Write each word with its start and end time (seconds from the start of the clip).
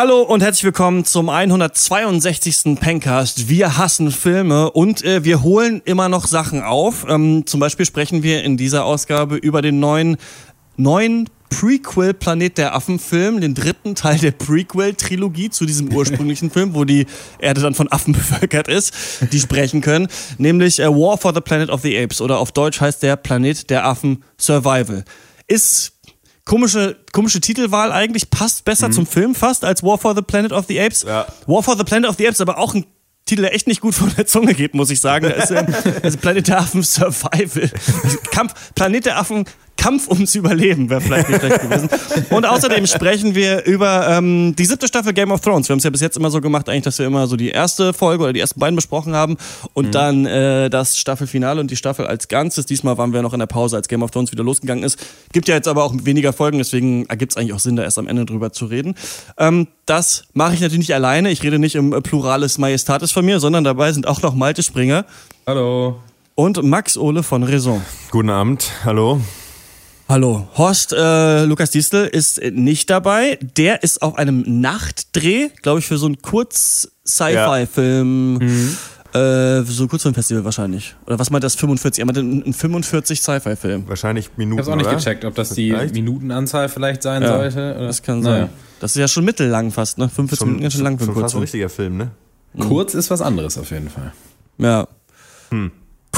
Hallo 0.00 0.22
und 0.22 0.42
herzlich 0.42 0.64
willkommen 0.64 1.04
zum 1.04 1.28
162. 1.28 2.80
Pencast. 2.80 3.50
Wir 3.50 3.76
hassen 3.76 4.10
Filme 4.10 4.70
und 4.70 5.04
äh, 5.04 5.24
wir 5.24 5.42
holen 5.42 5.82
immer 5.84 6.08
noch 6.08 6.26
Sachen 6.26 6.62
auf. 6.62 7.04
Ähm, 7.06 7.44
zum 7.44 7.60
Beispiel 7.60 7.84
sprechen 7.84 8.22
wir 8.22 8.42
in 8.42 8.56
dieser 8.56 8.86
Ausgabe 8.86 9.36
über 9.36 9.60
den 9.60 9.78
neuen, 9.78 10.16
neuen 10.78 11.28
Prequel 11.50 12.14
Planet 12.14 12.56
der 12.56 12.74
Affen 12.74 12.98
Film, 12.98 13.42
den 13.42 13.54
dritten 13.54 13.94
Teil 13.94 14.16
der 14.16 14.30
Prequel 14.30 14.94
Trilogie 14.94 15.50
zu 15.50 15.66
diesem 15.66 15.92
ursprünglichen 15.94 16.50
Film, 16.50 16.74
wo 16.74 16.86
die 16.86 17.04
Erde 17.38 17.60
dann 17.60 17.74
von 17.74 17.92
Affen 17.92 18.12
bevölkert 18.14 18.68
ist, 18.68 18.94
die 19.30 19.38
sprechen 19.38 19.82
können, 19.82 20.08
nämlich 20.38 20.80
äh, 20.80 20.88
War 20.88 21.18
for 21.18 21.34
the 21.34 21.42
Planet 21.42 21.68
of 21.68 21.82
the 21.82 21.94
Apes 21.98 22.22
oder 22.22 22.38
auf 22.38 22.52
Deutsch 22.52 22.80
heißt 22.80 23.02
der 23.02 23.16
Planet 23.16 23.68
der 23.68 23.84
Affen 23.84 24.24
Survival. 24.38 25.04
Ist 25.46 25.99
Komische, 26.44 26.96
komische 27.12 27.40
Titelwahl 27.40 27.92
eigentlich, 27.92 28.30
passt 28.30 28.64
besser 28.64 28.88
mhm. 28.88 28.92
zum 28.92 29.06
Film 29.06 29.34
fast 29.34 29.64
als 29.64 29.82
War 29.82 29.98
for 29.98 30.14
the 30.14 30.22
Planet 30.22 30.52
of 30.52 30.66
the 30.66 30.80
Apes. 30.80 31.02
Ja. 31.02 31.26
War 31.46 31.62
for 31.62 31.76
the 31.76 31.84
Planet 31.84 32.08
of 32.08 32.16
the 32.16 32.26
Apes 32.26 32.40
aber 32.40 32.58
auch 32.58 32.74
ein 32.74 32.86
Titel, 33.26 33.42
der 33.42 33.54
echt 33.54 33.68
nicht 33.68 33.80
gut 33.80 33.94
von 33.94 34.12
der 34.16 34.26
Zunge 34.26 34.54
geht, 34.54 34.74
muss 34.74 34.90
ich 34.90 35.00
sagen. 35.00 35.26
ist, 35.26 35.52
ähm, 35.52 35.66
also 36.02 36.18
Planet 36.18 36.48
der 36.48 36.58
Affen 36.58 36.82
Survival. 36.82 37.70
Kampf, 38.32 38.54
Planet 38.74 39.06
der 39.06 39.18
Affen 39.18 39.44
Kampf 39.80 40.08
ums 40.08 40.34
Überleben 40.34 40.90
wäre 40.90 41.00
vielleicht 41.00 41.30
nicht 41.30 41.40
schlecht 41.40 41.62
gewesen. 41.62 41.88
Und 42.30 42.44
außerdem 42.44 42.86
sprechen 42.86 43.34
wir 43.34 43.64
über 43.64 44.08
ähm, 44.10 44.54
die 44.54 44.66
siebte 44.66 44.86
Staffel 44.86 45.14
Game 45.14 45.32
of 45.32 45.40
Thrones. 45.40 45.70
Wir 45.70 45.72
haben 45.72 45.78
es 45.78 45.84
ja 45.84 45.90
bis 45.90 46.02
jetzt 46.02 46.18
immer 46.18 46.30
so 46.30 46.42
gemacht, 46.42 46.68
eigentlich, 46.68 46.82
dass 46.82 46.98
wir 46.98 47.06
immer 47.06 47.26
so 47.26 47.34
die 47.34 47.48
erste 47.48 47.94
Folge 47.94 48.24
oder 48.24 48.34
die 48.34 48.40
ersten 48.40 48.60
beiden 48.60 48.76
besprochen 48.76 49.14
haben 49.14 49.38
und 49.72 49.86
mhm. 49.86 49.90
dann 49.92 50.26
äh, 50.26 50.68
das 50.68 50.98
Staffelfinale 50.98 51.62
und 51.62 51.70
die 51.70 51.76
Staffel 51.76 52.06
als 52.06 52.28
Ganzes. 52.28 52.66
Diesmal 52.66 52.98
waren 52.98 53.14
wir 53.14 53.22
noch 53.22 53.32
in 53.32 53.38
der 53.38 53.46
Pause, 53.46 53.76
als 53.76 53.88
Game 53.88 54.02
of 54.02 54.10
Thrones 54.10 54.30
wieder 54.32 54.44
losgegangen 54.44 54.84
ist. 54.84 54.98
Gibt 55.32 55.48
ja 55.48 55.54
jetzt 55.54 55.66
aber 55.66 55.82
auch 55.82 55.94
weniger 56.02 56.34
Folgen, 56.34 56.58
deswegen 56.58 57.06
ergibt 57.06 57.32
es 57.32 57.38
eigentlich 57.38 57.54
auch 57.54 57.58
Sinn, 57.58 57.76
da 57.76 57.82
erst 57.82 57.98
am 57.98 58.06
Ende 58.06 58.26
drüber 58.26 58.52
zu 58.52 58.66
reden. 58.66 58.94
Ähm, 59.38 59.66
das 59.86 60.24
mache 60.34 60.52
ich 60.52 60.60
natürlich 60.60 60.88
nicht 60.88 60.94
alleine. 60.94 61.30
Ich 61.30 61.42
rede 61.42 61.58
nicht 61.58 61.74
im 61.74 61.90
Pluralis 62.02 62.58
Majestatis 62.58 63.12
von 63.12 63.24
mir, 63.24 63.40
sondern 63.40 63.64
dabei 63.64 63.92
sind 63.92 64.06
auch 64.06 64.20
noch 64.20 64.34
Malte 64.34 64.62
Springer. 64.62 65.06
Hallo. 65.46 66.00
Und 66.34 66.62
Max 66.62 66.98
Ole 66.98 67.22
von 67.22 67.44
Raison. 67.44 67.80
Guten 68.10 68.28
Abend. 68.28 68.70
Hallo. 68.84 69.20
Hallo, 70.10 70.46
Horst 70.56 70.92
äh, 70.92 71.44
Lukas 71.44 71.70
Distel 71.70 72.04
ist 72.04 72.42
nicht 72.42 72.90
dabei. 72.90 73.38
Der 73.56 73.84
ist 73.84 74.02
auf 74.02 74.18
einem 74.18 74.42
Nachtdreh, 74.60 75.50
glaube 75.62 75.78
ich, 75.78 75.86
für 75.86 75.98
so 75.98 76.06
einen 76.06 76.20
Kurz-Sci-Fi-Film. 76.20 78.38
Ja. 78.40 78.48
Mhm. 78.48 78.76
Äh, 79.12 79.62
so 79.62 79.84
ein 79.84 79.88
Kurzfilmfestival 79.88 80.44
wahrscheinlich. 80.44 80.96
Oder 81.06 81.20
was 81.20 81.30
meint 81.30 81.44
das 81.44 81.54
45? 81.54 82.00
Er 82.00 82.06
meint 82.06 82.18
ein 82.18 82.52
45 82.52 83.20
Sci-Fi-Film. 83.20 83.86
Wahrscheinlich 83.86 84.36
Minuten. 84.36 84.58
Ich 84.58 84.66
hab's 84.66 84.72
auch 84.72 84.76
nicht 84.76 84.88
oder? 84.88 84.96
gecheckt, 84.96 85.24
ob 85.24 85.36
das 85.36 85.50
die 85.50 85.70
vielleicht? 85.70 85.94
Minutenanzahl 85.94 86.68
vielleicht 86.68 87.04
sein 87.04 87.22
ja, 87.22 87.28
sollte. 87.28 87.76
Oder? 87.76 87.86
Das 87.86 88.02
kann 88.02 88.24
sein. 88.24 88.48
Das 88.80 88.96
ist 88.96 89.00
ja 89.00 89.06
schon 89.06 89.24
mittellang 89.24 89.70
fast, 89.70 89.98
ne? 89.98 90.08
45 90.08 90.38
schon, 90.38 90.48
Minuten 90.48 90.62
ganz 90.64 90.74
schön 90.74 90.82
lang 90.82 90.98
für 90.98 91.04
einen 91.04 91.14
Kurzfilm. 91.14 91.22
fast 91.22 91.36
ein 91.36 91.42
richtiger 91.42 91.68
Film, 91.68 91.98
ne? 91.98 92.10
Kurz 92.58 92.94
ist 92.94 93.10
was 93.10 93.22
anderes 93.22 93.56
auf 93.58 93.70
jeden 93.70 93.88
Fall. 93.88 94.12
Ja. 94.58 94.88
Hm. 95.50 95.70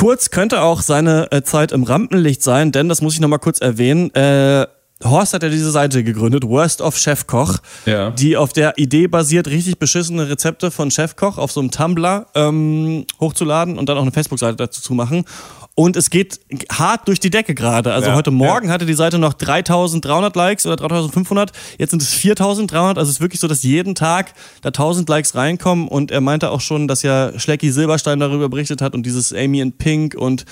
Kurz 0.03 0.31
könnte 0.31 0.63
auch 0.63 0.83
seine 0.83 1.31
äh, 1.31 1.45
Zeit 1.45 1.71
im 1.71 1.85
Rampenlicht 1.85 2.43
sein, 2.43 2.73
denn 2.73 2.89
das 2.89 3.03
muss 3.03 3.15
ich 3.15 3.21
nochmal 3.21 3.39
kurz 3.39 3.61
erwähnen. 3.61 4.13
Äh, 4.17 4.67
Horst 5.05 5.33
hat 5.33 5.45
ja 5.45 5.49
diese 5.49 5.71
Seite 5.71 6.03
gegründet, 6.03 6.43
Worst 6.43 6.81
of 6.81 6.99
Chefkoch, 6.99 7.59
ja. 7.87 8.11
die 8.11 8.37
auf 8.37 8.53
der 8.53 8.79
Idee 8.79 9.07
basiert, 9.07 9.47
richtig 9.47 9.79
beschissene 9.79 10.29
Rezepte 10.29 10.73
von 10.73 10.91
Chefkoch 10.91 11.39
auf 11.39 11.53
so 11.53 11.61
einem 11.61 11.71
Tumblr 11.71 12.27
ähm, 12.35 13.07
hochzuladen 13.21 13.79
und 13.79 13.89
dann 13.89 13.97
auch 13.97 14.03
eine 14.03 14.11
Facebook-Seite 14.11 14.57
dazu 14.57 14.83
zu 14.83 14.93
machen. 14.93 15.25
Und 15.75 15.97
es 15.97 16.11
geht 16.11 16.41
hart 16.71 17.09
durch 17.09 17.19
die 17.19 17.31
Decke 17.31 17.55
gerade. 17.55 17.95
Also 17.95 18.11
ja, 18.11 18.15
heute 18.15 18.31
Morgen 18.31 18.67
ja. 18.67 18.75
hatte 18.75 18.85
die 18.85 18.93
Seite 18.93 19.19
noch 19.19 19.33
3300 19.33 20.37
Likes 20.37 20.67
oder 20.67 20.77
3500. 20.77 21.51
Jetzt 21.79 21.91
sind 21.91 22.03
es 22.03 22.13
4300. 22.13 22.99
Also 22.99 23.09
es 23.09 23.17
ist 23.17 23.21
wirklich 23.23 23.41
so, 23.41 23.49
dass 23.49 23.63
jeden 23.63 23.95
Tag 23.95 24.35
da 24.61 24.69
1000 24.69 25.09
Likes 25.09 25.35
reinkommen. 25.35 25.89
Und 25.89 26.11
er 26.11 26.21
meinte 26.21 26.51
auch 26.51 26.61
schon, 26.61 26.89
dass 26.89 27.03
ja 27.03 27.39
Schlecki 27.39 27.73
Silberstein 27.73 28.21
darüber 28.21 28.51
berichtet 28.51 28.83
hat 28.83 28.95
und 28.95 29.07
dieses 29.07 29.33
Amy 29.33 29.61
in 29.61 29.73
Pink 29.73 30.15
und 30.15 30.45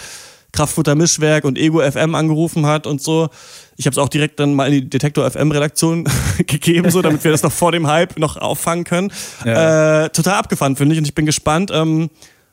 Kraftfutter 0.53 0.95
Mischwerk 0.95 1.45
und 1.45 1.59
Ego 1.59 1.81
FM 1.81 2.15
angerufen 2.15 2.67
hat 2.67 2.87
und 2.87 3.03
so. 3.03 3.29
Ich 3.77 3.87
habe 3.87 3.93
es 3.93 3.99
auch 3.99 4.09
direkt 4.09 4.41
dann 4.41 4.55
mal 4.55 4.67
in 4.67 4.73
die 4.73 4.91
Detektor 4.91 5.31
FM 5.31 5.53
Redaktion 5.53 6.09
gegeben, 6.39 6.91
so 6.91 7.03
damit 7.03 7.23
wir 7.25 7.31
das 7.31 7.43
noch 7.43 7.53
vor 7.53 7.73
dem 7.73 7.87
Hype 7.87 8.19
noch 8.19 8.37
auffangen 8.37 8.85
können. 8.85 9.13
Ja. 9.45 10.05
Äh, 10.05 10.11
total 10.11 10.35
abgefahren 10.35 10.77
finde 10.77 10.95
ich 10.95 10.99
und 10.99 11.05
ich 11.05 11.15
bin 11.15 11.27
gespannt. 11.27 11.71
Ähm, 11.73 12.11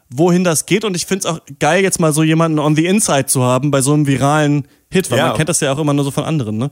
wohin 0.10 0.44
das 0.44 0.66
geht. 0.66 0.86
Und 0.86 0.96
ich 0.96 1.06
finde 1.06 1.28
es 1.28 1.34
auch 1.34 1.40
geil, 1.60 1.84
jetzt 1.84 2.00
mal 2.00 2.14
so 2.14 2.24
jemanden 2.24 2.60
on 2.60 2.76
the 2.76 2.86
inside 2.86 3.26
zu 3.26 3.44
haben 3.44 3.72
bei 3.72 3.82
so 3.82 3.94
einem 3.94 4.08
viralen 4.08 4.68
Hit, 4.90 5.12
weil 5.12 5.18
ja. 5.18 5.28
man 5.28 5.38
kennt 5.38 5.50
das 5.50 5.60
ja 5.60 5.74
auch 5.74 5.80
immer 5.80 5.94
nur 5.94 6.06
so 6.06 6.12
von 6.12 6.24
anderen, 6.24 6.58
ne? 6.58 6.72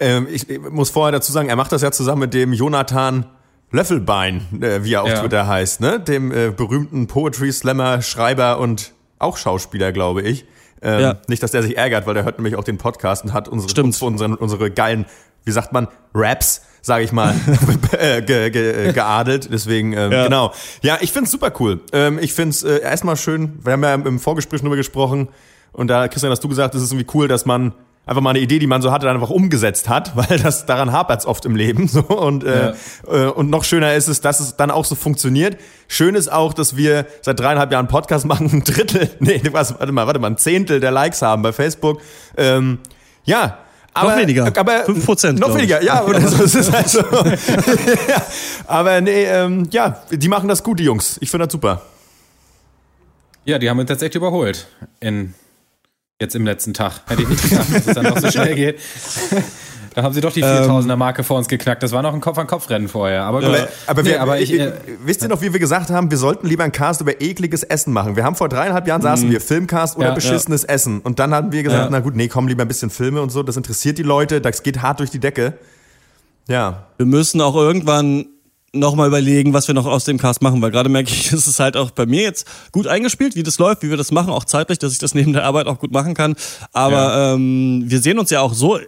Ähm, 0.00 0.26
ich, 0.30 0.48
ich, 0.48 0.58
muss 0.58 0.90
vorher 0.90 1.12
dazu 1.12 1.32
sagen, 1.32 1.48
er 1.48 1.56
macht 1.56 1.70
das 1.72 1.82
ja 1.82 1.92
zusammen 1.92 2.20
mit 2.20 2.34
dem 2.34 2.52
Jonathan 2.52 3.26
Löffelbein, 3.70 4.62
äh, 4.62 4.84
wie 4.84 4.94
er 4.94 5.02
auf 5.02 5.08
ja. 5.08 5.20
Twitter 5.20 5.46
heißt, 5.46 5.80
ne? 5.80 6.00
Dem 6.00 6.32
äh, 6.32 6.50
berühmten 6.50 7.06
Poetry 7.06 7.52
Slammer, 7.52 8.00
Schreiber 8.00 8.58
und 8.58 8.92
auch 9.18 9.36
Schauspieler, 9.36 9.92
glaube 9.92 10.22
ich. 10.22 10.46
Ähm, 10.82 11.00
ja. 11.00 11.16
Nicht, 11.28 11.42
dass 11.42 11.52
der 11.52 11.62
sich 11.62 11.76
ärgert, 11.76 12.06
weil 12.06 12.14
der 12.14 12.24
hört 12.24 12.38
nämlich 12.38 12.56
auch 12.56 12.64
den 12.64 12.78
Podcast 12.78 13.24
und 13.24 13.32
hat 13.32 13.48
unsere, 13.48 13.82
uns, 13.82 14.02
unsere, 14.02 14.36
unsere 14.36 14.70
geilen, 14.70 15.06
wie 15.44 15.52
sagt 15.52 15.72
man, 15.72 15.88
Raps 16.14 16.62
sage 16.82 17.04
ich 17.04 17.12
mal, 17.12 17.34
äh, 17.92 18.20
ge, 18.22 18.50
ge, 18.50 18.88
äh, 18.88 18.92
geadelt. 18.92 19.48
Deswegen, 19.50 19.92
ähm, 19.92 20.12
ja. 20.12 20.24
genau. 20.24 20.52
Ja, 20.82 20.98
ich 21.00 21.12
find's 21.12 21.30
super 21.30 21.52
cool. 21.60 21.80
Ähm, 21.92 22.18
ich 22.20 22.34
find's 22.34 22.64
äh, 22.64 22.80
erstmal 22.80 23.16
schön, 23.16 23.58
wir 23.62 23.72
haben 23.72 23.82
ja 23.82 23.94
im 23.94 24.18
Vorgespräch 24.18 24.60
drüber 24.60 24.76
gesprochen 24.76 25.28
und 25.72 25.88
da, 25.88 26.08
Christian, 26.08 26.30
hast 26.30 26.44
du 26.44 26.48
gesagt, 26.48 26.74
es 26.74 26.82
ist 26.82 26.92
irgendwie 26.92 27.10
cool, 27.14 27.28
dass 27.28 27.46
man 27.46 27.72
einfach 28.04 28.20
mal 28.20 28.30
eine 28.30 28.40
Idee, 28.40 28.58
die 28.58 28.66
man 28.66 28.82
so 28.82 28.90
hatte, 28.90 29.06
dann 29.06 29.16
einfach 29.16 29.30
umgesetzt 29.30 29.88
hat, 29.88 30.16
weil 30.16 30.38
das 30.38 30.66
daran 30.66 30.92
hapert's 30.92 31.26
oft 31.26 31.44
im 31.44 31.56
Leben 31.56 31.88
so 31.88 32.02
und 32.02 32.44
äh, 32.44 32.72
ja. 32.72 32.74
äh, 33.08 33.26
und 33.26 33.50
noch 33.50 33.64
schöner 33.64 33.94
ist 33.94 34.08
es, 34.08 34.20
dass 34.20 34.40
es 34.40 34.56
dann 34.56 34.70
auch 34.70 34.84
so 34.84 34.94
funktioniert. 34.94 35.58
Schön 35.88 36.14
ist 36.14 36.30
auch, 36.30 36.54
dass 36.54 36.76
wir 36.76 37.06
seit 37.20 37.38
dreieinhalb 37.38 37.70
Jahren 37.72 37.88
Podcast 37.88 38.26
machen, 38.26 38.50
ein 38.52 38.64
Drittel, 38.64 39.10
nee, 39.20 39.40
was, 39.52 39.78
warte 39.78 39.92
mal, 39.92 40.06
warte 40.06 40.18
mal, 40.18 40.28
ein 40.28 40.38
Zehntel 40.38 40.80
der 40.80 40.90
Likes 40.90 41.22
haben 41.22 41.42
bei 41.42 41.52
Facebook. 41.52 42.00
Ähm, 42.36 42.78
ja, 43.24 43.58
aber, 43.94 44.12
noch 44.12 44.18
weniger. 44.18 44.46
Aber 44.46 44.86
5%. 44.86 45.32
Noch 45.32 45.54
weniger, 45.54 45.82
ja. 45.82 46.02
Oder 46.06 46.26
so, 46.26 46.42
es 46.42 46.54
ist 46.54 46.72
halt 46.72 46.88
so. 46.88 47.00
ja. 47.00 48.22
Aber 48.66 49.02
nee, 49.02 49.24
ähm, 49.24 49.68
ja, 49.70 50.02
die 50.10 50.28
machen 50.28 50.48
das 50.48 50.62
gut, 50.62 50.78
die 50.78 50.84
Jungs. 50.84 51.18
Ich 51.20 51.30
finde 51.30 51.46
das 51.46 51.52
super. 51.52 51.82
Ja, 53.44 53.58
die 53.58 53.68
haben 53.68 53.78
uns 53.78 53.90
jetzt 53.90 54.02
echt 54.02 54.14
überholt. 54.14 54.66
In, 55.00 55.34
jetzt 56.22 56.34
im 56.34 56.46
letzten 56.46 56.72
Tag. 56.72 57.02
Hätte 57.06 57.22
ich 57.22 57.28
nicht 57.28 57.50
gedacht, 57.50 57.66
dass 57.74 57.86
es 57.86 57.94
dann 57.94 58.04
noch 58.04 58.18
so 58.18 58.30
schnell 58.30 58.54
geht. 58.54 58.78
Da 59.94 60.02
haben 60.02 60.14
sie 60.14 60.22
doch 60.22 60.32
die 60.32 60.42
4000er 60.42 60.92
ähm, 60.92 60.98
Marke 60.98 61.22
vor 61.22 61.36
uns 61.36 61.48
geknackt. 61.48 61.82
Das 61.82 61.92
war 61.92 62.02
noch 62.02 62.14
ein 62.14 62.20
Kopf-an-Kopf-Rennen 62.20 62.88
vorher. 62.88 63.24
Aber, 63.24 63.38
aber, 63.86 64.04
wir, 64.04 64.12
nee, 64.12 64.18
aber 64.18 64.40
ich, 64.40 64.52
äh, 64.58 64.72
wisst 65.04 65.22
ihr 65.22 65.28
noch, 65.28 65.42
wie 65.42 65.52
wir 65.52 65.60
gesagt 65.60 65.90
haben, 65.90 66.10
wir 66.10 66.16
sollten 66.16 66.46
lieber 66.46 66.62
einen 66.62 66.72
Cast 66.72 67.02
über 67.02 67.20
ekliges 67.20 67.62
Essen 67.62 67.92
machen. 67.92 68.16
Wir 68.16 68.24
haben 68.24 68.36
vor 68.36 68.48
dreieinhalb 68.48 68.86
Jahren 68.86 69.02
saßen 69.02 69.28
mhm. 69.28 69.32
wir 69.32 69.40
Filmcast 69.40 69.96
oder 69.98 70.08
ja, 70.08 70.14
beschissenes 70.14 70.62
ja. 70.62 70.70
Essen. 70.70 71.00
Und 71.00 71.18
dann 71.18 71.34
haben 71.34 71.52
wir 71.52 71.62
gesagt, 71.62 71.84
ja. 71.84 71.90
na 71.90 72.00
gut, 72.00 72.16
nee, 72.16 72.28
komm 72.28 72.48
lieber 72.48 72.62
ein 72.62 72.68
bisschen 72.68 72.88
Filme 72.88 73.20
und 73.20 73.30
so. 73.30 73.42
Das 73.42 73.56
interessiert 73.56 73.98
die 73.98 74.02
Leute. 74.02 74.40
Das 74.40 74.62
geht 74.62 74.80
hart 74.80 75.00
durch 75.00 75.10
die 75.10 75.20
Decke. 75.20 75.54
Ja. 76.48 76.86
Wir 76.96 77.06
müssen 77.06 77.40
auch 77.40 77.56
irgendwann 77.56 78.26
nochmal 78.74 79.08
überlegen, 79.08 79.52
was 79.52 79.68
wir 79.68 79.74
noch 79.74 79.86
aus 79.86 80.04
dem 80.04 80.18
Cast 80.18 80.40
machen, 80.40 80.62
weil 80.62 80.70
gerade 80.70 80.88
merke 80.88 81.10
ich, 81.10 81.32
es 81.32 81.46
ist 81.46 81.60
halt 81.60 81.76
auch 81.76 81.90
bei 81.90 82.06
mir 82.06 82.22
jetzt 82.22 82.46
gut 82.72 82.86
eingespielt, 82.86 83.36
wie 83.36 83.42
das 83.42 83.58
läuft, 83.58 83.82
wie 83.82 83.90
wir 83.90 83.96
das 83.96 84.10
machen, 84.12 84.30
auch 84.30 84.44
zeitlich, 84.44 84.78
dass 84.78 84.92
ich 84.92 84.98
das 84.98 85.14
neben 85.14 85.32
der 85.32 85.44
Arbeit 85.44 85.66
auch 85.66 85.78
gut 85.78 85.92
machen 85.92 86.14
kann. 86.14 86.34
Aber 86.72 86.92
ja. 86.92 87.34
ähm, 87.34 87.84
wir 87.86 88.00
sehen 88.00 88.18
uns 88.18 88.30
ja 88.30 88.40
auch 88.40 88.54
so, 88.54 88.78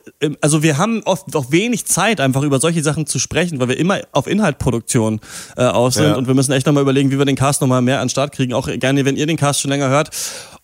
also 0.40 0.62
wir 0.62 0.78
haben 0.78 1.02
oft 1.04 1.34
auch 1.36 1.50
wenig 1.50 1.84
Zeit, 1.84 2.20
einfach 2.20 2.42
über 2.42 2.60
solche 2.60 2.82
Sachen 2.82 3.06
zu 3.06 3.18
sprechen, 3.18 3.60
weil 3.60 3.68
wir 3.68 3.78
immer 3.78 4.00
auf 4.12 4.26
Inhaltproduktion 4.26 5.20
äh, 5.56 5.64
aus 5.64 5.94
sind 5.94 6.04
ja. 6.04 6.14
und 6.14 6.26
wir 6.26 6.34
müssen 6.34 6.52
echt 6.52 6.66
nochmal 6.66 6.82
überlegen, 6.82 7.10
wie 7.10 7.18
wir 7.18 7.24
den 7.24 7.36
Cast 7.36 7.60
nochmal 7.60 7.82
mehr 7.82 8.00
an 8.00 8.06
den 8.06 8.10
Start 8.10 8.32
kriegen. 8.32 8.54
Auch 8.54 8.68
gerne, 8.78 9.04
wenn 9.04 9.16
ihr 9.16 9.26
den 9.26 9.36
Cast 9.36 9.60
schon 9.60 9.70
länger 9.70 9.88
hört 9.88 10.10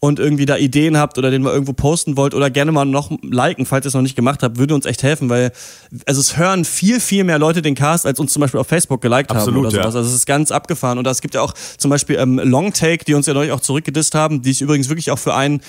und 0.00 0.18
irgendwie 0.18 0.46
da 0.46 0.56
Ideen 0.56 0.96
habt 0.96 1.18
oder 1.18 1.30
den 1.30 1.42
mal 1.42 1.52
irgendwo 1.52 1.74
posten 1.74 2.16
wollt 2.16 2.34
oder 2.34 2.48
gerne 2.48 2.72
mal 2.72 2.86
noch 2.86 3.10
liken, 3.22 3.66
falls 3.66 3.84
ihr 3.84 3.88
es 3.88 3.94
noch 3.94 4.00
nicht 4.00 4.16
gemacht 4.16 4.42
habt, 4.42 4.56
würde 4.56 4.74
uns 4.74 4.86
echt 4.86 5.02
helfen, 5.02 5.28
weil 5.28 5.52
also 6.06 6.20
es 6.20 6.38
hören 6.38 6.64
viel, 6.64 7.00
viel 7.00 7.22
mehr 7.22 7.38
Leute 7.38 7.60
den 7.60 7.74
Cast, 7.74 8.06
als 8.06 8.18
uns 8.18 8.32
zum 8.32 8.40
Beispiel 8.40 8.60
auf 8.60 8.66
Facebook 8.66 9.02
geliked 9.02 9.30
Absolut, 9.30 9.56
haben 9.56 9.60
oder 9.60 9.70
sowas. 9.70 9.94
Ja. 9.94 9.98
Also 9.98 10.08
es 10.08 10.14
ist 10.14 10.26
ganz 10.26 10.50
abgefahren. 10.50 10.96
Und 10.96 11.06
es 11.06 11.20
gibt 11.20 11.34
ja 11.34 11.42
auch 11.42 11.54
zum 11.76 11.90
Beispiel 11.90 12.16
ähm, 12.16 12.38
Longtake, 12.38 13.04
die 13.04 13.12
uns 13.12 13.26
ja 13.26 13.34
neulich 13.34 13.52
auch 13.52 13.60
zurückgedisst 13.60 14.14
haben, 14.14 14.40
die 14.40 14.50
ich 14.50 14.62
übrigens 14.62 14.88
wirklich 14.88 15.10
auch 15.10 15.18
für 15.18 15.34
einen 15.34 15.60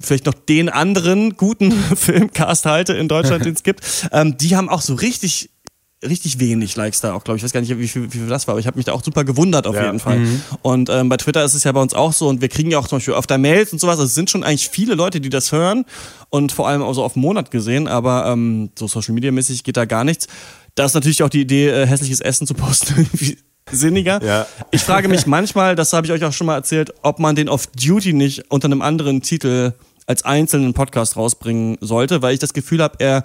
vielleicht 0.00 0.26
noch 0.26 0.34
den 0.34 0.68
anderen 0.68 1.36
guten 1.36 1.72
Filmcast 1.96 2.66
halte 2.66 2.92
in 2.92 3.08
Deutschland, 3.08 3.44
den 3.46 3.54
es 3.54 3.64
gibt. 3.64 4.08
Ähm, 4.12 4.36
die 4.38 4.56
haben 4.56 4.68
auch 4.68 4.80
so 4.80 4.94
richtig 4.94 5.50
richtig 6.08 6.38
wenig 6.40 6.76
Likes 6.76 7.00
da 7.00 7.12
auch, 7.12 7.24
glaube 7.24 7.36
ich. 7.36 7.42
Ich 7.42 7.44
weiß 7.44 7.52
gar 7.52 7.60
nicht, 7.60 7.78
wie 7.78 7.88
viel, 7.88 8.04
wie 8.12 8.18
viel 8.18 8.26
das 8.26 8.46
war, 8.46 8.52
aber 8.52 8.60
ich 8.60 8.66
habe 8.66 8.76
mich 8.76 8.86
da 8.86 8.92
auch 8.92 9.02
super 9.02 9.24
gewundert 9.24 9.66
auf 9.66 9.74
ja. 9.74 9.86
jeden 9.86 10.00
Fall. 10.00 10.20
Mhm. 10.20 10.42
Und 10.62 10.90
ähm, 10.90 11.08
bei 11.08 11.16
Twitter 11.16 11.44
ist 11.44 11.54
es 11.54 11.64
ja 11.64 11.72
bei 11.72 11.80
uns 11.80 11.94
auch 11.94 12.12
so 12.12 12.28
und 12.28 12.40
wir 12.40 12.48
kriegen 12.48 12.70
ja 12.70 12.78
auch 12.78 12.88
zum 12.88 12.96
Beispiel 12.96 13.14
auf 13.14 13.26
der 13.26 13.38
Mails 13.38 13.72
und 13.72 13.78
sowas. 13.78 13.98
Also 13.98 14.04
es 14.04 14.14
sind 14.14 14.30
schon 14.30 14.44
eigentlich 14.44 14.68
viele 14.68 14.94
Leute, 14.94 15.20
die 15.20 15.28
das 15.28 15.52
hören 15.52 15.84
und 16.30 16.52
vor 16.52 16.68
allem 16.68 16.82
auch 16.82 16.94
so 16.94 17.04
auf 17.04 17.14
den 17.14 17.22
Monat 17.22 17.50
gesehen, 17.50 17.88
aber 17.88 18.26
ähm, 18.26 18.70
so 18.78 18.86
Social 18.88 19.14
Media 19.14 19.32
mäßig 19.32 19.64
geht 19.64 19.76
da 19.76 19.84
gar 19.84 20.04
nichts. 20.04 20.26
Da 20.74 20.84
ist 20.84 20.94
natürlich 20.94 21.22
auch 21.22 21.30
die 21.30 21.40
Idee, 21.40 21.68
äh, 21.68 21.86
hässliches 21.86 22.20
Essen 22.20 22.46
zu 22.46 22.54
posten, 22.54 22.94
irgendwie 22.96 23.38
sinniger. 23.70 24.22
Ja. 24.22 24.46
Ich 24.70 24.82
frage 24.82 25.08
mich 25.08 25.26
manchmal, 25.26 25.74
das 25.74 25.92
habe 25.92 26.06
ich 26.06 26.12
euch 26.12 26.24
auch 26.24 26.32
schon 26.32 26.46
mal 26.46 26.54
erzählt, 26.54 26.92
ob 27.02 27.18
man 27.18 27.34
den 27.34 27.48
Off 27.48 27.66
Duty 27.66 28.12
nicht 28.12 28.50
unter 28.50 28.66
einem 28.66 28.82
anderen 28.82 29.22
Titel 29.22 29.72
als 30.06 30.24
einzelnen 30.24 30.72
Podcast 30.72 31.16
rausbringen 31.16 31.78
sollte, 31.80 32.22
weil 32.22 32.34
ich 32.34 32.40
das 32.40 32.54
Gefühl 32.54 32.82
habe, 32.82 32.96
er 33.00 33.24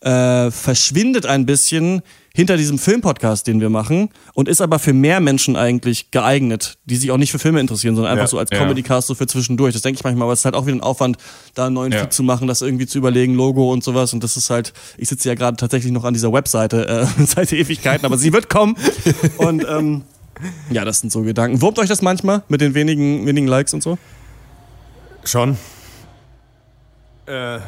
äh, 0.00 0.50
verschwindet 0.50 1.26
ein 1.26 1.46
bisschen 1.46 2.02
hinter 2.36 2.58
diesem 2.58 2.78
Filmpodcast, 2.78 3.46
den 3.46 3.60
wir 3.60 3.70
machen, 3.70 4.10
und 4.34 4.46
ist 4.46 4.60
aber 4.60 4.78
für 4.78 4.92
mehr 4.92 5.20
Menschen 5.20 5.56
eigentlich 5.56 6.10
geeignet, 6.10 6.76
die 6.84 6.96
sich 6.96 7.10
auch 7.10 7.16
nicht 7.16 7.32
für 7.32 7.38
Filme 7.38 7.60
interessieren, 7.60 7.94
sondern 7.94 8.12
einfach 8.12 8.26
ja, 8.26 8.28
so 8.28 8.38
als 8.38 8.50
ja. 8.52 8.58
Comedycast 8.58 9.08
so 9.08 9.14
für 9.14 9.26
zwischendurch. 9.26 9.72
Das 9.72 9.80
denke 9.80 9.96
ich 9.98 10.04
manchmal, 10.04 10.26
aber 10.26 10.34
es 10.34 10.40
ist 10.40 10.44
halt 10.44 10.54
auch 10.54 10.66
wieder 10.66 10.76
ein 10.76 10.82
Aufwand, 10.82 11.16
da 11.54 11.66
einen 11.66 11.74
neuen 11.74 11.92
ja. 11.92 12.00
Feed 12.00 12.12
zu 12.12 12.22
machen, 12.22 12.46
das 12.46 12.60
irgendwie 12.60 12.86
zu 12.86 12.98
überlegen, 12.98 13.34
Logo 13.34 13.72
und 13.72 13.82
sowas. 13.82 14.12
Und 14.12 14.22
das 14.22 14.36
ist 14.36 14.50
halt, 14.50 14.74
ich 14.98 15.08
sitze 15.08 15.30
ja 15.30 15.34
gerade 15.34 15.56
tatsächlich 15.56 15.92
noch 15.92 16.04
an 16.04 16.12
dieser 16.12 16.30
Webseite 16.30 17.08
äh, 17.18 17.24
seit 17.26 17.54
Ewigkeiten, 17.54 18.04
aber 18.04 18.18
sie 18.18 18.34
wird 18.34 18.50
kommen. 18.50 18.76
und 19.38 19.64
ähm, 19.66 20.02
ja, 20.68 20.84
das 20.84 21.00
sind 21.00 21.10
so 21.10 21.22
Gedanken. 21.22 21.62
Wurmt 21.62 21.78
euch 21.78 21.88
das 21.88 22.02
manchmal 22.02 22.42
mit 22.48 22.60
den 22.60 22.74
wenigen, 22.74 23.24
wenigen 23.24 23.46
Likes 23.46 23.72
und 23.72 23.82
so? 23.82 23.96
Schon. 25.24 25.56
Äh, 27.26 27.60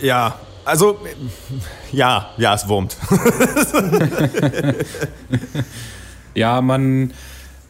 ja, 0.00 0.38
also, 0.64 0.98
ja, 1.92 2.30
ja, 2.36 2.54
es 2.54 2.68
wurmt. 2.68 2.96
ja, 6.34 6.60
man, 6.60 7.12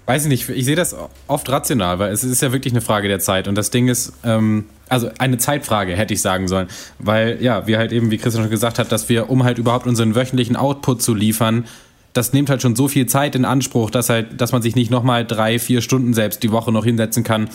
weiß 0.07 0.25
ich 0.25 0.29
nicht, 0.29 0.49
ich 0.49 0.65
sehe 0.65 0.77
das 0.77 0.97
oft 1.29 1.49
rational, 1.49 1.99
weil 1.99 2.13
es 2.13 2.25
ist 2.25 2.43
ja 2.43 2.53
wirklich 2.53 2.73
eine 2.73 2.81
Frage 2.81 3.09
der 3.09 3.21
Zeit. 3.21 3.47
Und 3.47 3.55
das 3.55 3.71
Ding 3.71 3.89
ist, 3.89 4.13
ähm, 4.25 4.65
also 4.89 5.09
eine 5.19 5.39
Zeitfrage, 5.39 5.95
hätte 5.95 6.15
ich 6.15 6.21
sagen 6.21 6.49
sollen. 6.49 6.67
Weil, 6.99 7.41
ja, 7.41 7.67
wir 7.67 7.79
halt 7.79 7.93
eben, 7.93 8.11
wie 8.11 8.19
Christian 8.19 8.43
schon 8.43 8.51
gesagt 8.51 8.79
hat, 8.79 8.91
dass 8.91 9.09
wir, 9.09 9.31
um 9.31 9.45
halt 9.45 9.59
überhaupt 9.59 9.87
unseren 9.87 10.15
wöchentlichen 10.15 10.57
Output 10.57 11.01
zu 11.01 11.15
liefern, 11.15 11.65
das 12.13 12.33
nimmt 12.33 12.51
halt 12.51 12.61
schon 12.61 12.75
so 12.75 12.89
viel 12.89 13.07
Zeit 13.07 13.37
in 13.37 13.45
Anspruch, 13.45 13.91
dass 13.91 14.09
halt, 14.09 14.41
dass 14.41 14.51
man 14.53 14.63
sich 14.63 14.75
nicht 14.75 14.91
nochmal 14.91 15.25
drei, 15.25 15.59
vier 15.59 15.81
Stunden 15.81 16.13
selbst 16.13 16.43
die 16.43 16.51
Woche 16.51 16.73
noch 16.73 16.85
hinsetzen 16.85 17.23
kann, 17.23 17.49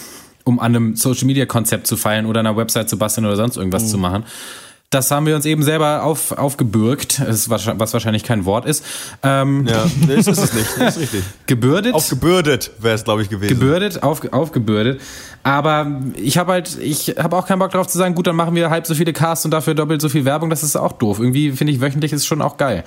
um 0.46 0.60
an 0.60 0.76
einem 0.76 0.96
Social 0.96 1.26
Media 1.26 1.46
Konzept 1.46 1.88
zu 1.88 1.98
feilen 1.98 2.26
oder 2.26 2.40
einer 2.40 2.56
Website 2.56 2.88
zu 2.88 2.98
basteln 2.98 3.26
oder 3.26 3.36
sonst 3.36 3.58
irgendwas 3.58 3.84
mhm. 3.84 3.88
zu 3.88 3.98
machen. 3.98 4.24
Das 4.95 5.12
haben 5.12 5.25
wir 5.25 5.36
uns 5.36 5.45
eben 5.45 5.62
selber 5.62 6.03
auf, 6.03 6.31
aufgebürgt, 6.31 7.21
was 7.27 7.94
wahrscheinlich 7.94 8.24
kein 8.24 8.45
Wort 8.45 8.65
ist. 8.65 8.81
Ähm, 9.24 9.68
ja, 9.68 9.86
nee, 10.07 10.13
ist 10.13 10.30
es 10.30 10.53
nicht. 10.53 10.68
Das 10.80 10.95
ist 10.95 11.01
richtig. 11.01 11.24
Gebürdet. 11.47 11.94
Aufgebürdet 11.94 12.71
wäre 12.80 12.95
es, 12.95 13.03
glaube 13.03 13.21
ich, 13.21 13.30
gewesen. 13.30 13.50
Gebürdet, 13.50 14.03
auf, 14.03 14.31
aufgebürdet. 14.31 15.01
Aber 15.44 16.01
ich 16.15 16.38
habe 16.38 16.53
halt, 16.53 16.77
ich 16.80 17.15
habe 17.19 17.36
auch 17.36 17.45
keinen 17.45 17.59
Bock 17.59 17.71
darauf 17.71 17.88
zu 17.88 17.97
sagen, 17.97 18.15
gut, 18.15 18.25
dann 18.25 18.38
machen 18.38 18.56
wir 18.56 18.69
halb 18.69 18.88
so 18.88 18.95
viele 18.95 19.12
Casts 19.12 19.44
und 19.44 19.51
dafür 19.51 19.75
doppelt 19.75 20.00
so 20.00 20.07
viel 20.07 20.24
Werbung. 20.24 20.50
Das 20.50 20.63
ist 20.63 20.77
auch 20.77 20.94
doof. 20.94 21.19
Irgendwie 21.19 21.51
finde 21.51 21.74
ich, 21.74 21.81
wöchentlich 21.81 22.13
ist 22.13 22.25
schon 22.25 22.42
auch 22.42 22.56
geil. 22.56 22.86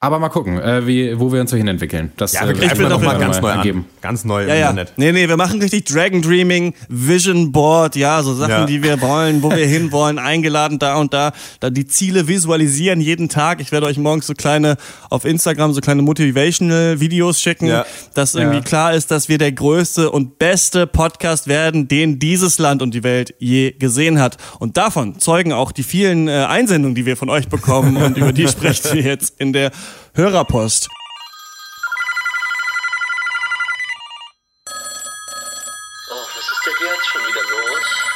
Aber 0.00 0.20
mal 0.20 0.28
gucken, 0.28 0.60
äh, 0.60 0.86
wie, 0.86 1.18
wo 1.18 1.32
wir 1.32 1.40
uns 1.40 1.50
so 1.50 1.56
hin 1.56 1.66
entwickeln. 1.66 2.12
Das 2.16 2.32
ja, 2.32 2.46
wir 2.46 2.54
äh, 2.54 2.66
greifen 2.66 2.88
noch 2.88 3.02
mal 3.02 3.18
ganz 3.18 3.40
neu 3.40 3.50
angeben. 3.50 3.78
An. 3.80 4.00
Ganz 4.00 4.24
neu 4.24 4.46
ja, 4.46 4.54
ja. 4.54 4.70
Internet. 4.70 4.92
Nee, 4.96 5.10
nee, 5.10 5.28
wir 5.28 5.36
machen 5.36 5.60
richtig 5.60 5.86
Dragon 5.86 6.22
Dreaming, 6.22 6.72
Vision 6.88 7.50
Board, 7.50 7.96
ja, 7.96 8.22
so 8.22 8.32
Sachen, 8.32 8.50
ja. 8.50 8.64
die 8.64 8.80
wir 8.84 9.00
wollen, 9.00 9.42
wo 9.42 9.50
wir 9.50 9.66
hinwollen, 9.66 10.20
eingeladen 10.20 10.78
da 10.78 10.98
und 10.98 11.12
da, 11.12 11.32
da 11.58 11.70
die 11.70 11.84
Ziele 11.84 12.28
visualisieren 12.28 13.00
jeden 13.00 13.28
Tag. 13.28 13.60
Ich 13.60 13.72
werde 13.72 13.86
euch 13.86 13.98
morgens 13.98 14.28
so 14.28 14.34
kleine 14.34 14.76
auf 15.10 15.24
Instagram 15.24 15.72
so 15.72 15.80
kleine 15.80 16.02
Motivational 16.02 17.00
Videos 17.00 17.40
schicken, 17.40 17.66
ja. 17.66 17.84
dass 18.14 18.36
irgendwie 18.36 18.58
ja. 18.58 18.62
klar 18.62 18.94
ist, 18.94 19.10
dass 19.10 19.28
wir 19.28 19.38
der 19.38 19.50
größte 19.50 20.12
und 20.12 20.38
beste 20.38 20.86
Podcast 20.86 21.48
werden, 21.48 21.88
den 21.88 22.20
dieses 22.20 22.60
Land 22.60 22.82
und 22.82 22.94
die 22.94 23.02
Welt 23.02 23.34
je 23.40 23.72
gesehen 23.72 24.20
hat. 24.20 24.36
Und 24.60 24.76
davon 24.76 25.18
zeugen 25.18 25.52
auch 25.52 25.72
die 25.72 25.82
vielen 25.82 26.28
äh, 26.28 26.46
Einsendungen, 26.48 26.94
die 26.94 27.04
wir 27.04 27.16
von 27.16 27.30
euch 27.30 27.48
bekommen 27.48 27.96
und 27.96 28.16
über 28.16 28.32
die 28.32 28.46
sprechen 28.48 28.92
wir 28.92 29.02
jetzt 29.02 29.34
in 29.40 29.52
der 29.52 29.72
Hörerpost. 30.14 30.88
Oh, 36.10 36.14
was 36.14 36.44
ist 36.44 36.66
denn 36.66 36.88
jetzt 36.88 37.06
schon 37.06 37.20
wieder 37.22 37.42
los? 37.42 38.08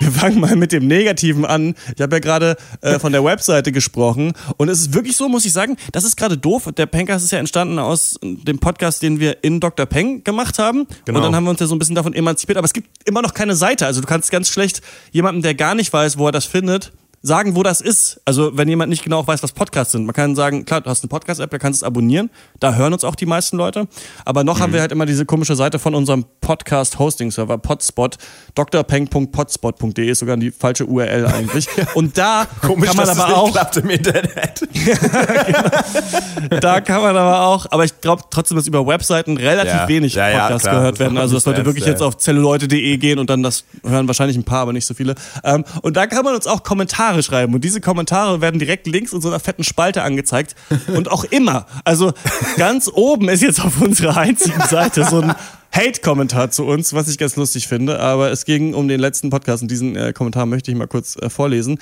Wir 0.00 0.12
fangen 0.12 0.40
mal 0.40 0.56
mit 0.56 0.72
dem 0.72 0.86
Negativen 0.86 1.46
an. 1.46 1.74
Ich 1.94 2.02
habe 2.02 2.16
ja 2.16 2.20
gerade 2.20 2.56
äh, 2.82 2.98
von 2.98 3.12
der 3.12 3.24
Webseite 3.24 3.72
gesprochen 3.72 4.32
und 4.58 4.68
es 4.68 4.80
ist 4.80 4.92
wirklich 4.94 5.16
so, 5.16 5.28
muss 5.28 5.46
ich 5.46 5.52
sagen, 5.52 5.76
das 5.92 6.04
ist 6.04 6.16
gerade 6.16 6.36
doof. 6.36 6.68
Der 6.76 6.86
Pencast 6.86 7.24
ist 7.24 7.30
ja 7.30 7.38
entstanden 7.38 7.78
aus 7.78 8.18
dem 8.22 8.58
Podcast, 8.58 9.00
den 9.02 9.18
wir 9.18 9.42
in 9.42 9.60
Dr. 9.60 9.86
Peng 9.86 10.22
gemacht 10.22 10.58
haben. 10.58 10.86
Genau. 11.04 11.18
Und 11.18 11.24
dann 11.24 11.34
haben 11.34 11.44
wir 11.44 11.50
uns 11.50 11.60
ja 11.60 11.66
so 11.66 11.74
ein 11.74 11.78
bisschen 11.78 11.94
davon 11.94 12.12
emanzipiert. 12.12 12.58
Aber 12.58 12.66
es 12.66 12.74
gibt 12.74 13.08
immer 13.08 13.22
noch 13.22 13.32
keine 13.32 13.54
Seite. 13.54 13.86
Also 13.86 14.00
du 14.02 14.06
kannst 14.06 14.30
ganz 14.30 14.50
schlecht 14.50 14.82
jemandem, 15.12 15.42
der 15.42 15.54
gar 15.54 15.74
nicht 15.74 15.92
weiß, 15.92 16.18
wo 16.18 16.26
er 16.26 16.32
das 16.32 16.44
findet, 16.44 16.92
sagen, 17.24 17.56
wo 17.56 17.62
das 17.62 17.80
ist. 17.80 18.20
Also 18.26 18.56
wenn 18.56 18.68
jemand 18.68 18.90
nicht 18.90 19.02
genau 19.02 19.26
weiß, 19.26 19.42
was 19.42 19.52
Podcasts 19.52 19.92
sind. 19.92 20.04
Man 20.04 20.14
kann 20.14 20.36
sagen, 20.36 20.66
klar, 20.66 20.82
du 20.82 20.90
hast 20.90 21.02
eine 21.02 21.08
Podcast-App, 21.08 21.50
da 21.50 21.58
kannst 21.58 21.80
du 21.80 21.84
es 21.84 21.86
abonnieren. 21.86 22.28
Da 22.60 22.74
hören 22.74 22.92
uns 22.92 23.02
auch 23.02 23.14
die 23.14 23.24
meisten 23.24 23.56
Leute. 23.56 23.88
Aber 24.26 24.44
noch 24.44 24.58
mhm. 24.58 24.62
haben 24.62 24.72
wir 24.74 24.80
halt 24.82 24.92
immer 24.92 25.06
diese 25.06 25.24
komische 25.24 25.56
Seite 25.56 25.78
von 25.78 25.94
unserem 25.94 26.26
Podcast-Hosting-Server, 26.42 27.56
Podspot. 27.56 28.18
drpeng.podspot.de 28.54 30.06
ist 30.06 30.18
sogar 30.18 30.36
die 30.36 30.50
falsche 30.50 30.84
URL 30.84 31.26
eigentlich. 31.26 31.66
Und 31.94 32.18
da 32.18 32.46
Komisch, 32.60 32.88
kann 32.88 32.96
man 32.98 33.06
dass 33.06 33.18
aber 33.18 33.28
es 33.30 33.34
auch. 33.34 33.52
Klappt 33.52 33.76
im 33.78 33.88
Internet. 33.88 34.68
genau. 34.74 36.60
Da 36.60 36.80
kann 36.82 37.00
man 37.00 37.16
aber 37.16 37.46
auch, 37.46 37.64
aber 37.70 37.84
ich 37.86 38.02
glaube 38.02 38.24
trotzdem, 38.28 38.58
dass 38.58 38.66
über 38.66 38.86
Webseiten 38.86 39.38
relativ 39.38 39.72
ja. 39.72 39.88
wenig 39.88 40.14
ja, 40.14 40.28
Podcasts 40.30 40.66
ja, 40.66 40.74
gehört 40.74 40.98
werden. 40.98 41.16
Also 41.16 41.36
das 41.36 41.44
sollte 41.44 41.64
wirklich 41.64 41.86
jetzt 41.86 42.02
auf 42.02 42.18
zelluleute.de 42.18 42.98
gehen 42.98 43.18
und 43.18 43.30
dann 43.30 43.42
das 43.42 43.64
hören 43.82 44.06
wahrscheinlich 44.08 44.36
ein 44.36 44.44
paar, 44.44 44.60
aber 44.60 44.74
nicht 44.74 44.84
so 44.84 44.92
viele. 44.92 45.14
Ähm, 45.42 45.64
und 45.80 45.96
da 45.96 46.06
kann 46.06 46.22
man 46.22 46.34
uns 46.34 46.46
auch 46.46 46.62
Kommentare 46.62 47.13
Kommentare 47.14 47.22
schreiben. 47.22 47.54
Und 47.54 47.64
diese 47.64 47.80
Kommentare 47.80 48.40
werden 48.40 48.58
direkt 48.58 48.86
links 48.86 49.12
in 49.12 49.20
so 49.20 49.28
einer 49.28 49.40
fetten 49.40 49.64
Spalte 49.64 50.02
angezeigt. 50.02 50.54
Und 50.88 51.10
auch 51.10 51.24
immer. 51.24 51.66
Also 51.84 52.12
ganz 52.56 52.90
oben 52.92 53.28
ist 53.28 53.42
jetzt 53.42 53.60
auf 53.64 53.80
unserer 53.80 54.16
einzigen 54.16 54.60
Seite 54.68 55.04
so 55.04 55.20
ein 55.20 55.34
Hate-Kommentar 55.72 56.50
zu 56.50 56.64
uns, 56.64 56.92
was 56.92 57.08
ich 57.08 57.18
ganz 57.18 57.36
lustig 57.36 57.68
finde. 57.68 58.00
Aber 58.00 58.30
es 58.30 58.44
ging 58.44 58.74
um 58.74 58.88
den 58.88 59.00
letzten 59.00 59.30
Podcast 59.30 59.62
und 59.62 59.70
diesen 59.70 59.96
äh, 59.96 60.12
Kommentar 60.12 60.46
möchte 60.46 60.70
ich 60.70 60.76
mal 60.76 60.86
kurz 60.86 61.16
äh, 61.16 61.30
vorlesen. 61.30 61.78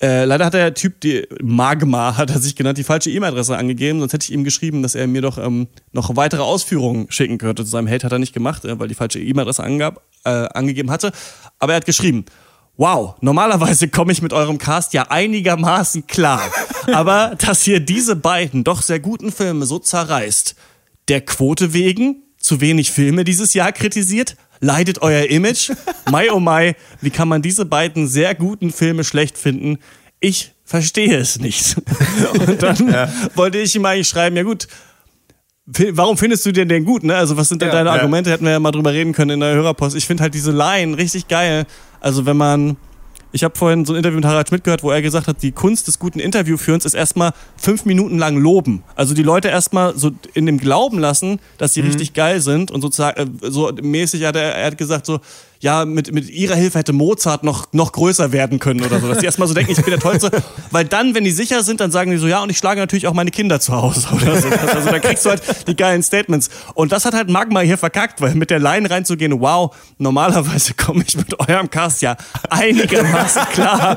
Äh, 0.00 0.24
leider 0.24 0.46
hat 0.46 0.54
der 0.54 0.74
Typ, 0.74 1.00
die 1.00 1.28
Magma 1.40 2.16
hat 2.16 2.30
er 2.30 2.40
sich 2.40 2.56
genannt, 2.56 2.76
die 2.76 2.82
falsche 2.82 3.08
E-Mail-Adresse 3.10 3.56
angegeben. 3.56 4.00
Sonst 4.00 4.12
hätte 4.12 4.24
ich 4.24 4.32
ihm 4.32 4.42
geschrieben, 4.42 4.82
dass 4.82 4.96
er 4.96 5.06
mir 5.06 5.22
doch 5.22 5.38
ähm, 5.38 5.68
noch 5.92 6.16
weitere 6.16 6.42
Ausführungen 6.42 7.06
schicken 7.08 7.38
könnte. 7.38 7.64
Zu 7.64 7.70
seinem 7.70 7.88
Hate 7.88 8.04
hat 8.04 8.12
er 8.12 8.18
nicht 8.18 8.32
gemacht, 8.32 8.64
äh, 8.64 8.78
weil 8.80 8.88
die 8.88 8.96
falsche 8.96 9.20
E-Mail-Adresse 9.20 9.62
äh, 9.62 10.28
angegeben 10.28 10.90
hatte. 10.90 11.12
Aber 11.60 11.74
er 11.74 11.76
hat 11.76 11.86
geschrieben, 11.86 12.24
wow, 12.76 13.14
normalerweise 13.20 13.88
komme 13.88 14.12
ich 14.12 14.22
mit 14.22 14.32
eurem 14.32 14.58
Cast 14.58 14.92
ja 14.92 15.10
einigermaßen 15.10 16.06
klar. 16.06 16.42
Aber 16.92 17.36
dass 17.38 17.66
ihr 17.66 17.80
diese 17.80 18.16
beiden 18.16 18.64
doch 18.64 18.82
sehr 18.82 19.00
guten 19.00 19.32
Filme 19.32 19.66
so 19.66 19.78
zerreißt, 19.78 20.54
der 21.08 21.20
Quote 21.20 21.72
wegen, 21.72 22.22
zu 22.38 22.60
wenig 22.60 22.90
Filme 22.90 23.24
dieses 23.24 23.54
Jahr 23.54 23.72
kritisiert, 23.72 24.36
leidet 24.60 25.02
euer 25.02 25.26
Image? 25.26 25.72
Mai 26.10 26.30
oh 26.32 26.40
mai, 26.40 26.74
wie 27.00 27.10
kann 27.10 27.28
man 27.28 27.42
diese 27.42 27.64
beiden 27.64 28.08
sehr 28.08 28.34
guten 28.34 28.72
Filme 28.72 29.04
schlecht 29.04 29.38
finden? 29.38 29.78
Ich 30.20 30.52
verstehe 30.64 31.16
es 31.18 31.38
nicht. 31.38 31.76
Und 32.46 32.62
dann 32.62 32.88
ja. 32.88 33.12
wollte 33.34 33.58
ich 33.58 33.74
ihm 33.74 33.84
eigentlich 33.84 34.08
schreiben, 34.08 34.36
ja 34.36 34.42
gut, 34.42 34.68
Warum 35.66 36.16
findest 36.16 36.44
du 36.44 36.52
den 36.52 36.68
denn 36.68 36.84
gut? 36.84 37.04
Ne? 37.04 37.14
Also 37.14 37.36
was 37.36 37.48
sind 37.48 37.62
denn 37.62 37.68
ja, 37.68 37.74
deine 37.74 37.90
ja. 37.90 37.94
Argumente? 37.94 38.30
Hätten 38.30 38.44
wir 38.44 38.50
ja 38.50 38.58
mal 38.58 38.72
drüber 38.72 38.92
reden 38.92 39.12
können 39.12 39.30
in 39.30 39.40
der 39.40 39.54
Hörerpost. 39.54 39.96
Ich 39.96 40.06
finde 40.06 40.24
halt 40.24 40.34
diese 40.34 40.50
Line 40.50 40.96
richtig 40.96 41.28
geil. 41.28 41.66
Also 42.00 42.26
wenn 42.26 42.36
man, 42.36 42.76
ich 43.30 43.44
habe 43.44 43.56
vorhin 43.56 43.84
so 43.84 43.92
ein 43.92 43.96
Interview 43.96 44.16
mit 44.16 44.24
Harald 44.24 44.48
Schmidt 44.48 44.64
gehört, 44.64 44.82
wo 44.82 44.90
er 44.90 45.00
gesagt 45.02 45.28
hat, 45.28 45.40
die 45.40 45.52
Kunst 45.52 45.86
des 45.86 46.00
guten 46.00 46.18
Interviewführens 46.18 46.84
ist 46.84 46.94
erstmal 46.94 47.32
fünf 47.56 47.84
Minuten 47.84 48.18
lang 48.18 48.36
loben. 48.38 48.82
Also 48.96 49.14
die 49.14 49.22
Leute 49.22 49.48
erstmal 49.48 49.96
so 49.96 50.10
in 50.34 50.46
dem 50.46 50.58
Glauben 50.58 50.98
lassen, 50.98 51.38
dass 51.58 51.74
sie 51.74 51.82
mhm. 51.82 51.88
richtig 51.88 52.12
geil 52.12 52.40
sind 52.40 52.72
und 52.72 52.80
sozusagen 52.80 53.38
äh, 53.40 53.50
so 53.50 53.70
mäßig 53.80 54.24
hat 54.24 54.34
er, 54.34 54.56
er 54.56 54.66
hat 54.66 54.78
gesagt 54.78 55.06
so, 55.06 55.20
ja, 55.62 55.84
mit, 55.84 56.12
mit 56.12 56.28
ihrer 56.28 56.56
Hilfe 56.56 56.80
hätte 56.80 56.92
Mozart 56.92 57.44
noch, 57.44 57.72
noch 57.72 57.92
größer 57.92 58.32
werden 58.32 58.58
können 58.58 58.82
oder 58.84 58.98
so. 58.98 59.06
Dass 59.06 59.18
die 59.18 59.26
erstmal 59.26 59.46
so 59.46 59.54
denken, 59.54 59.70
ich 59.70 59.76
bin 59.76 59.90
der 59.90 60.00
Tollste. 60.00 60.28
Weil 60.72 60.84
dann, 60.84 61.14
wenn 61.14 61.22
die 61.22 61.30
sicher 61.30 61.62
sind, 61.62 61.78
dann 61.78 61.92
sagen 61.92 62.10
die 62.10 62.16
so, 62.16 62.26
ja, 62.26 62.42
und 62.42 62.50
ich 62.50 62.58
schlage 62.58 62.80
natürlich 62.80 63.06
auch 63.06 63.12
meine 63.12 63.30
Kinder 63.30 63.60
zu 63.60 63.72
Hause 63.72 64.08
oder 64.12 64.40
so. 64.40 64.48
Also 64.48 64.90
da 64.90 64.98
kriegst 64.98 65.24
du 65.24 65.30
halt 65.30 65.68
die 65.68 65.76
geilen 65.76 66.02
Statements. 66.02 66.50
Und 66.74 66.90
das 66.90 67.04
hat 67.04 67.14
halt 67.14 67.30
Magma 67.30 67.60
hier 67.60 67.78
verkackt, 67.78 68.20
weil 68.20 68.34
mit 68.34 68.50
der 68.50 68.58
Line 68.58 68.90
reinzugehen, 68.90 69.40
wow, 69.40 69.72
normalerweise 69.98 70.74
komme 70.74 71.04
ich 71.06 71.16
mit 71.16 71.38
eurem 71.38 71.70
Cast 71.70 72.02
ja 72.02 72.16
einigermaßen 72.50 73.42
klar. 73.52 73.96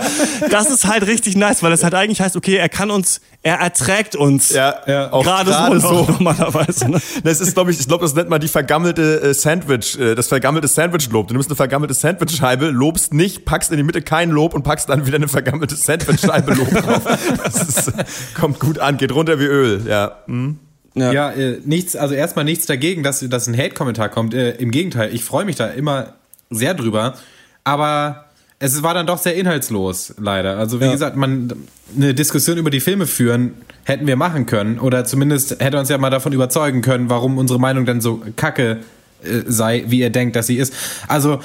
Das 0.52 0.70
ist 0.70 0.86
halt 0.86 1.08
richtig 1.08 1.36
nice, 1.36 1.64
weil 1.64 1.72
es 1.72 1.84
halt 1.84 1.96
eigentlich 1.96 2.22
heißt, 2.22 2.36
okay, 2.36 2.58
er 2.58 2.70
kann 2.70 2.92
uns, 2.92 3.22
er 3.46 3.60
erträgt 3.60 4.16
uns. 4.16 4.50
Ja, 4.50 4.74
ja 4.88 5.14
auch 5.14 5.24
gerade 5.24 5.80
so, 5.80 6.06
so. 6.06 6.12
normalerweise. 6.12 6.90
Ne? 6.90 7.00
Das 7.24 7.40
ist, 7.40 7.54
glaube 7.54 7.70
ich, 7.70 7.80
ich 7.80 7.88
glaube, 7.88 8.04
das 8.04 8.16
nennt 8.16 8.28
man 8.28 8.42
die 8.42 8.48
vergammelte 8.48 9.22
äh, 9.22 9.34
Sandwich, 9.36 10.00
äh, 10.00 10.16
das 10.16 10.30
vergammelte 10.30 10.68
Sandwich-Lob. 10.68 11.28
Du 11.28 11.36
nimmst 11.36 11.50
eine 11.50 11.56
vergammelte 11.56 11.94
Sandwich-Scheibe, 11.94 12.70
lobst 12.70 13.14
nicht, 13.14 13.46
packst 13.46 13.70
in 13.70 13.78
die 13.78 13.84
Mitte 13.84 14.02
kein 14.02 14.32
Lob 14.32 14.56
und 14.56 14.64
packst 14.64 14.90
dann 14.90 15.06
wieder 15.06 15.18
eine 15.18 15.28
vergammelte 15.28 15.76
Sandwich-Scheibe 15.76 16.56
Lob 16.56 16.70
drauf. 16.72 17.04
Das 17.44 17.68
ist, 17.68 17.94
kommt 18.34 18.60
gut 18.60 18.80
an, 18.80 18.98
geht 18.98 19.14
runter 19.14 19.40
wie 19.40 19.46
Öl, 19.46 19.86
ja. 19.88 20.18
Hm. 20.26 20.58
Ja, 20.96 21.12
ja 21.12 21.32
äh, 21.32 21.60
nichts, 21.66 21.96
also 21.96 22.16
erstmal 22.16 22.46
nichts 22.46 22.66
dagegen, 22.66 23.04
dass, 23.04 23.20
dass 23.30 23.46
ein 23.46 23.56
Hate-Kommentar 23.56 24.10
kommt. 24.10 24.34
Äh, 24.34 24.54
Im 24.54 24.72
Gegenteil, 24.72 25.14
ich 25.14 25.24
freue 25.24 25.46
mich 25.46 25.56
da 25.56 25.68
immer 25.68 26.14
sehr 26.50 26.74
drüber. 26.74 27.14
Aber 27.64 28.25
es 28.74 28.84
war 28.84 28.94
dann 28.94 29.08
doch 29.08 29.18
sehr 29.18 29.36
inhaltslos, 29.36 30.16
leider. 30.18 30.58
Also, 30.58 30.80
wie 30.80 30.86
ja. 30.86 30.92
gesagt, 30.92 31.16
man 31.16 31.54
eine 31.96 32.14
Diskussion 32.14 32.58
über 32.58 32.70
die 32.70 32.80
Filme 32.80 33.06
führen 33.06 33.54
hätten 33.84 34.08
wir 34.08 34.16
machen 34.16 34.46
können. 34.46 34.80
Oder 34.80 35.06
zumindest 35.06 35.60
hätte 35.60 35.78
uns 35.80 35.90
ja 35.90 35.98
mal 35.98 36.10
davon 36.10 36.34
überzeugen 36.34 36.82
können, 36.82 37.10
warum 37.10 37.38
unsere 37.38 37.60
Meinung 37.60 37.86
dann 37.86 38.02
so 38.02 38.22
kacke 38.36 38.80
äh, 39.24 39.42
sei, 39.46 39.86
wie 39.88 40.00
ihr 40.00 40.10
denkt, 40.10 40.36
dass 40.36 40.48
sie 40.48 40.58
ist. 40.58 40.74
Also, 41.08 41.40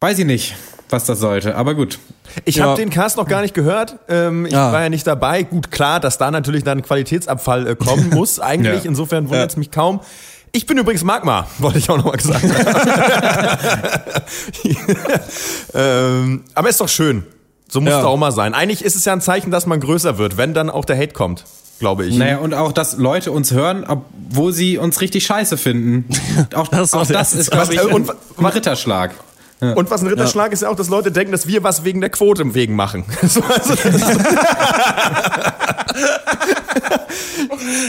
weiß 0.00 0.18
ich 0.20 0.26
nicht. 0.26 0.54
was 0.90 1.06
das 1.06 1.18
sollte. 1.18 1.56
Aber 1.56 1.74
gut. 1.74 1.98
Ich 2.44 2.56
ja. 2.56 2.64
habe 2.64 2.80
den 2.80 2.90
Cast 2.90 3.16
noch 3.16 3.28
gar 3.28 3.42
nicht 3.42 3.54
gehört. 3.54 3.96
Ähm, 4.08 4.46
ich 4.46 4.52
ja. 4.52 4.72
war 4.72 4.82
ja 4.82 4.88
nicht 4.88 5.06
dabei. 5.06 5.42
Gut, 5.42 5.70
klar, 5.70 6.00
dass 6.00 6.18
da 6.18 6.30
natürlich 6.30 6.64
dann 6.64 6.82
Qualitätsabfall 6.82 7.66
äh, 7.66 7.76
kommen 7.76 8.10
muss 8.14 8.40
eigentlich. 8.40 8.84
Ja. 8.84 8.90
Insofern 8.90 9.28
wundert 9.28 9.50
es 9.50 9.56
mich 9.56 9.70
kaum. 9.70 10.00
Ich 10.54 10.66
bin 10.66 10.78
übrigens 10.78 11.02
Magma, 11.02 11.48
wollte 11.58 11.78
ich 11.78 11.90
auch 11.90 11.96
noch 11.96 12.04
mal 12.04 12.16
gesagt 12.16 12.44
haben. 12.44 13.60
ähm, 15.74 16.44
aber 16.54 16.68
ist 16.68 16.80
doch 16.80 16.88
schön. 16.88 17.24
So 17.68 17.80
muss 17.80 17.92
es 17.92 18.04
auch 18.04 18.16
mal 18.16 18.30
sein. 18.30 18.54
Eigentlich 18.54 18.84
ist 18.84 18.94
es 18.94 19.04
ja 19.04 19.12
ein 19.12 19.20
Zeichen, 19.20 19.50
dass 19.50 19.66
man 19.66 19.80
größer 19.80 20.16
wird, 20.16 20.36
wenn 20.36 20.54
dann 20.54 20.70
auch 20.70 20.84
der 20.84 20.96
Hate 20.96 21.12
kommt 21.12 21.44
glaube 21.80 22.06
ich. 22.06 22.16
Naja, 22.16 22.38
und 22.38 22.54
auch, 22.54 22.70
dass 22.70 22.96
Leute 22.98 23.32
uns 23.32 23.50
hören, 23.50 23.84
obwohl 23.86 24.52
sie 24.52 24.78
uns 24.78 25.00
richtig 25.00 25.26
scheiße 25.26 25.56
finden. 25.56 26.08
Auch 26.54 26.68
das, 26.68 26.94
auch 26.94 27.04
das 27.04 27.34
ist, 27.34 27.50
glaube 27.50 27.74
ich, 27.74 27.80
ein, 27.80 28.08
ein 28.38 28.46
Ritterschlag. 28.46 29.10
Ja. 29.60 29.72
Und 29.72 29.90
was 29.90 30.00
ein 30.00 30.06
Ritterschlag 30.06 30.46
ja. 30.46 30.52
ist 30.52 30.62
ja 30.62 30.68
auch, 30.68 30.76
dass 30.76 30.88
Leute 30.88 31.10
denken, 31.10 31.32
dass 31.32 31.48
wir 31.48 31.64
was 31.64 31.84
wegen 31.84 32.00
der 32.00 32.10
Quote 32.10 32.42
im 32.42 32.54
Wegen 32.54 32.76
machen. 32.76 33.04
so, 33.22 33.42
also, 33.42 33.74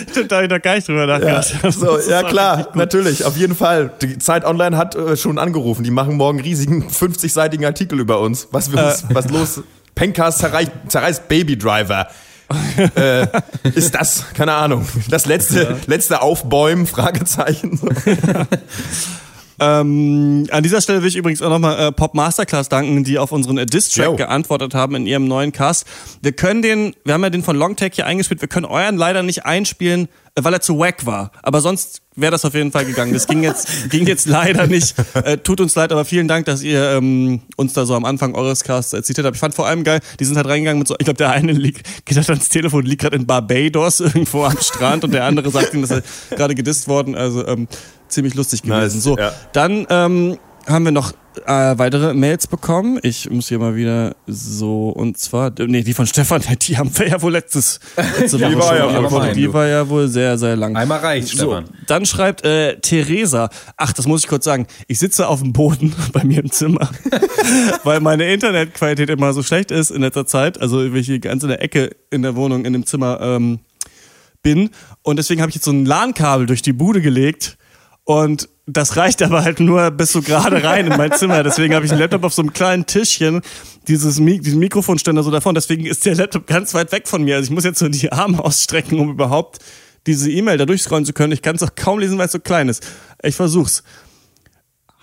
Stimmt, 0.09 0.31
da 0.31 0.35
habe 0.37 0.45
ich 0.45 0.51
noch 0.51 0.61
gar 0.61 0.75
nicht 0.75 0.87
drüber 0.87 1.05
nachgedacht. 1.05 1.55
Ja, 1.61 1.71
so, 1.71 1.99
ja 1.99 2.23
klar, 2.23 2.69
natürlich, 2.73 3.25
auf 3.25 3.37
jeden 3.37 3.55
Fall. 3.55 3.91
Die 4.01 4.17
Zeit 4.17 4.45
Online 4.45 4.77
hat 4.77 4.95
äh, 4.95 5.17
schon 5.17 5.37
angerufen. 5.37 5.83
Die 5.83 5.91
machen 5.91 6.17
morgen 6.17 6.39
riesigen 6.39 6.87
50-seitigen 6.89 7.65
Artikel 7.65 7.99
über 7.99 8.19
uns. 8.19 8.47
Was 8.51 8.71
wir 8.71 8.83
uns, 8.83 9.03
äh. 9.03 9.07
was 9.09 9.29
los? 9.29 9.61
Pencast 9.93 10.39
zerreißt, 10.39 10.71
zerreißt 10.87 11.27
Baby 11.27 11.57
Driver. 11.57 12.07
äh, 12.95 13.25
ist 13.73 13.95
das, 13.95 14.25
keine 14.35 14.53
Ahnung, 14.53 14.87
das 15.09 15.25
letzte, 15.25 15.63
ja. 15.63 15.75
letzte 15.87 16.21
Aufbäumen, 16.21 16.85
Fragezeichen. 16.85 17.79
Ähm, 19.59 20.47
an 20.51 20.63
dieser 20.63 20.81
Stelle 20.81 21.01
will 21.01 21.09
ich 21.09 21.15
übrigens 21.15 21.41
auch 21.41 21.49
nochmal 21.49 21.79
äh, 21.79 21.91
Pop 21.91 22.13
Masterclass 22.13 22.69
danken, 22.69 23.03
die 23.03 23.17
auf 23.17 23.31
unseren 23.31 23.57
äh, 23.57 23.65
Diss-Track 23.65 24.17
geantwortet 24.17 24.73
haben 24.73 24.95
in 24.95 25.05
ihrem 25.05 25.27
neuen 25.27 25.51
Cast. 25.51 25.85
Wir 26.21 26.33
können 26.33 26.61
den, 26.61 26.95
wir 27.03 27.13
haben 27.13 27.23
ja 27.23 27.29
den 27.29 27.43
von 27.43 27.55
Longtech 27.55 27.93
hier 27.95 28.05
eingespielt, 28.05 28.41
wir 28.41 28.47
können 28.47 28.65
euren 28.65 28.97
leider 28.97 29.23
nicht 29.23 29.45
einspielen, 29.45 30.09
äh, 30.35 30.43
weil 30.43 30.53
er 30.53 30.61
zu 30.61 30.77
wack 30.77 31.05
war. 31.05 31.31
Aber 31.41 31.61
sonst 31.61 32.01
wäre 32.15 32.31
das 32.31 32.45
auf 32.45 32.53
jeden 32.53 32.71
Fall 32.71 32.85
gegangen. 32.85 33.13
Das 33.13 33.27
ging 33.27 33.43
jetzt, 33.43 33.67
ging 33.89 34.07
jetzt 34.07 34.27
leider 34.27 34.67
nicht. 34.67 34.95
Äh, 35.13 35.37
tut 35.37 35.61
uns 35.61 35.75
leid, 35.75 35.91
aber 35.91 36.05
vielen 36.05 36.27
Dank, 36.27 36.45
dass 36.45 36.61
ihr 36.61 36.91
ähm, 36.91 37.41
uns 37.55 37.73
da 37.73 37.85
so 37.85 37.95
am 37.95 38.05
Anfang 38.05 38.35
eures 38.35 38.63
Casts 38.63 38.93
äh, 38.93 39.03
zitiert 39.03 39.25
habt. 39.25 39.35
Ich 39.35 39.39
fand 39.39 39.55
vor 39.55 39.67
allem 39.67 39.83
geil, 39.83 39.99
die 40.19 40.25
sind 40.25 40.35
halt 40.37 40.47
reingegangen 40.47 40.79
mit 40.79 40.87
so, 40.87 40.95
ich 40.97 41.05
glaube, 41.05 41.17
der 41.17 41.31
eine 41.31 41.51
liegt, 41.51 42.05
geht 42.05 42.17
halt 42.17 42.29
ans 42.29 42.49
Telefon, 42.49 42.85
liegt 42.85 43.01
gerade 43.01 43.15
in 43.15 43.25
Barbados 43.25 43.99
irgendwo 44.01 44.43
am 44.43 44.57
Strand 44.59 45.03
und 45.03 45.13
der 45.13 45.23
andere 45.23 45.49
sagt 45.51 45.73
ihm, 45.73 45.81
dass 45.81 45.91
er 45.91 46.03
gerade 46.31 46.55
gedisst 46.55 46.87
worden. 46.87 47.15
Also 47.15 47.45
ähm, 47.47 47.67
ziemlich 48.07 48.35
lustig 48.35 48.61
gewesen. 48.61 48.97
Nice, 48.97 49.03
so, 49.03 49.17
ja. 49.17 49.31
dann 49.53 49.85
ähm, 49.89 50.37
haben 50.67 50.85
wir 50.85 50.91
noch 50.91 51.13
äh, 51.45 51.77
weitere 51.77 52.13
Mails 52.13 52.47
bekommen. 52.47 52.99
Ich 53.03 53.29
muss 53.29 53.49
hier 53.49 53.59
mal 53.59 53.75
wieder 53.75 54.15
so, 54.27 54.89
und 54.89 55.17
zwar, 55.17 55.51
nee, 55.59 55.83
die 55.83 55.93
von 55.93 56.07
Stefan, 56.07 56.41
die 56.61 56.77
haben 56.77 56.97
wir 56.97 57.07
ja 57.07 57.21
wohl 57.21 57.33
letztes, 57.33 57.79
letzte 57.95 58.39
Woche 58.39 58.49
die 58.49 58.57
war 58.57 58.75
ja 58.77 59.11
wohl, 59.11 59.33
Die 59.33 59.53
war 59.53 59.67
ja 59.67 59.89
wohl 59.89 60.07
sehr, 60.07 60.37
sehr 60.37 60.55
lang. 60.55 60.75
Einmal 60.75 60.99
reicht, 60.99 61.29
so, 61.29 61.37
Stefan. 61.37 61.65
Dann 61.87 62.05
schreibt 62.05 62.45
äh, 62.45 62.79
Theresa, 62.79 63.49
ach, 63.77 63.93
das 63.93 64.07
muss 64.07 64.23
ich 64.23 64.27
kurz 64.27 64.45
sagen, 64.45 64.67
ich 64.87 64.99
sitze 64.99 65.27
auf 65.27 65.41
dem 65.41 65.53
Boden 65.53 65.93
bei 66.13 66.23
mir 66.23 66.39
im 66.39 66.51
Zimmer, 66.51 66.89
weil 67.83 67.99
meine 67.99 68.31
Internetqualität 68.31 69.09
immer 69.09 69.33
so 69.33 69.43
schlecht 69.43 69.71
ist 69.71 69.91
in 69.91 70.01
letzter 70.01 70.25
Zeit, 70.25 70.59
also 70.61 70.79
wenn 70.79 70.95
ich 70.95 71.07
hier 71.07 71.19
ganz 71.19 71.43
in 71.43 71.49
der 71.49 71.61
Ecke 71.61 71.91
in 72.11 72.21
der 72.21 72.35
Wohnung, 72.35 72.65
in 72.65 72.73
dem 72.73 72.85
Zimmer 72.85 73.19
ähm, 73.21 73.59
bin 74.41 74.69
und 75.01 75.17
deswegen 75.17 75.41
habe 75.41 75.49
ich 75.49 75.55
jetzt 75.55 75.65
so 75.65 75.71
ein 75.71 75.85
LAN-Kabel 75.85 76.45
durch 76.45 76.61
die 76.61 76.73
Bude 76.73 77.01
gelegt 77.01 77.57
und 78.05 78.47
das 78.67 78.97
reicht 78.97 79.21
aber 79.21 79.43
halt 79.43 79.59
nur 79.59 79.91
bis 79.91 80.11
so 80.11 80.21
gerade 80.21 80.63
rein 80.63 80.87
in 80.87 80.97
mein 80.97 81.11
Zimmer. 81.17 81.43
Deswegen 81.43 81.75
habe 81.75 81.85
ich 81.85 81.91
einen 81.91 82.01
Laptop 82.01 82.23
auf 82.23 82.33
so 82.33 82.41
einem 82.41 82.53
kleinen 82.53 82.85
Tischchen, 82.85 83.41
dieses 83.87 84.19
Mi 84.19 84.39
diesen 84.39 84.59
Mikrofonständer 84.59 85.21
so 85.23 85.31
davon. 85.31 85.53
Deswegen 85.53 85.85
ist 85.85 86.05
der 86.05 86.15
Laptop 86.15 86.47
ganz 86.47 86.73
weit 86.73 86.91
weg 86.91 87.07
von 87.07 87.23
mir. 87.23 87.35
Also 87.35 87.45
ich 87.49 87.51
muss 87.51 87.63
jetzt 87.63 87.79
so 87.79 87.89
die 87.89 88.11
Arme 88.11 88.43
ausstrecken, 88.43 88.99
um 88.99 89.09
überhaupt 89.09 89.59
diese 90.07 90.31
E-Mail 90.31 90.57
da 90.57 90.65
durchscrollen 90.65 91.05
zu 91.05 91.13
können. 91.13 91.33
Ich 91.33 91.41
kann 91.41 91.55
es 91.55 91.63
auch 91.63 91.75
kaum 91.75 91.99
lesen, 91.99 92.17
weil 92.17 92.27
es 92.27 92.31
so 92.31 92.39
klein 92.39 92.69
ist. 92.69 92.87
Ich 93.23 93.35
versuch's. 93.35 93.83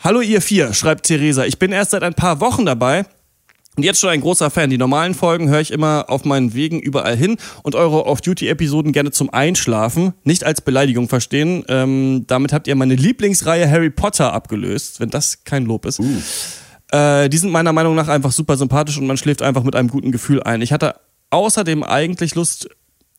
Hallo 0.02 0.20
ihr 0.20 0.40
vier, 0.40 0.72
schreibt 0.72 1.06
Theresa. 1.06 1.44
Ich 1.44 1.58
bin 1.58 1.70
erst 1.70 1.92
seit 1.92 2.02
ein 2.02 2.14
paar 2.14 2.40
Wochen 2.40 2.66
dabei 2.66 3.04
und 3.76 3.84
jetzt 3.84 4.00
schon 4.00 4.10
ein 4.10 4.20
großer 4.20 4.50
Fan. 4.50 4.68
Die 4.68 4.76
normalen 4.76 5.14
Folgen 5.14 5.48
höre 5.48 5.60
ich 5.60 5.70
immer 5.70 6.06
auf 6.08 6.26
meinen 6.26 6.52
Wegen 6.52 6.78
überall 6.78 7.16
hin 7.16 7.38
und 7.62 7.74
eure 7.74 8.04
Off-Duty-Episoden 8.04 8.92
gerne 8.92 9.12
zum 9.12 9.30
Einschlafen. 9.30 10.12
Nicht 10.24 10.44
als 10.44 10.60
Beleidigung 10.60 11.08
verstehen. 11.08 11.64
Ähm, 11.68 12.24
damit 12.26 12.52
habt 12.52 12.66
ihr 12.66 12.74
meine 12.74 12.96
Lieblingsreihe 12.96 13.70
Harry 13.70 13.88
Potter 13.88 14.34
abgelöst, 14.34 15.00
wenn 15.00 15.08
das 15.08 15.44
kein 15.44 15.64
Lob 15.64 15.86
ist. 15.86 16.00
Uh. 16.00 16.22
Äh, 16.92 17.30
die 17.30 17.38
sind 17.38 17.50
meiner 17.50 17.72
Meinung 17.72 17.94
nach 17.94 18.08
einfach 18.08 18.32
super 18.32 18.58
sympathisch 18.58 18.98
und 18.98 19.06
man 19.06 19.16
schläft 19.16 19.40
einfach 19.40 19.62
mit 19.62 19.74
einem 19.74 19.88
guten 19.88 20.12
Gefühl 20.12 20.42
ein. 20.42 20.60
Ich 20.60 20.72
hatte 20.72 20.96
außerdem 21.30 21.82
eigentlich 21.82 22.34
Lust, 22.34 22.68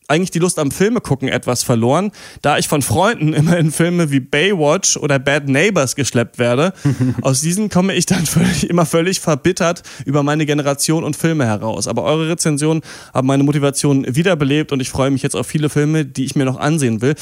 eigentlich 0.08 0.30
die 0.30 0.38
Lust 0.38 0.58
am 0.58 0.70
Filme 0.70 1.00
gucken 1.00 1.28
etwas 1.28 1.62
verloren, 1.62 2.12
da 2.42 2.58
ich 2.58 2.68
von 2.68 2.82
Freunden 2.82 3.32
immer 3.32 3.56
in 3.56 3.70
Filme 3.70 4.10
wie 4.10 4.20
Baywatch 4.20 4.96
oder 4.96 5.18
Bad 5.18 5.48
Neighbors 5.48 5.96
geschleppt 5.96 6.38
werde. 6.38 6.72
Aus 7.22 7.40
diesen 7.40 7.68
komme 7.68 7.94
ich 7.94 8.06
dann 8.06 8.26
völlig, 8.26 8.68
immer 8.68 8.86
völlig 8.86 9.20
verbittert 9.20 9.82
über 10.04 10.22
meine 10.22 10.46
Generation 10.46 11.04
und 11.04 11.16
Filme 11.16 11.46
heraus. 11.46 11.88
Aber 11.88 12.02
eure 12.02 12.28
Rezensionen 12.28 12.82
haben 13.12 13.26
meine 13.26 13.42
Motivation 13.42 14.04
wiederbelebt 14.08 14.72
und 14.72 14.80
ich 14.80 14.90
freue 14.90 15.10
mich 15.10 15.22
jetzt 15.22 15.36
auf 15.36 15.46
viele 15.46 15.68
Filme, 15.68 16.04
die 16.04 16.24
ich 16.24 16.36
mir 16.36 16.44
noch 16.44 16.58
ansehen 16.58 17.00
will. 17.00 17.14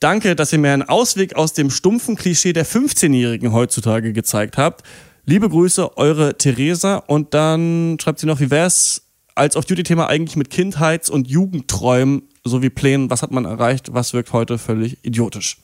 Danke, 0.00 0.34
dass 0.34 0.52
ihr 0.52 0.58
mir 0.58 0.72
einen 0.72 0.82
Ausweg 0.82 1.36
aus 1.36 1.52
dem 1.52 1.70
stumpfen 1.70 2.16
Klischee 2.16 2.52
der 2.52 2.66
15-Jährigen 2.66 3.52
heutzutage 3.52 4.12
gezeigt 4.12 4.58
habt. 4.58 4.82
Liebe 5.26 5.48
Grüße, 5.48 5.96
eure 5.96 6.36
Theresa. 6.36 6.96
Und 6.96 7.34
dann 7.34 7.96
schreibt 8.00 8.18
sie 8.18 8.26
noch, 8.26 8.40
wie 8.40 8.50
wär's 8.50 9.02
als 9.34 9.56
Off-Duty-Thema 9.56 10.08
eigentlich 10.08 10.36
mit 10.36 10.50
Kindheits- 10.50 11.10
und 11.10 11.28
Jugendträumen 11.28 12.22
sowie 12.44 12.70
Plänen, 12.70 13.10
was 13.10 13.22
hat 13.22 13.30
man 13.30 13.44
erreicht, 13.44 13.94
was 13.94 14.12
wirkt 14.12 14.32
heute 14.32 14.58
völlig 14.58 14.98
idiotisch. 15.02 15.58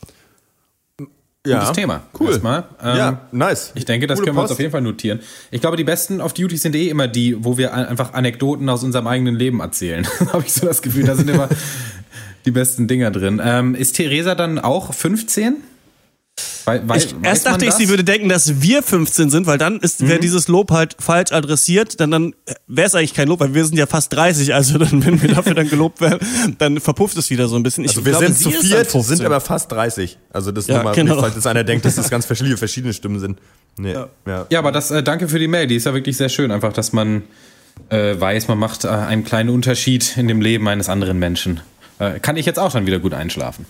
Ja, 1.46 1.60
Gutes 1.60 1.72
Thema. 1.76 2.02
Cool. 2.18 2.28
Erstmal. 2.28 2.64
Ähm, 2.82 2.96
ja, 2.96 3.20
nice. 3.32 3.72
Ich 3.74 3.84
denke, 3.84 4.06
das 4.06 4.18
Coole 4.18 4.26
können 4.26 4.36
wir 4.36 4.40
Post. 4.42 4.50
uns 4.50 4.56
auf 4.56 4.60
jeden 4.60 4.72
Fall 4.72 4.82
notieren. 4.82 5.20
Ich 5.50 5.60
glaube, 5.60 5.76
die 5.76 5.84
besten 5.84 6.20
Off-Duty 6.20 6.56
sind 6.56 6.74
eh 6.74 6.88
immer 6.88 7.08
die, 7.08 7.42
wo 7.42 7.56
wir 7.56 7.72
einfach 7.72 8.12
Anekdoten 8.12 8.68
aus 8.68 8.82
unserem 8.84 9.06
eigenen 9.06 9.34
Leben 9.36 9.60
erzählen. 9.60 10.06
Habe 10.32 10.44
ich 10.44 10.52
so 10.52 10.66
das 10.66 10.82
Gefühl, 10.82 11.04
da 11.04 11.14
sind 11.14 11.30
immer 11.30 11.48
die 12.44 12.50
besten 12.50 12.86
Dinger 12.88 13.10
drin. 13.10 13.40
Ähm, 13.42 13.74
ist 13.74 13.96
Theresa 13.96 14.34
dann 14.34 14.58
auch 14.58 14.92
15? 14.92 15.56
Weil, 16.64 16.88
weil, 16.88 16.98
ich, 16.98 17.14
erst 17.22 17.46
dachte 17.46 17.64
ich, 17.64 17.72
sie 17.72 17.88
würde 17.88 18.04
denken, 18.04 18.28
dass 18.28 18.60
wir 18.60 18.82
15 18.82 19.30
sind, 19.30 19.46
weil 19.46 19.58
dann 19.58 19.80
ist 19.80 20.00
wäre 20.00 20.18
mhm. 20.18 20.22
dieses 20.22 20.48
Lob 20.48 20.70
halt 20.70 20.96
falsch 20.98 21.32
adressiert. 21.32 22.00
Dann, 22.00 22.10
dann 22.10 22.34
wäre 22.66 22.86
es 22.86 22.94
eigentlich 22.94 23.14
kein 23.14 23.28
Lob, 23.28 23.40
weil 23.40 23.54
wir 23.54 23.64
sind 23.64 23.78
ja 23.78 23.86
fast 23.86 24.12
30. 24.12 24.54
Also 24.54 24.78
dann, 24.78 25.04
wenn 25.04 25.22
wir 25.22 25.34
dafür 25.34 25.54
dann 25.54 25.68
gelobt 25.68 26.00
werden, 26.00 26.20
dann 26.58 26.80
verpufft 26.80 27.16
es 27.16 27.30
wieder 27.30 27.48
so 27.48 27.56
ein 27.56 27.62
bisschen. 27.62 27.84
Ich 27.84 27.90
also 27.90 28.04
wir 28.04 28.12
glaube, 28.12 28.26
sind 28.26 28.38
zu 28.38 28.50
viert, 28.50 28.90
sind 28.90 29.24
aber 29.24 29.40
fast 29.40 29.72
30. 29.72 30.18
Also 30.30 30.52
das 30.52 30.66
ja, 30.66 30.76
nochmal, 30.76 30.94
genau. 30.94 31.20
falls 31.20 31.34
jetzt 31.34 31.46
einer 31.46 31.64
denkt, 31.64 31.84
dass 31.84 31.96
das 31.96 32.10
ganz 32.10 32.26
verschiedene, 32.26 32.56
verschiedene 32.56 32.92
Stimmen 32.92 33.20
sind. 33.20 33.38
Nee, 33.76 33.92
ja. 33.92 34.08
ja. 34.26 34.46
ja 34.50 34.58
aber 34.58 34.72
das, 34.72 34.90
äh, 34.90 35.02
danke 35.02 35.28
für 35.28 35.38
die 35.38 35.48
Mail. 35.48 35.66
Die 35.66 35.76
ist 35.76 35.86
ja 35.86 35.94
wirklich 35.94 36.16
sehr 36.16 36.28
schön. 36.28 36.50
Einfach, 36.50 36.72
dass 36.72 36.92
man 36.92 37.22
äh, 37.88 38.18
weiß, 38.18 38.48
man 38.48 38.58
macht 38.58 38.84
äh, 38.84 38.88
einen 38.88 39.24
kleinen 39.24 39.50
Unterschied 39.50 40.16
in 40.16 40.28
dem 40.28 40.40
Leben 40.40 40.68
eines 40.68 40.88
anderen 40.88 41.18
Menschen. 41.18 41.60
Äh, 41.98 42.20
kann 42.20 42.36
ich 42.36 42.46
jetzt 42.46 42.58
auch 42.58 42.72
dann 42.72 42.86
wieder 42.86 42.98
gut 42.98 43.14
einschlafen. 43.14 43.66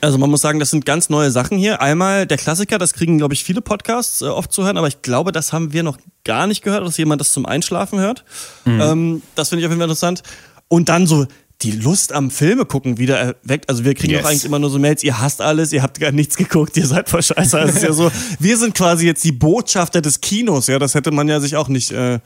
Also 0.00 0.18
man 0.18 0.30
muss 0.30 0.40
sagen, 0.40 0.60
das 0.60 0.70
sind 0.70 0.84
ganz 0.84 1.08
neue 1.08 1.30
Sachen 1.30 1.58
hier. 1.58 1.80
Einmal 1.80 2.26
der 2.26 2.36
Klassiker, 2.36 2.78
das 2.78 2.92
kriegen, 2.92 3.18
glaube 3.18 3.34
ich, 3.34 3.44
viele 3.44 3.60
Podcasts 3.60 4.22
äh, 4.22 4.26
oft 4.26 4.52
zu 4.52 4.64
hören, 4.64 4.76
aber 4.76 4.88
ich 4.88 5.02
glaube, 5.02 5.32
das 5.32 5.52
haben 5.52 5.72
wir 5.72 5.82
noch 5.82 5.98
gar 6.24 6.46
nicht 6.46 6.62
gehört, 6.62 6.86
dass 6.86 6.96
jemand 6.96 7.20
das 7.20 7.32
zum 7.32 7.46
Einschlafen 7.46 7.98
hört. 7.98 8.24
Mhm. 8.64 8.80
Ähm, 8.80 9.22
das 9.34 9.48
finde 9.48 9.60
ich 9.60 9.66
auf 9.66 9.70
jeden 9.70 9.80
Fall 9.80 9.88
interessant. 9.88 10.22
Und 10.68 10.88
dann 10.88 11.06
so 11.06 11.26
die 11.62 11.70
Lust 11.70 12.12
am 12.12 12.30
Filme 12.30 12.66
gucken 12.66 12.98
wieder 12.98 13.18
erweckt. 13.18 13.68
Also 13.70 13.84
wir 13.84 13.94
kriegen 13.94 14.12
yes. 14.12 14.24
auch 14.24 14.28
eigentlich 14.28 14.44
immer 14.44 14.58
nur 14.58 14.68
so 14.68 14.78
Mails, 14.78 15.02
ihr 15.02 15.18
hasst 15.20 15.40
alles, 15.40 15.72
ihr 15.72 15.82
habt 15.82 15.98
gar 15.98 16.12
nichts 16.12 16.36
geguckt, 16.36 16.76
ihr 16.76 16.86
seid 16.86 17.08
voll 17.08 17.22
scheiße. 17.22 17.58
Also 17.58 17.74
ist 17.74 17.82
ja 17.82 17.92
so, 17.92 18.10
wir 18.38 18.58
sind 18.58 18.74
quasi 18.74 19.06
jetzt 19.06 19.24
die 19.24 19.32
Botschafter 19.32 20.02
des 20.02 20.20
Kinos, 20.20 20.66
ja, 20.66 20.78
das 20.78 20.94
hätte 20.94 21.10
man 21.10 21.28
ja 21.28 21.40
sich 21.40 21.56
auch 21.56 21.68
nicht 21.68 21.92
äh, 21.92 22.18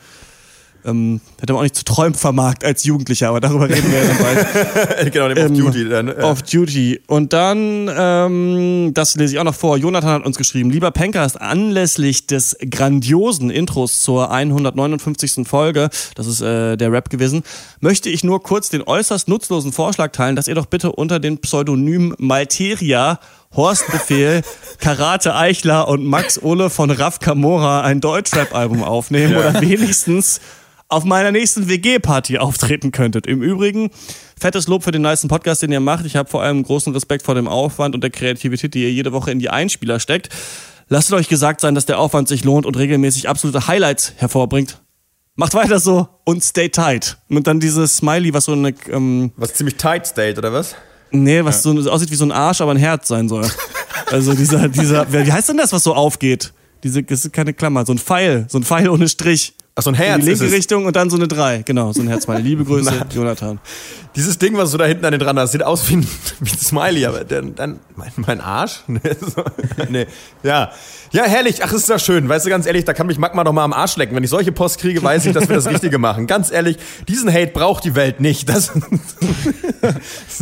ähm, 0.84 1.20
hätte 1.40 1.52
man 1.52 1.60
auch 1.60 1.62
nicht 1.64 1.76
zu 1.76 1.84
träumen 1.84 2.14
vermarkt 2.14 2.64
als 2.64 2.84
Jugendlicher, 2.84 3.28
aber 3.28 3.40
darüber 3.40 3.68
reden 3.68 3.90
wir 3.90 4.02
ja 4.02 4.08
dann 4.08 4.18
bald. 4.18 5.12
genau, 5.12 5.28
dem 5.28 5.38
ähm, 5.38 5.52
Off-Duty 5.52 5.88
dann. 5.88 6.08
Ja. 6.08 6.24
Off-Duty. 6.24 7.00
Und 7.06 7.32
dann, 7.32 7.90
ähm, 7.94 8.90
das 8.94 9.16
lese 9.16 9.34
ich 9.34 9.38
auch 9.38 9.44
noch 9.44 9.54
vor, 9.54 9.76
Jonathan 9.76 10.10
hat 10.10 10.26
uns 10.26 10.36
geschrieben, 10.36 10.70
lieber 10.70 10.90
Pencast, 10.90 11.40
anlässlich 11.40 12.26
des 12.26 12.56
grandiosen 12.70 13.50
Intros 13.50 14.00
zur 14.02 14.30
159. 14.30 15.46
Folge, 15.46 15.90
das 16.14 16.26
ist 16.26 16.40
äh, 16.40 16.76
der 16.76 16.92
Rap 16.92 17.10
gewesen, 17.10 17.42
möchte 17.80 18.08
ich 18.10 18.24
nur 18.24 18.42
kurz 18.42 18.68
den 18.68 18.82
äußerst 18.82 19.28
nutzlosen 19.28 19.72
Vorschlag 19.72 20.12
teilen, 20.12 20.36
dass 20.36 20.48
ihr 20.48 20.54
doch 20.54 20.66
bitte 20.66 20.92
unter 20.92 21.20
den 21.20 21.38
Pseudonym 21.38 22.14
Malteria 22.18 23.20
Horst 23.54 23.90
Befehl, 23.90 24.42
Karate 24.78 25.34
Eichler 25.34 25.88
und 25.88 26.04
Max 26.04 26.40
Ole 26.40 26.70
von 26.70 26.90
Raff 26.90 27.18
Camora 27.18 27.82
ein 27.82 28.00
Deutschrap-Album 28.00 28.84
aufnehmen 28.84 29.32
ja. 29.32 29.40
oder 29.40 29.60
wenigstens 29.60 30.40
auf 30.90 31.04
meiner 31.04 31.32
nächsten 31.32 31.68
WG-Party 31.68 32.38
auftreten 32.38 32.90
könntet. 32.92 33.26
Im 33.26 33.42
Übrigen, 33.42 33.90
fettes 34.38 34.66
Lob 34.66 34.82
für 34.82 34.90
den 34.90 35.02
nice 35.02 35.26
Podcast, 35.26 35.62
den 35.62 35.72
ihr 35.72 35.80
macht. 35.80 36.04
Ich 36.04 36.16
habe 36.16 36.28
vor 36.28 36.42
allem 36.42 36.62
großen 36.62 36.92
Respekt 36.92 37.24
vor 37.24 37.34
dem 37.34 37.48
Aufwand 37.48 37.94
und 37.94 38.02
der 38.02 38.10
Kreativität, 38.10 38.74
die 38.74 38.82
ihr 38.82 38.92
jede 38.92 39.12
Woche 39.12 39.30
in 39.30 39.38
die 39.38 39.50
Einspieler 39.50 40.00
steckt. 40.00 40.28
Lasst 40.88 41.12
euch 41.12 41.28
gesagt 41.28 41.60
sein, 41.60 41.76
dass 41.76 41.86
der 41.86 42.00
Aufwand 42.00 42.26
sich 42.28 42.44
lohnt 42.44 42.66
und 42.66 42.76
regelmäßig 42.76 43.28
absolute 43.28 43.68
Highlights 43.68 44.14
hervorbringt. 44.16 44.82
Macht 45.36 45.54
weiter 45.54 45.78
so 45.78 46.08
und 46.24 46.42
stay 46.42 46.68
tight. 46.68 47.18
Und 47.28 47.46
dann 47.46 47.60
dieses 47.60 47.98
Smiley, 47.98 48.34
was 48.34 48.46
so 48.46 48.52
eine. 48.52 48.74
Ähm, 48.90 49.32
was 49.36 49.54
ziemlich 49.54 49.76
tight 49.76 50.06
state, 50.06 50.38
oder 50.38 50.52
was? 50.52 50.74
Nee, 51.12 51.44
was 51.44 51.64
ja. 51.64 51.72
so 51.72 51.90
aussieht 51.90 52.10
wie 52.10 52.16
so 52.16 52.24
ein 52.24 52.32
Arsch, 52.32 52.60
aber 52.60 52.72
ein 52.72 52.76
Herz 52.76 53.06
sein 53.06 53.28
soll. 53.28 53.48
also 54.10 54.34
dieser, 54.34 54.68
dieser, 54.68 55.12
wie 55.12 55.32
heißt 55.32 55.48
denn 55.48 55.56
das, 55.56 55.72
was 55.72 55.84
so 55.84 55.94
aufgeht? 55.94 56.52
Diese, 56.82 57.02
das 57.02 57.24
ist 57.24 57.32
keine 57.32 57.54
Klammer, 57.54 57.86
so 57.86 57.92
ein 57.92 57.98
Pfeil, 57.98 58.46
so 58.48 58.58
ein 58.58 58.64
Pfeil 58.64 58.88
ohne 58.88 59.08
Strich. 59.08 59.54
Ach, 59.80 59.84
so 59.84 59.90
ein 59.90 59.94
Herz. 59.94 60.18
In 60.18 60.26
die 60.26 60.32
linke 60.32 60.52
Richtung 60.52 60.84
und 60.84 60.94
dann 60.94 61.08
so 61.08 61.16
eine 61.16 61.26
3. 61.26 61.62
Genau, 61.62 61.90
so 61.94 62.02
ein 62.02 62.08
Herz. 62.08 62.26
Meine 62.26 62.42
liebe 62.42 62.64
Grüße, 62.64 62.92
Jonathan. 63.14 63.58
Dieses 64.14 64.36
Ding, 64.36 64.54
was 64.58 64.72
du 64.72 64.76
da 64.76 64.84
hinten 64.84 65.06
an 65.06 65.12
den 65.12 65.20
dran 65.20 65.38
hast, 65.38 65.52
sieht 65.52 65.62
aus 65.62 65.88
wie 65.88 65.96
ein, 65.96 66.06
wie 66.40 66.50
ein 66.50 66.58
Smiley, 66.58 67.06
aber 67.06 67.24
dann, 67.24 67.54
dann 67.54 67.80
mein, 67.96 68.12
mein 68.16 68.40
Arsch? 68.42 68.82
nee, 69.88 70.06
ja. 70.42 70.70
Ja, 71.12 71.24
herrlich. 71.24 71.64
Ach, 71.64 71.72
ist 71.72 71.88
das 71.88 72.04
schön. 72.04 72.28
Weißt 72.28 72.44
du, 72.44 72.50
ganz 72.50 72.66
ehrlich, 72.66 72.84
da 72.84 72.92
kann 72.92 73.06
mich 73.06 73.16
Magma 73.16 73.42
doch 73.42 73.54
mal 73.54 73.64
am 73.64 73.72
Arsch 73.72 73.96
lecken. 73.96 74.14
Wenn 74.14 74.22
ich 74.22 74.28
solche 74.28 74.52
Post 74.52 74.80
kriege, 74.80 75.02
weiß 75.02 75.24
ich, 75.24 75.32
dass 75.32 75.48
wir 75.48 75.56
das 75.56 75.66
Richtige 75.66 75.96
machen. 75.96 76.26
Ganz 76.26 76.52
ehrlich, 76.52 76.76
diesen 77.08 77.32
Hate 77.32 77.52
braucht 77.52 77.84
die 77.84 77.94
Welt 77.94 78.20
nicht. 78.20 78.50
Das 78.50 78.72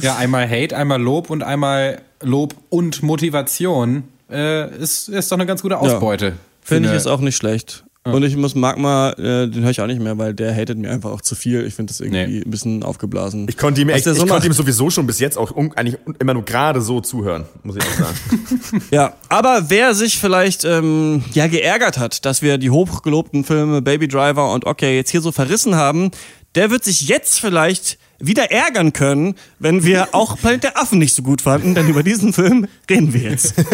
ja, 0.02 0.16
einmal 0.16 0.50
Hate, 0.50 0.76
einmal 0.76 1.00
Lob 1.00 1.30
und 1.30 1.44
einmal 1.44 2.02
Lob 2.22 2.56
und 2.70 3.04
Motivation 3.04 4.02
äh, 4.28 4.68
ist, 4.78 5.08
ist 5.08 5.30
doch 5.30 5.36
eine 5.36 5.46
ganz 5.46 5.62
gute 5.62 5.78
Ausbeute. 5.78 6.26
Ja, 6.26 6.32
Finde 6.60 6.88
ich 6.90 6.96
ist 6.96 7.06
auch 7.06 7.20
nicht 7.20 7.36
schlecht. 7.36 7.84
Und 8.12 8.22
ich 8.22 8.36
muss 8.36 8.54
Magma, 8.54 9.10
äh, 9.12 9.48
den 9.48 9.62
höre 9.62 9.70
ich 9.70 9.80
auch 9.80 9.86
nicht 9.86 10.00
mehr, 10.00 10.18
weil 10.18 10.34
der 10.34 10.54
hatet 10.54 10.78
mir 10.78 10.90
einfach 10.90 11.10
auch 11.10 11.20
zu 11.20 11.34
viel. 11.34 11.64
Ich 11.66 11.74
finde 11.74 11.92
das 11.92 12.00
irgendwie 12.00 12.26
nee. 12.26 12.42
ein 12.44 12.50
bisschen 12.50 12.82
aufgeblasen. 12.82 13.46
Ich 13.48 13.56
konnte 13.56 13.80
ihm, 13.80 13.88
echt, 13.88 14.04
so 14.04 14.12
ich 14.12 14.26
konnte 14.26 14.46
ihm 14.46 14.52
sowieso 14.52 14.90
schon 14.90 15.06
bis 15.06 15.18
jetzt 15.20 15.36
auch 15.36 15.56
eigentlich 15.56 15.98
immer 16.18 16.34
nur 16.34 16.44
gerade 16.44 16.80
so 16.80 17.00
zuhören, 17.00 17.44
muss 17.62 17.76
ich 17.76 17.82
auch 17.82 18.04
sagen. 18.04 18.82
ja, 18.90 19.14
aber 19.28 19.64
wer 19.68 19.94
sich 19.94 20.18
vielleicht 20.18 20.64
ähm, 20.64 21.24
ja 21.32 21.46
geärgert 21.46 21.98
hat, 21.98 22.24
dass 22.24 22.42
wir 22.42 22.58
die 22.58 22.70
hochgelobten 22.70 23.44
Filme 23.44 23.82
Baby 23.82 24.08
Driver 24.08 24.52
und 24.52 24.66
Okay 24.66 24.96
jetzt 24.96 25.10
hier 25.10 25.20
so 25.20 25.32
verrissen 25.32 25.76
haben, 25.76 26.10
der 26.54 26.70
wird 26.70 26.84
sich 26.84 27.08
jetzt 27.08 27.40
vielleicht 27.40 27.98
wieder 28.18 28.50
ärgern 28.50 28.92
können, 28.92 29.34
wenn 29.58 29.84
wir 29.84 30.08
auch 30.12 30.38
Planet 30.38 30.64
der 30.64 30.80
Affen 30.80 30.98
nicht 30.98 31.14
so 31.14 31.22
gut 31.22 31.42
fanden, 31.42 31.74
denn 31.74 31.88
über 31.88 32.02
diesen 32.02 32.32
Film 32.32 32.66
reden 32.88 33.12
wir 33.12 33.22
jetzt. 33.22 33.54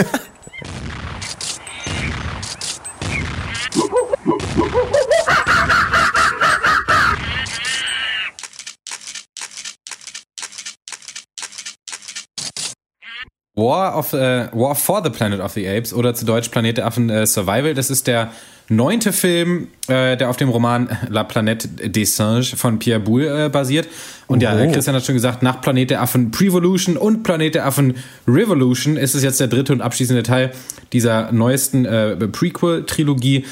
War 13.57 13.97
of 13.97 14.13
uh, 14.13 14.49
War 14.53 14.75
for 14.75 15.03
the 15.03 15.11
Planet 15.11 15.41
of 15.41 15.53
the 15.53 15.69
Apes 15.69 15.95
oder 15.95 16.15
zu 16.15 16.25
Deutsch 16.25 16.49
Planet 16.49 16.79
der 16.79 16.87
Affen 16.87 17.11
uh, 17.11 17.25
Survival. 17.25 17.75
Das 17.75 17.89
ist 17.89 18.07
der 18.07 18.33
neunte 18.69 19.13
Film, 19.13 19.69
äh, 19.89 20.17
der 20.17 20.31
auf 20.31 20.37
dem 20.37 20.49
Roman 20.49 20.89
La 21.09 21.23
Planète 21.23 21.69
des 21.89 22.17
Singes 22.17 22.51
von 22.51 22.79
Pierre 22.79 23.01
Boulle 23.01 23.47
äh, 23.47 23.49
basiert. 23.49 23.89
Und 24.27 24.39
oh. 24.39 24.43
ja, 24.43 24.67
Christian 24.67 24.97
hat 24.97 25.05
schon 25.05 25.15
gesagt, 25.15 25.43
nach 25.43 25.61
Planet 25.61 25.91
der 25.91 26.03
Affen 26.03 26.31
Prevolution 26.31 26.97
und 26.97 27.23
Planet 27.23 27.55
der 27.55 27.67
Affen 27.67 27.95
Revolution 28.27 28.97
ist 28.97 29.15
es 29.15 29.23
jetzt 29.23 29.39
der 29.39 29.49
dritte 29.49 29.73
und 29.73 29.83
abschließende 29.83 30.23
Teil 30.23 30.53
dieser 30.93 31.31
neuesten 31.33 31.85
äh, 31.85 32.17
Prequel-Trilogie. 32.17 33.45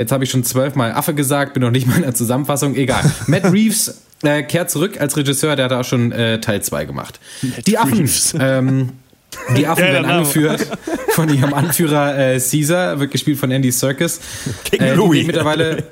Jetzt 0.00 0.10
habe 0.10 0.24
ich 0.24 0.30
schon 0.30 0.42
zwölfmal 0.42 0.92
Affe 0.92 1.14
gesagt, 1.14 1.54
bin 1.54 1.62
noch 1.62 1.70
nicht 1.70 1.86
mal 1.86 1.96
in 1.96 2.02
der 2.02 2.14
Zusammenfassung. 2.14 2.74
Egal. 2.74 3.08
Matt 3.28 3.44
Reeves 3.44 4.02
äh, 4.24 4.42
kehrt 4.42 4.68
zurück 4.68 5.00
als 5.00 5.16
Regisseur, 5.16 5.54
der 5.54 5.66
hat 5.66 5.72
auch 5.72 5.84
schon 5.84 6.10
äh, 6.10 6.40
Teil 6.40 6.62
2 6.62 6.84
gemacht. 6.84 7.20
Matt 7.42 7.66
Die 7.68 7.78
Affen. 7.78 8.10
Ähm, 8.40 8.88
die 9.56 9.68
Affen 9.68 9.84
werden 9.84 10.10
angeführt 10.10 10.66
von 11.10 11.32
ihrem 11.32 11.54
Anführer 11.54 12.18
äh, 12.18 12.40
Caesar, 12.40 12.98
wird 12.98 13.12
gespielt 13.12 13.38
von 13.38 13.52
Andy 13.52 13.70
Serkis. 13.70 14.20
King 14.64 14.80
äh, 14.80 14.94
Louis. 14.94 15.28
mittlerweile 15.28 15.84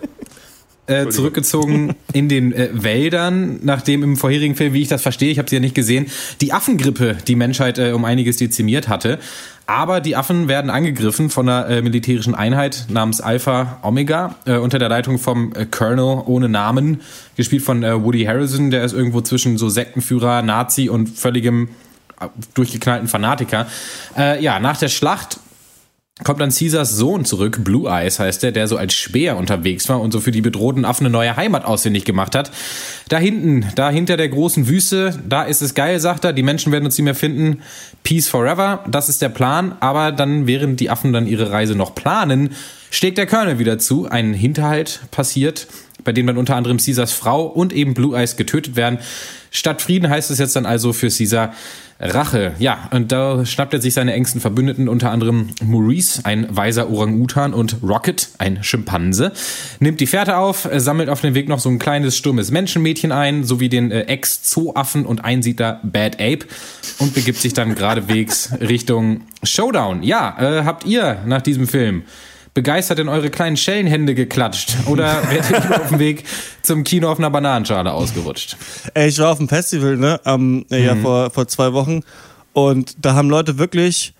äh, 0.87 1.09
zurückgezogen 1.09 1.95
in 2.12 2.29
den 2.29 2.53
äh, 2.53 2.71
Wäldern, 2.73 3.61
nachdem 3.62 4.03
im 4.03 4.17
vorherigen 4.17 4.57
Film, 4.57 4.73
wie 4.73 4.83
ich 4.83 4.88
das 4.88 5.03
verstehe, 5.03 5.31
ich 5.31 5.38
habe 5.38 5.49
sie 5.49 5.57
ja 5.57 5.61
nicht 5.61 5.77
gesehen, 5.77 6.07
die 6.41 6.53
Affengrippe 6.53 7.17
die 7.29 7.37
Menschheit 7.37 7.79
äh, 7.79 7.93
um 7.93 8.05
einiges 8.05 8.37
dezimiert 8.37 8.88
hatte. 8.88 9.21
Aber 9.66 10.01
die 10.01 10.16
Affen 10.16 10.48
werden 10.48 10.70
angegriffen 10.70 11.31
von 11.31 11.48
einer 11.48 11.68
äh, 11.68 11.83
militärischen 11.83 12.35
Einheit 12.35 12.87
namens 12.88 13.20
Alpha 13.20 13.79
Omega 13.83 14.35
äh, 14.44 14.57
unter 14.57 14.79
der 14.79 14.88
Leitung 14.88 15.18
vom 15.18 15.53
äh, 15.55 15.66
Colonel 15.66 16.22
ohne 16.27 16.48
Namen, 16.48 17.01
gespielt 17.37 17.62
von 17.62 17.83
äh, 17.83 18.03
Woody 18.03 18.25
Harrison, 18.25 18.70
der 18.70 18.85
ist 18.85 18.92
irgendwo 18.92 19.20
zwischen 19.20 19.59
so 19.59 19.68
Sektenführer, 19.68 20.42
Nazi 20.42 20.88
und 20.88 21.09
völligem 21.09 21.68
äh, 22.20 22.27
durchgeknallten 22.55 23.09
Fanatiker. 23.09 23.66
Äh, 24.16 24.42
ja, 24.42 24.59
nach 24.59 24.77
der 24.77 24.88
Schlacht 24.88 25.38
kommt 26.25 26.40
dann 26.40 26.51
Caesars 26.51 26.90
Sohn 26.90 27.25
zurück, 27.25 27.64
Blue 27.64 27.88
Eyes 27.88 28.18
heißt 28.18 28.44
er, 28.44 28.53
der 28.53 28.68
so 28.68 28.77
als 28.77 28.94
Speer 28.94 29.37
unterwegs 29.37 29.88
war 29.88 30.01
und 30.01 30.12
so 30.12 30.20
für 30.20 30.31
die 30.31 30.42
bedrohten 30.42 30.85
Affen 30.85 31.07
eine 31.07 31.12
neue 31.12 31.37
Heimat 31.37 31.64
ausfindig 31.64 32.05
gemacht 32.05 32.35
hat. 32.35 32.51
Da 33.09 33.18
hinten, 33.18 33.66
da 33.75 33.90
hinter 33.90 34.16
der 34.16 34.29
großen 34.29 34.68
Wüste, 34.68 35.18
da 35.27 35.42
ist 35.42 35.62
es 35.62 35.75
geil, 35.75 35.98
sagt 36.01 36.25
er, 36.25 36.33
die 36.33 36.42
Menschen 36.42 36.70
werden 36.70 36.85
uns 36.85 36.98
nicht 36.98 37.05
mehr 37.05 37.14
finden. 37.14 37.62
Peace 38.03 38.29
forever, 38.29 38.85
das 38.88 39.09
ist 39.09 39.22
der 39.22 39.31
Plan, 39.31 39.75
aber 39.81 40.12
dann, 40.12 40.46
während 40.46 40.81
die 40.81 40.90
Affen 40.90 41.12
dann 41.12 41.27
ihre 41.27 41.51
Reise 41.51 41.75
noch 41.75 41.94
planen, 41.94 42.51
schlägt 42.90 43.16
der 43.16 43.27
Colonel 43.27 43.59
wieder 43.59 43.79
zu, 43.79 44.09
ein 44.09 44.35
Hinterhalt 44.35 45.01
passiert, 45.11 45.66
bei 46.05 46.12
dem 46.12 46.27
dann 46.27 46.37
unter 46.37 46.57
anderem 46.57 46.79
Caesars 46.79 47.12
Frau 47.12 47.45
und 47.47 47.73
eben 47.73 47.95
Blue 47.95 48.17
Eyes 48.17 48.37
getötet 48.37 48.77
werden. 48.77 48.99
Statt 49.51 49.83
Frieden 49.83 50.09
heißt 50.09 50.31
es 50.31 50.38
jetzt 50.38 50.57
dann 50.57 50.67
also 50.67 50.93
für 50.93 51.09
Caesar, 51.09 51.53
Rache. 52.03 52.53
Ja, 52.59 52.88
und 52.91 53.12
da 53.12 53.47
schnappt 53.47 53.75
er 53.75 53.81
sich 53.81 53.95
seine 53.95 54.12
engsten 54.12 54.41
Verbündeten, 54.41 54.88
unter 54.88 55.12
anderem 55.12 55.51
Maurice, 55.62 56.25
ein 56.25 56.49
weiser 56.51 56.91
Orang-Utan, 56.91 57.55
und 57.55 57.77
Rocket, 57.83 58.29
ein 58.38 58.65
Schimpanse. 58.65 59.33
Nimmt 59.79 60.01
die 60.01 60.09
Fährte 60.09 60.37
auf, 60.37 60.69
sammelt 60.77 61.09
auf 61.09 61.21
dem 61.21 61.35
Weg 61.35 61.49
noch 61.49 61.61
so 61.61 61.69
ein 61.69 61.79
kleines, 61.79 62.17
stummes 62.17 62.51
Menschenmädchen 62.51 63.12
ein, 63.12 63.45
sowie 63.45 63.69
den 63.69 63.93
äh, 63.93 64.03
Ex-Zooaffen 64.03 65.07
und 65.07 65.25
Einsiedler 65.25 65.81
Bad 65.85 66.15
Ape 66.15 66.47
und 66.99 67.15
begibt 67.15 67.38
sich 67.38 67.53
dann 67.53 67.77
geradewegs 67.77 68.53
Richtung 68.61 69.21
Showdown. 69.45 70.03
Ja, 70.03 70.37
äh, 70.41 70.65
habt 70.65 70.85
ihr 70.85 71.19
nach 71.25 71.43
diesem 71.43 71.69
Film 71.69 72.03
begeistert 72.55 72.99
in 72.99 73.09
eure 73.09 73.31
kleinen 73.31 73.57
Schellenhände 73.57 74.15
geklatscht? 74.15 74.77
Oder 74.87 75.23
werdet 75.31 75.65
ihr 75.65 75.81
auf 75.81 75.88
dem 75.88 75.99
Weg 75.99 76.25
zum 76.62 76.85
Kino 76.85 77.11
auf 77.11 77.19
einer 77.19 77.31
Bananenschale 77.31 77.93
ausgerutscht? 77.93 78.57
Ey, 78.95 79.09
ich 79.09 79.19
war 79.19 79.33
auf 79.33 79.38
dem 79.38 79.49
Festival, 79.49 79.97
ne, 79.97 80.21
ähm, 80.25 80.67
mhm. 80.69 80.77
ja, 80.77 80.97
vor, 80.97 81.31
vor 81.31 81.49
zwei 81.49 81.73
Wochen. 81.73 82.01
Und 82.53 82.97
da 83.05 83.15
haben 83.15 83.31
Leute 83.31 83.59
wirklich 83.59 84.15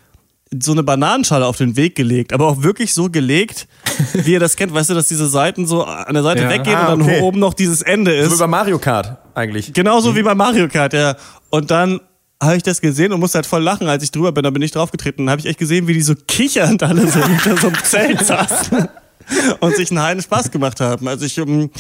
so 0.61 0.73
eine 0.73 0.83
Bananenschale 0.83 1.47
auf 1.47 1.57
den 1.57 1.77
Weg 1.77 1.95
gelegt, 1.95 2.33
aber 2.33 2.47
auch 2.47 2.62
wirklich 2.62 2.92
so 2.92 3.09
gelegt, 3.09 3.66
wie 4.12 4.33
ihr 4.33 4.40
das 4.40 4.57
kennt, 4.57 4.75
weißt 4.75 4.90
du, 4.90 4.95
dass 4.95 5.09
diese 5.09 5.27
Seiten 5.27 5.66
so 5.66 5.85
an 5.85 6.12
der 6.12 6.23
Seite 6.23 6.42
ja. 6.42 6.51
weggehen 6.51 6.77
ah, 6.77 6.92
und 6.92 7.01
dann 7.01 7.09
okay. 7.09 7.21
oben 7.23 7.38
noch 7.38 7.55
dieses 7.55 7.83
Ende 7.83 8.14
ist. 8.14 8.31
So 8.31 8.37
wie 8.37 8.40
bei 8.40 8.47
Mario 8.47 8.79
Kart 8.79 9.18
eigentlich. 9.35 9.73
Genauso 9.73 10.12
mhm. 10.12 10.16
wie 10.16 10.23
bei 10.23 10.35
Mario 10.35 10.68
Kart, 10.68 10.92
ja. 10.92 11.16
Und 11.51 11.71
dann 11.71 12.01
habe 12.42 12.57
ich 12.57 12.62
das 12.62 12.81
gesehen 12.81 13.12
und 13.12 13.20
musste 13.20 13.37
halt 13.37 13.46
voll 13.46 13.62
lachen, 13.62 13.87
als 13.87 14.02
ich 14.02 14.11
drüber 14.11 14.33
bin. 14.33 14.42
Da 14.42 14.50
bin 14.50 14.62
ich 14.62 14.72
draufgetreten. 14.72 15.26
Dann 15.26 15.31
habe 15.31 15.40
ich 15.40 15.46
echt 15.46 15.59
gesehen, 15.59 15.87
wie 15.87 15.94
die 15.94 16.02
so 16.02 16.14
kichernd 16.26 16.83
alle 16.83 17.07
so 17.07 17.24
hinter 17.24 17.57
so 17.57 17.68
einem 17.68 17.85
Zelt 17.85 18.26
saßen 18.26 18.88
und 19.61 19.76
sich 19.76 19.90
einen 19.90 20.02
heilen 20.02 20.20
Spaß 20.20 20.50
gemacht 20.50 20.81
haben. 20.81 21.07
Also 21.07 21.24
ich 21.24 21.40
um, 21.40 21.48
ähm, 21.48 21.70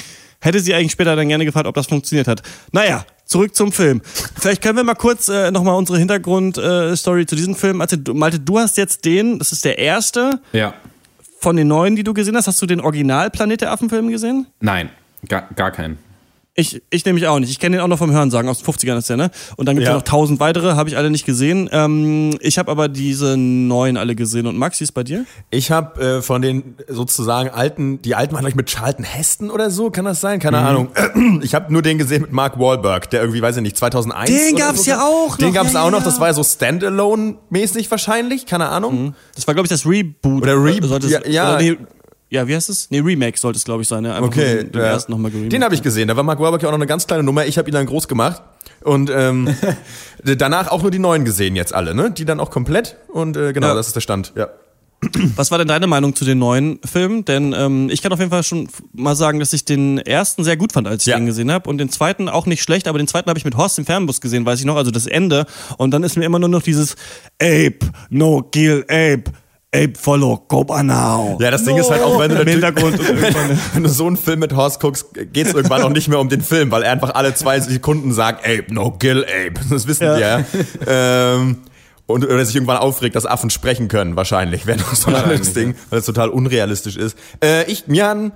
hätte 0.40 0.60
sie 0.60 0.72
eigentlich 0.74 0.92
später 0.92 1.16
dann 1.16 1.28
gerne 1.28 1.44
gefragt, 1.44 1.66
ob 1.66 1.74
das 1.74 1.86
funktioniert 1.86 2.28
hat. 2.28 2.42
Naja, 2.70 3.04
zurück 3.24 3.56
zum 3.56 3.72
Film. 3.72 4.02
Vielleicht 4.40 4.62
können 4.62 4.76
wir 4.76 4.84
mal 4.84 4.94
kurz 4.94 5.28
äh, 5.28 5.50
nochmal 5.50 5.74
unsere 5.74 5.98
Hintergrundstory 5.98 7.22
äh, 7.22 7.26
zu 7.26 7.34
diesem 7.34 7.56
Film 7.56 7.80
erzählen. 7.80 8.04
Malte, 8.12 8.38
du 8.38 8.58
hast 8.58 8.76
jetzt 8.76 9.04
den, 9.04 9.40
das 9.40 9.50
ist 9.50 9.64
der 9.64 9.78
erste. 9.78 10.40
Ja. 10.52 10.74
Von 11.40 11.56
den 11.56 11.66
neuen, 11.66 11.96
die 11.96 12.04
du 12.04 12.14
gesehen 12.14 12.36
hast, 12.36 12.46
hast 12.46 12.62
du 12.62 12.66
den 12.66 12.80
Original 12.80 13.30
Planet 13.30 13.62
der 13.62 13.72
Affen-Film 13.72 14.10
gesehen? 14.10 14.46
Nein, 14.60 14.90
gar, 15.26 15.48
gar 15.56 15.72
keinen. 15.72 15.98
Ich, 16.54 16.82
ich 16.90 17.06
nämlich 17.06 17.26
auch 17.28 17.38
nicht. 17.38 17.48
Ich 17.48 17.58
kenne 17.58 17.76
den 17.76 17.82
auch 17.82 17.88
noch 17.88 17.96
vom 17.96 18.12
Hörensagen, 18.12 18.46
aus 18.50 18.62
den 18.62 18.70
50ern 18.70 18.98
ist 18.98 19.08
der, 19.08 19.16
ne? 19.16 19.30
Und 19.56 19.66
dann 19.66 19.76
gibt 19.76 19.86
es 19.86 19.90
ja. 19.90 19.94
noch 19.94 20.02
tausend 20.02 20.38
weitere, 20.38 20.74
habe 20.74 20.86
ich 20.90 20.98
alle 20.98 21.10
nicht 21.10 21.24
gesehen. 21.24 21.70
Ähm, 21.72 22.36
ich 22.40 22.58
habe 22.58 22.70
aber 22.70 22.88
diese 22.88 23.38
neuen 23.38 23.96
alle 23.96 24.14
gesehen. 24.14 24.46
Und 24.46 24.58
Max, 24.58 24.78
wie 24.78 24.84
ist 24.84 24.92
bei 24.92 25.02
dir? 25.02 25.24
Ich 25.50 25.70
habe 25.70 26.18
äh, 26.18 26.22
von 26.22 26.42
den 26.42 26.74
sozusagen 26.88 27.48
alten, 27.48 28.02
die 28.02 28.14
alten 28.14 28.34
waren 28.34 28.42
gleich 28.42 28.54
mit 28.54 28.68
Charlton 28.68 29.02
Heston 29.02 29.50
oder 29.50 29.70
so, 29.70 29.90
kann 29.90 30.04
das 30.04 30.20
sein? 30.20 30.40
Keine 30.40 30.58
mhm. 30.58 30.66
Ahnung. 30.66 30.88
Ich 31.42 31.54
habe 31.54 31.72
nur 31.72 31.82
den 31.82 31.98
gesehen 31.98 32.22
mit 32.22 32.32
Mark 32.32 32.58
Wahlberg, 32.58 33.08
der 33.10 33.20
irgendwie, 33.20 33.40
weiß 33.40 33.56
ich 33.56 33.62
nicht, 33.62 33.76
2001 33.76 34.30
Den 34.30 34.56
gab's 34.56 34.84
so. 34.84 34.90
ja 34.90 35.02
auch 35.02 35.36
Den 35.36 35.48
noch. 35.48 35.54
gab's 35.54 35.72
ja, 35.72 35.82
auch 35.82 35.90
noch, 35.90 36.02
das 36.02 36.20
war 36.20 36.28
ja 36.28 36.34
so 36.34 36.42
Standalone-mäßig 36.42 37.90
wahrscheinlich, 37.90 38.44
keine 38.44 38.68
Ahnung. 38.68 39.04
Mhm. 39.04 39.14
Das 39.34 39.46
war, 39.46 39.54
glaube 39.54 39.66
ich, 39.66 39.70
das 39.70 39.86
Reboot. 39.86 40.42
Oder 40.42 40.62
Reboot, 40.62 41.04
ja. 41.04 41.26
ja. 41.26 41.54
Oder 41.54 41.62
nee, 41.62 41.78
ja, 42.32 42.48
wie 42.48 42.56
heißt 42.56 42.70
es? 42.70 42.90
Nee, 42.90 43.00
Remake 43.00 43.38
sollte 43.38 43.58
es, 43.58 43.64
glaube 43.64 43.82
ich, 43.82 43.88
sein. 43.88 44.04
Ne? 44.04 44.14
Einfach 44.14 44.28
okay, 44.28 44.62
den, 44.62 44.72
den 44.72 44.80
ja. 44.80 44.88
ersten 44.88 45.12
nochmal 45.12 45.30
Den 45.30 45.62
habe 45.62 45.74
ich 45.74 45.82
gesehen. 45.82 46.08
Da 46.08 46.16
war 46.16 46.22
Mark 46.22 46.40
Wahlberg 46.40 46.62
ja 46.62 46.68
auch 46.68 46.72
noch 46.72 46.78
eine 46.78 46.86
ganz 46.86 47.06
kleine 47.06 47.22
Nummer. 47.22 47.44
Ich 47.44 47.58
habe 47.58 47.68
ihn 47.68 47.74
dann 47.74 47.84
groß 47.84 48.08
gemacht. 48.08 48.42
Und 48.82 49.10
ähm, 49.14 49.54
danach 50.24 50.68
auch 50.68 50.80
nur 50.80 50.90
die 50.90 50.98
neuen 50.98 51.26
gesehen 51.26 51.56
jetzt 51.56 51.74
alle, 51.74 51.94
ne? 51.94 52.10
Die 52.10 52.24
dann 52.24 52.40
auch 52.40 52.50
komplett. 52.50 52.96
Und 53.08 53.36
äh, 53.36 53.52
genau, 53.52 53.68
ja. 53.68 53.74
das 53.74 53.88
ist 53.88 53.96
der 53.96 54.00
Stand, 54.00 54.32
ja. 54.34 54.48
Was 55.36 55.50
war 55.50 55.58
denn 55.58 55.68
deine 55.68 55.86
Meinung 55.86 56.14
zu 56.16 56.24
den 56.24 56.38
neuen 56.38 56.80
Filmen? 56.84 57.26
Denn 57.26 57.52
ähm, 57.54 57.90
ich 57.90 58.00
kann 58.00 58.12
auf 58.12 58.18
jeden 58.18 58.30
Fall 58.30 58.44
schon 58.44 58.68
mal 58.94 59.14
sagen, 59.14 59.38
dass 59.38 59.52
ich 59.52 59.66
den 59.66 59.98
ersten 59.98 60.42
sehr 60.42 60.56
gut 60.56 60.72
fand, 60.72 60.88
als 60.88 61.02
ich 61.02 61.10
ja. 61.10 61.18
den 61.18 61.26
gesehen 61.26 61.52
habe. 61.52 61.68
Und 61.68 61.76
den 61.76 61.90
zweiten 61.90 62.30
auch 62.30 62.46
nicht 62.46 62.62
schlecht, 62.62 62.88
aber 62.88 62.96
den 62.96 63.08
zweiten 63.08 63.28
habe 63.28 63.38
ich 63.38 63.44
mit 63.44 63.58
Horst 63.58 63.78
im 63.78 63.84
Fernbus 63.84 64.22
gesehen, 64.22 64.46
weiß 64.46 64.58
ich 64.58 64.64
noch, 64.64 64.76
also 64.76 64.90
das 64.90 65.06
Ende. 65.06 65.44
Und 65.76 65.90
dann 65.90 66.02
ist 66.02 66.16
mir 66.16 66.24
immer 66.24 66.38
nur 66.38 66.48
noch 66.48 66.62
dieses 66.62 66.96
Ape, 67.40 67.80
no 68.08 68.42
kill 68.42 68.84
Ape, 68.88 69.24
Ape 69.74 69.94
follow, 69.98 70.36
go 70.48 70.64
now. 70.82 71.38
Ja, 71.40 71.50
das 71.50 71.64
Ding 71.64 71.78
ist 71.78 71.90
halt 71.90 72.02
auch, 72.02 72.18
wenn 72.18 72.30
du, 72.30 72.42
Im 72.42 72.46
Hintergrund 72.46 72.98
und 72.98 73.08
wenn, 73.74 73.82
du 73.82 73.88
so 73.88 74.06
einen 74.06 74.18
Film 74.18 74.40
mit 74.40 74.54
Horst 74.54 74.80
guckst, 74.80 75.06
geht's 75.32 75.54
irgendwann 75.54 75.82
auch 75.82 75.88
nicht 75.88 76.08
mehr 76.08 76.20
um 76.20 76.28
den 76.28 76.42
Film, 76.42 76.70
weil 76.70 76.82
er 76.82 76.92
einfach 76.92 77.14
alle 77.14 77.34
zwei 77.34 77.58
Sekunden 77.58 78.12
sagt, 78.12 78.44
Ape, 78.44 78.66
no 78.68 78.90
kill 78.90 79.24
Ape. 79.24 79.54
Das 79.70 79.86
wissen 79.86 80.04
ja. 80.04 80.18
wir. 80.18 80.44
ähm, 80.86 81.58
und 82.04 82.24
oder 82.24 82.44
sich 82.44 82.54
irgendwann 82.54 82.76
aufregt, 82.76 83.16
dass 83.16 83.24
Affen 83.24 83.48
sprechen 83.48 83.88
können, 83.88 84.14
wahrscheinlich, 84.14 84.66
wenn 84.66 84.78
das 84.78 85.02
so 85.02 85.10
ein 85.10 85.16
anderes 85.16 85.54
Ding, 85.54 85.74
weil 85.88 86.00
es 86.00 86.06
total 86.06 86.28
unrealistisch 86.28 86.96
ist. 86.96 87.16
Äh, 87.42 87.64
ich, 87.70 87.86
mir 87.86 88.08
an, 88.08 88.32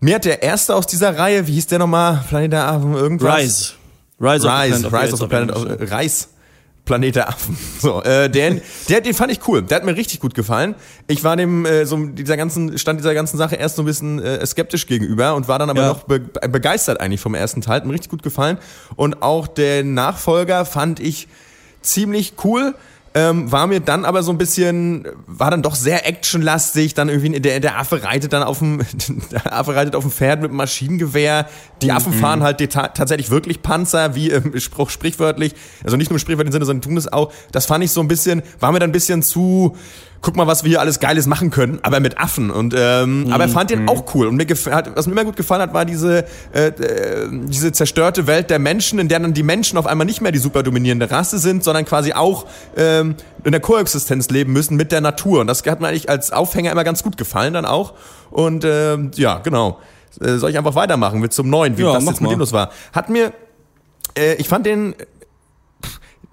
mir 0.00 0.16
hat 0.16 0.26
der 0.26 0.42
erste 0.42 0.74
aus 0.74 0.86
dieser 0.86 1.16
Reihe, 1.16 1.46
wie 1.46 1.52
hieß 1.52 1.68
der 1.68 1.78
nochmal? 1.78 2.22
Planet 2.28 2.52
der 2.52 2.68
Affen, 2.68 2.92
irgendwas? 2.94 3.38
Rise. 3.38 3.72
Rise, 4.20 4.48
Rise, 4.48 4.92
Rise 4.92 5.12
of 5.14 5.20
the 5.20 5.26
Planet 5.26 5.50
of, 5.52 5.62
Planet 5.64 5.82
of 5.82 5.90
Reis. 5.90 6.28
Planet 6.86 7.16
der 7.16 7.28
Affen. 7.28 7.58
So, 7.78 8.02
äh, 8.02 8.30
der, 8.30 8.62
der, 8.88 9.02
den 9.02 9.12
fand 9.12 9.30
ich 9.30 9.46
cool. 9.46 9.60
Der 9.62 9.76
hat 9.76 9.84
mir 9.84 9.94
richtig 9.94 10.20
gut 10.20 10.34
gefallen. 10.34 10.74
Ich 11.08 11.22
war 11.22 11.36
dem 11.36 11.66
äh, 11.66 11.84
so 11.84 11.96
dieser 12.06 12.38
ganzen 12.38 12.78
stand 12.78 12.98
dieser 12.98 13.12
ganzen 13.12 13.36
Sache 13.36 13.56
erst 13.56 13.76
so 13.76 13.82
ein 13.82 13.84
bisschen 13.84 14.18
äh, 14.18 14.44
skeptisch 14.46 14.86
gegenüber 14.86 15.34
und 15.34 15.46
war 15.46 15.58
dann 15.58 15.68
aber 15.68 15.82
ja. 15.82 15.88
noch 15.88 16.04
be 16.04 16.20
begeistert 16.20 17.00
eigentlich 17.00 17.20
vom 17.20 17.34
ersten 17.34 17.60
Teil. 17.60 17.76
Hat 17.76 17.86
mir 17.86 17.92
richtig 17.92 18.10
gut 18.10 18.22
gefallen. 18.22 18.56
Und 18.96 19.22
auch 19.22 19.46
den 19.46 19.92
Nachfolger 19.92 20.64
fand 20.64 20.98
ich 20.98 21.28
ziemlich 21.82 22.34
cool. 22.44 22.74
Ähm, 23.16 23.50
war 23.50 23.66
mir 23.66 23.80
dann 23.80 24.04
aber 24.04 24.22
so 24.22 24.30
ein 24.30 24.36
bisschen, 24.36 25.08
war 25.26 25.50
dann 25.50 25.62
doch 25.62 25.74
sehr 25.74 26.06
actionlastig. 26.06 26.92
Dann 26.92 27.08
irgendwie, 27.08 27.40
der, 27.40 27.60
der 27.60 27.78
Affe 27.78 28.02
reitet 28.02 28.34
dann 28.34 28.42
auf 28.42 28.58
dem, 28.58 28.82
der 29.30 29.54
Affe 29.58 29.74
reitet 29.74 29.96
auf 29.96 30.04
dem 30.04 30.10
Pferd 30.10 30.42
mit 30.42 30.50
einem 30.50 30.58
Maschinengewehr. 30.58 31.48
Die 31.80 31.92
Affen 31.92 32.14
mhm. 32.14 32.18
fahren 32.18 32.42
halt 32.42 32.58
tatsächlich 32.70 33.30
wirklich 33.30 33.62
Panzer, 33.62 34.14
wie 34.14 34.28
im 34.28 34.60
Spruch 34.60 34.90
sprichwörtlich. 34.90 35.54
Also 35.82 35.96
nicht 35.96 36.10
nur 36.10 36.16
im 36.16 36.18
sprichwörtlichen 36.18 36.52
Sinne, 36.52 36.66
sondern 36.66 36.82
tun 36.82 36.98
es 36.98 37.10
auch. 37.10 37.32
Das 37.52 37.64
fand 37.64 37.82
ich 37.82 37.90
so 37.90 38.02
ein 38.02 38.08
bisschen, 38.08 38.42
war 38.60 38.70
mir 38.70 38.80
dann 38.80 38.90
ein 38.90 38.92
bisschen 38.92 39.22
zu, 39.22 39.74
guck 40.20 40.36
mal, 40.36 40.46
was 40.46 40.64
wir 40.64 40.70
hier 40.70 40.80
alles 40.80 41.00
Geiles 41.00 41.26
machen 41.26 41.50
können, 41.50 41.78
aber 41.82 42.00
mit 42.00 42.18
Affen. 42.18 42.50
Und 42.50 42.74
ähm, 42.76 43.24
mhm. 43.24 43.32
aber 43.32 43.44
er 43.44 43.48
fand 43.48 43.70
den 43.70 43.82
mhm. 43.82 43.88
auch 43.88 44.14
cool. 44.14 44.26
Und 44.26 44.36
mir 44.36 44.46
gefällt, 44.46 44.90
was 44.94 45.06
mir 45.06 45.12
immer 45.12 45.24
gut 45.24 45.36
gefallen 45.36 45.62
hat, 45.62 45.74
war 45.74 45.84
diese 45.84 46.24
äh, 46.52 46.68
äh, 46.68 47.28
diese 47.30 47.72
zerstörte 47.72 48.26
Welt 48.26 48.50
der 48.50 48.58
Menschen, 48.58 48.98
in 48.98 49.08
der 49.08 49.20
dann 49.20 49.34
die 49.34 49.42
Menschen 49.42 49.78
auf 49.78 49.86
einmal 49.86 50.06
nicht 50.06 50.20
mehr 50.20 50.32
die 50.32 50.38
super 50.38 50.62
dominierende 50.62 51.10
Rasse 51.10 51.38
sind, 51.38 51.64
sondern 51.64 51.84
quasi 51.84 52.12
auch 52.12 52.46
ähm, 52.76 53.14
in 53.44 53.52
der 53.52 53.60
Koexistenz 53.60 54.28
leben 54.30 54.52
müssen 54.52 54.76
mit 54.76 54.92
der 54.92 55.00
Natur. 55.00 55.40
Und 55.40 55.46
das 55.46 55.64
hat 55.64 55.80
mir 55.80 55.88
eigentlich 55.88 56.08
als 56.08 56.32
Aufhänger 56.32 56.72
immer 56.72 56.84
ganz 56.84 57.02
gut 57.02 57.16
gefallen 57.16 57.54
dann 57.54 57.64
auch. 57.64 57.94
Und 58.30 58.64
äh, 58.64 58.96
ja, 59.14 59.38
genau. 59.38 59.78
Äh, 60.20 60.36
soll 60.36 60.50
ich 60.50 60.58
einfach 60.58 60.74
weitermachen 60.74 61.20
mit 61.20 61.32
zum 61.32 61.50
neuen, 61.50 61.76
wie 61.76 61.82
ja, 61.82 61.92
das 61.92 62.04
jetzt 62.04 62.20
mit 62.20 62.30
Linus 62.30 62.52
war? 62.52 62.70
Hat 62.92 63.10
mir 63.10 63.32
äh, 64.16 64.34
ich 64.34 64.48
fand 64.48 64.66
den 64.66 64.94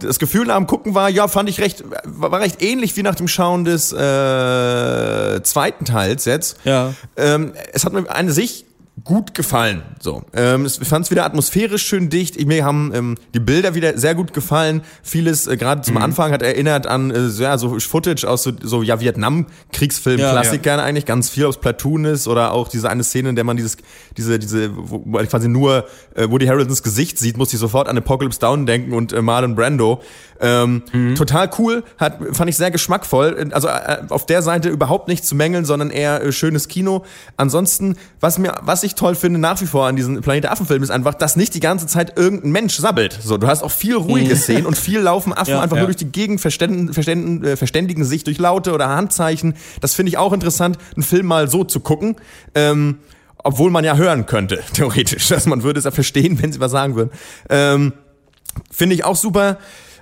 das 0.08 0.20
Gefühl 0.20 0.46
nach 0.46 0.58
dem 0.58 0.68
Gucken 0.68 0.96
war, 0.96 1.10
ja, 1.10 1.28
fand 1.28 1.50
ich 1.50 1.60
recht, 1.60 1.84
war 2.04 2.40
recht 2.40 2.62
ähnlich 2.62 2.96
wie 2.98 3.04
nach 3.04 3.16
dem 3.16 3.28
Schauen 3.28 3.66
des 3.66 3.92
äh, 3.92 5.42
zweiten 5.44 5.86
Teils 5.86 6.26
jetzt. 6.26 6.58
Ja. 6.64 6.94
Ähm, 7.18 7.54
es 7.72 7.86
hat 7.86 7.94
mir 7.94 8.10
eine 8.10 8.32
sich 8.32 8.66
gut 9.04 9.34
gefallen. 9.34 9.82
So, 10.00 10.24
ähm, 10.34 10.66
ich 10.66 10.88
fand 10.88 11.06
es 11.06 11.12
wieder 11.12 11.26
atmosphärisch 11.26 11.84
schön 11.84 12.10
dicht. 12.10 12.40
Mir 12.46 12.64
haben 12.64 12.92
ähm, 12.94 13.16
die 13.34 13.40
Bilder 13.40 13.74
wieder 13.74 13.98
sehr 13.98 14.14
gut 14.14 14.34
gefallen. 14.34 14.82
Vieles 15.02 15.48
äh, 15.48 15.58
gerade 15.58 15.82
zum 15.82 15.96
mhm. 15.96 16.04
Anfang 16.04 16.32
hat 16.32 16.44
erinnert 16.44 16.86
an 16.86 17.10
äh, 17.10 17.28
ja, 17.28 17.58
so 17.58 17.80
Footage 17.80 18.24
aus 18.26 18.44
so, 18.44 18.52
so 18.62 18.84
ja 18.84 19.00
Vietnam-Kriegsfilm-Klassikern 19.00 20.78
ja, 20.78 20.84
ja. 20.84 20.88
eigentlich. 20.88 21.06
Ganz 21.06 21.30
viel 21.30 21.46
aus 21.46 21.60
Platoon 21.60 22.06
ist 22.06 22.28
oder 22.28 22.54
auch 22.54 22.68
diese 22.68 22.90
eine 22.90 23.04
Szene, 23.04 23.30
in 23.30 23.36
der 23.36 23.44
man 23.44 23.58
dieses 23.58 23.78
diese 24.16 24.38
diese 24.38 24.76
wo, 24.78 25.02
wo 25.06 25.18
quasi 25.26 25.48
nur 25.48 25.86
äh, 26.14 26.30
Woody 26.30 26.46
Harrelsons 26.46 26.84
Gesicht 26.84 27.18
sieht, 27.18 27.36
muss 27.36 27.52
ich 27.52 27.60
sofort 27.60 27.88
an 27.88 27.98
Apocalypse 27.98 28.40
Down 28.40 28.68
denken 28.68 28.94
und 28.94 29.12
äh, 29.12 29.24
Marlon 29.24 29.56
Brando. 29.56 30.02
Ähm, 30.40 30.84
mhm. 30.92 31.16
Total 31.16 31.50
cool, 31.58 31.84
hat 31.98 32.20
fand 32.34 32.50
ich 32.50 32.58
sehr 32.58 32.70
geschmackvoll. 32.70 33.50
Also 33.54 33.70
äh, 33.70 34.04
auf 34.10 34.28
der 34.28 34.44
Seite 34.44 34.70
überhaupt 34.70 35.08
nicht 35.08 35.26
zu 35.26 35.36
mängeln, 35.36 35.66
sondern 35.66 35.90
eher 35.90 36.22
äh, 36.22 36.32
schönes 36.32 36.68
Kino. 36.68 37.06
Ansonsten, 37.38 37.96
was 38.20 38.38
mir 38.38 38.56
was 38.62 38.83
ich 38.84 38.96
toll 38.96 39.16
finde 39.16 39.40
nach 39.40 39.60
wie 39.62 39.66
vor 39.66 39.88
an 39.88 39.96
diesen 39.96 40.22
Planet 40.22 40.48
Affen-Filmen 40.48 40.84
ist 40.84 40.90
einfach, 40.90 41.14
dass 41.14 41.36
nicht 41.36 41.54
die 41.54 41.60
ganze 41.60 41.88
Zeit 41.88 42.18
irgendein 42.18 42.52
Mensch 42.52 42.78
sabbelt. 42.78 43.18
So, 43.22 43.38
du 43.38 43.48
hast 43.48 43.64
auch 43.64 43.72
viel 43.72 43.96
ruhige 43.96 44.36
mhm. 44.36 44.40
Szenen 44.40 44.66
und 44.66 44.78
viel 44.78 45.00
laufen 45.00 45.34
Affen 45.34 45.52
ja, 45.56 45.62
einfach 45.62 45.78
ja. 45.78 45.82
nur 45.82 45.88
durch 45.88 45.98
die 45.98 46.12
Gegend, 46.12 46.42
verständigen, 46.42 46.94
verständigen, 46.94 47.44
äh, 47.44 47.56
verständigen 47.56 48.06
sich 48.06 48.24
durch 48.24 48.38
Laute 48.38 48.74
oder 48.74 48.90
Handzeichen. 48.90 49.56
Das 49.82 49.94
finde 49.94 50.10
ich 50.10 50.18
auch 50.18 50.34
interessant, 50.34 50.78
einen 50.96 51.04
Film 51.04 51.26
mal 51.26 51.50
so 51.50 51.64
zu 51.64 51.80
gucken. 51.80 52.16
Ähm, 52.56 53.00
obwohl 53.46 53.72
man 53.72 53.84
ja 53.84 53.96
hören 53.96 54.26
könnte, 54.26 54.62
theoretisch. 54.74 55.28
dass 55.28 55.46
man 55.46 55.64
würde 55.64 55.78
es 55.78 55.86
ja 55.86 55.92
verstehen, 55.92 56.42
wenn 56.42 56.52
sie 56.52 56.60
was 56.60 56.72
sagen 56.72 56.96
würden. 56.96 57.12
Ähm, 57.50 57.94
finde 58.72 58.96
ich 58.96 59.04
auch 59.04 59.16
super. 59.16 59.58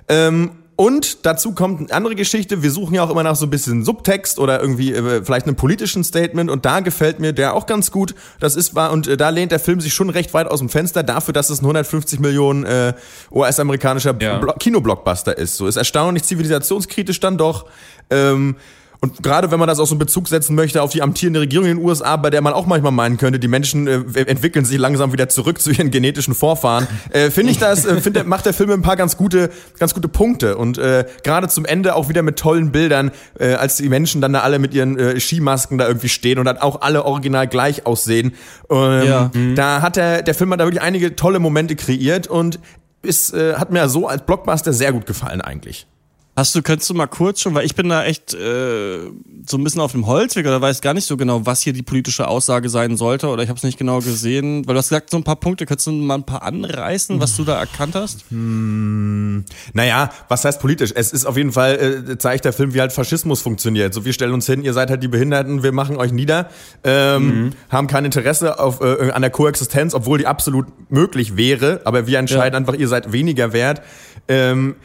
Ähm, 0.08 0.52
und 0.82 1.24
dazu 1.26 1.52
kommt 1.52 1.78
eine 1.78 1.92
andere 1.92 2.16
Geschichte. 2.16 2.64
Wir 2.64 2.72
suchen 2.72 2.96
ja 2.96 3.04
auch 3.04 3.10
immer 3.10 3.22
nach 3.22 3.36
so 3.36 3.46
ein 3.46 3.50
bisschen 3.50 3.84
Subtext 3.84 4.40
oder 4.40 4.60
irgendwie 4.60 4.92
äh, 4.92 5.24
vielleicht 5.24 5.46
einem 5.46 5.54
politischen 5.54 6.02
Statement. 6.02 6.50
Und 6.50 6.64
da 6.64 6.80
gefällt 6.80 7.20
mir 7.20 7.32
der 7.32 7.54
auch 7.54 7.66
ganz 7.66 7.92
gut. 7.92 8.16
Das 8.40 8.56
ist 8.56 8.74
war 8.74 8.90
und 8.90 9.06
äh, 9.06 9.16
da 9.16 9.28
lehnt 9.28 9.52
der 9.52 9.60
Film 9.60 9.80
sich 9.80 9.94
schon 9.94 10.10
recht 10.10 10.34
weit 10.34 10.48
aus 10.48 10.58
dem 10.58 10.68
Fenster 10.68 11.04
dafür, 11.04 11.34
dass 11.34 11.50
es 11.50 11.60
ein 11.62 11.66
150 11.66 12.18
Millionen 12.18 12.64
äh, 12.64 12.94
US-amerikanischer 13.30 14.16
ja. 14.20 14.40
Kinoblockbuster 14.58 15.38
ist. 15.38 15.56
So 15.56 15.68
ist 15.68 15.76
erstaunlich 15.76 16.24
zivilisationskritisch 16.24 17.20
dann 17.20 17.38
doch. 17.38 17.66
Ähm, 18.10 18.56
und 19.02 19.20
gerade 19.20 19.50
wenn 19.50 19.58
man 19.58 19.66
das 19.66 19.80
auch 19.80 19.86
so 19.86 19.94
einen 19.94 19.98
Bezug 19.98 20.28
setzen 20.28 20.54
möchte 20.54 20.80
auf 20.80 20.92
die 20.92 21.02
amtierende 21.02 21.40
Regierung 21.40 21.66
in 21.66 21.76
den 21.76 21.84
USA, 21.84 22.16
bei 22.16 22.30
der 22.30 22.40
man 22.40 22.52
auch 22.52 22.66
manchmal 22.66 22.92
meinen 22.92 23.16
könnte, 23.16 23.40
die 23.40 23.48
Menschen 23.48 23.88
äh, 23.88 24.20
entwickeln 24.26 24.64
sich 24.64 24.78
langsam 24.78 25.12
wieder 25.12 25.28
zurück 25.28 25.60
zu 25.60 25.72
ihren 25.72 25.90
genetischen 25.90 26.36
Vorfahren, 26.36 26.86
äh, 27.10 27.30
finde 27.30 27.50
ich 27.50 27.58
das, 27.58 27.84
äh, 27.84 28.00
find, 28.00 28.24
macht 28.28 28.46
der 28.46 28.54
Film 28.54 28.70
ein 28.70 28.82
paar 28.82 28.94
ganz 28.94 29.16
gute, 29.16 29.50
ganz 29.80 29.92
gute 29.92 30.06
Punkte. 30.06 30.56
Und 30.56 30.78
äh, 30.78 31.04
gerade 31.24 31.48
zum 31.48 31.64
Ende 31.64 31.96
auch 31.96 32.08
wieder 32.08 32.22
mit 32.22 32.38
tollen 32.38 32.70
Bildern, 32.70 33.10
äh, 33.40 33.54
als 33.54 33.76
die 33.76 33.88
Menschen 33.88 34.20
dann 34.20 34.34
da 34.34 34.42
alle 34.42 34.60
mit 34.60 34.72
ihren 34.72 34.96
äh, 34.96 35.18
Skimasken 35.18 35.78
da 35.78 35.88
irgendwie 35.88 36.08
stehen 36.08 36.38
und 36.38 36.44
dann 36.44 36.58
auch 36.58 36.82
alle 36.82 37.04
original 37.04 37.48
gleich 37.48 37.86
aussehen. 37.86 38.34
Ähm, 38.70 39.02
ja. 39.04 39.30
Mhm. 39.34 39.56
Da 39.56 39.82
hat 39.82 39.96
der, 39.96 40.22
der 40.22 40.34
Film 40.34 40.52
hat 40.52 40.60
da 40.60 40.64
wirklich 40.64 40.82
einige 40.82 41.16
tolle 41.16 41.40
Momente 41.40 41.74
kreiert 41.74 42.28
und 42.28 42.60
ist, 43.02 43.34
äh, 43.34 43.54
hat 43.54 43.72
mir 43.72 43.88
so 43.88 44.06
als 44.06 44.24
Blockbuster 44.24 44.72
sehr 44.72 44.92
gut 44.92 45.06
gefallen 45.06 45.40
eigentlich. 45.40 45.88
Hast 46.34 46.54
du, 46.54 46.62
könntest 46.62 46.88
du 46.88 46.94
mal 46.94 47.08
kurz 47.08 47.42
schon, 47.42 47.54
weil 47.54 47.66
ich 47.66 47.74
bin 47.74 47.90
da 47.90 48.04
echt 48.04 48.32
äh, 48.32 49.00
so 49.46 49.58
ein 49.58 49.64
bisschen 49.64 49.82
auf 49.82 49.92
dem 49.92 50.06
Holzweg 50.06 50.46
oder 50.46 50.62
weiß 50.62 50.80
gar 50.80 50.94
nicht 50.94 51.04
so 51.04 51.18
genau, 51.18 51.44
was 51.44 51.60
hier 51.60 51.74
die 51.74 51.82
politische 51.82 52.26
Aussage 52.26 52.70
sein 52.70 52.96
sollte 52.96 53.28
oder 53.28 53.42
ich 53.42 53.50
habe 53.50 53.58
es 53.58 53.64
nicht 53.64 53.76
genau 53.76 53.98
gesehen, 53.98 54.66
weil 54.66 54.74
du 54.74 54.78
hast 54.78 54.88
gesagt, 54.88 55.10
so 55.10 55.18
ein 55.18 55.24
paar 55.24 55.36
Punkte, 55.36 55.66
könntest 55.66 55.88
du 55.88 55.92
mal 55.92 56.14
ein 56.14 56.24
paar 56.24 56.42
anreißen, 56.42 57.20
was 57.20 57.36
du 57.36 57.44
da 57.44 57.58
erkannt 57.58 57.94
hast? 57.94 58.24
Hm, 58.30 59.44
naja, 59.74 60.10
was 60.28 60.46
heißt 60.46 60.58
politisch? 60.58 60.92
Es 60.94 61.12
ist 61.12 61.26
auf 61.26 61.36
jeden 61.36 61.52
Fall, 61.52 62.06
äh, 62.08 62.16
zeigt 62.16 62.46
der 62.46 62.54
Film, 62.54 62.72
wie 62.72 62.80
halt 62.80 62.94
Faschismus 62.94 63.42
funktioniert. 63.42 63.92
So, 63.92 64.06
wir 64.06 64.14
stellen 64.14 64.32
uns 64.32 64.46
hin, 64.46 64.62
ihr 64.62 64.72
seid 64.72 64.88
halt 64.88 65.02
die 65.02 65.08
Behinderten, 65.08 65.62
wir 65.62 65.72
machen 65.72 65.98
euch 65.98 66.12
nieder, 66.12 66.48
ähm, 66.82 67.26
mhm. 67.26 67.50
haben 67.68 67.88
kein 67.88 68.06
Interesse 68.06 68.58
auf, 68.58 68.80
äh, 68.80 69.10
an 69.10 69.20
der 69.20 69.30
Koexistenz, 69.30 69.92
obwohl 69.92 70.16
die 70.16 70.26
absolut 70.26 70.66
möglich 70.90 71.36
wäre, 71.36 71.82
aber 71.84 72.06
wir 72.06 72.18
entscheiden 72.18 72.54
ja. 72.54 72.58
einfach, 72.58 72.74
ihr 72.74 72.88
seid 72.88 73.12
weniger 73.12 73.52
wert. 73.52 73.82
Ähm, 74.28 74.76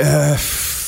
äh, 0.00 0.36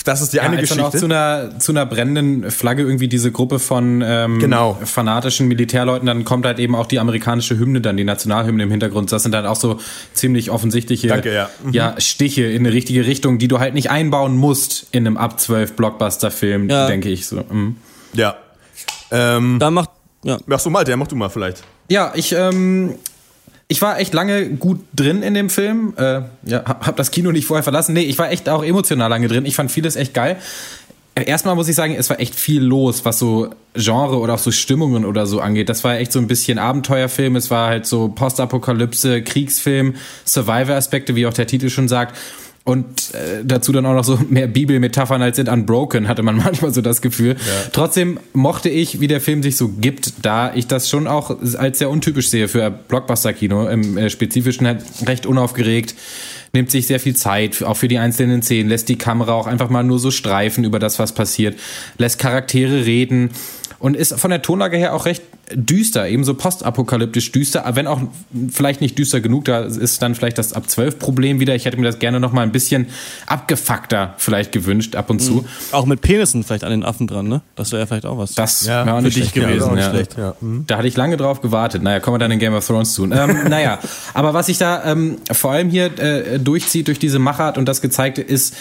das 0.04 0.20
ist 0.20 0.32
die 0.32 0.38
ja, 0.38 0.42
eine 0.42 0.56
Geschichte. 0.56 0.84
Auch 0.84 0.90
zu 0.90 1.04
einer, 1.04 1.58
zu 1.58 1.72
einer 1.72 1.86
brennenden 1.86 2.50
Flagge 2.50 2.82
irgendwie 2.82 3.08
diese 3.08 3.30
Gruppe 3.30 3.58
von 3.58 4.02
ähm, 4.04 4.38
genau. 4.38 4.78
fanatischen 4.84 5.48
Militärleuten, 5.48 6.06
dann 6.06 6.24
kommt 6.24 6.44
halt 6.44 6.58
eben 6.58 6.74
auch 6.74 6.86
die 6.86 6.98
amerikanische 6.98 7.58
Hymne, 7.58 7.80
dann 7.80 7.96
die 7.96 8.04
Nationalhymne 8.04 8.64
im 8.64 8.70
Hintergrund. 8.70 9.12
Das 9.12 9.22
sind 9.22 9.32
dann 9.32 9.46
auch 9.46 9.56
so 9.56 9.78
ziemlich 10.12 10.50
offensichtliche 10.50 11.08
Danke, 11.08 11.32
ja. 11.32 11.50
Mhm. 11.62 11.72
ja. 11.72 11.94
Stiche 11.98 12.44
in 12.44 12.66
eine 12.66 12.74
richtige 12.74 13.06
Richtung, 13.06 13.38
die 13.38 13.48
du 13.48 13.60
halt 13.60 13.74
nicht 13.74 13.90
einbauen 13.90 14.36
musst 14.36 14.86
in 14.90 15.06
einem 15.06 15.16
ab 15.16 15.38
12 15.38 15.74
Blockbuster-Film, 15.74 16.68
ja. 16.68 16.86
denke 16.86 17.08
ich 17.08 17.26
so. 17.26 17.44
Mhm. 17.48 17.76
Ja. 18.14 18.36
Ähm, 19.10 19.58
da 19.60 19.70
macht 19.70 19.90
ja. 20.24 20.38
Machst 20.46 20.66
du 20.66 20.70
mal, 20.70 20.84
der 20.84 20.96
mach 20.96 21.08
du 21.08 21.16
mal 21.16 21.28
vielleicht. 21.28 21.62
Ja, 21.88 22.12
ich 22.14 22.32
ähm, 22.32 22.94
ich 23.72 23.80
war 23.80 23.98
echt 23.98 24.12
lange 24.12 24.50
gut 24.50 24.80
drin 24.94 25.22
in 25.22 25.32
dem 25.32 25.48
Film. 25.48 25.94
Äh, 25.96 26.20
ja, 26.44 26.62
hab 26.64 26.94
das 26.96 27.10
Kino 27.10 27.32
nicht 27.32 27.46
vorher 27.46 27.62
verlassen. 27.62 27.94
Nee, 27.94 28.02
ich 28.02 28.18
war 28.18 28.30
echt 28.30 28.48
auch 28.50 28.62
emotional 28.62 29.08
lange 29.08 29.28
drin. 29.28 29.46
Ich 29.46 29.56
fand 29.56 29.72
vieles 29.72 29.96
echt 29.96 30.12
geil. 30.12 30.36
Äh, 31.14 31.24
erstmal 31.24 31.54
muss 31.54 31.68
ich 31.68 31.74
sagen, 31.74 31.94
es 31.94 32.10
war 32.10 32.20
echt 32.20 32.34
viel 32.34 32.62
los, 32.62 33.06
was 33.06 33.18
so 33.18 33.48
Genre 33.74 34.18
oder 34.18 34.34
auch 34.34 34.38
so 34.38 34.50
Stimmungen 34.50 35.06
oder 35.06 35.24
so 35.24 35.40
angeht. 35.40 35.70
Das 35.70 35.84
war 35.84 35.96
echt 35.96 36.12
so 36.12 36.18
ein 36.18 36.26
bisschen 36.26 36.58
Abenteuerfilm. 36.58 37.34
Es 37.34 37.50
war 37.50 37.68
halt 37.68 37.86
so 37.86 38.08
Postapokalypse, 38.08 39.22
Kriegsfilm, 39.22 39.94
Survivor-Aspekte, 40.26 41.16
wie 41.16 41.26
auch 41.26 41.32
der 41.32 41.46
Titel 41.46 41.70
schon 41.70 41.88
sagt. 41.88 42.14
Und 42.64 43.12
äh, 43.14 43.44
dazu 43.44 43.72
dann 43.72 43.84
auch 43.86 43.94
noch 43.94 44.04
so 44.04 44.18
mehr 44.28 44.46
Bibelmetaphern 44.46 45.20
als 45.20 45.38
in 45.38 45.48
Unbroken, 45.48 46.08
hatte 46.08 46.22
man 46.22 46.36
manchmal 46.44 46.72
so 46.72 46.80
das 46.80 47.02
Gefühl. 47.02 47.30
Ja. 47.30 47.70
Trotzdem 47.72 48.20
mochte 48.32 48.68
ich, 48.68 49.00
wie 49.00 49.08
der 49.08 49.20
Film 49.20 49.42
sich 49.42 49.56
so 49.56 49.68
gibt, 49.68 50.12
da 50.22 50.54
ich 50.54 50.66
das 50.66 50.88
schon 50.88 51.06
auch 51.06 51.36
als 51.58 51.78
sehr 51.78 51.90
untypisch 51.90 52.28
sehe 52.28 52.48
für 52.48 52.70
Blockbuster-Kino, 52.70 53.68
im 53.68 53.96
äh, 53.98 54.10
Spezifischen 54.10 54.66
halt 54.66 54.82
recht 55.06 55.26
unaufgeregt, 55.26 55.94
nimmt 56.52 56.70
sich 56.70 56.86
sehr 56.86 57.00
viel 57.00 57.16
Zeit, 57.16 57.62
auch 57.62 57.76
für 57.76 57.88
die 57.88 57.98
einzelnen 57.98 58.42
Szenen, 58.42 58.68
lässt 58.68 58.88
die 58.88 58.96
Kamera 58.96 59.32
auch 59.32 59.46
einfach 59.46 59.70
mal 59.70 59.82
nur 59.82 59.98
so 59.98 60.10
streifen 60.10 60.64
über 60.64 60.78
das, 60.78 60.98
was 60.98 61.12
passiert, 61.12 61.58
lässt 61.98 62.18
Charaktere 62.18 62.84
reden 62.84 63.30
und 63.82 63.96
ist 63.96 64.18
von 64.18 64.30
der 64.30 64.42
Tonlage 64.42 64.76
her 64.76 64.94
auch 64.94 65.06
recht 65.06 65.24
düster, 65.52 66.08
ebenso 66.08 66.34
postapokalyptisch 66.34 67.32
düster, 67.32 67.64
wenn 67.74 67.88
auch 67.88 68.00
vielleicht 68.48 68.80
nicht 68.80 68.96
düster 68.96 69.20
genug, 69.20 69.46
da 69.46 69.62
ist 69.64 70.00
dann 70.00 70.14
vielleicht 70.14 70.38
das 70.38 70.52
ab 70.52 70.70
12 70.70 71.00
Problem 71.00 71.40
wieder. 71.40 71.56
Ich 71.56 71.64
hätte 71.64 71.76
mir 71.76 71.86
das 71.86 71.98
gerne 71.98 72.20
noch 72.20 72.32
mal 72.32 72.42
ein 72.42 72.52
bisschen 72.52 72.86
abgefuckter 73.26 74.14
vielleicht 74.18 74.52
gewünscht 74.52 74.94
ab 74.94 75.10
und 75.10 75.18
zu. 75.18 75.32
Mhm. 75.32 75.44
Auch 75.72 75.84
mit 75.84 76.00
Penissen 76.00 76.44
vielleicht 76.44 76.62
an 76.62 76.70
den 76.70 76.84
Affen 76.84 77.08
dran, 77.08 77.26
ne? 77.26 77.42
Das 77.56 77.72
wäre 77.72 77.82
ja 77.82 77.86
vielleicht 77.86 78.06
auch 78.06 78.18
was. 78.18 78.34
Das 78.34 78.64
ja, 78.66 78.86
wäre 78.86 78.96
auch 78.96 79.00
nicht 79.00 79.16
schlecht 79.16 79.34
gewesen. 79.34 79.76
Ja, 79.76 79.92
ja. 79.92 80.04
ja. 80.16 80.34
Mhm. 80.40 80.64
Da 80.68 80.78
hatte 80.78 80.86
ich 80.86 80.96
lange 80.96 81.16
drauf 81.16 81.40
gewartet. 81.40 81.82
Naja, 81.82 81.98
kommen 81.98 82.14
wir 82.14 82.18
dann 82.20 82.30
in 82.30 82.38
Game 82.38 82.54
of 82.54 82.64
Thrones 82.64 82.94
zu. 82.94 83.10
Ähm, 83.10 83.10
naja, 83.48 83.80
aber 84.14 84.32
was 84.32 84.46
sich 84.46 84.58
da 84.58 84.84
ähm, 84.84 85.16
vor 85.32 85.50
allem 85.50 85.70
hier 85.70 85.86
äh, 85.98 86.38
durchzieht 86.38 86.86
durch 86.86 87.00
diese 87.00 87.18
Machart 87.18 87.58
und 87.58 87.66
das 87.66 87.80
gezeigte 87.80 88.22
ist, 88.22 88.54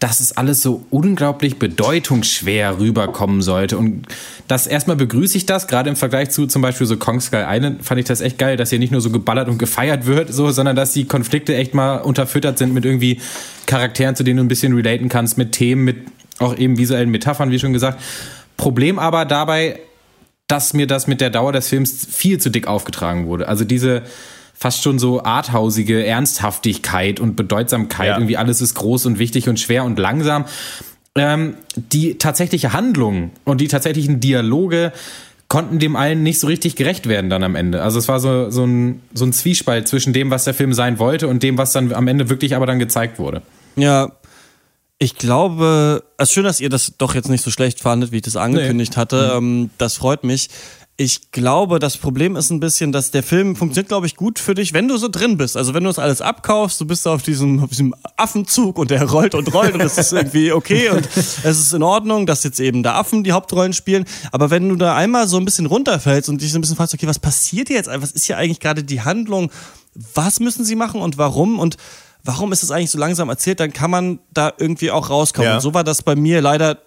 dass 0.00 0.20
es 0.20 0.36
alles 0.36 0.62
so 0.62 0.84
unglaublich 0.90 1.58
bedeutungsschwer 1.58 2.78
rüberkommen 2.78 3.42
sollte. 3.42 3.76
Und 3.76 4.06
das 4.46 4.66
erstmal 4.66 4.96
begrüße 4.96 5.36
ich 5.36 5.46
das, 5.46 5.66
gerade 5.66 5.90
im 5.90 5.96
Vergleich 5.96 6.30
zu 6.30 6.46
zum 6.46 6.62
Beispiel 6.62 6.86
so 6.86 6.96
Kong 6.96 7.20
Skull 7.20 7.44
Island 7.48 7.84
fand 7.84 7.98
ich 7.98 8.06
das 8.06 8.20
echt 8.20 8.38
geil, 8.38 8.56
dass 8.56 8.70
hier 8.70 8.78
nicht 8.78 8.92
nur 8.92 9.00
so 9.00 9.10
geballert 9.10 9.48
und 9.48 9.58
gefeiert 9.58 10.06
wird, 10.06 10.32
so, 10.32 10.50
sondern 10.50 10.76
dass 10.76 10.92
die 10.92 11.06
Konflikte 11.06 11.56
echt 11.56 11.74
mal 11.74 11.96
unterfüttert 11.96 12.58
sind 12.58 12.74
mit 12.74 12.84
irgendwie 12.84 13.20
Charakteren, 13.66 14.14
zu 14.14 14.22
denen 14.22 14.36
du 14.36 14.44
ein 14.44 14.48
bisschen 14.48 14.72
relaten 14.74 15.08
kannst, 15.08 15.36
mit 15.36 15.52
Themen, 15.52 15.84
mit 15.84 15.96
auch 16.38 16.56
eben 16.56 16.78
visuellen 16.78 17.10
Metaphern, 17.10 17.50
wie 17.50 17.58
schon 17.58 17.72
gesagt. 17.72 18.00
Problem 18.56 19.00
aber 19.00 19.24
dabei, 19.24 19.80
dass 20.46 20.74
mir 20.74 20.86
das 20.86 21.08
mit 21.08 21.20
der 21.20 21.30
Dauer 21.30 21.52
des 21.52 21.68
Films 21.68 22.06
viel 22.08 22.38
zu 22.38 22.50
dick 22.50 22.68
aufgetragen 22.68 23.26
wurde. 23.26 23.48
Also 23.48 23.64
diese, 23.64 24.02
fast 24.58 24.82
schon 24.82 24.98
so 24.98 25.22
arthausige 25.22 26.04
Ernsthaftigkeit 26.04 27.20
und 27.20 27.36
Bedeutsamkeit. 27.36 28.08
Ja. 28.08 28.16
Irgendwie 28.16 28.36
alles 28.36 28.60
ist 28.60 28.74
groß 28.74 29.06
und 29.06 29.18
wichtig 29.20 29.48
und 29.48 29.60
schwer 29.60 29.84
und 29.84 29.98
langsam. 29.98 30.46
Ähm, 31.14 31.54
die 31.76 32.18
tatsächliche 32.18 32.72
Handlung 32.72 33.30
und 33.44 33.60
die 33.60 33.68
tatsächlichen 33.68 34.18
Dialoge 34.18 34.92
konnten 35.46 35.78
dem 35.78 35.96
allen 35.96 36.22
nicht 36.24 36.40
so 36.40 36.48
richtig 36.48 36.74
gerecht 36.74 37.08
werden 37.08 37.30
dann 37.30 37.44
am 37.44 37.54
Ende. 37.54 37.82
Also 37.82 38.00
es 38.00 38.08
war 38.08 38.18
so, 38.18 38.50
so, 38.50 38.64
ein, 38.64 39.00
so 39.14 39.24
ein 39.24 39.32
Zwiespalt 39.32 39.86
zwischen 39.86 40.12
dem, 40.12 40.30
was 40.30 40.44
der 40.44 40.54
Film 40.54 40.74
sein 40.74 40.98
wollte 40.98 41.28
und 41.28 41.42
dem, 41.42 41.56
was 41.56 41.72
dann 41.72 41.92
am 41.92 42.08
Ende 42.08 42.28
wirklich 42.28 42.56
aber 42.56 42.66
dann 42.66 42.80
gezeigt 42.80 43.18
wurde. 43.18 43.42
Ja, 43.76 44.12
ich 44.98 45.14
glaube, 45.14 46.02
es 46.16 46.30
ist 46.30 46.34
schön, 46.34 46.44
dass 46.44 46.60
ihr 46.60 46.68
das 46.68 46.94
doch 46.98 47.14
jetzt 47.14 47.28
nicht 47.28 47.44
so 47.44 47.50
schlecht 47.52 47.78
fandet, 47.80 48.10
wie 48.10 48.16
ich 48.16 48.22
das 48.22 48.36
angekündigt 48.36 48.92
nee. 48.96 49.00
hatte. 49.00 49.40
Mhm. 49.40 49.70
Das 49.78 49.94
freut 49.94 50.24
mich 50.24 50.48
ich 51.00 51.30
glaube, 51.30 51.78
das 51.78 51.96
Problem 51.96 52.34
ist 52.34 52.50
ein 52.50 52.58
bisschen, 52.58 52.90
dass 52.90 53.12
der 53.12 53.22
Film 53.22 53.54
funktioniert, 53.54 53.86
glaube 53.86 54.06
ich, 54.06 54.16
gut 54.16 54.40
für 54.40 54.56
dich, 54.56 54.72
wenn 54.72 54.88
du 54.88 54.96
so 54.96 55.06
drin 55.06 55.36
bist. 55.36 55.56
Also 55.56 55.72
wenn 55.72 55.84
du 55.84 55.90
das 55.90 56.00
alles 56.00 56.20
abkaufst, 56.20 56.80
du 56.80 56.86
bist 56.86 57.06
auf 57.06 57.22
diesem, 57.22 57.62
auf 57.62 57.70
diesem 57.70 57.94
Affenzug 58.16 58.78
und 58.78 58.90
der 58.90 59.08
rollt 59.08 59.36
und 59.36 59.54
rollt 59.54 59.74
und 59.74 59.80
es 59.80 59.96
ist 59.96 60.12
irgendwie 60.12 60.50
okay 60.50 60.88
und 60.88 61.08
es 61.14 61.44
ist 61.44 61.72
in 61.72 61.84
Ordnung, 61.84 62.26
dass 62.26 62.42
jetzt 62.42 62.58
eben 62.58 62.82
da 62.82 62.96
Affen 62.96 63.22
die 63.22 63.30
Hauptrollen 63.30 63.74
spielen. 63.74 64.06
Aber 64.32 64.50
wenn 64.50 64.68
du 64.68 64.74
da 64.74 64.96
einmal 64.96 65.28
so 65.28 65.36
ein 65.36 65.44
bisschen 65.44 65.66
runterfällst 65.66 66.28
und 66.28 66.42
dich 66.42 66.50
so 66.50 66.58
ein 66.58 66.62
bisschen 66.62 66.76
fragst, 66.76 66.94
okay, 66.94 67.06
was 67.06 67.20
passiert 67.20 67.68
hier 67.68 67.76
jetzt? 67.76 67.88
Was 67.88 68.10
ist 68.10 68.24
hier 68.24 68.36
eigentlich 68.36 68.58
gerade 68.58 68.82
die 68.82 69.02
Handlung? 69.02 69.52
Was 69.94 70.40
müssen 70.40 70.64
sie 70.64 70.74
machen 70.74 71.00
und 71.00 71.16
warum? 71.16 71.60
Und 71.60 71.76
warum 72.24 72.50
ist 72.50 72.64
es 72.64 72.72
eigentlich 72.72 72.90
so 72.90 72.98
langsam 72.98 73.28
erzählt? 73.28 73.60
Dann 73.60 73.72
kann 73.72 73.92
man 73.92 74.18
da 74.32 74.52
irgendwie 74.58 74.90
auch 74.90 75.10
rauskommen. 75.10 75.48
Ja. 75.48 75.54
Und 75.54 75.60
so 75.60 75.74
war 75.74 75.84
das 75.84 76.02
bei 76.02 76.16
mir 76.16 76.40
leider 76.40 76.78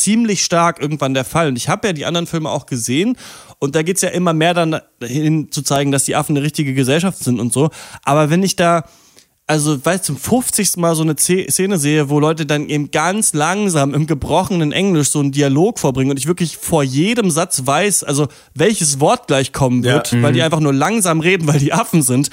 ziemlich 0.00 0.44
stark 0.44 0.80
irgendwann 0.80 1.14
der 1.14 1.24
Fall. 1.24 1.48
Und 1.48 1.56
ich 1.56 1.68
habe 1.68 1.88
ja 1.88 1.92
die 1.92 2.06
anderen 2.06 2.26
Filme 2.26 2.50
auch 2.50 2.66
gesehen 2.66 3.16
und 3.58 3.74
da 3.74 3.82
geht's 3.82 4.02
ja 4.02 4.08
immer 4.08 4.32
mehr 4.32 4.54
dann 4.54 4.80
hin 5.02 5.50
zu 5.50 5.62
zeigen, 5.62 5.92
dass 5.92 6.04
die 6.04 6.16
Affen 6.16 6.36
eine 6.36 6.44
richtige 6.44 6.74
Gesellschaft 6.74 7.22
sind 7.22 7.40
und 7.40 7.52
so. 7.52 7.70
Aber 8.04 8.30
wenn 8.30 8.42
ich 8.42 8.56
da, 8.56 8.84
also 9.46 9.84
weil 9.84 10.00
zum 10.00 10.16
50. 10.16 10.76
Mal 10.76 10.94
so 10.94 11.02
eine 11.02 11.16
Szene 11.16 11.78
sehe, 11.78 12.08
wo 12.08 12.20
Leute 12.20 12.46
dann 12.46 12.68
eben 12.68 12.90
ganz 12.90 13.32
langsam 13.34 13.94
im 13.94 14.06
gebrochenen 14.06 14.72
Englisch 14.72 15.10
so 15.10 15.18
einen 15.18 15.32
Dialog 15.32 15.78
vorbringen 15.78 16.12
und 16.12 16.18
ich 16.18 16.26
wirklich 16.26 16.56
vor 16.56 16.82
jedem 16.82 17.30
Satz 17.30 17.62
weiß, 17.64 18.04
also 18.04 18.28
welches 18.54 19.00
Wort 19.00 19.26
gleich 19.26 19.52
kommen 19.52 19.82
wird, 19.82 20.12
ja, 20.12 20.22
weil 20.22 20.32
die 20.32 20.38
mhm. 20.38 20.44
einfach 20.44 20.60
nur 20.60 20.72
langsam 20.72 21.20
reden, 21.20 21.46
weil 21.48 21.58
die 21.58 21.72
Affen 21.72 22.02
sind 22.02 22.30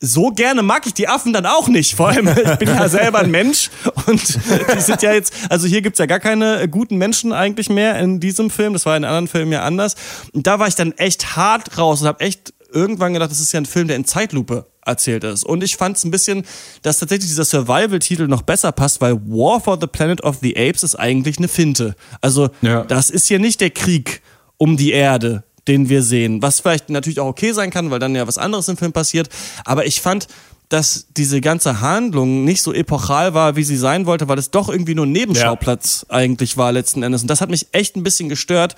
so 0.00 0.30
gerne 0.30 0.62
mag 0.62 0.86
ich 0.86 0.94
die 0.94 1.08
Affen 1.08 1.32
dann 1.32 1.46
auch 1.46 1.68
nicht. 1.68 1.94
Vor 1.94 2.08
allem, 2.08 2.28
ich 2.28 2.58
bin 2.58 2.68
ja 2.68 2.88
selber 2.88 3.20
ein 3.20 3.30
Mensch 3.30 3.70
und 4.06 4.38
die 4.74 4.80
sind 4.80 5.02
ja 5.02 5.12
jetzt, 5.12 5.32
also 5.48 5.66
hier 5.66 5.80
gibt's 5.80 5.98
ja 5.98 6.06
gar 6.06 6.20
keine 6.20 6.68
guten 6.68 6.96
Menschen 6.96 7.32
eigentlich 7.32 7.70
mehr 7.70 7.98
in 7.98 8.20
diesem 8.20 8.50
Film. 8.50 8.74
Das 8.74 8.84
war 8.84 8.96
in 8.96 9.04
anderen 9.04 9.28
Filmen 9.28 9.52
ja 9.52 9.62
anders. 9.62 9.94
Und 10.32 10.46
da 10.46 10.58
war 10.58 10.68
ich 10.68 10.74
dann 10.74 10.92
echt 10.92 11.36
hart 11.36 11.78
raus 11.78 12.02
und 12.02 12.08
habe 12.08 12.20
echt 12.20 12.52
irgendwann 12.72 13.14
gedacht, 13.14 13.30
das 13.30 13.40
ist 13.40 13.52
ja 13.52 13.60
ein 13.60 13.66
Film, 13.66 13.88
der 13.88 13.96
in 13.96 14.04
Zeitlupe 14.04 14.66
erzählt 14.84 15.24
ist. 15.24 15.44
Und 15.44 15.64
ich 15.64 15.76
fand 15.76 15.96
es 15.96 16.04
ein 16.04 16.10
bisschen, 16.10 16.44
dass 16.82 16.98
tatsächlich 16.98 17.28
dieser 17.28 17.44
Survival-Titel 17.44 18.28
noch 18.28 18.42
besser 18.42 18.72
passt, 18.72 19.00
weil 19.00 19.14
War 19.14 19.60
for 19.60 19.78
the 19.80 19.86
Planet 19.86 20.22
of 20.22 20.38
the 20.42 20.56
Apes 20.56 20.82
ist 20.82 20.94
eigentlich 20.94 21.38
eine 21.38 21.48
Finte. 21.48 21.96
Also 22.20 22.50
ja. 22.60 22.84
das 22.84 23.10
ist 23.10 23.26
hier 23.28 23.38
nicht 23.38 23.60
der 23.60 23.70
Krieg 23.70 24.22
um 24.58 24.76
die 24.76 24.92
Erde 24.92 25.44
den 25.68 25.88
wir 25.88 26.02
sehen. 26.02 26.42
Was 26.42 26.60
vielleicht 26.60 26.90
natürlich 26.90 27.20
auch 27.20 27.26
okay 27.28 27.52
sein 27.52 27.70
kann, 27.70 27.90
weil 27.90 27.98
dann 27.98 28.14
ja 28.14 28.26
was 28.26 28.38
anderes 28.38 28.68
im 28.68 28.76
Film 28.76 28.92
passiert. 28.92 29.28
Aber 29.64 29.86
ich 29.86 30.00
fand, 30.00 30.28
dass 30.68 31.06
diese 31.16 31.40
ganze 31.40 31.80
Handlung 31.80 32.44
nicht 32.44 32.62
so 32.62 32.72
epochal 32.72 33.34
war, 33.34 33.56
wie 33.56 33.62
sie 33.62 33.76
sein 33.76 34.06
wollte, 34.06 34.28
weil 34.28 34.38
es 34.38 34.50
doch 34.50 34.68
irgendwie 34.68 34.94
nur 34.94 35.06
ein 35.06 35.12
Nebenschauplatz 35.12 36.06
ja. 36.08 36.16
eigentlich 36.16 36.56
war 36.56 36.72
letzten 36.72 37.02
Endes. 37.02 37.22
Und 37.22 37.28
das 37.28 37.40
hat 37.40 37.50
mich 37.50 37.68
echt 37.72 37.96
ein 37.96 38.02
bisschen 38.02 38.28
gestört. 38.28 38.74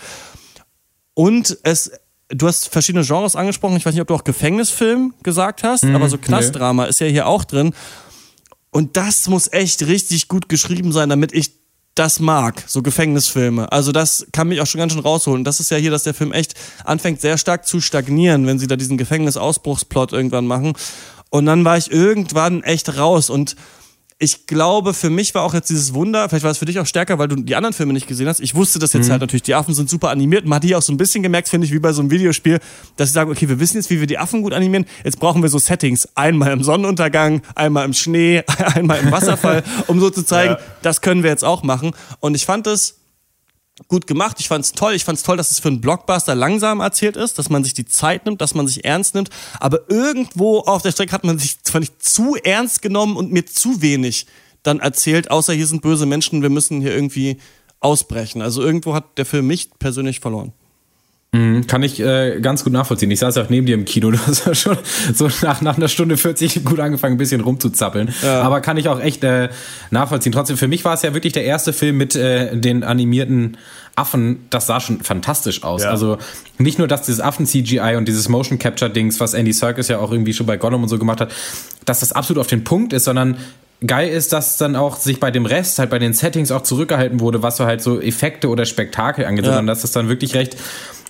Und 1.14 1.59
es, 1.62 1.90
du 2.29 2.46
hast 2.46 2.68
verschiedene 2.68 3.05
Genres 3.05 3.37
angesprochen. 3.37 3.77
Ich 3.77 3.87
weiß 3.87 3.94
nicht, 3.94 4.03
ob 4.03 4.09
du 4.09 4.14
auch 4.14 4.24
Gefängnisfilm 4.24 5.14
gesagt 5.22 5.62
hast, 5.62 5.85
mhm, 5.85 5.96
aber 5.96 6.09
so 6.09 6.18
Knastdrama 6.18 6.85
nee. 6.85 6.90
ist 6.90 7.01
ja 7.01 7.07
hier 7.07 7.27
auch 7.27 7.44
drin. 7.44 7.72
Und 8.70 8.98
das 8.98 9.29
muss 9.29 9.51
echt 9.51 9.87
richtig 9.87 10.29
gut 10.29 10.48
geschrieben 10.48 10.92
sein, 10.92 11.09
damit 11.09 11.33
ich 11.33 11.53
das 11.99 12.21
mag, 12.21 12.63
so 12.67 12.83
Gefängnisfilme. 12.83 13.73
Also 13.73 13.93
das 13.93 14.27
kann 14.33 14.49
mich 14.49 14.61
auch 14.61 14.67
schon 14.67 14.79
ganz 14.79 14.93
schön 14.93 15.03
rausholen. 15.03 15.45
Das 15.45 15.61
ist 15.61 15.71
ja 15.71 15.77
hier, 15.77 15.91
dass 15.91 16.05
der 16.05 16.15
Film 16.15 16.33
echt 16.33 16.55
anfängt 16.85 17.21
sehr 17.21 17.39
stark 17.39 17.67
zu 17.67 17.81
stagnieren, 17.81 18.47
wenn 18.47 18.59
sie 18.59 18.67
da 18.67 18.77
diesen 18.77 18.99
Gefängnisausbruchsplot 18.99 20.13
irgendwann 20.13 20.47
machen. 20.47 20.75
Und 21.31 21.47
dann 21.47 21.65
war 21.65 21.77
ich 21.77 21.91
irgendwann 21.91 22.63
echt 22.63 22.97
raus 22.97 23.31
und 23.31 23.57
ich 24.20 24.48
glaube, 24.48 24.94
für 24.94 25.11
mich 25.11 25.33
war 25.37 25.44
auch 25.44 25.54
jetzt 25.54 25.70
dieses 25.70 25.94
Wunder, 25.94 26.28
vielleicht 26.28 26.42
war 26.42 26.50
es 26.50 26.59
für 26.59 26.64
dich 26.64 26.81
auch 26.81 26.87
stärker, 26.87 27.20
weil 27.20 27.28
du 27.28 27.37
die 27.37 27.54
anderen 27.54 27.72
Filme 27.72 27.92
nicht 27.92 28.09
gesehen 28.09 28.26
hast. 28.26 28.40
Ich 28.40 28.57
wusste 28.57 28.81
das 28.81 28.92
jetzt 28.92 29.07
mhm. 29.07 29.12
halt 29.12 29.20
natürlich, 29.20 29.44
die 29.44 29.54
Affen 29.54 29.74
sind 29.74 29.88
super 29.88 30.11
animiert. 30.11 30.44
Man 30.44 30.57
hat 30.57 30.64
hier 30.64 30.76
auch 30.76 30.83
so 30.83 30.92
ein 30.92 30.96
bisschen 30.96 31.22
gemerkt, 31.22 31.48
finde 31.48 31.66
ich, 31.66 31.72
wie 31.72 31.78
bei 31.78 31.92
so 31.92 32.02
einem 32.02 32.11
Videospiel, 32.11 32.59
dass 32.96 33.11
sie 33.11 33.14
sagen, 33.14 33.31
okay, 33.31 33.48
wir 33.48 33.61
wissen 33.61 33.76
jetzt, 33.76 33.90
wie 33.90 34.00
wir 34.00 34.09
die 34.09 34.18
Affen 34.18 34.42
gut 34.42 34.52
animieren. 34.52 34.87
Jetzt 35.04 35.20
brauchen 35.20 35.40
wir 35.42 35.48
so 35.48 35.59
Settings. 35.59 36.09
Einmal 36.16 36.50
im 36.50 36.64
Sonnenuntergang, 36.64 37.42
einmal 37.54 37.85
im 37.85 37.92
Schnee, 37.92 38.42
einmal 38.74 38.98
im 38.98 39.12
Wasserfall, 39.12 39.62
um 39.87 40.00
so 40.00 40.11
zu 40.11 40.24
zeigen, 40.24 40.54
ja. 40.54 40.61
das 40.83 41.00
können 41.00 41.22
wir 41.22 41.31
jetzt 41.31 41.44
auch 41.44 41.62
machen. 41.62 41.92
Und 42.18 42.35
ich 42.35 42.44
fand 42.44 42.66
es 42.66 42.96
gut 43.87 44.07
gemacht. 44.07 44.38
Ich 44.41 44.49
fand 44.49 44.64
es 44.64 44.73
toll. 44.73 44.95
Ich 44.95 45.05
fand 45.05 45.19
es 45.19 45.25
toll, 45.25 45.37
dass 45.37 45.51
es 45.51 45.61
für 45.61 45.69
einen 45.69 45.81
Blockbuster 45.81 46.35
langsam 46.35 46.81
erzählt 46.81 47.17
ist, 47.17 47.38
dass 47.38 47.49
man 47.51 47.62
sich 47.62 47.75
die 47.75 47.87
Zeit 47.87 48.27
nimmt, 48.27 48.41
dass 48.41 48.55
man 48.55 48.67
sich 48.67 48.85
ernst 48.85 49.14
nimmt. 49.14 49.31
Aber 49.61 49.88
irgendwo 49.88 50.61
auf 50.61 50.83
der 50.83 50.93
Strecke 50.93 51.12
hat 51.12 51.25
man 51.25 51.38
sich 51.38 51.62
zwar 51.62 51.81
nicht 51.81 52.03
zu 52.03 52.37
ernst 52.37 52.83
genommen 52.83 53.17
und 53.17 53.31
mir 53.31 53.47
zu 53.47 53.81
wenig 53.81 54.27
dann 54.62 54.81
erzählt, 54.81 55.31
außer 55.31 55.53
hier 55.53 55.67
sind 55.67 55.83
böse 55.83 56.07
Menschen, 56.07 56.43
wir 56.43 56.51
müssen 56.51 56.81
hier 56.81 56.95
irgendwie 56.95 57.38
ausbrechen. 57.81 58.43
Also 58.43 58.62
irgendwo 58.62 58.95
hat 58.95 59.17
der 59.19 59.27
Film 59.27 59.47
mich 59.47 59.71
persönlich 59.79 60.21
verloren. 60.21 60.53
Mhm, 61.33 61.67
kann 61.67 61.83
ich 61.83 62.01
äh, 62.01 62.41
ganz 62.41 62.64
gut 62.64 62.73
nachvollziehen. 62.73 63.11
Ich 63.11 63.19
saß 63.19 63.37
ja 63.37 63.43
auch 63.43 63.51
neben 63.51 63.67
dir 63.67 63.75
im 63.75 63.85
Kino, 63.85 64.11
du 64.12 64.19
hast 64.19 64.47
ja 64.47 64.55
schon 64.55 64.79
so 65.12 65.29
nach, 65.43 65.61
nach 65.61 65.77
einer 65.77 65.88
Stunde 65.88 66.17
40 66.17 66.64
gut 66.64 66.81
angefangen, 66.81 67.17
ein 67.17 67.19
bisschen 67.19 67.43
rumzuzappeln. 67.43 68.14
Ja. 68.23 68.41
Aber 68.43 68.62
kann 68.62 68.79
ich 68.79 68.88
auch 68.88 68.99
echt 68.99 69.25
äh, 69.25 69.51
nachvollziehen. 69.91 70.33
Trotzdem, 70.33 70.57
für 70.57 70.69
mich 70.69 70.87
war 70.87 70.95
es 70.95 71.03
ja 71.03 71.12
wirklich 71.12 71.35
der 71.35 71.45
erste 71.45 71.75
Film 71.75 71.99
mit 71.99 72.17
äh, 72.17 72.57
den 72.57 72.83
animierten 72.83 73.59
Affen. 73.95 74.47
Das 74.49 74.67
sah 74.67 74.81
schon 74.81 75.01
fantastisch 75.01 75.64
aus. 75.64 75.83
Ja. 75.83 75.91
Also 75.91 76.17
nicht 76.57 76.79
nur, 76.79 76.88
dass 76.88 77.03
dieses 77.03 77.21
Affen-CGI 77.21 77.97
und 77.97 78.09
dieses 78.09 78.31
Motion-Capture-Dings, 78.31 79.21
was 79.21 79.35
Andy 79.35 79.53
Serkis 79.53 79.88
ja 79.88 79.99
auch 79.99 80.12
irgendwie 80.12 80.33
schon 80.33 80.47
bei 80.47 80.57
Gollum 80.57 80.85
und 80.85 80.88
so 80.88 80.99
gemacht 80.99 81.21
hat, 81.21 81.31
dass 81.85 82.01
das 82.01 82.12
absolut 82.12 82.41
auf 82.41 82.47
den 82.47 82.64
Punkt 82.64 82.95
ist, 82.95 83.05
sondern 83.05 83.37
geil 83.87 84.09
ist, 84.09 84.33
dass 84.33 84.57
dann 84.57 84.77
auch 84.77 84.97
sich 84.97 85.21
bei 85.21 85.31
dem 85.31 85.47
Rest, 85.47 85.79
halt 85.79 85.91
bei 85.91 85.99
den 85.99 86.12
Settings 86.12 86.51
auch 86.51 86.62
zurückgehalten 86.62 87.21
wurde, 87.21 87.43
was 87.43 87.59
so 87.59 87.64
halt 87.64 87.83
so 87.83 88.01
Effekte 88.01 88.49
oder 88.49 88.64
Spektakel 88.64 89.25
angeht, 89.25 89.45
ja. 89.45 89.51
sondern 89.51 89.67
dass 89.67 89.83
das 89.83 89.93
dann 89.93 90.09
wirklich 90.09 90.35
recht 90.35 90.57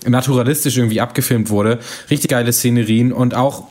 naturalistisch 0.06 0.76
irgendwie 0.76 1.00
abgefilmt 1.00 1.50
wurde. 1.50 1.78
Richtig 2.10 2.30
geile 2.30 2.52
Szenerien 2.52 3.12
und 3.12 3.34
auch 3.34 3.64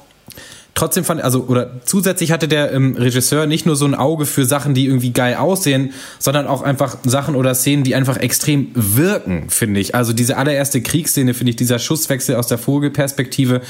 trotzdem 0.77 1.03
fand, 1.03 1.21
also, 1.21 1.45
oder 1.47 1.71
zusätzlich 1.83 2.31
hatte 2.31 2.47
der 2.47 2.71
ähm, 2.71 2.95
Regisseur 2.95 3.47
nicht 3.47 3.65
nur 3.65 3.75
so 3.75 3.85
ein 3.85 3.95
Auge 3.95 4.25
für 4.25 4.45
Sachen, 4.45 4.73
die 4.73 4.85
irgendwie 4.85 5.11
geil 5.11 5.35
aussehen, 5.35 5.91
sondern 6.19 6.45
auch 6.47 6.61
einfach 6.61 6.97
Sachen 7.03 7.35
oder 7.35 7.55
Szenen, 7.55 7.83
die 7.83 7.95
einfach 7.95 8.17
extrem 8.17 8.69
wirken, 8.75 9.49
finde 9.49 9.79
ich. 9.79 9.95
Also 9.95 10.13
diese 10.13 10.37
allererste 10.37 10.81
Kriegsszene, 10.81 11.33
finde 11.33 11.49
ich, 11.49 11.55
dieser 11.55 11.79
Schusswechsel 11.79 12.35
aus 12.35 12.47
der 12.47 12.59
Vogelperspektive, 12.59 13.61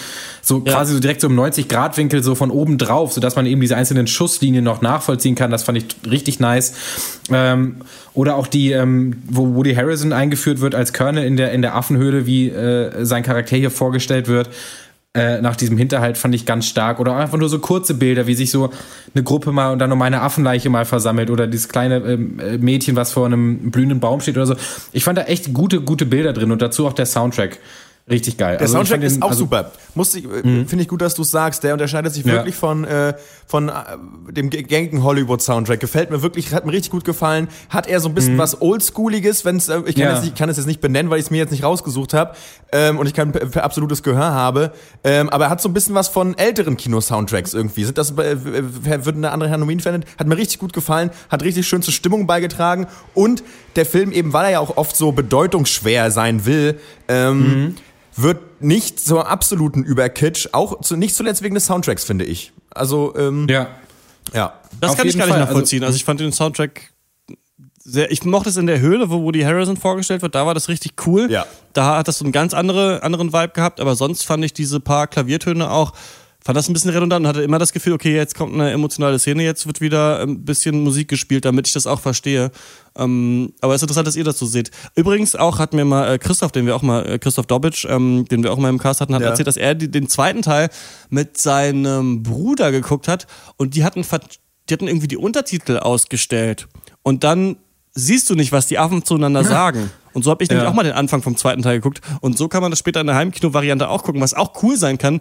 so 0.41 0.61
ja. 0.65 0.73
quasi 0.73 0.93
so 0.93 0.99
direkt 0.99 1.21
so 1.21 1.27
im 1.27 1.39
90-Grad-Winkel, 1.39 2.23
so 2.23 2.35
von 2.35 2.51
oben 2.51 2.77
drauf, 2.77 3.13
sodass 3.13 3.35
man 3.37 3.45
eben 3.45 3.61
diese 3.61 3.77
einzelnen 3.77 4.07
Schusslinien 4.07 4.63
noch 4.63 4.81
nachvollziehen 4.81 5.35
kann. 5.35 5.49
Das 5.49 5.63
fand 5.63 5.77
ich 5.77 5.85
richtig 6.09 6.41
nice. 6.41 6.73
Ähm, 7.31 7.77
oder 8.13 8.35
auch 8.35 8.47
die, 8.47 8.71
ähm, 8.71 9.21
wo 9.29 9.55
Woody 9.55 9.75
Harrison 9.75 10.11
eingeführt 10.11 10.59
wird 10.59 10.75
als 10.75 10.91
Colonel 10.91 11.23
in 11.23 11.37
der, 11.37 11.53
in 11.53 11.61
der 11.61 11.75
Affenhöhle, 11.75 12.25
wie 12.25 12.49
äh, 12.49 13.05
sein 13.05 13.23
Charakter 13.23 13.55
hier 13.55 13.71
vorgestellt 13.71 14.27
wird 14.27 14.49
äh, 15.17 15.41
nach 15.41 15.55
diesem 15.55 15.77
Hinterhalt 15.77 16.15
fand 16.15 16.35
ich 16.35 16.45
ganz 16.45 16.67
stark. 16.67 16.99
Oder 16.99 17.15
einfach 17.15 17.39
nur 17.39 17.49
so 17.49 17.57
kurze 17.57 17.95
Bilder, 17.95 18.27
wie 18.27 18.35
sich 18.35 18.51
so 18.51 18.69
eine 19.15 19.23
Gruppe 19.23 19.51
mal 19.51 19.73
und 19.73 19.79
dann 19.79 19.91
um 19.91 20.01
eine 20.03 20.21
Affenleiche 20.21 20.69
mal 20.69 20.85
versammelt 20.85 21.31
oder 21.31 21.47
dieses 21.47 21.69
kleine 21.69 21.97
ähm, 21.97 22.39
äh, 22.39 22.57
Mädchen, 22.59 22.95
was 22.95 23.11
vor 23.11 23.25
einem 23.25 23.71
blühenden 23.71 23.99
Baum 23.99 24.21
steht 24.21 24.37
oder 24.37 24.45
so. 24.45 24.55
Ich 24.91 25.03
fand 25.03 25.17
da 25.17 25.23
echt 25.23 25.53
gute, 25.53 25.81
gute 25.81 26.05
Bilder 26.05 26.33
drin 26.33 26.51
und 26.51 26.61
dazu 26.61 26.85
auch 26.85 26.93
der 26.93 27.07
Soundtrack. 27.07 27.57
Richtig 28.09 28.37
geil. 28.37 28.53
Der 28.53 28.61
also 28.61 28.75
Soundtrack 28.75 29.03
ist 29.03 29.21
auch 29.21 29.31
also 29.31 29.39
super. 29.39 29.71
Muss 29.93 30.15
ich, 30.15 30.23
äh, 30.23 30.27
mhm. 30.27 30.65
finde 30.65 30.83
ich 30.83 30.87
gut, 30.87 31.01
dass 31.01 31.13
du 31.13 31.23
sagst. 31.23 31.63
Der 31.65 31.73
unterscheidet 31.73 32.13
sich 32.13 32.23
wirklich 32.23 32.55
ja. 32.55 32.59
von, 32.59 32.85
äh, 32.85 33.13
von 33.45 33.67
äh, 33.67 33.73
dem 34.31 34.49
gängigen 34.49 35.03
Hollywood-Soundtrack. 35.03 35.81
Gefällt 35.81 36.09
mir 36.09 36.21
wirklich, 36.21 36.53
hat 36.53 36.65
mir 36.65 36.71
richtig 36.71 36.91
gut 36.91 37.03
gefallen. 37.03 37.49
Hat 37.69 37.85
er 37.85 37.99
so 37.99 38.07
ein 38.07 38.15
bisschen 38.15 38.35
mhm. 38.35 38.37
was 38.37 38.61
Oldschooliges, 38.61 39.43
wenn 39.43 39.57
es, 39.57 39.67
äh, 39.67 39.81
ich 39.85 39.95
kann, 39.95 40.23
ja. 40.23 40.31
kann 40.37 40.47
es 40.47 40.55
jetzt 40.55 40.67
nicht 40.67 40.79
benennen, 40.79 41.09
weil 41.09 41.19
ich 41.19 41.25
es 41.25 41.31
mir 41.31 41.37
jetzt 41.37 41.51
nicht 41.51 41.65
rausgesucht 41.65 42.13
habe 42.13 42.33
ähm, 42.71 42.97
und 42.97 43.07
ich 43.07 43.13
kein 43.13 43.35
absolutes 43.57 44.03
Gehör 44.03 44.31
habe. 44.31 44.71
Ähm, 45.03 45.29
aber 45.29 45.45
er 45.45 45.49
hat 45.49 45.61
so 45.61 45.67
ein 45.67 45.73
bisschen 45.73 45.93
was 45.93 46.07
von 46.07 46.37
älteren 46.37 46.77
Kino-Soundtracks 46.77 47.53
irgendwie. 47.53 47.83
Sind 47.83 47.97
das, 47.97 48.11
äh, 48.11 48.37
wird 48.41 49.17
eine 49.17 49.31
andere 49.31 49.49
Herr 49.49 49.59
fan 49.81 50.05
Hat 50.17 50.27
mir 50.27 50.37
richtig 50.37 50.59
gut 50.59 50.71
gefallen, 50.71 51.11
hat 51.27 51.43
richtig 51.43 51.67
schön 51.67 51.81
zur 51.81 51.93
Stimmung 51.93 52.25
beigetragen 52.25 52.87
und 53.13 53.43
der 53.75 53.85
Film 53.85 54.13
eben, 54.13 54.31
weil 54.31 54.45
er 54.45 54.51
ja 54.51 54.59
auch 54.61 54.77
oft 54.77 54.95
so 54.95 55.11
bedeutungsschwer 55.11 56.09
sein 56.09 56.45
will, 56.45 56.79
ähm, 57.09 57.39
mhm 57.39 57.75
wird 58.17 58.61
nicht 58.61 58.99
zur 58.99 59.29
absoluten 59.29 59.83
Überkitsch, 59.83 60.49
auch 60.51 60.81
zu, 60.81 60.95
nicht 60.95 61.15
zuletzt 61.15 61.43
wegen 61.43 61.55
des 61.55 61.65
Soundtracks, 61.65 62.03
finde 62.03 62.25
ich. 62.25 62.51
Also, 62.69 63.15
ähm, 63.15 63.47
ja. 63.49 63.67
Ja. 64.33 64.53
Das 64.81 64.91
Auf 64.91 64.97
kann 64.97 65.07
ich 65.07 65.17
gar 65.17 65.25
nicht 65.25 65.33
Fall. 65.33 65.41
Nachvollziehen. 65.41 65.83
Also, 65.83 65.91
also, 65.91 65.97
ich 65.97 66.05
fand 66.05 66.19
den 66.19 66.31
Soundtrack 66.31 66.91
sehr, 67.87 68.11
ich 68.11 68.25
mochte 68.25 68.49
es 68.49 68.57
in 68.57 68.67
der 68.67 68.81
Höhle, 68.81 69.09
wo 69.09 69.21
Woody 69.21 69.41
Harrison 69.41 69.77
vorgestellt 69.77 70.21
wird, 70.21 70.35
da 70.35 70.45
war 70.45 70.53
das 70.53 70.67
richtig 70.67 71.07
cool. 71.07 71.31
Ja. 71.31 71.45
Da 71.71 71.97
hat 71.97 72.09
das 72.09 72.17
so 72.17 72.25
einen 72.25 72.33
ganz 72.33 72.53
andere, 72.53 73.01
anderen 73.01 73.31
Vibe 73.31 73.53
gehabt, 73.53 73.79
aber 73.79 73.95
sonst 73.95 74.23
fand 74.23 74.43
ich 74.43 74.51
diese 74.51 74.81
paar 74.81 75.07
Klaviertöne 75.07 75.71
auch 75.71 75.93
fand 76.47 76.55
das 76.55 76.69
ein 76.69 76.73
bisschen 76.73 76.91
redundant 76.91 77.25
und 77.25 77.27
hatte 77.27 77.41
immer 77.41 77.59
das 77.59 77.73
Gefühl, 77.73 77.91
okay, 77.91 78.15
jetzt 78.15 78.33
kommt 78.33 78.53
eine 78.53 78.71
emotionale 78.71 79.19
Szene, 79.19 79.43
jetzt 79.43 79.67
wird 79.67 79.81
wieder 79.81 80.21
ein 80.21 80.45
bisschen 80.45 80.81
Musik 80.81 81.09
gespielt, 81.09 81.43
damit 81.43 81.67
ich 81.67 81.73
das 81.73 81.85
auch 81.85 81.99
verstehe. 81.99 82.51
Ähm, 82.95 83.51
aber 83.59 83.73
es 83.73 83.79
ist 83.79 83.83
interessant, 83.83 84.07
dass 84.07 84.15
ihr 84.15 84.23
das 84.23 84.39
so 84.39 84.45
seht. 84.45 84.71
Übrigens 84.95 85.35
auch 85.35 85.59
hat 85.59 85.73
mir 85.73 85.83
mal 85.83 86.09
äh, 86.09 86.17
Christoph, 86.17 86.53
den 86.53 86.65
wir 86.65 86.77
auch 86.77 86.83
mal, 86.83 87.05
äh, 87.05 87.19
Christoph 87.19 87.47
Dobitsch, 87.47 87.85
ähm, 87.89 88.23
den 88.31 88.43
wir 88.43 88.53
auch 88.53 88.57
mal 88.59 88.69
im 88.69 88.77
Cast 88.77 89.01
hatten, 89.01 89.13
hat 89.13 89.23
ja. 89.23 89.27
erzählt, 89.27 89.47
dass 89.47 89.57
er 89.57 89.75
die, 89.75 89.91
den 89.91 90.07
zweiten 90.07 90.41
Teil 90.41 90.69
mit 91.09 91.37
seinem 91.37 92.23
Bruder 92.23 92.71
geguckt 92.71 93.09
hat 93.09 93.27
und 93.57 93.75
die 93.75 93.83
hatten, 93.83 94.05
die 94.69 94.73
hatten 94.73 94.87
irgendwie 94.87 95.09
die 95.09 95.17
Untertitel 95.17 95.79
ausgestellt. 95.79 96.69
Und 97.03 97.25
dann 97.25 97.57
siehst 97.93 98.29
du 98.29 98.35
nicht, 98.35 98.53
was 98.53 98.67
die 98.67 98.79
Affen 98.79 99.03
zueinander 99.03 99.43
sagen. 99.43 99.91
Und 100.13 100.23
so 100.23 100.31
habe 100.31 100.45
ich 100.45 100.49
ja. 100.49 100.55
nämlich 100.55 100.71
auch 100.71 100.75
mal 100.75 100.83
den 100.83 100.93
Anfang 100.93 101.21
vom 101.21 101.35
zweiten 101.35 101.61
Teil 101.61 101.75
geguckt. 101.75 101.99
Und 102.21 102.37
so 102.37 102.47
kann 102.47 102.61
man 102.61 102.71
das 102.71 102.79
später 102.79 103.01
in 103.01 103.07
der 103.07 103.17
Heimkino-Variante 103.17 103.89
auch 103.89 104.03
gucken, 104.03 104.21
was 104.21 104.33
auch 104.33 104.63
cool 104.63 104.77
sein 104.77 104.97
kann, 104.97 105.19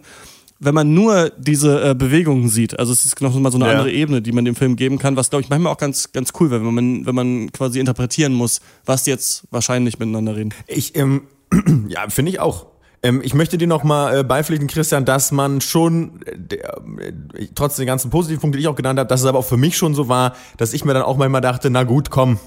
wenn 0.59 0.73
man 0.73 0.93
nur 0.93 1.31
diese 1.37 1.91
äh, 1.91 1.95
Bewegungen 1.95 2.49
sieht. 2.49 2.79
Also 2.79 2.93
es 2.93 3.05
ist 3.05 3.21
noch 3.21 3.37
mal 3.39 3.51
so 3.51 3.57
eine 3.57 3.65
ja. 3.65 3.71
andere 3.71 3.91
Ebene, 3.91 4.21
die 4.21 4.31
man 4.31 4.45
dem 4.45 4.55
Film 4.55 4.75
geben 4.75 4.97
kann, 4.97 5.15
was 5.15 5.29
glaube 5.29 5.43
ich 5.43 5.49
manchmal 5.49 5.73
auch 5.73 5.77
ganz 5.77 6.11
ganz 6.11 6.33
cool 6.39 6.49
wäre, 6.49 6.65
wenn 6.65 6.73
man 6.73 7.05
wenn 7.05 7.15
man 7.15 7.51
quasi 7.51 7.79
interpretieren 7.79 8.33
muss, 8.33 8.61
was 8.85 9.03
die 9.03 9.11
jetzt 9.11 9.43
wahrscheinlich 9.51 9.99
miteinander 9.99 10.35
reden. 10.35 10.53
Ich 10.67 10.95
ähm, 10.95 11.23
ja 11.87 12.09
finde 12.09 12.31
ich 12.31 12.39
auch. 12.39 12.67
Ähm, 13.03 13.21
ich 13.23 13.33
möchte 13.33 13.57
dir 13.57 13.67
noch 13.67 13.83
mal 13.83 14.19
äh, 14.19 14.23
beipflichten, 14.23 14.67
Christian, 14.67 15.05
dass 15.05 15.31
man 15.31 15.61
schon 15.61 16.21
äh, 16.25 16.55
äh, 16.55 17.47
trotz 17.53 17.75
den 17.75 17.85
ganzen 17.85 18.09
positiven 18.09 18.41
Punkten, 18.41 18.57
die 18.57 18.63
ich 18.63 18.67
auch 18.67 18.75
genannt 18.75 18.99
habe, 18.99 19.07
dass 19.07 19.21
es 19.21 19.25
aber 19.27 19.39
auch 19.39 19.45
für 19.45 19.57
mich 19.57 19.77
schon 19.77 19.93
so 19.93 20.07
war, 20.07 20.35
dass 20.57 20.73
ich 20.73 20.83
mir 20.83 20.93
dann 20.93 21.03
auch 21.03 21.17
manchmal 21.17 21.41
dachte, 21.41 21.69
na 21.69 21.83
gut, 21.83 22.09
komm, 22.09 22.39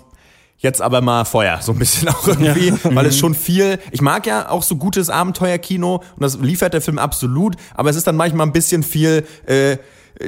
jetzt 0.61 0.83
aber 0.83 1.01
mal 1.01 1.25
Feuer, 1.25 1.59
so 1.61 1.73
ein 1.73 1.79
bisschen 1.79 2.09
auch 2.11 2.27
irgendwie, 2.27 2.69
ja. 2.69 2.77
weil 2.95 3.07
es 3.07 3.19
schon 3.19 3.35
viel, 3.35 3.79
ich 3.91 4.03
mag 4.03 4.27
ja 4.27 4.49
auch 4.51 4.63
so 4.63 4.77
gutes 4.77 5.11
Abenteuerkino 5.11 5.97
und 5.97 6.23
das 6.23 6.39
liefert 6.39 6.75
der 6.75 6.81
Film 6.81 6.99
absolut, 6.99 7.57
aber 7.75 7.91
es 7.91 7.97
ist 7.97 8.07
dann 8.07 8.17
manchmal 8.17 8.47
ein 8.47 8.53
bisschen 8.53 8.83
viel, 8.83 9.25
äh, 9.47 9.79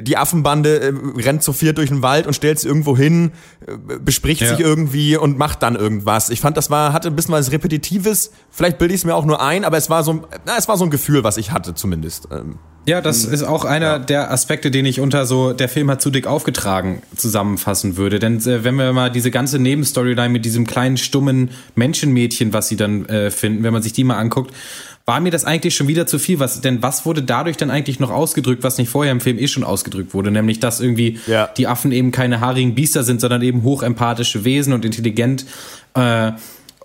die 0.01 0.17
Affenbande 0.17 0.81
äh, 0.81 0.93
rennt 1.21 1.43
zu 1.43 1.53
viert 1.53 1.77
durch 1.77 1.91
den 1.91 2.01
Wald 2.03 2.27
und 2.27 2.35
stellt 2.35 2.59
sich 2.59 2.67
irgendwo 2.67 2.97
hin, 2.97 3.33
äh, 3.67 3.99
bespricht 3.99 4.41
ja. 4.41 4.49
sich 4.49 4.61
irgendwie 4.61 5.19
und 5.19 5.37
macht 5.37 5.63
dann 5.63 5.77
irgendwas. 5.77 6.31
Ich 6.31 6.41
fand, 6.41 6.57
das 6.57 6.71
war, 6.71 6.95
hatte 6.95 7.09
ein 7.09 7.17
bisschen 7.17 7.35
was 7.35 7.53
Repetitives. 7.53 8.31
Vielleicht 8.51 8.79
bilde 8.79 8.95
ich 8.95 9.03
es 9.03 9.05
mir 9.05 9.15
auch 9.15 9.27
nur 9.27 9.43
ein, 9.43 9.65
aber 9.65 9.77
es 9.77 9.91
war 9.91 10.03
so, 10.03 10.23
na, 10.47 10.57
es 10.57 10.67
war 10.67 10.79
so 10.79 10.85
ein 10.85 10.91
Gefühl, 10.91 11.25
was 11.25 11.37
ich 11.37 11.51
hatte 11.51 11.75
zumindest. 11.75 12.29
Ähm. 12.31 12.59
Ja, 12.85 13.01
das 13.01 13.25
ist 13.25 13.45
auch 13.45 13.65
einer 13.65 13.87
ja. 13.87 13.99
der 14.01 14.31
Aspekte, 14.33 14.73
den 14.73 14.87
ich 14.87 14.99
unter 14.99 15.25
so 15.25 15.53
der 15.53 15.69
Film 15.69 15.89
hat 15.91 16.03
zu 16.03 16.11
dick 16.11 16.27
aufgetragen 16.27 17.03
zusammenfassen 17.17 17.97
würde. 17.97 18.19
Denn 18.19 18.39
äh, 18.41 18.65
wenn 18.65 18.75
wir 18.75 18.93
mal 18.93 19.11
diese 19.11 19.31
ganze 19.31 19.61
Nebenstoryline 19.61 20.31
mit 20.31 20.45
diesem 20.45 20.67
kleinen 20.67 20.97
stummen 20.97 21.51
Menschenmädchen, 21.77 22.53
was 22.53 22.69
sie 22.69 22.77
dann 22.77 23.07
äh, 23.07 23.31
finden, 23.31 23.63
wenn 23.63 23.73
man 23.73 23.83
sich 23.83 23.93
die 23.93 24.03
mal 24.03 24.19
anguckt, 24.19 24.53
war 25.05 25.21
mir 25.21 25.31
das 25.31 25.45
eigentlich 25.45 25.75
schon 25.75 25.89
wieder 25.89 26.07
zu 26.07 26.19
viel. 26.19 26.41
Was, 26.41 26.61
denn 26.61 26.83
was 26.83 27.07
wurde 27.07 27.23
dadurch 27.23 27.57
dann 27.57 27.71
eigentlich 27.71 28.01
noch 28.01 28.11
ausgedrückt, 28.11 28.63
was 28.65 28.79
nicht 28.79 28.89
vorher 28.89 29.13
im 29.13 29.21
Film 29.21 29.39
eh 29.39 29.49
schon 29.49 29.65
ausgedrückt 29.65 30.15
wurde? 30.15 30.31
Nämlich, 30.31 30.59
dass 30.61 30.81
irgendwie 30.81 31.21
ja. 31.27 31.49
die 31.57 31.67
Affen 31.67 31.93
eben 31.93 32.11
keine 32.11 32.41
haarigen 32.41 32.75
Biester 32.75 33.05
sind, 33.05 33.21
sondern 33.21 33.43
eben 33.43 33.63
hochempathische 33.63 34.45
Wesen 34.45 34.73
und 34.73 34.85
intelligent. 34.85 35.47
Äh, 35.95 36.33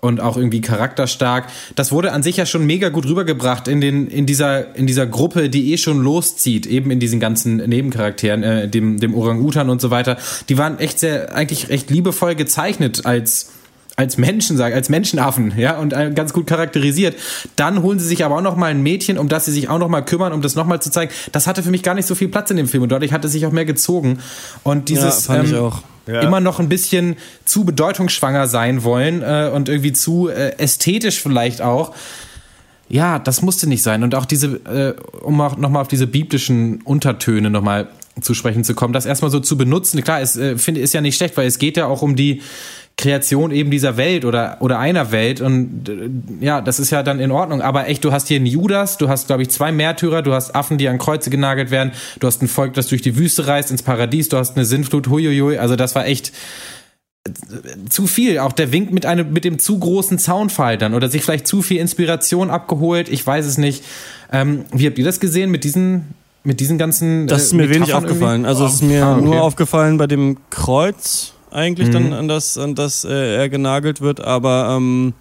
und 0.00 0.20
auch 0.20 0.36
irgendwie 0.36 0.60
charakterstark. 0.60 1.46
Das 1.74 1.92
wurde 1.92 2.12
an 2.12 2.22
sich 2.22 2.36
ja 2.36 2.46
schon 2.46 2.66
mega 2.66 2.88
gut 2.88 3.06
rübergebracht 3.06 3.68
in 3.68 3.80
den 3.80 4.08
in 4.08 4.26
dieser 4.26 4.74
in 4.76 4.86
dieser 4.86 5.06
Gruppe, 5.06 5.48
die 5.48 5.72
eh 5.72 5.78
schon 5.78 6.00
loszieht, 6.02 6.66
eben 6.66 6.90
in 6.90 7.00
diesen 7.00 7.20
ganzen 7.20 7.56
Nebencharakteren, 7.56 8.42
äh, 8.42 8.68
dem 8.68 9.00
dem 9.00 9.14
Orang-Utan 9.14 9.70
und 9.70 9.80
so 9.80 9.90
weiter. 9.90 10.16
Die 10.48 10.58
waren 10.58 10.78
echt 10.78 11.00
sehr 11.00 11.34
eigentlich 11.34 11.68
recht 11.68 11.90
liebevoll 11.90 12.34
gezeichnet 12.34 13.06
als 13.06 13.50
als 13.98 14.16
Menschen 14.16 14.56
sagen, 14.56 14.76
als 14.76 14.88
Menschenaffen, 14.88 15.54
ja, 15.56 15.76
und 15.76 15.92
äh, 15.92 16.12
ganz 16.14 16.32
gut 16.32 16.46
charakterisiert. 16.46 17.16
Dann 17.56 17.82
holen 17.82 17.98
sie 17.98 18.06
sich 18.06 18.24
aber 18.24 18.36
auch 18.36 18.42
noch 18.42 18.54
mal 18.54 18.70
ein 18.70 18.80
Mädchen, 18.80 19.18
um 19.18 19.28
das 19.28 19.46
sie 19.46 19.50
sich 19.50 19.68
auch 19.68 19.80
noch 19.80 19.88
mal 19.88 20.02
kümmern, 20.02 20.32
um 20.32 20.40
das 20.40 20.54
noch 20.54 20.66
mal 20.66 20.80
zu 20.80 20.92
zeigen. 20.92 21.10
Das 21.32 21.48
hatte 21.48 21.64
für 21.64 21.72
mich 21.72 21.82
gar 21.82 21.94
nicht 21.94 22.06
so 22.06 22.14
viel 22.14 22.28
Platz 22.28 22.48
in 22.52 22.56
dem 22.56 22.68
Film 22.68 22.84
und 22.84 22.92
dadurch 22.92 23.12
hat 23.12 23.24
es 23.24 23.32
sich 23.32 23.44
auch 23.44 23.50
mehr 23.50 23.64
gezogen. 23.64 24.20
Und 24.62 24.88
dieses 24.88 25.26
ja, 25.26 25.34
fand 25.34 25.48
ähm, 25.48 25.50
ich 25.50 25.56
auch 25.56 25.82
ja. 26.08 26.20
immer 26.20 26.40
noch 26.40 26.58
ein 26.58 26.68
bisschen 26.68 27.16
zu 27.44 27.64
bedeutungsschwanger 27.64 28.46
sein 28.46 28.82
wollen 28.82 29.22
äh, 29.22 29.50
und 29.52 29.68
irgendwie 29.68 29.92
zu 29.92 30.28
äh, 30.28 30.56
ästhetisch 30.58 31.20
vielleicht 31.20 31.62
auch. 31.62 31.94
Ja, 32.88 33.18
das 33.18 33.42
musste 33.42 33.68
nicht 33.68 33.82
sein. 33.82 34.02
Und 34.02 34.14
auch 34.14 34.24
diese, 34.24 34.46
äh, 34.46 34.94
um 35.20 35.40
auch 35.40 35.56
nochmal 35.56 35.82
auf 35.82 35.88
diese 35.88 36.06
biblischen 36.06 36.80
Untertöne 36.82 37.50
nochmal 37.50 37.88
zu 38.20 38.34
sprechen 38.34 38.64
zu 38.64 38.74
kommen, 38.74 38.92
das 38.92 39.06
erstmal 39.06 39.30
so 39.30 39.40
zu 39.40 39.56
benutzen. 39.56 40.02
Klar, 40.02 40.20
es 40.20 40.36
äh, 40.36 40.56
finde 40.56 40.80
ist 40.80 40.94
ja 40.94 41.00
nicht 41.00 41.16
schlecht, 41.16 41.36
weil 41.36 41.46
es 41.46 41.58
geht 41.58 41.76
ja 41.76 41.86
auch 41.86 42.02
um 42.02 42.16
die 42.16 42.42
Kreation 42.98 43.52
eben 43.52 43.70
dieser 43.70 43.96
Welt 43.96 44.24
oder, 44.24 44.56
oder 44.58 44.80
einer 44.80 45.12
Welt. 45.12 45.40
Und 45.40 45.88
äh, 45.88 46.44
ja, 46.44 46.60
das 46.60 46.80
ist 46.80 46.90
ja 46.90 47.04
dann 47.04 47.20
in 47.20 47.30
Ordnung. 47.30 47.62
Aber 47.62 47.86
echt, 47.86 48.04
du 48.04 48.10
hast 48.10 48.26
hier 48.26 48.36
einen 48.36 48.46
Judas, 48.46 48.98
du 48.98 49.08
hast, 49.08 49.28
glaube 49.28 49.42
ich, 49.42 49.50
zwei 49.50 49.70
Märtyrer, 49.70 50.20
du 50.20 50.34
hast 50.34 50.54
Affen, 50.54 50.78
die 50.78 50.88
an 50.88 50.98
Kreuze 50.98 51.30
genagelt 51.30 51.70
werden, 51.70 51.92
du 52.18 52.26
hast 52.26 52.42
ein 52.42 52.48
Volk, 52.48 52.74
das 52.74 52.88
durch 52.88 53.00
die 53.00 53.16
Wüste 53.16 53.46
reist, 53.46 53.70
ins 53.70 53.84
Paradies, 53.84 54.28
du 54.28 54.36
hast 54.36 54.56
eine 54.56 54.64
Sinnflut, 54.64 55.08
huiuiui. 55.08 55.58
Also 55.58 55.76
das 55.76 55.94
war 55.94 56.06
echt 56.06 56.32
äh, 57.24 57.30
zu 57.88 58.08
viel. 58.08 58.40
Auch 58.40 58.52
der 58.52 58.72
Wink 58.72 58.92
mit 58.92 59.06
einem, 59.06 59.32
mit 59.32 59.44
dem 59.44 59.60
zu 59.60 59.78
großen 59.78 60.18
Zaunfall 60.18 60.76
dann 60.76 60.92
oder 60.92 61.08
sich 61.08 61.22
vielleicht 61.22 61.46
zu 61.46 61.62
viel 61.62 61.78
Inspiration 61.78 62.50
abgeholt. 62.50 63.08
Ich 63.08 63.24
weiß 63.24 63.46
es 63.46 63.58
nicht. 63.58 63.84
Ähm, 64.32 64.64
wie 64.72 64.88
habt 64.88 64.98
ihr 64.98 65.04
das 65.04 65.20
gesehen 65.20 65.52
mit 65.52 65.62
diesen, 65.62 66.14
mit 66.42 66.58
diesen 66.58 66.78
ganzen? 66.78 67.28
Das 67.28 67.44
ist 67.44 67.52
mir 67.52 67.68
Metaphern 67.68 67.82
wenig 67.82 67.94
aufgefallen. 67.94 68.40
Irgendwie? 68.40 68.48
Also 68.48 68.66
es 68.66 68.74
ist 68.74 68.82
mir 68.82 69.04
ah, 69.04 69.14
okay. 69.14 69.24
nur 69.24 69.40
aufgefallen 69.40 69.98
bei 69.98 70.08
dem 70.08 70.38
Kreuz 70.50 71.34
eigentlich 71.50 71.88
mhm. 71.88 71.92
dann 71.92 72.12
an 72.12 72.28
das, 72.28 72.58
an 72.58 72.74
das 72.74 73.04
äh, 73.04 73.36
er 73.36 73.48
genagelt 73.48 74.00
wird, 74.00 74.20
aber 74.20 74.76
ähm, 74.76 75.14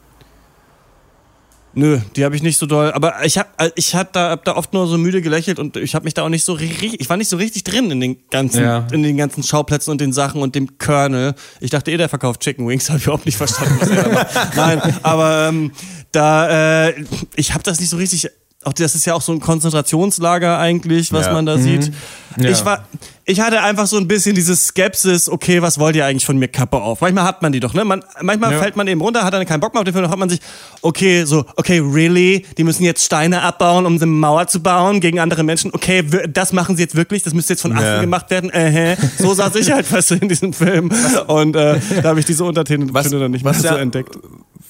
nö, 1.73 1.99
die 2.15 2.25
habe 2.25 2.35
ich 2.35 2.43
nicht 2.43 2.57
so 2.57 2.65
doll. 2.65 2.91
Aber 2.91 3.23
ich 3.23 3.37
habe 3.37 3.49
äh, 3.57 3.69
ich 3.75 3.95
hab 3.95 4.11
da, 4.13 4.31
hab 4.31 4.43
da 4.43 4.55
oft 4.55 4.73
nur 4.73 4.87
so 4.87 4.97
müde 4.97 5.21
gelächelt 5.21 5.59
und 5.59 5.77
ich 5.77 5.95
habe 5.95 6.05
mich 6.05 6.13
da 6.13 6.23
auch 6.23 6.29
nicht 6.29 6.43
so 6.43 6.53
richtig, 6.53 6.99
ich 6.99 7.09
war 7.09 7.17
nicht 7.17 7.29
so 7.29 7.37
richtig 7.37 7.63
drin 7.63 7.91
in 7.91 7.99
den 7.99 8.17
ganzen, 8.29 8.63
ja. 8.63 8.87
in 8.91 9.03
den 9.03 9.15
ganzen 9.17 9.43
Schauplätzen 9.43 9.91
und 9.91 10.01
den 10.01 10.11
Sachen 10.11 10.41
und 10.41 10.55
dem 10.55 10.77
Colonel. 10.77 11.35
Ich 11.59 11.69
dachte 11.69 11.91
eh, 11.91 11.97
der 11.97 12.09
verkauft 12.09 12.41
Chicken 12.41 12.67
Wings, 12.67 12.89
habe 12.89 12.99
ich 12.99 13.05
überhaupt 13.05 13.25
nicht 13.25 13.37
verstanden, 13.37 13.77
was 13.79 13.89
er 13.89 14.03
da 14.03 14.09
macht. 14.09 14.55
Nein, 14.55 14.81
aber 15.03 15.47
ähm, 15.49 15.71
da, 16.11 16.87
äh, 16.87 17.05
ich 17.35 17.53
habe 17.53 17.63
das 17.63 17.79
nicht 17.79 17.89
so 17.89 17.97
richtig 17.97 18.29
auch 18.67 18.73
das 18.73 18.95
ist 18.95 19.05
ja 19.05 19.13
auch 19.13 19.21
so 19.21 19.31
ein 19.31 19.39
Konzentrationslager 19.39 20.59
eigentlich, 20.59 21.13
was 21.13 21.27
ja. 21.27 21.33
man 21.33 21.45
da 21.45 21.57
mhm. 21.57 21.61
sieht. 21.61 21.91
Ja. 22.37 22.49
Ich 22.49 22.63
war, 22.65 22.85
ich 23.25 23.39
hatte 23.39 23.61
einfach 23.61 23.87
so 23.87 23.97
ein 23.97 24.07
bisschen 24.07 24.35
dieses 24.35 24.67
Skepsis, 24.67 25.29
okay, 25.29 25.61
was 25.61 25.79
wollt 25.79 25.95
ihr 25.95 26.05
eigentlich 26.05 26.25
von 26.25 26.37
mir 26.37 26.49
Kappe 26.49 26.77
auf? 26.77 27.01
Manchmal 27.01 27.23
hat 27.23 27.41
man 27.41 27.51
die 27.51 27.59
doch, 27.59 27.73
ne? 27.73 27.83
Man, 27.83 28.03
manchmal 28.21 28.51
ja. 28.51 28.59
fällt 28.59 28.75
man 28.75 28.87
eben 28.87 29.01
runter, 29.01 29.23
hat 29.23 29.33
dann 29.33 29.45
keinen 29.45 29.59
Bock 29.59 29.73
mehr 29.73 29.81
auf 29.81 29.85
den 29.85 29.93
Film, 29.93 30.03
dann 30.03 30.11
hat 30.11 30.19
man 30.19 30.29
sich, 30.29 30.39
okay, 30.81 31.23
so, 31.23 31.45
okay, 31.55 31.79
really? 31.79 32.45
Die 32.57 32.63
müssen 32.63 32.83
jetzt 32.83 33.03
Steine 33.03 33.41
abbauen, 33.41 33.85
um 33.85 33.95
eine 33.95 34.05
Mauer 34.05 34.47
zu 34.47 34.61
bauen 34.61 34.99
gegen 34.99 35.19
andere 35.19 35.43
Menschen. 35.43 35.71
Okay, 35.73 36.03
das 36.29 36.53
machen 36.53 36.75
sie 36.75 36.83
jetzt 36.83 36.95
wirklich, 36.95 37.23
das 37.23 37.33
müsste 37.33 37.53
jetzt 37.53 37.61
von 37.61 37.75
Affen 37.75 38.01
gemacht 38.01 38.29
werden. 38.29 38.49
Äh, 38.51 38.97
so 39.17 39.33
saß 39.33 39.55
ich 39.55 39.71
halt 39.71 39.85
fast 39.85 40.11
in 40.11 40.29
diesem 40.29 40.53
Film. 40.53 40.91
Und 41.27 41.55
äh, 41.55 41.79
da 42.03 42.09
habe 42.09 42.19
ich 42.19 42.25
diese 42.25 42.43
Unterthemen 42.43 42.93
dann 42.93 43.31
nicht 43.31 43.43
mehr 43.43 43.53
so 43.53 43.67
entdeckt 43.69 44.17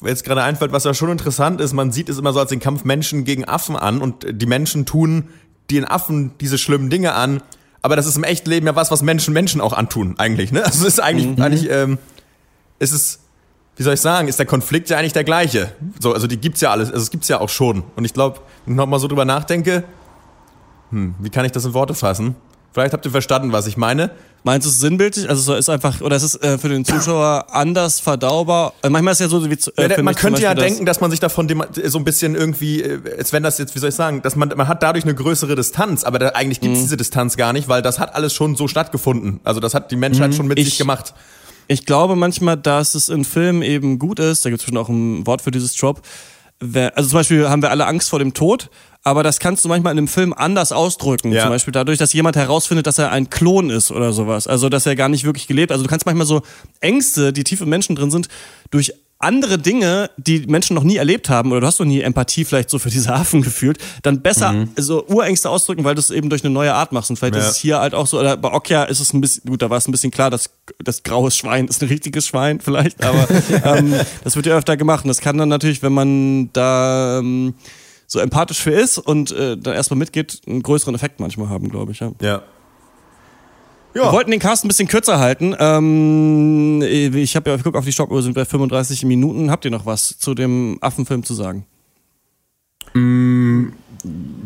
jetzt 0.01 0.23
gerade 0.23 0.43
einfällt, 0.43 0.71
was 0.71 0.83
ja 0.83 0.93
schon 0.93 1.09
interessant 1.09 1.61
ist, 1.61 1.73
man 1.73 1.91
sieht 1.91 2.09
es 2.09 2.17
immer 2.17 2.33
so 2.33 2.39
als 2.39 2.49
den 2.49 2.59
Kampf 2.59 2.83
Menschen 2.83 3.23
gegen 3.23 3.45
Affen 3.45 3.75
an 3.75 4.01
und 4.01 4.25
die 4.29 4.45
Menschen 4.45 4.85
tun 4.85 5.29
den 5.69 5.85
Affen 5.85 6.31
diese 6.39 6.57
schlimmen 6.57 6.89
Dinge 6.89 7.13
an, 7.13 7.41
aber 7.81 7.95
das 7.95 8.05
ist 8.05 8.17
im 8.17 8.23
echten 8.23 8.49
Leben 8.49 8.67
ja 8.67 8.75
was, 8.75 8.91
was 8.91 9.01
Menschen 9.01 9.33
Menschen 9.33 9.61
auch 9.61 9.73
antun, 9.73 10.15
eigentlich, 10.17 10.51
ne? 10.51 10.63
Also 10.65 10.81
es 10.81 10.93
ist 10.93 10.99
eigentlich, 10.99 11.37
mhm. 11.37 11.41
eigentlich, 11.41 11.69
ähm, 11.69 11.97
ist 12.79 12.93
es, 12.93 13.19
wie 13.75 13.83
soll 13.83 13.93
ich 13.93 14.01
sagen, 14.01 14.27
ist 14.27 14.39
der 14.39 14.45
Konflikt 14.45 14.89
ja 14.89 14.97
eigentlich 14.97 15.13
der 15.13 15.23
gleiche. 15.23 15.71
So, 15.99 16.13
also 16.13 16.27
die 16.27 16.37
gibt's 16.37 16.61
ja 16.61 16.71
alles, 16.71 16.89
also 16.89 17.01
es 17.01 17.11
gibt's 17.11 17.27
ja 17.27 17.39
auch 17.39 17.49
schon. 17.49 17.83
Und 17.95 18.05
ich 18.05 18.13
glaube, 18.13 18.39
wenn 18.65 18.73
ich 18.73 18.77
nochmal 18.77 18.99
so 18.99 19.07
drüber 19.07 19.25
nachdenke, 19.25 19.83
hm, 20.91 21.15
wie 21.19 21.29
kann 21.29 21.45
ich 21.45 21.51
das 21.51 21.65
in 21.65 21.73
Worte 21.73 21.93
fassen? 21.93 22.35
Vielleicht 22.71 22.93
habt 22.93 23.05
ihr 23.05 23.11
verstanden, 23.11 23.51
was 23.51 23.67
ich 23.67 23.77
meine. 23.77 24.11
Meinst 24.47 24.65
du 24.65 24.69
es 24.69 24.79
sinnbildlich? 24.79 25.29
Also 25.29 25.55
es 25.55 25.59
ist 25.59 25.69
einfach, 25.69 25.99
oder 25.99 26.15
ist 26.15 26.23
es 26.23 26.35
äh, 26.35 26.57
für 26.57 26.69
den 26.69 26.85
Zuschauer 26.85 27.47
anders 27.51 27.99
verdaubar? 27.99 28.71
Äh, 28.81 28.89
manchmal 28.89 29.11
ist 29.11 29.19
es 29.19 29.25
ja 29.25 29.27
so 29.27 29.43
wie 29.43 29.53
äh, 29.75 29.89
ja, 29.89 30.01
Man 30.01 30.15
könnte 30.15 30.41
ja 30.41 30.53
denken, 30.53 30.85
dass 30.85 31.01
man 31.01 31.11
sich 31.11 31.19
davon 31.19 31.49
so 31.83 31.97
ein 31.97 32.05
bisschen 32.05 32.33
irgendwie, 32.33 32.81
äh, 32.81 33.17
als 33.17 33.33
wenn 33.33 33.43
das 33.43 33.57
jetzt, 33.57 33.75
wie 33.75 33.79
soll 33.79 33.89
ich 33.89 33.95
sagen, 33.95 34.21
dass 34.21 34.37
man, 34.37 34.47
man 34.55 34.69
hat 34.69 34.81
dadurch 34.83 35.03
eine 35.03 35.15
größere 35.15 35.57
Distanz, 35.57 36.05
aber 36.05 36.17
da, 36.17 36.29
eigentlich 36.29 36.61
gibt 36.61 36.75
es 36.75 36.79
mhm. 36.79 36.83
diese 36.85 36.95
Distanz 36.95 37.35
gar 37.35 37.51
nicht, 37.51 37.67
weil 37.67 37.81
das 37.81 37.99
hat 37.99 38.15
alles 38.15 38.33
schon 38.33 38.55
so 38.55 38.69
stattgefunden. 38.69 39.41
Also 39.43 39.59
das 39.59 39.73
hat 39.73 39.91
die 39.91 39.97
Menschheit 39.97 40.29
mhm. 40.29 40.35
schon 40.35 40.47
mit 40.47 40.59
ich, 40.59 40.69
sich 40.69 40.77
gemacht. 40.77 41.13
Ich 41.67 41.85
glaube 41.85 42.15
manchmal, 42.15 42.55
dass 42.55 42.95
es 42.95 43.09
in 43.09 43.25
Filmen 43.25 43.63
eben 43.63 43.99
gut 43.99 44.19
ist, 44.19 44.45
da 44.45 44.49
gibt 44.49 44.61
es 44.61 44.65
schon 44.65 44.77
auch 44.77 44.87
ein 44.87 45.27
Wort 45.27 45.41
für 45.41 45.51
dieses 45.51 45.77
Job, 45.77 46.03
also 46.59 47.09
zum 47.09 47.19
Beispiel 47.19 47.49
haben 47.49 47.61
wir 47.61 47.69
alle 47.69 47.85
Angst 47.85 48.09
vor 48.09 48.19
dem 48.19 48.33
Tod, 48.33 48.69
aber 49.03 49.23
das 49.23 49.39
kannst 49.39 49.63
du 49.63 49.69
manchmal 49.69 49.93
in 49.93 49.99
einem 49.99 50.07
Film 50.07 50.33
anders 50.33 50.71
ausdrücken. 50.71 51.31
Ja. 51.31 51.43
Zum 51.43 51.51
Beispiel 51.51 51.71
dadurch, 51.71 51.97
dass 51.97 52.13
jemand 52.13 52.35
herausfindet, 52.35 52.87
dass 52.87 52.97
er 52.97 53.11
ein 53.11 53.29
Klon 53.29 53.69
ist 53.69 53.91
oder 53.91 54.11
sowas. 54.11 54.47
Also, 54.47 54.69
dass 54.69 54.85
er 54.85 54.95
gar 54.95 55.09
nicht 55.09 55.23
wirklich 55.23 55.47
gelebt. 55.47 55.71
Also, 55.71 55.83
du 55.83 55.89
kannst 55.89 56.05
manchmal 56.05 56.25
so 56.25 56.41
Ängste, 56.81 57.31
die 57.31 57.43
tief 57.43 57.61
im 57.61 57.69
Menschen 57.69 57.95
drin 57.95 58.11
sind, 58.11 58.27
durch 58.71 58.93
andere 59.19 59.57
Dinge, 59.57 60.11
die 60.17 60.45
Menschen 60.47 60.75
noch 60.75 60.83
nie 60.83 60.97
erlebt 60.97 61.29
haben, 61.29 61.51
oder 61.51 61.61
du 61.61 61.67
hast 61.67 61.79
noch 61.79 61.87
nie 61.87 62.01
Empathie 62.01 62.45
vielleicht 62.45 62.69
so 62.69 62.77
für 62.77 62.89
diese 62.89 63.13
Affen 63.13 63.41
gefühlt, 63.41 63.79
dann 64.03 64.21
besser 64.21 64.51
mhm. 64.53 64.69
so 64.77 65.05
Urängste 65.07 65.49
ausdrücken, 65.49 65.83
weil 65.83 65.95
du 65.95 65.99
es 65.99 66.11
eben 66.11 66.29
durch 66.29 66.43
eine 66.43 66.53
neue 66.53 66.73
Art 66.73 66.91
machst. 66.91 67.09
Und 67.09 67.17
vielleicht 67.17 67.35
ja. 67.35 67.41
ist 67.41 67.49
es 67.49 67.57
hier 67.57 67.79
halt 67.79 67.95
auch 67.95 68.05
so, 68.05 68.19
oder 68.19 68.37
bei 68.37 68.51
Okja 68.53 68.83
ist 68.83 68.99
es 68.99 69.13
ein 69.13 69.21
bisschen, 69.21 69.49
gut, 69.49 69.61
da 69.61 69.69
war 69.69 69.77
es 69.77 69.87
ein 69.87 69.91
bisschen 69.91 70.11
klar, 70.11 70.29
dass 70.29 70.49
das 70.83 71.03
graue 71.03 71.31
Schwein 71.31 71.67
ist 71.67 71.81
ein 71.81 71.89
richtiges 71.89 72.27
Schwein 72.27 72.59
vielleicht, 72.59 73.03
aber 73.03 73.27
ähm, 73.63 73.93
das 74.23 74.35
wird 74.35 74.45
ja 74.45 74.55
öfter 74.55 74.77
gemacht. 74.77 75.03
Und 75.03 75.09
das 75.09 75.19
kann 75.19 75.37
dann 75.37 75.49
natürlich, 75.49 75.81
wenn 75.81 75.93
man 75.93 76.51
da 76.53 77.19
ähm, 77.19 77.55
so 78.05 78.19
empathisch 78.19 78.59
für 78.59 78.71
ist 78.71 78.99
und 78.99 79.31
äh, 79.31 79.57
dann 79.57 79.73
erstmal 79.73 79.97
mitgeht, 79.97 80.41
einen 80.47 80.61
größeren 80.61 80.95
Effekt 80.95 81.19
manchmal 81.19 81.49
haben, 81.49 81.69
glaube 81.69 81.91
ich. 81.91 81.99
Ja. 81.99 82.11
ja. 82.21 82.43
Ja. 83.97 84.03
Wir 84.03 84.11
wollten 84.11 84.29
den 84.29 84.39
Cast 84.39 84.63
ein 84.63 84.67
bisschen 84.67 84.87
kürzer 84.87 85.17
halten. 85.17 85.55
Ähm, 85.57 86.83
ich 86.83 87.35
habe 87.35 87.49
ja 87.49 87.55
geguckt 87.57 87.75
auf 87.75 87.85
die 87.85 87.91
Stoppuhr, 87.91 88.21
sind 88.21 88.33
bei 88.33 88.45
35 88.45 89.05
Minuten. 89.05 89.49
Habt 89.49 89.65
ihr 89.65 89.71
noch 89.71 89.87
was 89.87 90.19
zu 90.19 90.35
dem 90.35 90.77
Affenfilm 90.81 91.23
zu 91.23 91.33
sagen? 91.33 91.65
Mm, 92.93 93.69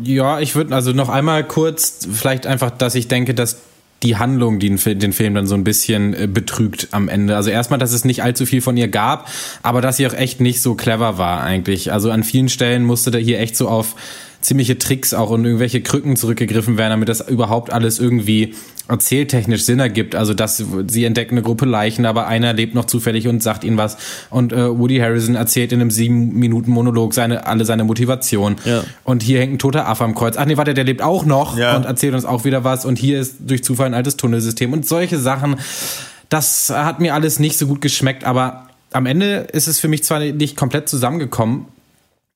ja, 0.02 0.40
ich 0.40 0.54
würde 0.54 0.74
also 0.74 0.92
noch 0.92 1.10
einmal 1.10 1.46
kurz, 1.46 2.08
vielleicht 2.10 2.46
einfach, 2.46 2.70
dass 2.70 2.94
ich 2.94 3.08
denke, 3.08 3.34
dass 3.34 3.58
die 4.02 4.16
Handlung, 4.16 4.58
die 4.58 4.70
den 4.70 5.12
Film 5.12 5.34
dann 5.34 5.46
so 5.46 5.54
ein 5.54 5.64
bisschen 5.64 6.14
äh, 6.14 6.26
betrügt 6.26 6.88
am 6.92 7.10
Ende. 7.10 7.36
Also 7.36 7.50
erstmal, 7.50 7.78
dass 7.78 7.92
es 7.92 8.06
nicht 8.06 8.22
allzu 8.22 8.46
viel 8.46 8.62
von 8.62 8.78
ihr 8.78 8.88
gab, 8.88 9.28
aber 9.62 9.82
dass 9.82 9.98
sie 9.98 10.06
auch 10.06 10.14
echt 10.14 10.40
nicht 10.40 10.62
so 10.62 10.74
clever 10.74 11.18
war 11.18 11.42
eigentlich. 11.42 11.92
Also 11.92 12.10
an 12.10 12.24
vielen 12.24 12.48
Stellen 12.48 12.84
musste 12.84 13.10
da 13.10 13.18
hier 13.18 13.38
echt 13.38 13.54
so 13.54 13.68
auf 13.68 13.96
ziemliche 14.40 14.78
Tricks 14.78 15.14
auch 15.14 15.30
und 15.30 15.44
irgendwelche 15.44 15.82
Krücken 15.82 16.16
zurückgegriffen 16.16 16.76
werden, 16.78 16.90
damit 16.90 17.08
das 17.08 17.20
überhaupt 17.28 17.72
alles 17.72 17.98
irgendwie 17.98 18.54
erzähltechnisch 18.92 19.64
Sinn 19.64 19.80
ergibt. 19.80 20.14
Also 20.14 20.34
dass 20.34 20.62
sie 20.86 21.04
entdecken 21.04 21.34
eine 21.34 21.42
Gruppe 21.42 21.64
Leichen, 21.64 22.06
aber 22.06 22.26
einer 22.26 22.52
lebt 22.52 22.74
noch 22.74 22.84
zufällig 22.84 23.26
und 23.26 23.42
sagt 23.42 23.64
ihnen 23.64 23.76
was. 23.76 23.96
Und 24.30 24.52
äh, 24.52 24.78
Woody 24.78 24.98
Harrison 24.98 25.34
erzählt 25.34 25.72
in 25.72 25.80
einem 25.80 25.90
sieben 25.90 26.34
Minuten 26.34 26.70
Monolog 26.70 27.14
seine 27.14 27.46
alle 27.46 27.64
seine 27.64 27.84
Motivation. 27.84 28.56
Ja. 28.64 28.84
Und 29.04 29.22
hier 29.22 29.40
hängt 29.40 29.54
ein 29.54 29.58
toter 29.58 29.88
Affe 29.88 30.04
am 30.04 30.14
Kreuz. 30.14 30.36
Ach 30.36 30.44
nee, 30.44 30.56
warte, 30.56 30.74
der 30.74 30.84
lebt 30.84 31.02
auch 31.02 31.24
noch 31.24 31.56
ja. 31.58 31.76
und 31.76 31.86
erzählt 31.86 32.14
uns 32.14 32.24
auch 32.24 32.44
wieder 32.44 32.64
was. 32.64 32.84
Und 32.84 32.98
hier 32.98 33.20
ist 33.20 33.36
durch 33.40 33.64
Zufall 33.64 33.86
ein 33.86 33.94
altes 33.94 34.16
Tunnelsystem 34.16 34.72
und 34.72 34.86
solche 34.86 35.18
Sachen. 35.18 35.56
Das 36.28 36.70
hat 36.70 37.00
mir 37.00 37.14
alles 37.14 37.38
nicht 37.38 37.58
so 37.58 37.66
gut 37.66 37.80
geschmeckt, 37.80 38.24
aber 38.24 38.68
am 38.92 39.06
Ende 39.06 39.48
ist 39.52 39.68
es 39.68 39.80
für 39.80 39.88
mich 39.88 40.04
zwar 40.04 40.20
nicht 40.20 40.56
komplett 40.56 40.88
zusammengekommen, 40.88 41.66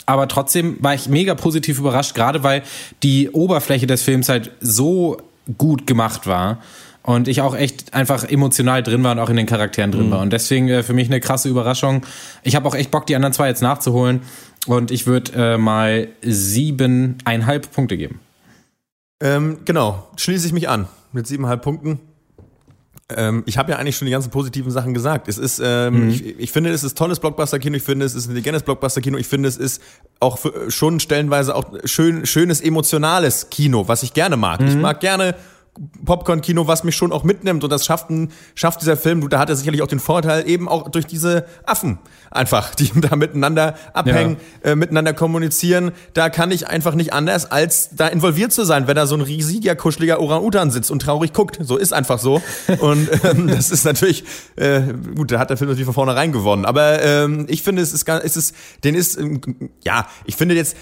aber 0.07 0.29
trotzdem 0.29 0.77
war 0.81 0.95
ich 0.95 1.09
mega 1.09 1.35
positiv 1.35 1.79
überrascht, 1.79 2.15
gerade 2.15 2.43
weil 2.43 2.63
die 3.03 3.31
Oberfläche 3.31 3.87
des 3.87 4.03
Films 4.03 4.29
halt 4.29 4.53
so 4.61 5.19
gut 5.59 5.87
gemacht 5.87 6.27
war 6.27 6.59
und 7.03 7.29
ich 7.29 7.41
auch 7.41 7.55
echt 7.55 7.95
einfach 7.95 8.25
emotional 8.25 8.83
drin 8.83 9.05
war 9.05 9.13
und 9.13 9.21
auch 9.21 9.31
in 9.31 9.37
den 9.37 9.47
Charakteren 9.47 9.93
drin 9.93 10.09
mhm. 10.09 10.11
war. 10.11 10.21
Und 10.21 10.33
deswegen 10.33 10.69
äh, 10.69 10.83
für 10.83 10.93
mich 10.93 11.09
eine 11.09 11.21
krasse 11.21 11.49
Überraschung. 11.49 12.05
Ich 12.43 12.57
habe 12.57 12.69
auch 12.69 12.75
echt 12.75 12.91
Bock, 12.91 13.07
die 13.07 13.15
anderen 13.15 13.33
zwei 13.33 13.49
jetzt 13.49 13.63
nachzuholen. 13.63 14.23
Und 14.67 14.91
ich 14.91 15.07
würde 15.07 15.55
äh, 15.55 15.59
mal 15.59 16.09
siebeneinhalb 16.23 17.73
Punkte 17.73 17.97
geben. 17.97 18.19
Ähm, 19.23 19.59
genau, 19.65 20.09
schließe 20.17 20.49
ich 20.49 20.53
mich 20.53 20.69
an 20.69 20.89
mit 21.13 21.29
siebeneinhalb 21.29 21.63
Punkten. 21.63 22.01
Ähm, 23.15 23.45
ich 23.47 23.57
habe 23.57 23.71
ja 23.71 23.79
eigentlich 23.79 23.97
schon 23.97 24.07
die 24.07 24.13
ganzen 24.13 24.31
positiven 24.31 24.71
Sachen 24.73 24.93
gesagt. 24.93 25.29
Es 25.29 25.39
ist, 25.39 25.61
ähm, 25.63 26.07
mhm. 26.07 26.11
ich, 26.11 26.25
ich, 26.27 26.53
finde, 26.53 26.71
es 26.71 26.83
ist 26.83 26.99
tolles 26.99 27.21
Blockbuster-Kino. 27.21 27.77
Ich 27.77 27.85
finde, 27.85 28.05
es 28.05 28.15
ist 28.15 28.27
ein 28.27 28.31
intelligentes 28.31 28.65
Blockbuster-Kino. 28.65 29.17
Ich 29.17 29.29
finde, 29.29 29.49
es 29.49 29.57
ist 29.57 29.81
auch 30.19 30.39
für, 30.39 30.71
schon 30.71 30.99
stellenweise 30.99 31.55
auch 31.55 31.73
schön, 31.85 32.27
schönes 32.27 32.61
emotionales 32.61 33.49
Kino, 33.51 33.87
was 33.87 34.03
ich 34.03 34.13
gerne 34.13 34.37
mag. 34.37 34.61
Mhm. 34.61 34.67
Ich 34.69 34.77
mag 34.77 34.99
gerne 34.99 35.37
Popcorn-Kino, 36.05 36.67
was 36.67 36.85
mich 36.85 36.97
schon 36.97 37.13
auch 37.13 37.25
mitnimmt. 37.25 37.65
Und 37.65 37.71
das 37.71 37.85
schafft, 37.85 38.11
ein, 38.11 38.33
schafft 38.55 38.81
dieser 38.81 38.97
Film, 38.97 39.29
da 39.29 39.39
hat 39.39 39.49
er 39.49 39.57
sicherlich 39.57 39.83
auch 39.83 39.87
den 39.87 40.01
Vorteil, 40.01 40.49
eben 40.49 40.69
auch 40.69 40.89
durch 40.89 41.07
diese 41.07 41.47
Affen 41.65 41.99
einfach, 42.31 42.75
die 42.75 42.91
da 43.01 43.17
miteinander 43.17 43.75
abhängen, 43.93 44.37
ja. 44.65 44.73
äh, 44.73 44.77
miteinander 44.77 45.13
kommunizieren. 45.13 45.93
Da 46.15 46.29
kann 46.31 46.51
ich 46.51 46.69
einfach 46.69 46.95
nicht 46.95 47.13
anders, 47.13 47.51
als 47.51 47.91
da 47.93 48.09
involviert 48.09 48.53
zu 48.53 48.65
sein, 48.65 48.87
wenn 48.87 48.97
da 48.97 49.07
so 49.07 49.17
ein 49.17 49.21
riesiger, 49.21 49.75
kuscheliger 49.77 50.21
Orang-Utan 50.21 50.71
sitzt 50.71 50.91
und 50.91 51.03
traurig 51.03 51.33
guckt. 51.33 51.59
So 51.61 51.77
ist 51.77 51.93
einfach 51.93 52.19
so. 52.19 52.43
Und 52.81 53.09
ähm, 53.25 53.49
das 53.49 53.71
ist 53.71 53.85
natürlich, 53.85 54.25
äh, 54.57 54.81
gut, 55.15 55.31
da 55.31 55.39
hat 55.39 55.51
der 55.51 55.57
Film 55.57 55.71
natürlich 55.71 55.87
von 55.87 55.95
vornherein 55.95 56.33
gewonnen. 56.33 56.65
Aber 56.65 57.03
ähm, 57.03 57.47
ich 57.49 57.63
finde, 57.63 57.83
es 57.83 57.93
ist, 57.93 58.09
es 58.09 58.37
ist, 58.37 58.55
den 58.85 58.95
ist, 58.95 59.19
ähm, 59.19 59.41
ja, 59.83 60.07
ich 60.25 60.37
finde 60.37 60.55
jetzt, 60.55 60.77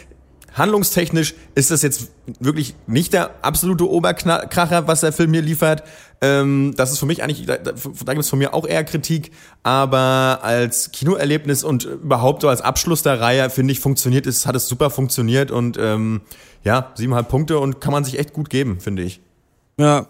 handlungstechnisch 0.55 1.35
ist 1.55 1.71
das 1.71 1.83
jetzt 1.83 2.11
wirklich 2.41 2.75
nicht 2.87 3.13
der 3.13 3.45
absolute 3.45 3.89
Oberkracher, 3.89 4.87
was 4.87 5.01
der 5.01 5.13
Film 5.13 5.33
hier 5.33 5.43
liefert. 5.43 5.83
Ähm, 6.21 6.75
das 6.77 6.93
ist 6.93 6.99
für 6.99 7.07
mich 7.07 7.23
eigentlich, 7.23 7.45
da, 7.47 7.59
da 7.59 7.73
gibt 7.73 8.19
es 8.19 8.31
von 8.31 8.39
mir 8.39 8.55
auch 8.55 8.67
eher 8.67 8.85
Kritik, 8.85 9.33
aber 9.63 10.41
als 10.43 10.93
Kinoerlebnis 10.93 11.65
und 11.65 11.85
überhaupt 11.85 12.43
so 12.43 12.49
als 12.49 12.61
Abschluss 12.61 13.03
der 13.03 13.21
Reihe, 13.21 13.51
finde 13.51 13.73
ich, 13.73 13.81
funktioniert 13.81 14.27
es, 14.27 14.47
hat 14.47 14.57
es 14.57 14.69
super 14.69 14.91
funktioniert 14.91 15.51
und 15.51 15.77
ähm, 15.79 16.23
ja, 16.63 16.93
siebeneinhalb 16.95 17.29
Punkte 17.29 17.59
und 17.59 17.81
kann 17.81 17.93
man 17.93 18.05
sich 18.05 18.19
echt 18.19 18.33
gut 18.33 18.49
geben, 18.49 18.81
finde 18.81 19.03
ich. 19.03 19.21
Ja, 19.77 20.07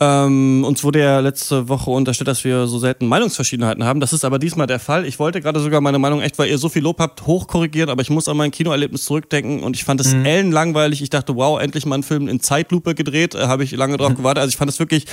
ähm, 0.00 0.64
uns 0.64 0.82
wurde 0.82 1.00
ja 1.00 1.20
letzte 1.20 1.68
Woche 1.68 1.90
unterstellt, 1.90 2.28
dass 2.28 2.42
wir 2.42 2.66
so 2.66 2.78
selten 2.78 3.06
Meinungsverschiedenheiten 3.06 3.84
haben. 3.84 4.00
Das 4.00 4.14
ist 4.14 4.24
aber 4.24 4.38
diesmal 4.38 4.66
der 4.66 4.80
Fall. 4.80 5.04
Ich 5.04 5.18
wollte 5.18 5.42
gerade 5.42 5.60
sogar 5.60 5.82
meine 5.82 5.98
Meinung 5.98 6.22
echt, 6.22 6.38
weil 6.38 6.48
ihr 6.48 6.56
so 6.56 6.70
viel 6.70 6.82
Lob 6.82 6.98
habt, 7.00 7.26
hochkorrigieren, 7.26 7.90
aber 7.90 8.00
ich 8.00 8.08
muss 8.08 8.26
an 8.26 8.38
mein 8.38 8.50
Kinoerlebnis 8.50 9.04
zurückdenken 9.04 9.62
und 9.62 9.76
ich 9.76 9.84
fand 9.84 10.00
es 10.00 10.14
mhm. 10.14 10.24
ellenlangweilig. 10.24 11.02
Ich 11.02 11.10
dachte, 11.10 11.36
wow, 11.36 11.60
endlich 11.60 11.84
mal 11.84 11.96
ein 11.96 12.02
Film 12.02 12.28
in 12.28 12.40
Zeitlupe 12.40 12.94
gedreht. 12.94 13.34
Äh, 13.34 13.46
Habe 13.46 13.62
ich 13.62 13.72
lange 13.72 13.98
drauf 13.98 14.14
gewartet. 14.16 14.40
Also 14.40 14.48
ich 14.50 14.56
fand 14.56 14.70
es 14.70 14.78
wirklich 14.78 15.04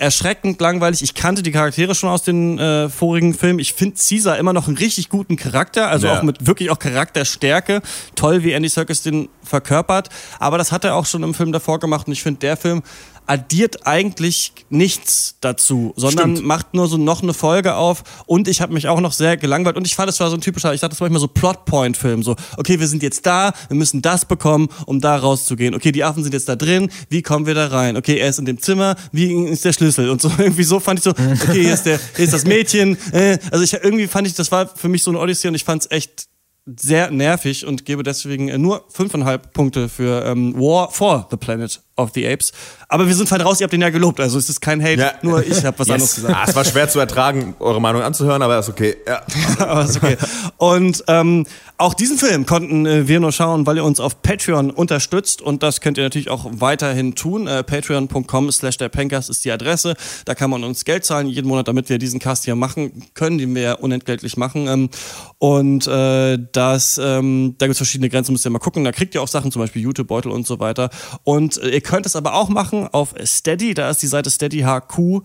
erschreckend 0.00 0.60
langweilig. 0.60 1.02
Ich 1.02 1.14
kannte 1.14 1.42
die 1.42 1.50
Charaktere 1.50 1.94
schon 1.94 2.08
aus 2.08 2.22
den 2.22 2.58
äh, 2.58 2.88
vorigen 2.88 3.34
Filmen. 3.34 3.58
Ich 3.58 3.74
finde 3.74 3.96
Caesar 3.98 4.38
immer 4.38 4.52
noch 4.52 4.66
einen 4.66 4.78
richtig 4.78 5.10
guten 5.10 5.36
Charakter, 5.36 5.88
also 5.88 6.06
ja. 6.06 6.18
auch 6.18 6.22
mit 6.22 6.46
wirklich 6.46 6.70
auch 6.70 6.78
Charakterstärke. 6.78 7.82
Toll, 8.14 8.42
wie 8.42 8.52
Andy 8.52 8.68
Serkis 8.68 9.02
den 9.02 9.28
verkörpert. 9.42 10.08
Aber 10.38 10.56
das 10.56 10.72
hat 10.72 10.84
er 10.84 10.94
auch 10.94 11.04
schon 11.04 11.22
im 11.22 11.34
Film 11.34 11.52
davor 11.52 11.80
gemacht 11.80 12.06
und 12.06 12.14
ich 12.14 12.22
finde, 12.22 12.40
der 12.40 12.56
Film 12.56 12.82
addiert 13.30 13.86
eigentlich 13.86 14.52
nichts 14.70 15.36
dazu, 15.40 15.92
sondern 15.94 16.32
Stimmt. 16.34 16.48
macht 16.48 16.74
nur 16.74 16.88
so 16.88 16.96
noch 16.96 17.22
eine 17.22 17.32
Folge 17.32 17.76
auf 17.76 18.02
und 18.26 18.48
ich 18.48 18.60
habe 18.60 18.74
mich 18.74 18.88
auch 18.88 19.00
noch 19.00 19.12
sehr 19.12 19.36
gelangweilt 19.36 19.76
und 19.76 19.86
ich 19.86 19.94
fand, 19.94 20.10
es 20.10 20.18
war 20.18 20.28
so 20.30 20.36
ein 20.36 20.40
typischer, 20.40 20.74
ich 20.74 20.80
dachte, 20.80 20.94
das 20.94 21.00
war 21.00 21.04
manchmal 21.04 21.20
so 21.20 21.28
Plotpoint-Film, 21.28 22.24
so, 22.24 22.34
okay, 22.56 22.80
wir 22.80 22.88
sind 22.88 23.04
jetzt 23.04 23.24
da, 23.24 23.52
wir 23.68 23.76
müssen 23.76 24.02
das 24.02 24.24
bekommen, 24.24 24.68
um 24.84 25.00
da 25.00 25.14
rauszugehen. 25.14 25.76
Okay, 25.76 25.92
die 25.92 26.02
Affen 26.02 26.24
sind 26.24 26.32
jetzt 26.32 26.48
da 26.48 26.56
drin, 26.56 26.90
wie 27.08 27.22
kommen 27.22 27.46
wir 27.46 27.54
da 27.54 27.68
rein? 27.68 27.96
Okay, 27.96 28.18
er 28.18 28.30
ist 28.30 28.40
in 28.40 28.46
dem 28.46 28.58
Zimmer, 28.58 28.96
wie 29.12 29.32
ist 29.44 29.64
der 29.64 29.74
Schlüssel? 29.74 30.10
Und 30.10 30.20
so 30.20 30.32
irgendwie 30.38 30.64
so 30.64 30.80
fand 30.80 30.98
ich 30.98 31.04
so, 31.04 31.10
okay, 31.10 31.62
hier 31.62 31.74
ist, 31.74 31.86
der, 31.86 32.00
hier 32.16 32.24
ist 32.24 32.34
das 32.34 32.44
Mädchen. 32.44 32.98
Äh, 33.12 33.38
also 33.52 33.62
ich 33.62 33.72
irgendwie 33.74 34.08
fand 34.08 34.26
ich, 34.26 34.34
das 34.34 34.50
war 34.50 34.66
für 34.66 34.88
mich 34.88 35.04
so 35.04 35.12
eine 35.12 35.20
Odyssee 35.20 35.46
und 35.46 35.54
ich 35.54 35.62
fand 35.62 35.82
es 35.82 35.90
echt 35.92 36.26
sehr 36.66 37.10
nervig 37.10 37.66
und 37.66 37.84
gebe 37.84 38.02
deswegen 38.02 38.60
nur 38.60 38.84
fünfeinhalb 38.88 39.52
Punkte 39.52 39.88
für 39.88 40.24
ähm, 40.24 40.54
War 40.54 40.90
for 40.90 41.26
the 41.30 41.36
Planet 41.36 41.80
of 42.00 42.10
the 42.14 42.26
Apes. 42.26 42.52
Aber 42.88 43.06
wir 43.06 43.14
sind 43.14 43.30
halt 43.30 43.44
raus, 43.44 43.60
ihr 43.60 43.64
habt 43.64 43.72
den 43.72 43.80
ja 43.80 43.90
gelobt, 43.90 44.18
also 44.18 44.38
es 44.38 44.48
ist 44.48 44.60
kein 44.60 44.82
Hate, 44.82 45.00
ja. 45.00 45.12
nur 45.22 45.46
ich 45.46 45.64
habe 45.64 45.78
was 45.78 45.86
yes. 45.86 45.94
anderes 45.94 46.14
gesagt. 46.16 46.34
Ah, 46.36 46.44
es 46.48 46.56
war 46.56 46.64
schwer 46.64 46.88
zu 46.88 46.98
ertragen, 46.98 47.54
eure 47.60 47.80
Meinung 47.80 48.02
anzuhören, 48.02 48.42
aber 48.42 48.58
ist 48.58 48.68
okay. 48.68 48.96
Ja. 49.06 49.22
aber 49.60 49.84
ist 49.84 49.96
okay. 49.96 50.16
Und 50.56 51.04
ähm, 51.06 51.46
auch 51.80 51.94
diesen 51.94 52.18
Film 52.18 52.46
konnten 52.46 52.84
äh, 52.86 53.08
wir 53.08 53.20
nur 53.20 53.32
schauen, 53.32 53.66
weil 53.66 53.76
ihr 53.76 53.84
uns 53.84 54.00
auf 54.00 54.22
Patreon 54.22 54.70
unterstützt 54.70 55.40
und 55.40 55.62
das 55.62 55.80
könnt 55.80 55.98
ihr 55.98 56.04
natürlich 56.04 56.30
auch 56.30 56.46
weiterhin 56.50 57.14
tun. 57.14 57.46
Äh, 57.46 57.62
Patreon.com 57.62 58.50
slash 58.52 58.76
der 58.76 58.88
Pencast 58.88 59.30
ist 59.30 59.44
die 59.44 59.52
Adresse. 59.52 59.94
Da 60.24 60.34
kann 60.34 60.50
man 60.50 60.64
uns 60.64 60.84
Geld 60.84 61.04
zahlen 61.04 61.26
jeden 61.26 61.48
Monat, 61.48 61.68
damit 61.68 61.88
wir 61.88 61.98
diesen 61.98 62.20
Cast 62.20 62.44
hier 62.44 62.54
machen 62.54 63.04
können, 63.14 63.38
den 63.38 63.54
wir 63.54 63.62
ja 63.62 63.72
unentgeltlich 63.74 64.36
machen. 64.36 64.66
Ähm, 64.66 64.90
und 65.38 65.86
äh, 65.86 66.38
das, 66.52 67.00
ähm, 67.02 67.54
da 67.58 67.66
gibt 67.66 67.72
es 67.72 67.78
verschiedene 67.78 68.10
Grenzen, 68.10 68.32
müsst 68.32 68.44
ihr 68.44 68.50
mal 68.50 68.58
gucken. 68.58 68.84
Da 68.84 68.92
kriegt 68.92 69.14
ihr 69.14 69.22
auch 69.22 69.28
Sachen, 69.28 69.50
zum 69.50 69.62
Beispiel 69.62 69.82
YouTube-Beutel 69.82 70.30
und 70.30 70.46
so 70.46 70.60
weiter. 70.60 70.90
Und 71.24 71.56
äh, 71.62 71.70
ihr 71.70 71.80
könnt 71.90 72.06
es 72.06 72.14
aber 72.14 72.34
auch 72.34 72.48
machen 72.48 72.86
auf 72.92 73.16
Steady, 73.24 73.74
da 73.74 73.90
ist 73.90 74.00
die 74.00 74.06
Seite 74.06 74.30
steadyhq.com 74.30 75.24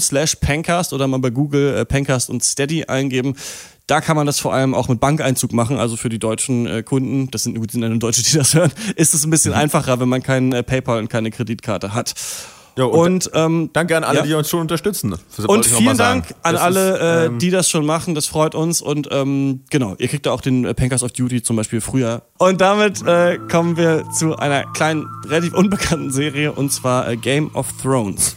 slash 0.00 0.36
Pencast 0.36 0.92
oder 0.92 1.08
mal 1.08 1.18
bei 1.18 1.30
Google 1.30 1.78
äh, 1.78 1.84
Pencast 1.84 2.30
und 2.30 2.44
Steady 2.44 2.84
eingeben. 2.84 3.34
Da 3.88 4.00
kann 4.00 4.14
man 4.14 4.26
das 4.26 4.38
vor 4.38 4.54
allem 4.54 4.76
auch 4.76 4.86
mit 4.86 5.00
Bankeinzug 5.00 5.52
machen, 5.52 5.76
also 5.76 5.96
für 5.96 6.08
die 6.08 6.20
deutschen 6.20 6.68
äh, 6.68 6.84
Kunden, 6.84 7.32
das 7.32 7.42
sind, 7.42 7.58
gut, 7.58 7.72
sind 7.72 8.00
Deutsche, 8.00 8.22
die 8.22 8.36
das 8.36 8.54
hören, 8.54 8.70
ist 8.94 9.12
es 9.12 9.24
ein 9.24 9.30
bisschen 9.30 9.54
mhm. 9.54 9.58
einfacher, 9.58 9.98
wenn 9.98 10.08
man 10.08 10.22
kein 10.22 10.52
äh, 10.52 10.62
PayPal 10.62 11.00
und 11.00 11.08
keine 11.08 11.32
Kreditkarte 11.32 11.94
hat. 11.94 12.14
Ja, 12.78 12.84
und, 12.84 13.26
und 13.26 13.30
ähm, 13.34 13.70
danke 13.72 13.96
an 13.96 14.04
alle, 14.04 14.18
ja. 14.18 14.24
die 14.26 14.34
uns 14.34 14.50
schon 14.50 14.60
unterstützen. 14.60 15.14
Und 15.46 15.64
vielen 15.64 15.96
Dank 15.96 16.34
an 16.42 16.54
das 16.54 16.62
alle, 16.62 16.94
ist, 16.94 17.26
ähm, 17.26 17.38
die 17.38 17.50
das 17.50 17.70
schon 17.70 17.86
machen. 17.86 18.14
Das 18.14 18.26
freut 18.26 18.54
uns. 18.54 18.82
Und 18.82 19.08
ähm, 19.10 19.62
genau, 19.70 19.94
ihr 19.98 20.08
kriegt 20.08 20.26
da 20.26 20.32
auch 20.32 20.42
den 20.42 20.74
Pankers 20.74 21.02
of 21.02 21.12
Duty 21.12 21.42
zum 21.42 21.56
Beispiel 21.56 21.80
früher. 21.80 22.22
Und 22.38 22.60
damit 22.60 23.06
äh, 23.06 23.38
kommen 23.50 23.76
wir 23.76 24.04
zu 24.10 24.36
einer 24.36 24.64
kleinen, 24.74 25.08
relativ 25.26 25.54
unbekannten 25.54 26.10
Serie 26.10 26.52
und 26.52 26.70
zwar 26.70 27.08
äh, 27.08 27.16
Game 27.16 27.50
of 27.54 27.68
Thrones. 27.82 28.36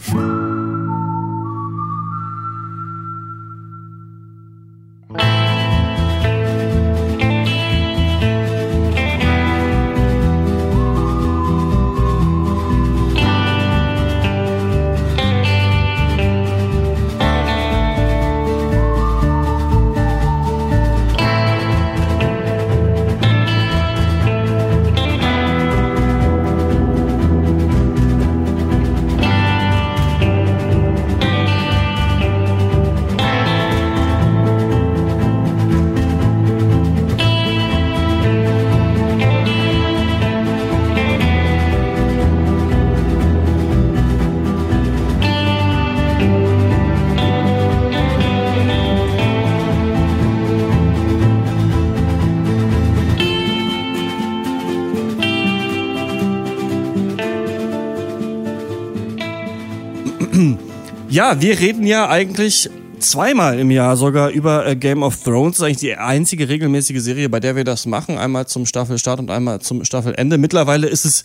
Ja, 61.20 61.38
wir 61.38 61.60
reden 61.60 61.86
ja 61.86 62.08
eigentlich 62.08 62.70
zweimal 62.98 63.58
im 63.58 63.70
Jahr 63.70 63.98
sogar 63.98 64.30
über 64.30 64.66
äh, 64.66 64.74
Game 64.74 65.02
of 65.02 65.22
Thrones. 65.22 65.58
Das 65.58 65.58
ist 65.58 65.64
eigentlich 65.66 65.76
die 65.76 65.94
einzige 65.94 66.48
regelmäßige 66.48 66.98
Serie, 66.98 67.28
bei 67.28 67.40
der 67.40 67.56
wir 67.56 67.64
das 67.64 67.84
machen. 67.84 68.16
Einmal 68.16 68.46
zum 68.46 68.64
Staffelstart 68.64 69.20
und 69.20 69.30
einmal 69.30 69.60
zum 69.60 69.84
Staffelende. 69.84 70.38
Mittlerweile 70.38 70.86
ist 70.86 71.04
es 71.04 71.22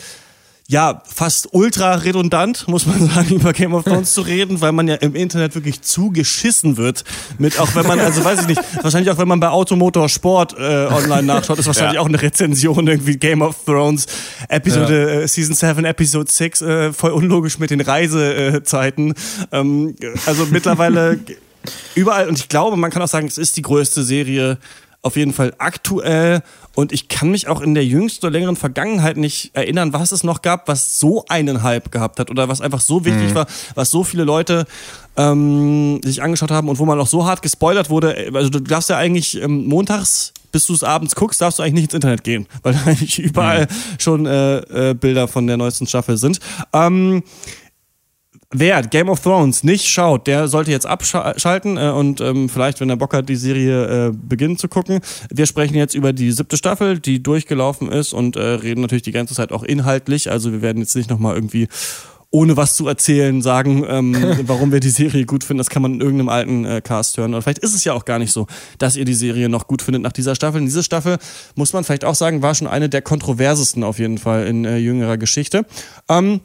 ja, 0.68 1.03
fast 1.05 1.49
ultra 1.51 1.93
redundant, 1.93 2.68
muss 2.68 2.88
man 2.88 3.07
sagen, 3.13 3.36
über 3.36 3.53
Game 3.53 3.74
of 3.76 3.84
Thrones 3.84 4.13
zu 4.13 4.22
reden, 4.22 4.61
weil 4.61 4.72
man 4.72 4.88
ja 4.88 4.95
im 4.95 5.13
Internet 5.13 5.53
wirklich 5.53 5.82
zugeschissen 5.82 6.78
wird. 6.78 7.03
Mit, 7.38 7.59
auch 7.59 7.76
wenn 7.76 7.86
man, 7.86 7.99
also 7.99 8.24
weiß 8.24 8.41
ich 8.41 8.47
nicht, 8.47 8.61
wahrscheinlich 8.82 9.11
auch 9.11 9.20
wenn 9.20 9.28
man 9.28 9.39
bei 9.39 9.49
Automotor 9.49 10.09
Sport 10.09 10.55
äh, 10.57 10.88
online 10.88 11.24
nachschaut, 11.24 11.59
ist 11.59 11.68
wahrscheinlich 11.68 11.95
ja. 11.95 12.01
auch 12.01 12.07
eine 12.07 12.20
Rezension 12.20 12.88
irgendwie 12.88 13.18
Game 13.18 13.43
of 13.43 13.63
Thrones, 13.63 14.07
Episode, 14.49 14.99
ja. 14.99 15.22
äh, 15.22 15.28
Season 15.28 15.53
7, 15.53 15.86
Episode 15.86 16.32
6, 16.32 16.61
äh, 16.61 16.93
voll 16.93 17.11
unlogisch 17.11 17.59
mit 17.59 17.70
den 17.70 17.82
Reisezeiten. 17.82 19.13
Ähm, 19.51 19.95
also 20.26 20.47
mittlerweile 20.49 21.20
überall, 21.95 22.28
und 22.28 22.39
ich 22.39 22.49
glaube, 22.49 22.76
man 22.76 22.89
kann 22.89 23.03
auch 23.03 23.07
sagen, 23.07 23.28
es 23.28 23.38
ist 23.38 23.55
die 23.57 23.61
größte 23.61 24.03
Serie 24.03 24.57
auf 25.06 25.16
jeden 25.16 25.34
Fall 25.34 25.53
aktuell 25.60 26.41
und 26.74 26.91
ich 26.91 27.08
kann 27.08 27.30
mich 27.30 27.47
auch 27.47 27.62
in 27.62 27.76
der 27.76 27.86
jüngsten 27.86 28.26
oder 28.26 28.34
längeren 28.34 28.56
Vergangenheit 28.56 29.18
nicht 29.18 29.51
erinnern, 29.53 29.93
was 29.93 30.12
es 30.12 30.24
noch 30.24 30.41
gab, 30.41 30.68
was 30.68 30.99
so 30.99 31.24
einen 31.30 31.62
Hype 31.62 31.91
gehabt 31.91 32.20
hat 32.20 32.32
oder 32.32 32.49
was 32.49 32.60
einfach 32.60 32.82
so 32.82 33.06
wichtig 33.06 33.30
mhm. 33.30 33.36
war, 33.36 33.47
was 33.76 33.91
so 33.91 34.03
viele 34.03 34.24
Leute 34.24 34.66
ähm, 35.16 36.01
sich 36.03 36.24
angeschaut 36.24 36.51
haben 36.51 36.70
und 36.70 36.80
wo 36.80 36.86
man 36.86 36.99
auch 36.99 37.08
so 37.08 37.26
hart 37.26 37.43
gespoilert 37.43 37.89
wurde. 37.89 38.32
Also 38.34 38.49
du 38.49 38.60
darfst 38.60 38.89
ja 38.89 38.97
eigentlich 38.97 39.41
ähm, 39.41 39.68
montags 39.68 40.34
bis 40.51 40.68
du 40.68 40.74
es 40.74 40.86
abends 40.86 41.16
guckst, 41.16 41.41
darfst 41.41 41.60
du 41.60 41.64
eigentlich 41.64 41.74
nicht 41.74 41.84
ins 41.84 41.95
Internet 41.95 42.24
gehen, 42.24 42.47
weil 42.64 42.74
da 42.74 42.80
eigentlich 42.86 43.20
überall 43.20 43.64
mhm. 43.64 43.99
schon 43.99 44.26
äh, 44.26 44.91
äh, 44.91 44.93
Bilder 44.93 45.28
von 45.28 45.47
der 45.47 45.58
neuesten 45.58 45.86
Staffel 45.86 46.16
sind. 46.16 46.39
Ähm, 46.72 47.24
Wer 48.52 48.84
Game 48.84 49.10
of 49.10 49.22
Thrones 49.22 49.64
nicht 49.64 49.86
schaut, 49.86 50.28
der 50.28 50.48
sollte 50.48 50.72
jetzt 50.72 50.86
abschalten 50.86 51.78
äh, 51.78 51.89
und 51.89 52.22
ähm, 52.22 52.48
vielleicht, 52.48 52.80
wenn 52.80 52.89
er 52.89 52.96
Bock 52.96 53.14
hat, 53.14 53.28
die 53.28 53.36
Serie 53.36 54.08
äh, 54.08 54.12
beginnen 54.14 54.58
zu 54.58 54.68
gucken. 54.68 55.00
Wir 55.30 55.46
sprechen 55.46 55.76
jetzt 55.76 55.96
über 55.96 56.14
die 56.14 56.32
siebte 56.32 56.56
Staffel, 56.56 57.00
die 57.00 57.24
durchgelaufen 57.24 57.91
ist 57.91 58.14
und 58.14 58.36
äh, 58.36 58.41
reden 58.41 58.82
natürlich 58.82 59.04
die 59.04 59.12
ganze 59.12 59.34
Zeit 59.34 59.52
auch 59.52 59.64
inhaltlich. 59.64 60.30
Also 60.32 60.52
wir 60.52 60.62
werden 60.62 60.80
jetzt 60.80 60.96
nicht 60.96 61.10
nochmal 61.10 61.36
irgendwie 61.36 61.68
ohne 62.36 62.58
was 62.58 62.76
zu 62.76 62.86
erzählen, 62.88 63.41
sagen, 63.41 63.86
ähm, 63.88 64.14
warum 64.48 64.72
wir 64.74 64.82
die 64.82 64.89
Serie 64.89 65.26
gut 65.26 65.46
finden. 65.46 65.60
Das 65.60 65.70
kann 65.70 65.82
man 65.82 65.96
in 65.96 66.02
irgendeinem 66.02 66.30
alten 66.30 66.66
äh, 66.66 66.82
Cast 66.82 67.18
hören. 67.18 67.34
Oder 67.34 67.41
vielleicht 67.41 67.60
ist 67.60 67.74
es 67.74 67.86
ja 67.86 67.93
auch 67.93 68.04
gar 68.04 68.20
nicht 68.20 68.34
so, 68.34 68.46
dass 68.78 68.98
ihr 68.98 69.06
die 69.06 69.14
Serie 69.14 69.48
noch 69.48 69.68
gut 69.68 69.82
findet 69.82 70.04
nach 70.04 70.12
dieser 70.12 70.36
Staffel. 70.36 70.60
Und 70.60 70.66
diese 70.66 70.84
Staffel, 70.84 71.18
muss 71.56 71.72
man 71.72 71.86
vielleicht 71.86 72.04
auch 72.04 72.16
sagen, 72.16 72.41
war 72.41 72.54
schon 72.54 72.68
eine 72.68 72.89
der 72.89 73.02
kontroversesten 73.02 73.86
auf 73.86 74.00
jeden 74.00 74.18
Fall 74.18 74.48
in 74.48 74.66
äh, 74.66 74.78
jüngerer 74.78 75.18
Geschichte. 75.18 75.66
Ähm, 76.10 76.41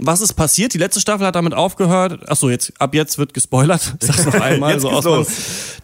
was 0.00 0.20
ist 0.20 0.34
passiert? 0.34 0.74
Die 0.74 0.78
letzte 0.78 1.00
Staffel 1.00 1.26
hat 1.26 1.34
damit 1.34 1.54
aufgehört. 1.54 2.28
Achso, 2.28 2.50
jetzt 2.50 2.72
ab 2.78 2.94
jetzt 2.94 3.18
wird 3.18 3.34
gespoilert. 3.34 3.94
Ich 4.00 4.06
sag's 4.06 4.26
noch 4.26 4.34
einmal 4.40 4.78
so 4.80 4.90
aus. 4.90 5.28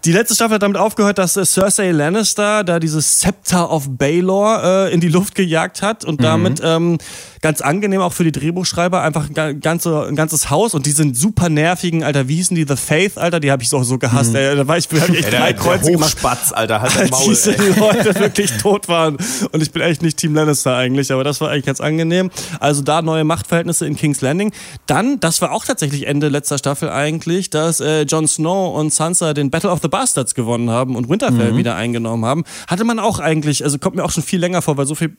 Die 0.05 0.13
letzte 0.13 0.35
Staffel 0.35 0.57
hat 0.57 0.63
damit 0.63 0.77
aufgehört, 0.77 1.19
dass 1.19 1.37
äh, 1.37 1.45
Cersei 1.45 1.91
Lannister 1.91 2.63
da 2.63 2.79
dieses 2.79 3.19
Scepter 3.19 3.71
of 3.71 3.87
Baelor 3.89 4.63
äh, 4.63 4.93
in 4.93 5.01
die 5.01 5.09
Luft 5.09 5.35
gejagt 5.35 5.83
hat 5.83 6.05
und 6.05 6.21
mhm. 6.21 6.25
damit 6.25 6.61
ähm, 6.63 6.99
ganz 7.41 7.61
angenehm 7.61 8.01
auch 8.01 8.13
für 8.13 8.25
die 8.25 8.33
Drehbuchschreiber 8.33 9.03
einfach 9.03 9.29
ein, 9.29 9.61
ganze, 9.61 10.07
ein 10.07 10.17
ganzes 10.17 10.51
Haus 10.51 10.75
und 10.75 10.87
die 10.87 10.93
sind 10.93 11.17
super 11.17 11.49
nervigen, 11.49 12.03
Alter, 12.03 12.29
wie 12.29 12.37
hießen 12.37 12.55
die? 12.55 12.65
The 12.67 12.77
Faith, 12.77 13.19
Alter, 13.19 13.41
die 13.41 13.51
habe 13.51 13.63
ich 13.63 13.73
auch 13.75 13.83
so 13.83 13.99
gehasst. 13.99 14.31
Mhm. 14.31 14.37
Ey, 14.37 14.57
da 14.57 14.69
war 14.69 14.79
ich 14.79 14.89
hab 14.91 15.09
ich 15.09 15.19
echt 15.19 15.33
drei 15.33 15.53
Kreuze 15.53 15.91
der 15.91 16.01
Hochspatz, 16.01 16.53
Alter, 16.53 16.81
halt 16.81 16.97
dein 16.97 17.11
Maul. 17.11 17.29
Diese 17.29 17.57
ey. 17.57 17.79
Leute 17.79 18.15
wirklich 18.19 18.53
tot 18.59 18.89
waren 18.89 19.17
und 19.53 19.63
ich 19.63 19.73
bin 19.73 19.83
echt 19.83 20.03
nicht 20.03 20.17
Team 20.17 20.35
Lannister 20.35 20.77
eigentlich, 20.77 21.13
aber 21.13 21.25
das 21.25 21.41
war 21.41 21.51
eigentlich 21.51 21.67
ganz 21.67 21.81
angenehm. 21.81 22.31
Also 22.61 22.83
da 22.83 23.03
neue 23.03 23.25
Machtverhältnisse 23.25 23.87
in 23.87 23.97
King's 24.05 24.21
Landing. 24.21 24.53
Dann, 24.85 25.19
das 25.19 25.41
war 25.41 25.53
auch 25.53 25.65
tatsächlich 25.65 26.07
Ende 26.07 26.29
letzter 26.29 26.59
Staffel 26.59 26.91
eigentlich, 26.91 27.49
dass 27.49 27.81
äh, 27.81 28.03
Jon 28.03 28.29
Snow 28.29 28.79
und 28.79 28.93
Sansa 28.93 29.33
den 29.33 29.51
Battle 29.51 29.71
of 29.71 29.81
the 29.81 29.89
Bastards 29.89 30.35
gewonnen 30.35 30.69
haben 30.69 30.95
und 30.95 31.09
Winterfell 31.09 31.53
mhm. 31.53 31.57
wieder 31.57 31.75
eingenommen 31.75 32.27
haben. 32.27 32.45
Hatte 32.69 32.85
man 32.85 32.99
auch 32.99 33.19
eigentlich, 33.19 33.65
also 33.65 33.79
kommt 33.79 33.97
mir 33.97 34.05
auch 34.05 34.11
schon 34.11 34.23
viel 34.23 34.41
länger 34.41 34.61
vor, 34.61 34.77
weil 34.77 34.85
so 34.85 34.95
viel 34.95 35.17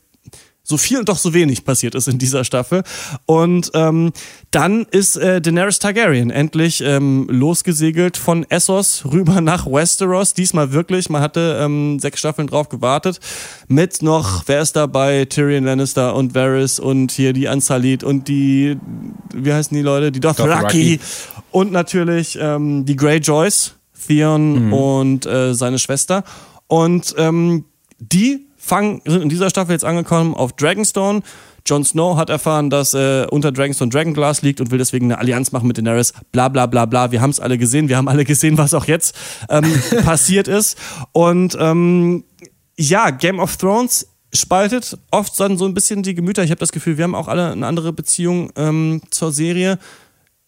so 0.67 0.77
viel 0.77 0.97
und 0.97 1.07
doch 1.07 1.17
so 1.17 1.33
wenig 1.33 1.63
passiert 1.63 1.93
ist 1.95 2.07
in 2.07 2.17
dieser 2.17 2.43
Staffel. 2.43 2.83
Und 3.27 3.71
ähm, 3.75 4.11
dann 4.49 4.85
ist 4.89 5.15
äh, 5.15 5.39
Daenerys 5.39 5.77
Targaryen 5.77 6.31
endlich 6.31 6.81
ähm, 6.81 7.27
losgesegelt 7.29 8.17
von 8.17 8.45
Essos 8.49 9.05
rüber 9.05 9.41
nach 9.41 9.67
Westeros. 9.67 10.33
Diesmal 10.33 10.71
wirklich, 10.71 11.09
man 11.09 11.21
hatte 11.21 11.59
ähm, 11.61 11.99
sechs 11.99 12.19
Staffeln 12.19 12.47
drauf 12.47 12.67
gewartet. 12.69 13.19
Mit 13.67 14.01
noch, 14.01 14.43
wer 14.47 14.61
ist 14.61 14.75
dabei? 14.75 15.25
Tyrion 15.25 15.65
Lannister 15.65 16.15
und 16.15 16.33
Varys 16.33 16.79
und 16.79 17.11
hier 17.11 17.33
die 17.33 17.47
Ansalit 17.47 18.03
und 18.03 18.27
die, 18.27 18.77
wie 19.33 19.53
heißen 19.53 19.75
die 19.77 19.83
Leute? 19.83 20.11
Die 20.11 20.19
Dothraki. 20.19 20.99
Und 21.51 21.71
natürlich 21.71 22.37
ähm, 22.41 22.85
die 22.85 22.95
Greyjoys, 22.95 23.75
Theon 24.07 24.67
mhm. 24.67 24.73
und 24.73 25.25
äh, 25.25 25.53
seine 25.53 25.77
Schwester. 25.79 26.23
Und 26.67 27.13
ähm, 27.17 27.65
die 27.99 28.47
fangen, 28.65 29.01
sind 29.05 29.21
in 29.21 29.29
dieser 29.29 29.49
Staffel 29.49 29.73
jetzt 29.73 29.85
angekommen 29.85 30.33
auf 30.33 30.53
Dragonstone. 30.53 31.21
Jon 31.67 31.83
Snow 31.83 32.15
hat 32.17 32.29
erfahren, 32.29 32.69
dass 32.69 32.93
äh, 32.93 33.25
unter 33.29 33.51
Dragonstone 33.51 33.89
Dragonglass 33.89 34.43
liegt 34.43 34.61
und 34.61 34.69
will 34.69 34.77
deswegen 34.77 35.05
eine 35.05 35.19
Allianz 35.19 35.51
machen 35.51 35.67
mit 35.67 35.77
Daenerys. 35.77 36.13
Bla 36.31 36.47
bla 36.47 36.67
bla 36.67 36.85
bla. 36.85 37.11
Wir 37.11 37.21
haben 37.21 37.31
es 37.31 37.39
alle 37.39 37.57
gesehen. 37.57 37.89
Wir 37.89 37.97
haben 37.97 38.07
alle 38.07 38.23
gesehen, 38.23 38.57
was 38.57 38.73
auch 38.73 38.85
jetzt 38.85 39.15
ähm, 39.49 39.63
passiert 40.03 40.47
ist. 40.47 40.77
Und 41.11 41.57
ähm, 41.59 42.23
ja, 42.77 43.09
Game 43.09 43.39
of 43.39 43.57
Thrones 43.57 44.07
spaltet 44.33 44.97
oft 45.11 45.39
dann 45.39 45.57
so 45.57 45.65
ein 45.65 45.73
bisschen 45.73 46.03
die 46.03 46.13
Gemüter. 46.13 46.43
Ich 46.43 46.51
habe 46.51 46.59
das 46.59 46.71
Gefühl, 46.71 46.97
wir 46.97 47.03
haben 47.03 47.15
auch 47.15 47.27
alle 47.27 47.51
eine 47.51 47.65
andere 47.65 47.93
Beziehung 47.93 48.51
ähm, 48.55 49.01
zur 49.09 49.31
Serie. 49.31 49.79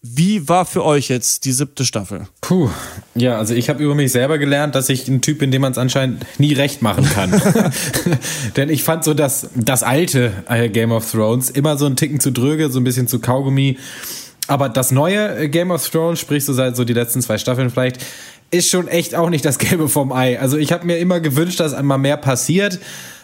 Wie 0.00 0.48
war 0.48 0.64
für 0.64 0.84
euch 0.84 1.08
jetzt 1.08 1.44
die 1.44 1.50
siebte 1.50 1.84
Staffel? 1.84 2.28
Puh, 2.40 2.70
ja, 3.16 3.36
also 3.36 3.52
ich 3.52 3.68
habe 3.68 3.82
über 3.82 3.96
mich 3.96 4.12
selber 4.12 4.38
gelernt, 4.38 4.76
dass 4.76 4.88
ich 4.90 5.08
ein 5.08 5.22
Typ 5.22 5.40
bin, 5.40 5.50
dem 5.50 5.62
man 5.62 5.72
es 5.72 5.78
anscheinend 5.78 6.24
nie 6.38 6.52
recht 6.52 6.82
machen 6.82 7.04
kann. 7.04 7.32
Denn 8.56 8.68
ich 8.68 8.84
fand 8.84 9.02
so 9.02 9.12
das, 9.12 9.50
das 9.56 9.82
alte 9.82 10.32
äh, 10.48 10.68
Game 10.68 10.92
of 10.92 11.10
Thrones 11.10 11.50
immer 11.50 11.76
so 11.76 11.86
ein 11.86 11.96
Ticken 11.96 12.20
zu 12.20 12.30
dröge, 12.30 12.70
so 12.70 12.78
ein 12.78 12.84
bisschen 12.84 13.08
zu 13.08 13.18
Kaugummi. 13.18 13.76
Aber 14.46 14.68
das 14.68 14.92
neue 14.92 15.36
äh, 15.36 15.48
Game 15.48 15.72
of 15.72 15.88
Thrones, 15.88 16.20
sprich 16.20 16.44
so 16.44 16.52
seit 16.52 16.76
so 16.76 16.84
die 16.84 16.92
letzten 16.92 17.20
zwei 17.20 17.36
Staffeln 17.36 17.68
vielleicht, 17.68 17.98
ist 18.52 18.70
schon 18.70 18.86
echt 18.86 19.16
auch 19.16 19.30
nicht 19.30 19.44
das 19.44 19.58
Gelbe 19.58 19.88
vom 19.88 20.12
Ei. 20.12 20.38
Also 20.38 20.58
ich 20.58 20.70
habe 20.70 20.86
mir 20.86 20.98
immer 20.98 21.18
gewünscht, 21.18 21.58
dass 21.58 21.74
einmal 21.74 21.98
mehr 21.98 22.18
passiert. 22.18 22.78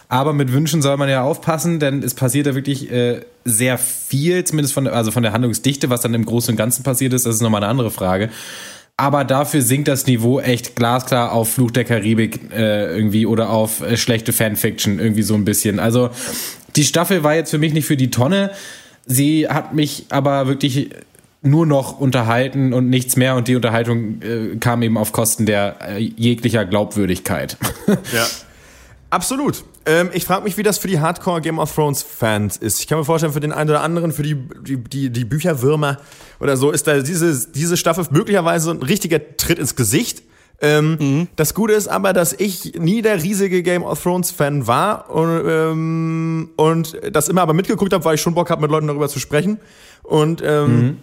Aber 0.07 0.33
mit 0.33 0.53
Wünschen 0.53 0.81
soll 0.81 0.97
man 0.97 1.09
ja 1.09 1.23
aufpassen, 1.23 1.79
denn 1.79 2.03
es 2.03 2.13
passiert 2.13 2.45
ja 2.47 2.55
wirklich 2.55 2.91
äh, 2.91 3.21
sehr 3.43 3.77
viel, 3.77 4.43
zumindest 4.43 4.73
von, 4.73 4.87
also 4.87 5.11
von 5.11 5.23
der 5.23 5.33
Handlungsdichte, 5.33 5.89
was 5.89 6.01
dann 6.01 6.13
im 6.13 6.25
Großen 6.25 6.53
und 6.53 6.57
Ganzen 6.57 6.83
passiert 6.83 7.13
ist, 7.13 7.25
das 7.25 7.35
ist 7.35 7.41
nochmal 7.41 7.63
eine 7.63 7.71
andere 7.71 7.91
Frage. 7.91 8.29
Aber 8.97 9.25
dafür 9.25 9.61
sinkt 9.61 9.87
das 9.89 10.05
Niveau 10.07 10.39
echt 10.39 10.75
glasklar 10.75 11.33
auf 11.33 11.53
Fluch 11.53 11.71
der 11.71 11.83
Karibik 11.83 12.51
äh, 12.53 12.95
irgendwie 12.95 13.25
oder 13.25 13.49
auf 13.49 13.81
äh, 13.81 13.97
schlechte 13.97 14.31
Fanfiction 14.31 14.99
irgendwie 14.99 15.23
so 15.23 15.33
ein 15.33 15.43
bisschen. 15.43 15.79
Also 15.79 16.11
die 16.75 16.85
Staffel 16.85 17.23
war 17.23 17.35
jetzt 17.35 17.51
für 17.51 17.57
mich 17.57 17.73
nicht 17.73 17.85
für 17.85 17.97
die 17.97 18.09
Tonne. 18.09 18.51
Sie 19.05 19.49
hat 19.49 19.73
mich 19.73 20.05
aber 20.09 20.47
wirklich 20.47 20.91
nur 21.41 21.65
noch 21.65 21.99
unterhalten 21.99 22.73
und 22.73 22.89
nichts 22.89 23.17
mehr 23.17 23.35
und 23.35 23.47
die 23.47 23.55
Unterhaltung 23.55 24.21
äh, 24.21 24.55
kam 24.59 24.81
eben 24.81 24.97
auf 24.97 25.11
Kosten 25.11 25.45
der 25.45 25.75
äh, 25.81 25.99
jeglicher 25.99 26.65
Glaubwürdigkeit. 26.65 27.57
ja. 27.87 28.25
Absolut. 29.09 29.63
Ähm, 29.85 30.09
ich 30.13 30.25
frage 30.25 30.43
mich, 30.43 30.57
wie 30.57 30.63
das 30.63 30.77
für 30.77 30.87
die 30.87 30.99
Hardcore 30.99 31.41
Game 31.41 31.59
of 31.59 31.73
Thrones 31.73 32.03
Fans 32.03 32.57
ist. 32.57 32.79
Ich 32.79 32.87
kann 32.87 32.97
mir 32.97 33.05
vorstellen, 33.05 33.33
für 33.33 33.39
den 33.39 33.51
einen 33.51 33.69
oder 33.69 33.81
anderen, 33.81 34.11
für 34.11 34.23
die, 34.23 34.35
die, 34.35 34.77
die, 34.77 35.09
die 35.09 35.25
Bücherwürmer 35.25 35.97
oder 36.39 36.57
so, 36.57 36.71
ist 36.71 36.87
da 36.87 36.99
diese, 36.99 37.51
diese 37.51 37.77
Staffel 37.77 38.05
möglicherweise 38.09 38.71
ein 38.71 38.81
richtiger 38.81 39.19
Tritt 39.37 39.59
ins 39.59 39.75
Gesicht. 39.75 40.23
Ähm, 40.61 40.97
mhm. 40.99 41.27
Das 41.35 41.53
Gute 41.53 41.73
ist 41.73 41.87
aber, 41.87 42.13
dass 42.13 42.33
ich 42.33 42.73
nie 42.79 43.01
der 43.01 43.21
riesige 43.21 43.61
Game 43.61 43.83
of 43.83 44.01
Thrones 44.01 44.31
Fan 44.31 44.67
war 44.67 45.09
und, 45.09 45.43
ähm, 45.45 46.49
und 46.55 46.97
das 47.11 47.27
immer 47.27 47.41
aber 47.41 47.53
mitgeguckt 47.53 47.93
habe, 47.93 48.05
weil 48.05 48.15
ich 48.15 48.21
schon 48.21 48.33
Bock 48.33 48.49
habe, 48.49 48.61
mit 48.61 48.71
Leuten 48.71 48.87
darüber 48.87 49.09
zu 49.09 49.19
sprechen. 49.19 49.59
Und 50.03 50.41
ähm, 50.43 50.77
mhm 50.77 50.97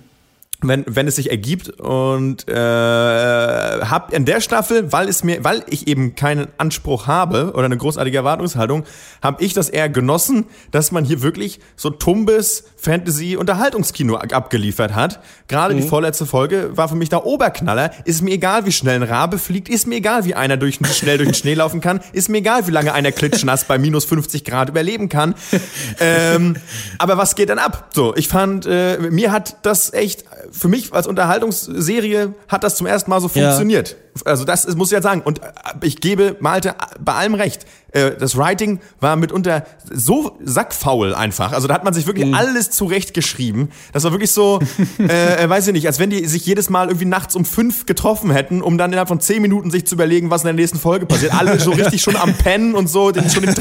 wenn, 0.62 0.84
wenn 0.86 1.06
es 1.06 1.16
sich 1.16 1.30
ergibt 1.30 1.68
und 1.80 2.48
äh, 2.48 2.54
hab 2.54 4.12
in 4.12 4.24
der 4.24 4.40
Staffel, 4.40 4.92
weil 4.92 5.08
es 5.08 5.24
mir, 5.24 5.44
weil 5.44 5.64
ich 5.68 5.88
eben 5.88 6.14
keinen 6.14 6.48
Anspruch 6.58 7.06
habe 7.06 7.52
oder 7.54 7.64
eine 7.64 7.76
großartige 7.76 8.16
Erwartungshaltung, 8.16 8.84
habe 9.22 9.42
ich 9.42 9.54
das 9.54 9.68
eher 9.68 9.88
genossen, 9.88 10.46
dass 10.70 10.92
man 10.92 11.04
hier 11.04 11.22
wirklich 11.22 11.60
so 11.76 11.90
tumbes 11.90 12.64
Fantasy-Unterhaltungskino 12.76 14.16
abgeliefert 14.16 14.94
hat. 14.94 15.20
Gerade 15.48 15.74
mhm. 15.74 15.82
die 15.82 15.88
vorletzte 15.88 16.26
Folge 16.26 16.76
war 16.76 16.88
für 16.88 16.96
mich 16.96 17.08
der 17.08 17.26
Oberknaller. 17.26 17.92
Ist 18.04 18.22
mir 18.22 18.32
egal, 18.32 18.66
wie 18.66 18.72
schnell 18.72 18.96
ein 18.96 19.02
Rabe 19.02 19.38
fliegt, 19.38 19.68
ist 19.68 19.86
mir 19.86 19.96
egal, 19.96 20.24
wie 20.24 20.34
einer 20.34 20.56
durch, 20.56 20.78
schnell 20.92 21.18
durch 21.18 21.28
den 21.28 21.34
Schnee 21.34 21.54
laufen 21.54 21.80
kann, 21.80 22.00
ist 22.12 22.28
mir 22.28 22.38
egal, 22.38 22.66
wie 22.66 22.72
lange 22.72 22.92
einer 22.92 23.12
klitschnass 23.12 23.64
bei 23.64 23.78
minus 23.78 24.04
50 24.04 24.44
Grad 24.44 24.68
überleben 24.68 25.08
kann. 25.08 25.34
ähm, 26.00 26.56
aber 26.98 27.16
was 27.18 27.34
geht 27.34 27.50
dann 27.50 27.58
ab? 27.58 27.90
So, 27.94 28.14
ich 28.16 28.28
fand, 28.28 28.66
äh, 28.66 28.98
mir 28.98 29.32
hat 29.32 29.56
das 29.62 29.92
echt 29.92 30.24
für 30.52 30.68
mich 30.68 30.92
als 30.92 31.06
Unterhaltungsserie 31.06 32.34
hat 32.48 32.62
das 32.64 32.76
zum 32.76 32.86
ersten 32.86 33.10
Mal 33.10 33.20
so 33.20 33.28
funktioniert. 33.28 33.90
Ja. 33.90 33.96
Also 34.24 34.44
das 34.44 34.64
ist, 34.64 34.76
muss 34.76 34.88
ich 34.88 34.92
ja 34.92 35.02
sagen. 35.02 35.22
Und 35.22 35.40
äh, 35.40 35.52
ich 35.82 36.00
gebe 36.00 36.36
Malte 36.40 36.74
bei 37.00 37.14
allem 37.14 37.34
recht. 37.34 37.66
Äh, 37.92 38.12
das 38.18 38.36
Writing 38.36 38.80
war 39.00 39.16
mitunter 39.16 39.64
so 39.90 40.38
sackfaul 40.42 41.14
einfach. 41.14 41.52
Also 41.52 41.68
da 41.68 41.74
hat 41.74 41.84
man 41.84 41.94
sich 41.94 42.06
wirklich 42.06 42.26
mhm. 42.26 42.34
alles 42.34 42.70
zurechtgeschrieben. 42.70 43.70
Das 43.92 44.04
war 44.04 44.12
wirklich 44.12 44.32
so, 44.32 44.60
äh, 44.98 45.44
äh, 45.44 45.48
weiß 45.48 45.66
ich 45.68 45.72
nicht, 45.72 45.86
als 45.86 45.98
wenn 45.98 46.10
die 46.10 46.26
sich 46.26 46.44
jedes 46.46 46.70
Mal 46.70 46.88
irgendwie 46.88 47.06
nachts 47.06 47.36
um 47.36 47.44
fünf 47.44 47.86
getroffen 47.86 48.30
hätten, 48.30 48.62
um 48.62 48.78
dann 48.78 48.90
innerhalb 48.90 49.08
von 49.08 49.20
zehn 49.20 49.42
Minuten 49.42 49.70
sich 49.70 49.86
zu 49.86 49.94
überlegen, 49.94 50.30
was 50.30 50.42
in 50.42 50.46
der 50.46 50.54
nächsten 50.54 50.78
Folge 50.78 51.06
passiert. 51.06 51.34
Alle 51.34 51.58
so 51.58 51.70
richtig 51.70 52.02
schon 52.02 52.16
am 52.16 52.34
Pennen 52.34 52.74
und 52.74 52.88
so, 52.88 53.10
den, 53.10 53.28
schon 53.30 53.44
den, 53.44 53.54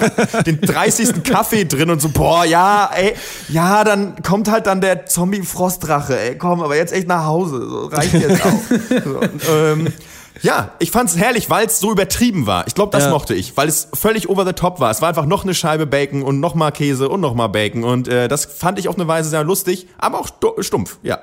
den 0.46 0.62
30. 0.62 1.24
Kaffee 1.24 1.66
drin 1.66 1.90
und 1.90 2.02
so, 2.02 2.10
boah, 2.10 2.46
ja, 2.46 2.90
ey, 2.94 3.14
ja, 3.50 3.84
dann 3.84 4.22
kommt 4.24 4.50
halt 4.50 4.68
dann 4.68 4.82
der 4.82 5.06
Zombie-Frostdrache, 5.06 6.20
ey, 6.20 6.38
komm, 6.38 6.62
aber 6.62 6.76
jetzt 6.76 6.94
echt 6.94 7.08
nach 7.08 7.26
Hause. 7.26 7.68
So, 7.68 7.86
reicht 7.88 8.14
jetzt 8.14 8.46
auch. 8.46 8.60
So, 9.04 9.52
ähm, 9.52 9.88
ja, 10.42 10.72
ich 10.80 10.92
fand's 10.92 11.18
herrlich, 11.18 11.50
weil 11.50 11.68
es 11.68 11.80
so 11.80 11.92
übertrieben 11.92 12.48
war. 12.48 12.68
Ich 12.68 12.76
glaube, 12.76 12.92
das 12.92 13.06
ja. 13.06 13.10
mochte 13.10 13.34
ich, 13.34 13.56
weil 13.58 13.68
es 13.68 13.88
völlig 13.94 14.30
over 14.30 14.46
the 14.46 14.54
top 14.54 14.80
war. 14.80 14.92
Es 14.92 15.02
war 15.02 15.10
einfach 15.10 15.26
noch 15.26 15.44
eine 15.44 15.54
Scheibe 15.54 15.86
Bacon 15.86 16.24
und 16.24 16.40
noch 16.40 16.56
mal 16.56 16.72
Käse 16.72 17.10
und 17.10 17.22
noch 17.22 17.34
mal 17.34 17.48
Bacon 17.48 17.84
und 17.84 18.08
äh, 18.08 18.28
das 18.28 18.46
fand 18.46 18.80
ich 18.80 18.88
auf 18.88 18.96
eine 18.96 19.08
Weise 19.08 19.30
sehr 19.30 19.44
lustig, 19.44 19.88
aber 19.98 20.20
auch 20.20 20.30
stumpf, 20.60 20.98
ja. 21.04 21.20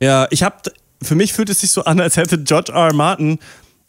Ja, 0.00 0.26
ich 0.30 0.42
hab 0.42 0.62
für 1.02 1.14
mich 1.14 1.32
fühlt 1.32 1.50
es 1.50 1.60
sich 1.60 1.70
so 1.72 1.84
an, 1.84 2.00
als 2.00 2.16
hätte 2.16 2.42
George 2.42 2.72
R. 2.72 2.88
R. 2.88 2.94
Martin 2.94 3.38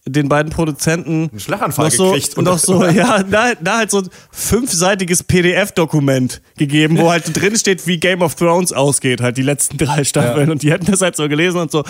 den 0.05 0.29
beiden 0.29 0.51
Produzenten 0.51 1.29
einen 1.29 1.39
Schlaganfall 1.39 1.87
noch 1.87 1.93
so, 1.93 2.11
gekriegt 2.11 2.37
und 2.37 2.45
noch 2.45 2.57
so 2.57 2.85
ja 2.87 3.23
da, 3.23 3.53
da 3.55 3.79
halt 3.79 3.91
so 3.91 3.99
ein 3.99 4.09
fünfseitiges 4.31 5.23
PDF-Dokument 5.23 6.41
gegeben, 6.57 6.97
wo 6.97 7.11
halt 7.11 7.35
drin 7.35 7.57
steht, 7.57 7.87
wie 7.87 7.99
Game 7.99 8.21
of 8.21 8.35
Thrones 8.35 8.71
ausgeht, 8.71 9.21
halt 9.21 9.37
die 9.37 9.41
letzten 9.41 9.77
drei 9.77 10.03
Staffeln 10.03 10.47
ja. 10.47 10.51
und 10.53 10.63
die 10.63 10.71
hätten 10.71 10.89
das 10.89 11.01
halt 11.01 11.15
so 11.15 11.27
gelesen 11.27 11.59
und 11.59 11.71
so 11.71 11.83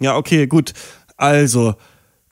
ja 0.00 0.16
okay 0.16 0.46
gut 0.46 0.72
also, 1.22 1.74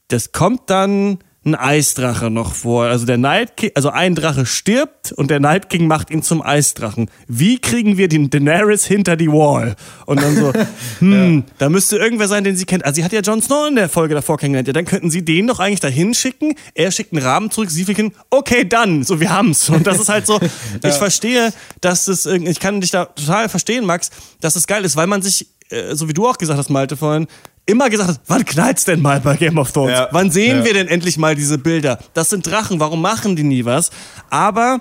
das 0.09 0.33
kommt 0.33 0.69
dann 0.69 1.21
ein 1.45 1.55
Eisdrache 1.55 2.29
noch 2.29 2.55
vor. 2.55 2.85
Also 2.85 3.07
der 3.07 3.17
Night 3.17 3.57
King, 3.57 3.71
also 3.75 3.91
ein 3.91 4.15
Drache 4.15 4.45
stirbt 4.45 5.13
und 5.13 5.31
der 5.31 5.39
Night 5.41 5.71
King 5.71 5.87
macht 5.87 6.11
ihn 6.11 6.23
zum 6.23 6.43
Eisdrachen. 6.43 7.09
Wie 7.29 7.59
kriegen 7.59 7.97
wir 7.97 8.09
den 8.09 8.29
Daenerys 8.29 8.85
hinter 8.85 9.17
die 9.17 9.29
Wall? 9.29 9.77
Und 10.07 10.21
dann 10.21 10.37
so, 10.37 10.53
hm, 10.99 11.37
ja. 11.37 11.55
da 11.59 11.69
müsste 11.71 11.97
irgendwer 11.97 12.29
sein, 12.29 12.43
den 12.43 12.57
sie 12.57 12.67
kennt. 12.67 12.85
Also 12.85 12.97
sie 12.97 13.05
hat 13.05 13.13
ja 13.13 13.21
Jon 13.21 13.41
Snow 13.41 13.69
in 13.69 13.77
der 13.77 13.89
Folge 13.89 14.15
davor 14.15 14.37
kennengelernt. 14.37 14.67
Ja, 14.67 14.75
dann 14.75 14.85
könnten 14.85 15.09
sie 15.09 15.25
den 15.25 15.47
doch 15.47 15.61
eigentlich 15.61 15.81
dahin 15.81 16.13
schicken. 16.13 16.57
Er 16.75 16.91
schickt 16.91 17.13
einen 17.13 17.23
Raben 17.23 17.51
zurück, 17.51 17.71
sie 17.71 17.85
fliegen, 17.85 18.13
okay, 18.29 18.69
dann, 18.69 19.05
so 19.05 19.21
wir 19.21 19.31
haben's. 19.31 19.71
Und 19.71 19.87
das 19.87 20.01
ist 20.01 20.09
halt 20.09 20.27
so, 20.27 20.39
ich 20.85 20.95
verstehe, 20.95 21.55
dass 21.81 22.07
das, 22.07 22.27
ich 22.27 22.61
kann 22.61 22.83
dich 22.83 22.91
da 22.91 23.05
total 23.05 23.49
verstehen, 23.49 23.87
Max, 23.87 24.11
dass 24.41 24.57
es 24.57 24.63
das 24.63 24.67
geil 24.67 24.85
ist, 24.85 24.97
weil 24.97 25.07
man 25.07 25.23
sich 25.23 25.47
äh, 25.71 25.95
so 25.95 26.09
wie 26.09 26.13
du 26.13 26.27
auch 26.27 26.39
gesagt 26.39 26.59
hast, 26.59 26.69
Malte, 26.69 26.97
vorhin, 26.97 27.27
immer 27.71 27.89
gesagt 27.89 28.11
hat, 28.11 28.21
wann 28.27 28.45
knallt's 28.45 28.85
denn 28.85 29.01
mal 29.01 29.21
bei 29.21 29.37
Game 29.37 29.59
of 29.59 29.73
Thrones? 29.73 29.93
Ja. 29.93 30.09
Wann 30.13 30.31
sehen 30.31 30.59
ja. 30.59 30.65
wir 30.65 30.75
denn 30.75 30.89
endlich 30.89 31.17
mal 31.17 31.35
diese 31.35 31.59
Bilder? 31.59 31.99
Das 32.15 32.31
sind 32.31 32.47
Drachen, 32.47 32.81
warum 32.81 33.01
machen 33.01 33.37
die 33.37 33.43
nie 33.43 33.65
was? 33.65 33.91
Aber 34.29 34.81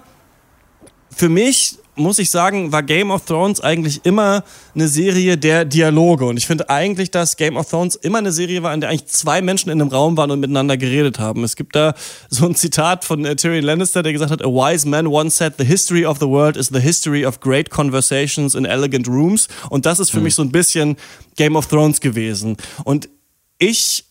für 1.16 1.30
mich 1.30 1.78
muss 2.00 2.20
ich 2.20 2.30
sagen, 2.30 2.72
war 2.72 2.84
Game 2.84 3.12
of 3.12 3.26
Thrones 3.26 3.62
eigentlich 3.62 4.06
immer 4.06 4.44
eine 4.74 4.88
Serie 4.88 5.38
der 5.38 5.66
Dialoge. 5.66 6.26
Und 6.26 6.38
ich 6.38 6.48
finde 6.48 6.70
eigentlich, 6.70 7.12
dass 7.12 7.38
Game 7.38 7.58
of 7.58 7.70
Thrones 7.70 7.96
immer 7.96 8.18
eine 8.20 8.32
Serie 8.32 8.64
war, 8.64 8.74
in 8.74 8.82
der 8.82 8.90
eigentlich 8.90 9.08
zwei 9.08 9.42
Menschen 9.42 9.70
in 9.70 9.82
einem 9.82 9.90
Raum 9.92 10.18
waren 10.18 10.32
und 10.32 10.40
miteinander 10.40 10.78
geredet 10.78 11.20
haben. 11.20 11.44
Es 11.44 11.56
gibt 11.56 11.76
da 11.76 11.94
so 12.30 12.46
ein 12.46 12.56
Zitat 12.56 13.06
von 13.06 13.26
äh, 13.26 13.36
Tyrion 13.36 13.64
Lannister, 13.64 14.04
der 14.04 14.14
gesagt 14.14 14.32
hat, 14.32 14.44
A 14.44 14.48
wise 14.48 14.88
man 14.88 15.08
once 15.08 15.38
said, 15.38 15.56
the 15.58 15.66
history 15.66 16.06
of 16.06 16.20
the 16.20 16.28
world 16.28 16.58
is 16.58 16.70
the 16.70 16.80
history 16.80 17.26
of 17.26 17.40
great 17.40 17.70
conversations 17.70 18.56
in 18.56 18.66
elegant 18.66 19.08
rooms. 19.08 19.48
Und 19.70 19.86
das 19.86 20.00
ist 20.00 20.10
für 20.10 20.18
mhm. 20.18 20.24
mich 20.24 20.36
so 20.36 20.42
ein 20.42 20.52
bisschen 20.52 20.98
Game 21.36 21.56
of 21.56 21.68
Thrones 21.68 22.02
gewesen. 22.02 22.58
Und 22.84 23.10
ich 23.58 24.06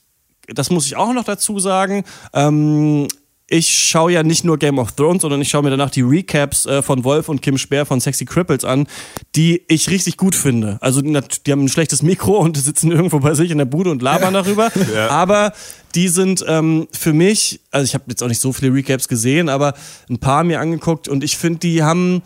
das 0.54 0.70
muss 0.70 0.86
ich 0.86 0.96
auch 0.96 1.12
noch 1.12 1.24
dazu 1.24 1.58
sagen. 1.58 2.04
Ähm, 2.32 3.06
ich 3.50 3.78
schaue 3.78 4.12
ja 4.12 4.22
nicht 4.22 4.44
nur 4.44 4.58
Game 4.58 4.78
of 4.78 4.92
Thrones, 4.92 5.22
sondern 5.22 5.40
ich 5.40 5.48
schaue 5.48 5.62
mir 5.62 5.70
danach 5.70 5.90
die 5.90 6.02
Recaps 6.02 6.66
äh, 6.66 6.82
von 6.82 7.02
Wolf 7.02 7.30
und 7.30 7.40
Kim 7.40 7.56
Speer 7.56 7.86
von 7.86 7.98
Sexy 7.98 8.26
Cripples 8.26 8.64
an, 8.64 8.86
die 9.34 9.62
ich 9.68 9.88
richtig 9.88 10.18
gut 10.18 10.34
finde. 10.34 10.76
Also 10.82 11.00
die, 11.00 11.18
die 11.46 11.52
haben 11.52 11.64
ein 11.64 11.68
schlechtes 11.68 12.02
Mikro 12.02 12.38
und 12.38 12.56
sitzen 12.62 12.92
irgendwo 12.92 13.20
bei 13.20 13.32
sich 13.32 13.50
in 13.50 13.58
der 13.58 13.64
Bude 13.64 13.90
und 13.90 14.02
labern 14.02 14.34
darüber. 14.34 14.70
ja. 14.94 15.08
Aber 15.08 15.54
die 15.94 16.08
sind 16.08 16.44
ähm, 16.46 16.88
für 16.92 17.14
mich, 17.14 17.60
also 17.70 17.84
ich 17.84 17.94
habe 17.94 18.04
jetzt 18.08 18.22
auch 18.22 18.28
nicht 18.28 18.40
so 18.40 18.52
viele 18.52 18.74
Recaps 18.74 19.08
gesehen, 19.08 19.48
aber 19.48 19.72
ein 20.10 20.18
paar 20.18 20.44
mir 20.44 20.60
angeguckt 20.60 21.08
und 21.08 21.24
ich 21.24 21.38
finde, 21.38 21.60
die 21.60 21.82
haben 21.82 22.22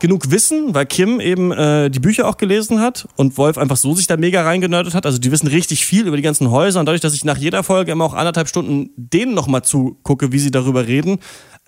genug 0.00 0.30
Wissen, 0.30 0.74
weil 0.74 0.86
Kim 0.86 1.20
eben 1.20 1.52
äh, 1.52 1.90
die 1.90 2.00
Bücher 2.00 2.26
auch 2.26 2.36
gelesen 2.36 2.80
hat 2.80 3.06
und 3.16 3.36
Wolf 3.38 3.58
einfach 3.58 3.76
so 3.76 3.94
sich 3.94 4.06
da 4.06 4.16
mega 4.16 4.42
reingenördet 4.42 4.94
hat. 4.94 5.06
Also 5.06 5.18
die 5.18 5.30
wissen 5.30 5.46
richtig 5.46 5.86
viel 5.86 6.06
über 6.06 6.16
die 6.16 6.22
ganzen 6.22 6.50
Häuser 6.50 6.80
und 6.80 6.86
dadurch, 6.86 7.00
dass 7.00 7.14
ich 7.14 7.24
nach 7.24 7.36
jeder 7.36 7.62
Folge 7.62 7.92
immer 7.92 8.04
auch 8.04 8.14
anderthalb 8.14 8.48
Stunden 8.48 8.90
denen 8.96 9.34
nochmal 9.34 9.62
zugucke, 9.62 10.32
wie 10.32 10.38
sie 10.38 10.50
darüber 10.50 10.86
reden, 10.86 11.18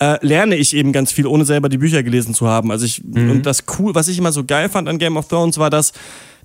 äh, 0.01 0.19
lerne 0.27 0.57
ich 0.57 0.75
eben 0.75 0.93
ganz 0.93 1.13
viel, 1.13 1.27
ohne 1.27 1.45
selber 1.45 1.69
die 1.69 1.79
Bücher 1.79 2.03
gelesen 2.03 2.35
zu 2.35 2.49
haben. 2.49 2.71
Also 2.71 2.87
ich, 2.87 3.05
mhm. 3.05 3.31
und 3.31 3.47
das 3.47 3.65
cool, 3.79 3.95
was 3.95 4.09
ich 4.09 4.19
immer 4.19 4.33
so 4.33 4.45
geil 4.45 4.69
fand 4.69 4.89
an 4.89 4.99
Game 4.99 5.17
of 5.17 5.29
Thrones 5.29 5.59
war, 5.59 5.71
dass 5.71 5.93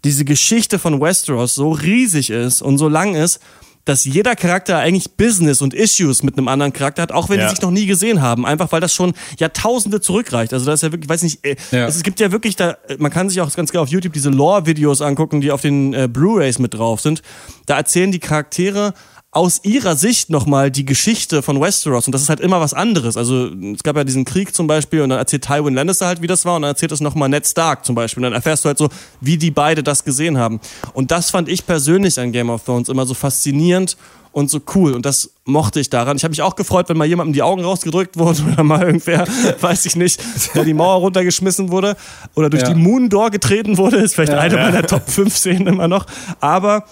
diese 0.03 0.25
Geschichte 0.25 0.77
von 0.77 1.01
Westeros 1.01 1.55
so 1.55 1.71
riesig 1.71 2.29
ist 2.29 2.61
und 2.61 2.77
so 2.77 2.87
lang 2.87 3.15
ist, 3.15 3.39
dass 3.87 4.03
jeder 4.03 4.35
Charakter 4.35 4.77
eigentlich 4.79 5.15
Business 5.15 5.61
und 5.61 5.73
Issues 5.73 6.21
mit 6.21 6.37
einem 6.37 6.49
anderen 6.49 6.73
Charakter 6.73 7.01
hat, 7.01 7.11
auch 7.13 7.29
wenn 7.29 7.39
ja. 7.39 7.45
die 7.45 7.51
sich 7.51 7.61
noch 7.61 7.71
nie 7.71 7.85
gesehen 7.85 8.21
haben. 8.21 8.45
Einfach 8.45 8.71
weil 8.71 8.81
das 8.81 8.93
schon 8.93 9.13
Jahrtausende 9.39 10.01
zurückreicht. 10.01 10.53
Also 10.53 10.65
da 10.65 10.73
ist 10.73 10.83
ja 10.83 10.91
wirklich, 10.91 11.07
weiß 11.07 11.23
nicht, 11.23 11.45
äh, 11.45 11.55
ja. 11.71 11.87
es 11.87 12.03
gibt 12.03 12.19
ja 12.19 12.31
wirklich 12.31 12.57
da, 12.57 12.77
man 12.97 13.11
kann 13.11 13.29
sich 13.29 13.39
auch 13.39 13.53
ganz 13.55 13.71
genau 13.71 13.83
auf 13.83 13.89
YouTube 13.89 14.11
diese 14.11 14.29
Lore-Videos 14.29 15.01
angucken, 15.01 15.39
die 15.39 15.51
auf 15.51 15.61
den 15.61 15.93
äh, 15.93 16.09
Blu-Rays 16.11 16.59
mit 16.59 16.73
drauf 16.73 16.99
sind. 16.99 17.21
Da 17.65 17.77
erzählen 17.77 18.11
die 18.11 18.19
Charaktere 18.19 18.93
aus 19.37 19.59
ihrer 19.63 19.95
Sicht 19.95 20.31
nochmal 20.31 20.71
die 20.71 20.83
Geschichte 20.83 21.43
von 21.43 21.61
Westeros 21.61 22.07
und 22.07 22.11
das 22.11 22.23
ist 22.23 22.29
halt 22.29 22.39
immer 22.39 22.59
was 22.59 22.73
anderes. 22.73 23.17
Also 23.17 23.51
es 23.71 23.83
gab 23.83 23.95
ja 23.95 24.03
diesen 24.03 24.25
Krieg 24.25 24.55
zum 24.55 24.65
Beispiel 24.65 25.01
und 25.01 25.09
dann 25.09 25.19
erzählt 25.19 25.43
Tywin 25.43 25.75
Lannister 25.75 26.07
halt, 26.07 26.23
wie 26.23 26.27
das 26.27 26.43
war 26.43 26.55
und 26.55 26.63
dann 26.63 26.71
erzählt 26.71 26.91
es 26.91 27.01
nochmal 27.01 27.29
Ned 27.29 27.45
Stark 27.45 27.85
zum 27.85 27.93
Beispiel 27.93 28.21
und 28.21 28.31
dann 28.31 28.33
erfährst 28.33 28.65
du 28.65 28.67
halt 28.69 28.79
so, 28.79 28.89
wie 29.21 29.37
die 29.37 29.51
beide 29.51 29.83
das 29.83 30.03
gesehen 30.03 30.39
haben. 30.39 30.59
Und 30.93 31.11
das 31.11 31.29
fand 31.29 31.49
ich 31.49 31.67
persönlich 31.67 32.19
an 32.19 32.31
Game 32.31 32.49
of 32.49 32.63
Thrones 32.63 32.89
immer 32.89 33.05
so 33.05 33.13
faszinierend 33.13 33.95
und 34.31 34.49
so 34.49 34.59
cool 34.73 34.93
und 34.93 35.05
das 35.05 35.29
mochte 35.45 35.79
ich 35.79 35.91
daran. 35.91 36.17
Ich 36.17 36.23
habe 36.23 36.31
mich 36.31 36.41
auch 36.41 36.55
gefreut, 36.55 36.89
wenn 36.89 36.97
mal 36.97 37.05
jemandem 37.05 37.33
die 37.33 37.43
Augen 37.43 37.63
rausgedrückt 37.63 38.17
wurde 38.17 38.41
oder 38.53 38.63
mal 38.63 38.81
irgendwer, 38.87 39.27
weiß 39.61 39.85
ich 39.85 39.95
nicht, 39.95 40.19
der 40.55 40.63
die 40.63 40.73
Mauer 40.73 40.95
runtergeschmissen 40.95 41.69
wurde 41.69 41.95
oder 42.33 42.49
durch 42.49 42.63
ja. 42.63 42.69
die 42.69 42.75
Moon 42.75 43.07
Door 43.07 43.29
getreten 43.29 43.77
wurde, 43.77 43.97
ist 43.97 44.15
vielleicht 44.15 44.31
ja, 44.31 44.39
eine 44.39 44.55
ja. 44.55 44.63
meiner 44.63 44.81
Top 44.81 45.07
5 45.07 45.37
Szenen 45.37 45.67
immer 45.67 45.87
noch, 45.87 46.07
aber 46.39 46.85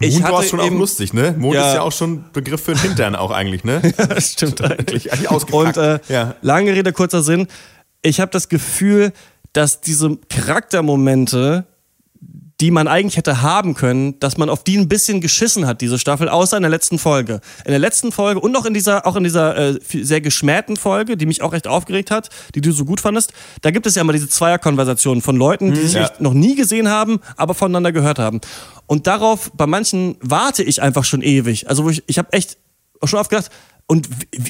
ich 0.00 0.20
Mond 0.20 0.32
war 0.32 0.42
schon 0.42 0.60
auch 0.60 0.70
lustig, 0.70 1.12
ne? 1.12 1.34
Mond 1.36 1.54
ja. 1.54 1.68
ist 1.68 1.74
ja 1.74 1.82
auch 1.82 1.92
schon 1.92 2.24
Begriff 2.32 2.62
für 2.62 2.72
den 2.72 2.80
Hintern 2.80 3.16
auch 3.16 3.30
eigentlich, 3.30 3.64
ne? 3.64 3.80
ja, 3.98 4.20
stimmt 4.20 4.62
eigentlich. 4.62 5.12
eigentlich 5.12 5.30
Und 5.30 5.76
äh, 5.76 6.00
ja. 6.08 6.34
lange 6.42 6.72
Rede, 6.72 6.92
kurzer 6.92 7.22
Sinn. 7.22 7.46
Ich 8.02 8.20
habe 8.20 8.30
das 8.30 8.48
Gefühl, 8.48 9.12
dass 9.52 9.80
diese 9.80 10.16
Charaktermomente, 10.28 11.66
die 12.60 12.70
man 12.70 12.88
eigentlich 12.88 13.16
hätte 13.16 13.42
haben 13.42 13.74
können, 13.74 14.18
dass 14.18 14.38
man 14.38 14.48
auf 14.48 14.64
die 14.64 14.78
ein 14.78 14.88
bisschen 14.88 15.20
geschissen 15.20 15.66
hat, 15.66 15.82
diese 15.82 15.98
Staffel, 15.98 16.28
außer 16.28 16.56
in 16.56 16.62
der 16.62 16.70
letzten 16.70 16.98
Folge. 16.98 17.40
In 17.64 17.70
der 17.70 17.78
letzten 17.78 18.12
Folge 18.12 18.40
und 18.40 18.52
noch 18.52 18.64
in 18.64 18.72
dieser, 18.72 19.06
auch 19.06 19.16
in 19.16 19.24
dieser 19.24 19.56
äh, 19.56 19.78
sehr 19.82 20.22
geschmähten 20.22 20.76
Folge, 20.76 21.16
die 21.16 21.26
mich 21.26 21.42
auch 21.42 21.52
echt 21.52 21.66
aufgeregt 21.66 22.10
hat, 22.10 22.30
die 22.54 22.62
du 22.62 22.72
so 22.72 22.86
gut 22.86 23.00
fandest, 23.00 23.32
da 23.60 23.70
gibt 23.70 23.86
es 23.86 23.94
ja 23.94 24.02
immer 24.02 24.14
diese 24.14 24.28
Zweierkonversationen 24.28 25.20
von 25.20 25.36
Leuten, 25.36 25.74
die 25.74 25.80
mhm, 25.80 25.86
sich 25.86 25.94
ja. 25.94 26.10
noch 26.18 26.32
nie 26.32 26.54
gesehen 26.54 26.88
haben, 26.88 27.20
aber 27.36 27.54
voneinander 27.54 27.92
gehört 27.92 28.18
haben. 28.18 28.40
Und 28.86 29.06
darauf, 29.06 29.50
bei 29.54 29.66
manchen 29.66 30.16
warte 30.20 30.62
ich 30.62 30.80
einfach 30.80 31.04
schon 31.04 31.20
ewig. 31.22 31.68
Also 31.68 31.84
wo 31.84 31.90
ich, 31.90 32.04
ich 32.06 32.18
habe 32.18 32.32
echt 32.32 32.56
schon 33.04 33.18
oft 33.18 33.28
gedacht, 33.28 33.50
und 33.88 34.08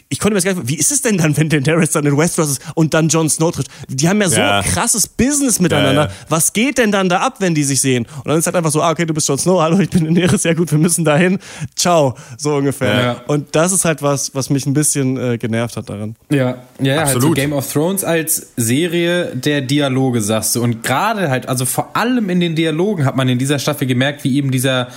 ich 0.08 0.18
konnte 0.18 0.32
mir 0.32 0.36
das 0.36 0.44
gar 0.44 0.54
nicht, 0.54 0.68
wie 0.68 0.78
ist 0.78 0.90
es 0.90 1.02
denn 1.02 1.18
dann, 1.18 1.36
wenn 1.36 1.50
Daenerys 1.50 1.90
dann 1.90 2.06
in 2.06 2.16
Westeros 2.16 2.52
ist 2.52 2.62
und 2.74 2.94
dann 2.94 3.08
Jon 3.08 3.28
Snow 3.28 3.52
trifft? 3.52 3.68
Die 3.88 4.08
haben 4.08 4.22
ja 4.22 4.30
so 4.30 4.40
ja. 4.40 4.62
krasses 4.62 5.06
Business 5.06 5.60
miteinander. 5.60 6.04
Ja, 6.04 6.08
ja. 6.08 6.14
Was 6.30 6.54
geht 6.54 6.78
denn 6.78 6.90
dann 6.90 7.10
da 7.10 7.18
ab, 7.18 7.36
wenn 7.40 7.54
die 7.54 7.62
sich 7.62 7.82
sehen? 7.82 8.06
Und 8.16 8.28
dann 8.28 8.38
ist 8.38 8.46
halt 8.46 8.56
einfach 8.56 8.70
so, 8.70 8.80
ah, 8.80 8.90
okay, 8.90 9.04
du 9.04 9.12
bist 9.12 9.28
Jon 9.28 9.36
Snow, 9.38 9.60
hallo, 9.60 9.78
ich 9.78 9.90
bin 9.90 10.04
Daenerys, 10.04 10.44
ja 10.44 10.54
gut, 10.54 10.70
wir 10.70 10.78
müssen 10.78 11.04
dahin. 11.04 11.38
Ciao, 11.74 12.14
so 12.38 12.54
ungefähr. 12.54 13.24
Und 13.26 13.54
das 13.54 13.72
ist 13.72 13.84
halt 13.84 14.00
was, 14.00 14.34
was 14.34 14.48
mich 14.48 14.64
ein 14.64 14.72
bisschen 14.72 15.18
äh, 15.18 15.36
genervt 15.36 15.76
hat 15.76 15.90
daran. 15.90 16.16
Ja, 16.30 16.62
ja, 16.80 17.02
Absolut. 17.02 17.12
halt 17.12 17.22
so 17.22 17.30
Game 17.32 17.52
of 17.52 17.70
Thrones 17.70 18.04
als 18.04 18.52
Serie 18.56 19.36
der 19.36 19.60
Dialoge, 19.60 20.22
sagst 20.22 20.56
du. 20.56 20.62
Und 20.62 20.82
gerade 20.82 21.28
halt, 21.28 21.46
also 21.46 21.66
vor 21.66 21.94
allem 21.94 22.30
in 22.30 22.40
den 22.40 22.56
Dialogen 22.56 23.04
hat 23.04 23.16
man 23.16 23.28
in 23.28 23.38
dieser 23.38 23.58
Staffel 23.58 23.86
gemerkt, 23.86 24.24
wie 24.24 24.34
eben 24.34 24.50
dieser 24.50 24.88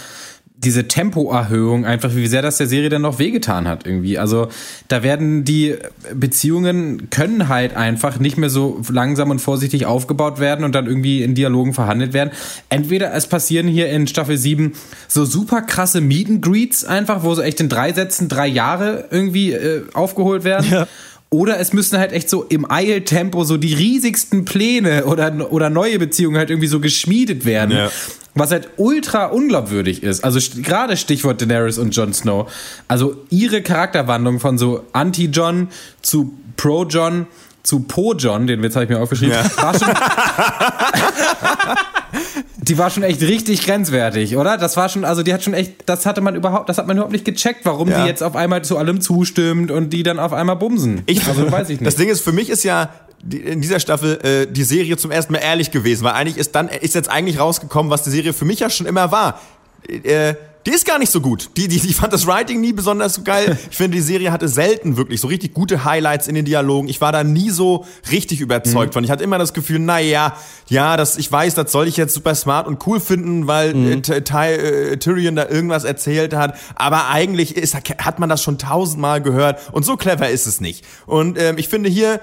diese 0.63 0.89
Tempoerhöhung 0.89 1.85
einfach, 1.85 2.13
wie 2.15 2.27
sehr 2.27 2.41
das 2.41 2.57
der 2.57 2.67
Serie 2.67 2.89
dann 2.89 3.03
noch 3.03 3.17
wehgetan 3.17 3.67
hat 3.67 3.85
irgendwie. 3.85 4.17
Also 4.17 4.49
da 4.89 5.03
werden 5.03 5.45
die 5.45 5.75
Beziehungen 6.13 7.09
können 7.09 7.47
halt 7.47 7.77
einfach 7.77 8.19
nicht 8.19 8.37
mehr 8.37 8.49
so 8.49 8.81
langsam 8.91 9.29
und 9.29 9.39
vorsichtig 9.39 9.85
aufgebaut 9.85 10.39
werden 10.39 10.65
und 10.65 10.75
dann 10.75 10.85
irgendwie 10.85 11.23
in 11.23 11.33
Dialogen 11.33 11.73
verhandelt 11.73 12.11
werden. 12.11 12.31
Entweder 12.67 13.13
es 13.13 13.27
passieren 13.27 13.69
hier 13.69 13.89
in 13.89 14.05
Staffel 14.07 14.37
7 14.37 14.73
so 15.07 15.23
super 15.23 15.61
krasse 15.61 16.01
Meet 16.01 16.29
and 16.29 16.41
Greets 16.41 16.83
einfach, 16.83 17.23
wo 17.23 17.33
so 17.33 17.41
echt 17.41 17.61
in 17.61 17.69
drei 17.69 17.93
Sätzen 17.93 18.27
drei 18.27 18.47
Jahre 18.47 19.05
irgendwie 19.11 19.53
äh, 19.53 19.83
aufgeholt 19.93 20.43
werden. 20.43 20.69
Ja. 20.69 20.87
Oder 21.31 21.59
es 21.59 21.73
müssen 21.73 21.99
halt 21.99 22.11
echt 22.11 22.29
so 22.29 22.43
im 22.43 22.69
Eiltempo 22.69 23.43
so 23.43 23.57
die 23.57 23.73
riesigsten 23.73 24.45
Pläne 24.45 25.05
oder, 25.05 25.51
oder 25.51 25.69
neue 25.69 25.99
Beziehungen 25.99 26.37
halt 26.37 26.49
irgendwie 26.49 26.67
so 26.67 26.79
geschmiedet 26.79 27.45
werden. 27.45 27.75
Ja. 27.75 27.91
Was 28.33 28.51
halt 28.51 28.69
ultra 28.77 29.25
unglaubwürdig 29.25 30.01
ist. 30.01 30.23
Also 30.23 30.39
gerade 30.61 30.97
Stichwort 30.97 31.41
Daenerys 31.41 31.77
und 31.77 31.95
Jon 31.95 32.13
Snow. 32.13 32.51
Also 32.87 33.17
ihre 33.29 33.61
Charakterwandlung 33.61 34.39
von 34.39 34.57
so 34.57 34.85
Anti-John 34.93 35.67
zu 36.01 36.33
Pro-John 36.57 37.27
zu 37.63 37.81
Po-John, 37.81 38.47
den 38.47 38.63
Witz 38.63 38.75
habe 38.75 38.85
ich 38.85 38.89
mir 38.89 38.99
aufgeschrieben, 38.99 39.35
ja. 39.35 39.61
war 39.61 39.77
schon, 39.77 39.89
die 42.69 42.77
war 42.77 42.91
schon 42.91 43.03
echt 43.03 43.21
richtig 43.21 43.65
grenzwertig, 43.65 44.37
oder? 44.37 44.57
Das 44.57 44.77
war 44.77 44.89
schon, 44.89 45.03
also 45.03 45.23
die 45.23 45.33
hat 45.33 45.43
schon 45.43 45.55
echt, 45.55 45.73
das 45.87 46.05
hatte 46.05 46.21
man 46.21 46.35
überhaupt, 46.35 46.69
das 46.69 46.77
hat 46.77 46.85
man 46.85 46.95
überhaupt 46.95 47.11
nicht 47.11 47.25
gecheckt, 47.25 47.61
warum 47.65 47.89
ja. 47.89 48.01
die 48.01 48.07
jetzt 48.07 48.21
auf 48.21 48.35
einmal 48.35 48.63
zu 48.63 48.77
allem 48.77 49.01
zustimmt 49.01 49.71
und 49.71 49.91
die 49.91 50.03
dann 50.03 50.19
auf 50.19 50.33
einmal 50.33 50.55
bumsen. 50.55 51.01
Ich, 51.07 51.25
also 51.27 51.51
weiß 51.51 51.69
ich 51.71 51.79
nicht. 51.79 51.87
Das 51.87 51.95
Ding 51.95 52.09
ist, 52.09 52.21
für 52.21 52.31
mich 52.31 52.49
ist 52.49 52.63
ja 52.63 52.91
in 53.29 53.59
dieser 53.59 53.79
Staffel 53.79 54.19
äh, 54.23 54.47
die 54.51 54.63
Serie 54.63 54.97
zum 54.97 55.09
ersten 55.11 55.33
Mal 55.33 55.39
ehrlich 55.39 55.71
gewesen, 55.71 56.03
weil 56.03 56.13
eigentlich 56.13 56.37
ist 56.37 56.53
dann 56.55 56.69
ist 56.69 56.93
jetzt 56.95 57.09
eigentlich 57.09 57.39
rausgekommen, 57.39 57.91
was 57.91 58.03
die 58.03 58.11
Serie 58.11 58.33
für 58.33 58.45
mich 58.45 58.59
ja 58.59 58.69
schon 58.69 58.85
immer 58.85 59.11
war. 59.11 59.41
Äh, 59.87 60.35
die 60.65 60.71
ist 60.71 60.85
gar 60.85 60.99
nicht 60.99 61.11
so 61.11 61.21
gut. 61.21 61.51
Die, 61.55 61.67
die, 61.67 61.77
ich 61.77 61.95
fand 61.95 62.11
das 62.11 62.27
Writing 62.27 62.59
nie 62.59 62.73
besonders 62.73 63.23
geil. 63.23 63.57
Ich 63.71 63.77
finde, 63.77 63.95
die 63.95 64.03
Serie 64.03 64.31
hatte 64.31 64.47
selten 64.47 64.97
wirklich 64.97 65.21
so 65.21 65.27
richtig 65.27 65.53
gute 65.53 65.85
Highlights 65.85 66.27
in 66.27 66.35
den 66.35 66.45
Dialogen. 66.45 66.89
Ich 66.89 66.99
war 66.99 67.11
da 67.11 67.23
nie 67.23 67.49
so 67.49 67.85
richtig 68.11 68.41
überzeugt 68.41 68.91
mhm. 68.91 68.93
von. 68.93 69.03
Ich 69.03 69.11
hatte 69.11 69.23
immer 69.23 69.37
das 69.37 69.53
Gefühl, 69.53 69.79
naja, 69.79 70.35
ja, 70.67 70.97
das, 70.97 71.17
ich 71.17 71.31
weiß, 71.31 71.55
das 71.55 71.71
soll 71.71 71.87
ich 71.87 71.97
jetzt 71.97 72.13
super 72.13 72.35
smart 72.35 72.67
und 72.67 72.85
cool 72.87 72.99
finden, 72.99 73.47
weil 73.47 73.73
mhm. 73.73 74.01
äh, 74.09 74.17
äh, 74.17 74.97
Tyrion 74.97 75.35
da 75.35 75.47
irgendwas 75.47 75.85
erzählt 75.85 76.33
hat. 76.33 76.57
Aber 76.75 77.07
eigentlich 77.07 77.55
ist, 77.55 77.75
hat 77.75 78.19
man 78.19 78.27
das 78.27 78.43
schon 78.43 78.57
tausendmal 78.57 79.21
gehört 79.21 79.59
und 79.71 79.85
so 79.85 79.95
clever 79.95 80.29
ist 80.29 80.45
es 80.45 80.59
nicht. 80.59 80.85
Und 81.05 81.39
ähm, 81.39 81.57
ich 81.57 81.69
finde 81.69 81.89
hier, 81.89 82.19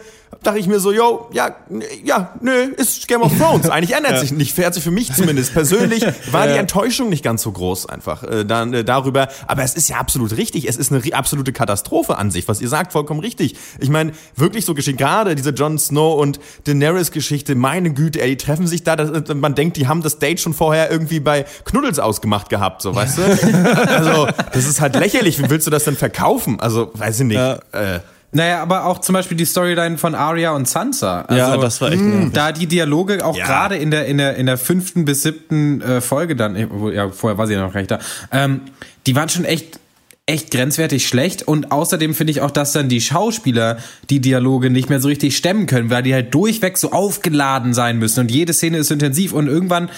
dachte 0.47 0.59
ich 0.59 0.67
mir 0.67 0.81
so, 0.81 0.93
yo, 0.93 1.29
ja, 1.33 1.57
ja, 2.05 2.35
nö, 2.41 2.53
ist 2.77 3.09
Game 3.09 3.23
of 3.23 3.37
Thrones. 3.37 3.69
Eigentlich 3.69 3.93
ändert 3.97 4.13
ja. 4.13 4.21
sich 4.21 4.33
nicht, 4.33 4.53
fährt 4.53 4.75
sich 4.75 4.85
für 4.85 4.91
mich 4.91 5.13
zumindest. 5.13 5.53
Persönlich 5.53 6.05
war 6.31 6.47
ja. 6.47 6.55
die 6.55 6.59
Enttäuschung 6.59 7.09
nicht 7.09 7.25
ganz 7.25 7.43
so 7.43 7.53
groß 7.53 7.87
einfach 7.87 8.23
äh, 8.23 8.45
dann, 8.45 8.73
äh, 8.73 8.85
darüber. 8.85 9.29
Aber 9.47 9.63
es 9.63 9.75
ist 9.75 9.89
ja 9.89 9.97
absolut 9.97 10.37
richtig. 10.37 10.69
Es 10.69 10.77
ist 10.77 10.93
eine 10.93 11.03
absolute 11.13 11.53
Katastrophe 11.53 12.17
an 12.17 12.31
sich, 12.31 12.47
was 12.49 12.61
ihr 12.61 12.69
sagt, 12.69 12.93
vollkommen 12.93 13.21
richtig. 13.21 13.57
Ich 13.79 13.89
meine, 13.89 14.13
wirklich 14.37 14.65
so 14.65 14.75
geschehen. 14.75 14.97
Gerade 14.97 15.35
diese 15.35 15.51
Jon 15.51 15.79
Snow 15.79 16.21
und 16.21 16.39
Daenerys-Geschichte, 16.65 17.55
meine 17.55 17.93
Güte, 17.93 18.21
ey, 18.21 18.31
die 18.31 18.37
treffen 18.37 18.67
sich 18.67 18.85
da. 18.85 18.97
Das, 18.97 19.35
man 19.35 19.55
denkt, 19.55 19.77
die 19.77 19.89
haben 19.89 20.03
das 20.03 20.19
Date 20.19 20.41
schon 20.41 20.55
vorher 20.55 20.91
irgendwie 20.91 21.21
bei 21.21 21.45
Knuddels 21.65 21.99
ausgemacht 21.99 22.49
gehabt, 22.49 22.83
so, 22.83 22.95
weißt 22.95 23.19
du? 23.19 23.23
also, 23.89 24.29
das 24.53 24.67
ist 24.67 24.81
halt 24.81 24.95
lächerlich. 24.95 25.43
Wie 25.43 25.51
willst 25.51 25.67
du 25.67 25.71
das 25.71 25.85
denn 25.85 25.97
verkaufen? 25.97 26.61
Also, 26.61 26.91
weiß 26.95 27.21
ich 27.21 27.27
nicht. 27.27 27.37
Ja. 27.37 27.59
Äh, 27.73 28.01
naja, 28.37 28.61
aber 28.61 28.85
auch 28.85 28.99
zum 28.99 29.15
Beispiel 29.15 29.37
die 29.37 29.47
Storyline 29.47 29.97
von 29.97 30.15
Arya 30.15 30.51
und 30.51 30.69
Sansa. 30.69 31.23
Also, 31.23 31.39
ja, 31.39 31.57
das 31.57 31.81
war 31.81 31.91
echt. 31.91 32.03
Mh, 32.03 32.13
hm, 32.13 32.33
da 32.35 32.53
die 32.53 32.67
Dialoge 32.67 33.25
auch 33.25 33.37
ja. 33.37 33.47
gerade 33.47 33.77
in 33.77 33.91
der 33.91 34.05
in 34.05 34.19
der 34.19 34.37
in 34.37 34.45
der 34.45 34.59
fünften 34.59 35.07
bis 35.07 35.23
siebten 35.23 35.81
äh, 35.81 36.01
Folge 36.03 36.37
dann, 36.37 36.55
ja 36.93 37.11
vorher 37.11 37.39
war 37.39 37.47
sie 37.47 37.55
ja 37.55 37.63
noch 37.63 37.75
recht 37.75 37.91
da, 37.91 37.99
ähm, 38.33 38.61
die 39.07 39.17
waren 39.17 39.31
schon 39.31 39.47
echt 39.47 39.81
echt 40.27 40.51
grenzwertig 40.51 41.07
schlecht 41.07 41.45
und 41.45 41.73
außerdem 41.73 42.15
finde 42.15 42.33
ich 42.33 42.43
auch, 42.43 42.51
dass 42.51 42.73
dann 42.73 42.91
die 42.91 43.01
Schauspieler 43.01 43.79
die 44.11 44.21
Dialoge 44.21 44.69
nicht 44.71 44.91
mehr 44.91 45.01
so 45.01 45.09
richtig 45.09 45.37
stemmen 45.37 45.67
können, 45.67 45.89
weil 45.89 46.03
die 46.03 46.13
halt 46.13 46.35
durchweg 46.35 46.77
so 46.77 46.93
aufgeladen 46.93 47.73
sein 47.73 47.99
müssen 47.99 48.21
und 48.21 48.31
jede 48.31 48.53
Szene 48.53 48.79
ist 48.79 48.91
intensiv 48.91 49.33
und 49.33 49.47
irgendwann 49.47 49.89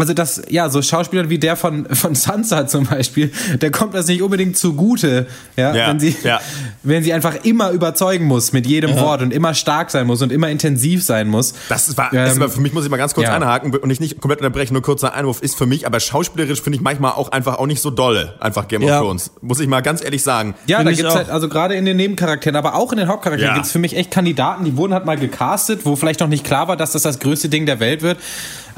also 0.00 0.14
das, 0.14 0.42
ja, 0.48 0.68
so 0.68 0.82
Schauspieler 0.82 1.28
wie 1.28 1.38
der 1.38 1.56
von, 1.56 1.86
von 1.94 2.14
Sansa 2.14 2.66
zum 2.66 2.86
Beispiel, 2.86 3.32
der 3.60 3.70
kommt 3.70 3.94
das 3.94 4.06
nicht 4.06 4.22
unbedingt 4.22 4.56
zugute, 4.56 5.26
ja, 5.56 5.74
ja 5.74 5.88
wenn 5.88 6.00
sie, 6.00 6.16
ja. 6.22 6.40
wenn 6.82 7.02
sie 7.02 7.12
einfach 7.12 7.44
immer 7.44 7.70
überzeugen 7.70 8.26
muss 8.26 8.52
mit 8.52 8.66
jedem 8.66 8.90
ja. 8.90 9.00
Wort 9.00 9.22
und 9.22 9.32
immer 9.32 9.54
stark 9.54 9.90
sein 9.90 10.06
muss 10.06 10.22
und 10.22 10.32
immer 10.32 10.48
intensiv 10.48 11.04
sein 11.04 11.28
muss. 11.28 11.54
Das 11.68 11.96
war, 11.96 12.12
ähm, 12.12 12.24
das 12.24 12.40
war 12.40 12.48
für 12.48 12.60
mich 12.60 12.72
muss 12.72 12.84
ich 12.84 12.90
mal 12.90 12.96
ganz 12.96 13.14
kurz 13.14 13.28
einhaken 13.28 13.74
und 13.74 13.90
ich 13.90 14.00
nicht 14.00 14.20
komplett 14.20 14.40
unterbrechen, 14.40 14.74
nur 14.74 14.82
kurzer 14.82 15.14
Einwurf 15.14 15.42
ist 15.42 15.56
für 15.56 15.66
mich, 15.66 15.86
aber 15.86 16.00
schauspielerisch 16.00 16.62
finde 16.62 16.76
ich 16.76 16.82
manchmal 16.82 17.12
auch 17.12 17.32
einfach 17.32 17.58
auch 17.58 17.66
nicht 17.66 17.80
so 17.80 17.90
dolle, 17.90 18.34
einfach 18.40 18.68
Game 18.68 18.82
of 18.84 18.90
Thrones. 18.90 19.30
Muss 19.40 19.60
ich 19.60 19.68
mal 19.68 19.80
ganz 19.80 20.04
ehrlich 20.04 20.22
sagen. 20.22 20.54
Ja, 20.66 20.78
find 20.78 20.90
da 20.90 20.94
gibt's 20.94 21.14
halt, 21.14 21.30
also 21.30 21.48
gerade 21.48 21.74
in 21.74 21.84
den 21.84 21.96
Nebencharakteren, 21.96 22.56
aber 22.56 22.74
auch 22.74 22.92
in 22.92 22.98
den 22.98 23.08
Hauptcharakteren 23.08 23.54
gibt's 23.54 23.72
für 23.72 23.78
mich 23.78 23.96
echt 23.96 24.10
Kandidaten, 24.10 24.64
die 24.64 24.76
wurden 24.76 24.94
halt 24.94 25.04
mal 25.04 25.16
gecastet, 25.16 25.80
wo 25.84 25.96
vielleicht 25.96 26.20
noch 26.20 26.28
nicht 26.28 26.44
klar 26.44 26.68
war, 26.68 26.76
dass 26.76 26.92
das 26.92 27.02
das 27.02 27.18
größte 27.18 27.48
Ding 27.48 27.66
der 27.66 27.80
Welt 27.80 28.02
wird. 28.02 28.18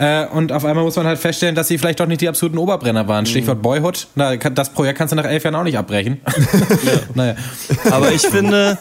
Äh, 0.01 0.25
und 0.29 0.51
auf 0.51 0.65
einmal 0.65 0.83
muss 0.83 0.97
man 0.97 1.07
halt 1.07 1.19
feststellen, 1.19 1.55
dass 1.55 1.69
sie 1.69 1.77
vielleicht 1.77 2.01
doch 2.01 2.07
nicht 2.07 2.23
die 2.23 2.29
absoluten 2.29 2.57
Oberbrenner 2.57 3.07
waren. 3.07 3.27
Stichwort 3.27 3.59
mhm. 3.59 3.63
Boyhood. 3.63 4.07
Na, 4.15 4.35
das 4.35 4.71
Projekt 4.71 4.97
kannst 4.97 5.13
du 5.13 5.17
nach 5.17 5.27
elf 5.27 5.45
Jahren 5.45 5.55
auch 5.55 5.63
nicht 5.63 5.77
abbrechen. 5.77 6.23
ja. 6.27 6.93
naja. 7.15 7.35
Aber 7.91 8.11
ich 8.11 8.23
finde, 8.23 8.79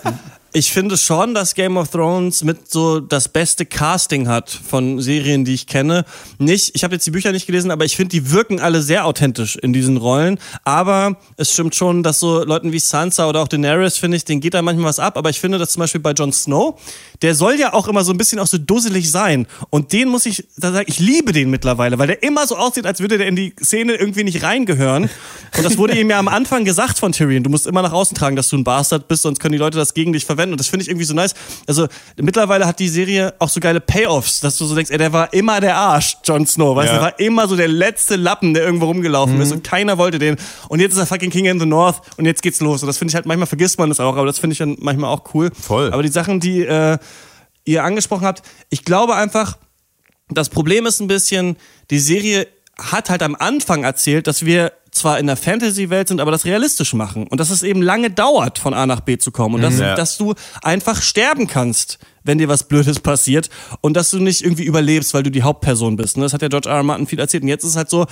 ich 0.52 0.72
finde 0.72 0.98
schon, 0.98 1.34
dass 1.36 1.54
Game 1.54 1.78
of 1.78 1.90
Thrones 1.90 2.44
mit 2.44 2.72
so 2.72 3.00
das 3.00 3.28
beste 3.28 3.66
Casting 3.66 4.28
hat 4.28 4.50
von 4.50 5.00
Serien, 5.00 5.46
die 5.46 5.54
ich 5.54 5.68
kenne. 5.68 6.06
Nicht, 6.40 6.72
ich 6.74 6.84
habe 6.84 6.96
jetzt 6.96 7.06
die 7.06 7.12
Bücher 7.12 7.32
nicht 7.32 7.46
gelesen, 7.46 7.70
aber 7.70 7.86
ich 7.86 7.96
finde, 7.96 8.10
die 8.10 8.32
wirken 8.32 8.60
alle 8.60 8.82
sehr 8.82 9.06
authentisch 9.06 9.58
in 9.58 9.74
diesen 9.74 9.98
Rollen. 9.98 10.40
Aber 10.64 11.18
es 11.38 11.54
stimmt 11.54 11.76
schon, 11.76 12.02
dass 12.02 12.20
so 12.20 12.44
Leuten 12.44 12.72
wie 12.72 12.80
Sansa 12.80 13.30
oder 13.30 13.42
auch 13.42 13.48
Daenerys, 13.48 13.98
finde 13.98 14.18
ich, 14.18 14.26
denen 14.26 14.42
geht 14.42 14.56
da 14.56 14.62
manchmal 14.64 14.90
was 14.90 15.00
ab. 15.00 15.18
Aber 15.18 15.30
ich 15.30 15.40
finde, 15.40 15.60
dass 15.60 15.72
zum 15.72 15.82
Beispiel 15.82 16.02
bei 16.02 16.14
Jon 16.14 16.34
Snow, 16.34 16.80
der 17.22 17.36
soll 17.36 17.60
ja 17.60 17.74
auch 17.74 17.88
immer 17.88 18.04
so 18.04 18.12
ein 18.12 18.18
bisschen 18.18 18.40
auch 18.40 18.48
so 18.48 18.58
dusselig 18.58 19.12
sein. 19.12 19.46
Und 19.70 19.94
den 19.94 20.10
muss 20.10 20.26
ich, 20.26 20.48
da 20.58 20.72
sagen, 20.72 20.86
ich 20.90 21.00
liebe 21.00 21.32
den 21.32 21.52
mittlerweile, 21.52 22.00
weil 22.00 22.08
der 22.08 22.24
immer 22.24 22.48
so 22.48 22.58
aussieht, 22.58 22.88
als 22.88 23.02
würde 23.02 23.20
der 23.20 23.28
in 23.28 23.36
die 23.36 23.54
Szene 23.64 23.94
irgendwie 23.94 24.24
nicht 24.24 24.42
reingehören. 24.42 25.10
Und 25.58 25.64
das 25.64 25.78
wurde 25.78 26.00
ihm 26.00 26.10
ja 26.10 26.18
am 26.18 26.28
Anfang 26.28 26.66
gesagt 26.66 26.98
von 26.98 27.12
Tyrion. 27.12 27.44
Du 27.44 27.52
musst 27.52 27.68
immer 27.68 27.84
nach 27.84 27.94
außen 27.94 28.18
tragen, 28.18 28.36
dass 28.36 28.50
du 28.50 28.58
ein 28.58 28.64
Bastard 28.64 29.08
bist, 29.08 29.22
sonst 29.22 29.40
können 29.40 29.52
die 29.52 29.60
Leute 29.60 29.78
das 29.78 29.94
gegen 29.94 30.14
dich 30.14 30.26
verwenden 30.26 30.39
verwenden 30.40 30.54
und 30.54 30.60
das 30.60 30.68
finde 30.68 30.84
ich 30.84 30.90
irgendwie 30.90 31.06
so 31.06 31.14
nice. 31.14 31.34
Also 31.68 31.88
mittlerweile 32.18 32.66
hat 32.66 32.80
die 32.80 32.88
Serie 32.88 33.34
auch 33.40 33.50
so 33.50 33.60
geile 33.60 33.82
Payoffs, 33.82 34.40
dass 34.40 34.58
du 34.58 34.66
so 34.66 34.76
denkst, 34.76 34.92
ey, 34.92 34.98
der 34.98 35.14
war 35.14 35.34
immer 35.34 35.60
der 35.60 35.76
Arsch, 35.76 36.18
Jon 36.24 36.46
Snow, 36.46 36.76
weißt 36.76 36.90
du, 36.90 36.94
der 36.94 37.02
war 37.02 37.20
immer 37.20 37.48
so 37.48 37.56
der 37.56 37.68
letzte 37.68 38.16
Lappen, 38.16 38.54
der 38.54 38.64
irgendwo 38.64 38.86
rumgelaufen 38.86 39.36
mhm. 39.36 39.42
ist 39.42 39.52
und 39.52 39.64
keiner 39.64 39.98
wollte 39.98 40.20
den. 40.20 40.38
Und 40.70 40.80
jetzt 40.80 40.94
ist 40.94 41.00
er 41.00 41.06
fucking 41.06 41.30
King 41.30 41.46
in 41.46 41.60
the 41.60 41.66
North 41.66 42.02
und 42.18 42.26
jetzt 42.26 42.42
geht's 42.42 42.62
los. 42.62 42.82
Und 42.82 42.88
das 42.88 42.98
finde 42.98 43.12
ich 43.12 43.16
halt, 43.16 43.26
manchmal 43.26 43.48
vergisst 43.48 43.78
man 43.78 43.90
das 43.90 44.00
auch, 44.00 44.16
aber 44.16 44.26
das 44.26 44.40
finde 44.40 44.54
ich 44.54 44.60
dann 44.60 44.78
manchmal 44.80 45.12
auch 45.12 45.34
cool. 45.34 45.52
Voll. 45.60 45.92
Aber 45.92 46.04
die 46.04 46.10
Sachen, 46.10 46.40
die 46.40 46.62
äh, 46.62 46.98
ihr 47.66 47.84
angesprochen 47.84 48.26
habt, 48.26 48.44
ich 48.70 48.86
glaube 48.86 49.16
einfach, 49.16 49.58
das 50.30 50.50
Problem 50.50 50.86
ist 50.86 51.00
ein 51.00 51.08
bisschen, 51.08 51.58
die 51.90 52.00
Serie 52.00 52.48
hat 52.78 53.10
halt 53.10 53.24
am 53.24 53.36
Anfang 53.36 53.84
erzählt, 53.84 54.28
dass 54.28 54.46
wir 54.46 54.72
zwar 54.92 55.20
in 55.20 55.28
der 55.28 55.38
Fantasy-Welt 55.38 56.08
sind, 56.08 56.20
aber 56.20 56.32
das 56.32 56.46
realistisch 56.46 56.94
machen. 56.94 57.28
Und 57.28 57.40
dass 57.40 57.50
es 57.50 57.64
eben 57.64 57.82
lange 57.82 58.10
dauert, 58.10 58.60
von 58.60 58.74
A 58.74 58.86
nach 58.86 59.02
B 59.02 59.18
zu 59.18 59.32
kommen. 59.32 59.56
Und 59.56 59.62
dass, 59.62 59.76
mhm. 59.76 59.82
ja. 59.82 59.96
dass 59.96 60.18
du 60.18 60.34
einfach 60.62 61.02
sterben 61.02 61.48
kannst 61.48 62.00
wenn 62.24 62.38
dir 62.38 62.48
was 62.48 62.64
Blödes 62.64 63.00
passiert 63.00 63.50
und 63.82 63.96
dass 63.96 64.10
du 64.10 64.20
nicht 64.20 64.44
irgendwie 64.44 64.64
überlebst, 64.64 65.14
weil 65.14 65.24
du 65.24 65.32
die 65.32 65.44
Hauptperson 65.44 65.96
bist. 65.96 66.18
Ne? 66.18 66.24
Das 66.24 66.34
hat 66.34 66.42
ja 66.42 66.48
George 66.48 66.70
R. 66.70 66.78
R. 66.78 66.84
Martin 66.84 67.08
viel 67.08 67.20
erzählt. 67.20 67.44
Und 67.44 67.50
jetzt 67.50 67.64
ist 67.64 67.72
es 67.72 67.76
halt 67.76 67.90
so, 67.90 68.06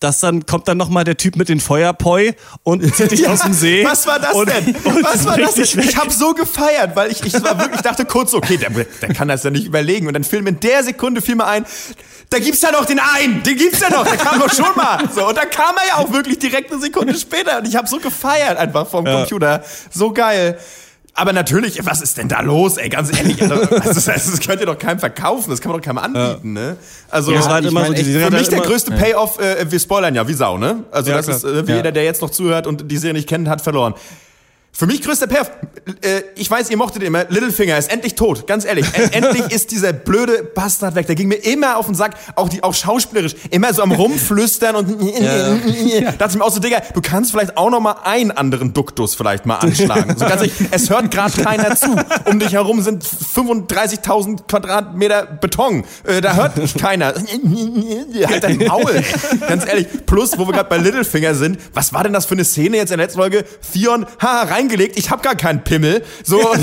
dass 0.00 0.20
dann 0.20 0.46
kommt 0.46 0.68
dann 0.68 0.76
nochmal 0.76 1.04
der 1.04 1.16
Typ 1.16 1.36
mit 1.36 1.48
den 1.48 1.60
Feuerpoi 1.60 2.34
und 2.62 2.94
zieht 2.94 3.10
dich 3.10 3.20
ja, 3.22 3.32
aus 3.32 3.40
dem 3.40 3.54
See. 3.54 3.84
Was 3.84 4.06
war 4.06 4.18
das 4.18 4.34
und, 4.34 4.48
denn? 4.48 4.74
Und 4.84 5.02
was 5.02 5.24
war 5.24 5.38
das 5.38 5.54
denn? 5.54 5.80
Ich 5.80 5.96
habe 5.96 6.10
so 6.10 6.34
gefeiert, 6.34 6.94
weil 6.94 7.10
ich, 7.10 7.22
ich 7.24 7.32
war 7.42 7.58
wirklich 7.58 7.80
dachte 7.80 8.04
kurz, 8.04 8.34
okay, 8.34 8.56
der, 8.56 8.70
der 8.70 9.14
kann 9.14 9.28
das 9.28 9.42
ja 9.42 9.50
nicht 9.50 9.66
überlegen. 9.66 10.06
Und 10.06 10.14
dann 10.14 10.24
fiel 10.24 10.42
mir 10.42 10.50
in 10.50 10.60
der 10.60 10.84
Sekunde 10.84 11.22
fiel 11.22 11.36
mir 11.36 11.46
ein, 11.46 11.64
da 12.30 12.38
gibt's 12.38 12.62
ja 12.62 12.72
noch 12.72 12.84
den 12.84 12.98
einen, 12.98 13.42
den 13.42 13.56
gibt's 13.56 13.80
ja 13.80 13.90
noch, 13.90 14.04
der 14.04 14.16
kam 14.16 14.40
doch 14.40 14.52
schon 14.52 14.74
mal. 14.76 15.08
So, 15.14 15.28
und 15.28 15.36
dann 15.36 15.50
kam 15.50 15.76
er 15.76 15.88
ja 15.88 15.94
auch 15.96 16.12
wirklich 16.12 16.38
direkt 16.38 16.72
eine 16.72 16.80
Sekunde 16.80 17.14
später 17.14 17.58
und 17.58 17.68
ich 17.68 17.76
habe 17.76 17.86
so 17.86 17.98
gefeiert 17.98 18.58
einfach 18.58 18.88
vom 18.88 19.06
ja. 19.06 19.18
Computer. 19.18 19.62
So 19.90 20.12
geil. 20.12 20.58
Aber 21.16 21.32
natürlich, 21.32 21.86
was 21.86 22.02
ist 22.02 22.18
denn 22.18 22.28
da 22.28 22.40
los, 22.40 22.76
ey? 22.76 22.88
Ganz 22.88 23.16
ehrlich, 23.16 23.40
also, 23.40 23.64
das, 23.84 24.04
das 24.04 24.40
könnt 24.40 24.60
ihr 24.60 24.66
doch 24.66 24.78
keinem 24.78 24.98
verkaufen, 24.98 25.50
das 25.50 25.60
kann 25.60 25.70
man 25.70 25.80
doch 25.80 25.84
keinem 25.84 25.98
anbieten, 25.98 26.52
ne? 26.52 26.76
Also, 27.08 27.32
ja, 27.32 27.48
halt 27.48 27.64
immer 27.64 27.82
mein, 27.82 27.96
so, 27.96 28.02
für 28.02 28.30
mich 28.30 28.48
der 28.48 28.60
größte 28.60 28.90
Payoff, 28.90 29.38
äh, 29.38 29.70
wir 29.70 29.78
spoilern 29.78 30.14
ja 30.16 30.26
wie 30.26 30.32
Sau, 30.32 30.58
ne? 30.58 30.82
Also, 30.90 31.10
ja, 31.10 31.16
das 31.16 31.26
klar. 31.26 31.36
ist, 31.36 31.68
äh, 31.68 31.76
jeder, 31.76 31.92
der 31.92 32.02
jetzt 32.02 32.20
noch 32.20 32.30
zuhört 32.30 32.66
und 32.66 32.90
die 32.90 32.98
Serie 32.98 33.14
nicht 33.14 33.28
kennt, 33.28 33.48
hat 33.48 33.60
verloren. 33.60 33.94
Für 34.76 34.86
mich 34.86 35.02
größter 35.02 35.28
Perf. 35.28 35.52
Äh, 36.02 36.22
ich 36.34 36.50
weiß, 36.50 36.68
ihr 36.68 36.76
mochtet 36.76 37.04
immer. 37.04 37.26
Littlefinger 37.28 37.78
ist 37.78 37.92
endlich 37.92 38.16
tot. 38.16 38.48
Ganz 38.48 38.64
ehrlich. 38.64 38.84
endlich 39.12 39.52
ist 39.52 39.70
dieser 39.70 39.92
blöde 39.92 40.42
Bastard 40.42 40.96
weg. 40.96 41.06
Der 41.06 41.14
ging 41.14 41.28
mir 41.28 41.36
immer 41.36 41.76
auf 41.76 41.86
den 41.86 41.94
Sack. 41.94 42.14
Auch 42.34 42.48
die, 42.48 42.60
auch 42.64 42.74
schauspielerisch. 42.74 43.36
Immer 43.50 43.72
so 43.72 43.82
am 43.82 43.92
rumflüstern 43.92 44.74
und, 44.74 45.00
ja. 45.20 45.48
da 46.00 46.12
dachte 46.18 46.30
ich 46.30 46.38
mir 46.38 46.44
auch 46.44 46.50
so, 46.50 46.58
Digga, 46.58 46.80
du 46.92 47.00
kannst 47.00 47.30
vielleicht 47.30 47.56
auch 47.56 47.70
noch 47.70 47.78
mal 47.78 47.98
einen 48.02 48.32
anderen 48.32 48.72
Duktus 48.72 49.14
vielleicht 49.14 49.46
mal 49.46 49.58
anschlagen. 49.58 50.16
So 50.18 50.24
ganz 50.24 50.40
ehrlich, 50.40 50.54
es 50.72 50.90
hört 50.90 51.12
gerade 51.12 51.40
keiner 51.40 51.76
zu. 51.76 51.94
Um 52.24 52.40
dich 52.40 52.54
herum 52.54 52.82
sind 52.82 53.04
35.000 53.04 54.48
Quadratmeter 54.48 55.24
Beton. 55.24 55.84
Äh, 56.02 56.20
da 56.20 56.34
hört 56.34 56.58
dich 56.58 56.74
keiner. 56.74 57.14
halt 58.26 58.42
dein 58.42 58.58
Maul. 58.58 59.04
Ganz 59.48 59.66
ehrlich. 59.66 59.86
Plus, 60.04 60.36
wo 60.36 60.48
wir 60.48 60.52
gerade 60.52 60.68
bei 60.68 60.78
Littlefinger 60.78 61.36
sind. 61.36 61.58
Was 61.74 61.92
war 61.92 62.02
denn 62.02 62.12
das 62.12 62.26
für 62.26 62.34
eine 62.34 62.44
Szene 62.44 62.78
jetzt 62.78 62.90
in 62.90 62.98
der 62.98 63.06
letzten 63.06 63.20
Folge? 63.20 63.44
Theon, 63.72 64.04
haha, 64.20 64.42
rein 64.42 64.63
reingelegt, 64.64 64.98
ich 64.98 65.10
habe 65.10 65.22
gar 65.22 65.34
keinen 65.34 65.62
Pimmel. 65.62 66.02
So, 66.22 66.40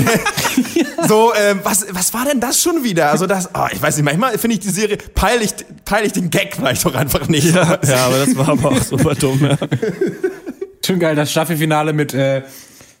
so 1.08 1.32
ähm, 1.34 1.60
was, 1.62 1.86
was 1.90 2.12
war 2.14 2.24
denn 2.24 2.40
das 2.40 2.62
schon 2.62 2.84
wieder? 2.84 3.10
Also 3.10 3.26
das, 3.26 3.50
oh, 3.54 3.66
ich 3.72 3.80
weiß 3.80 3.96
nicht, 3.96 4.04
manchmal 4.04 4.36
finde 4.38 4.54
ich 4.54 4.60
die 4.60 4.70
Serie, 4.70 4.98
peile 5.14 5.42
ich, 5.42 5.52
peil 5.84 6.04
ich 6.04 6.12
den 6.12 6.30
Gag 6.30 6.56
vielleicht 6.56 6.84
doch 6.84 6.94
einfach 6.94 7.28
nicht. 7.28 7.54
Ja, 7.54 7.78
ja 7.86 8.06
aber 8.06 8.18
das 8.24 8.36
war 8.36 8.48
aber 8.50 8.70
auch 8.70 8.82
super 8.82 9.14
dumm, 9.14 9.40
ja. 9.42 9.56
Schon 10.84 10.98
geil, 10.98 11.14
das 11.14 11.30
Staffelfinale 11.30 11.92
mit, 11.92 12.12
äh, 12.12 12.42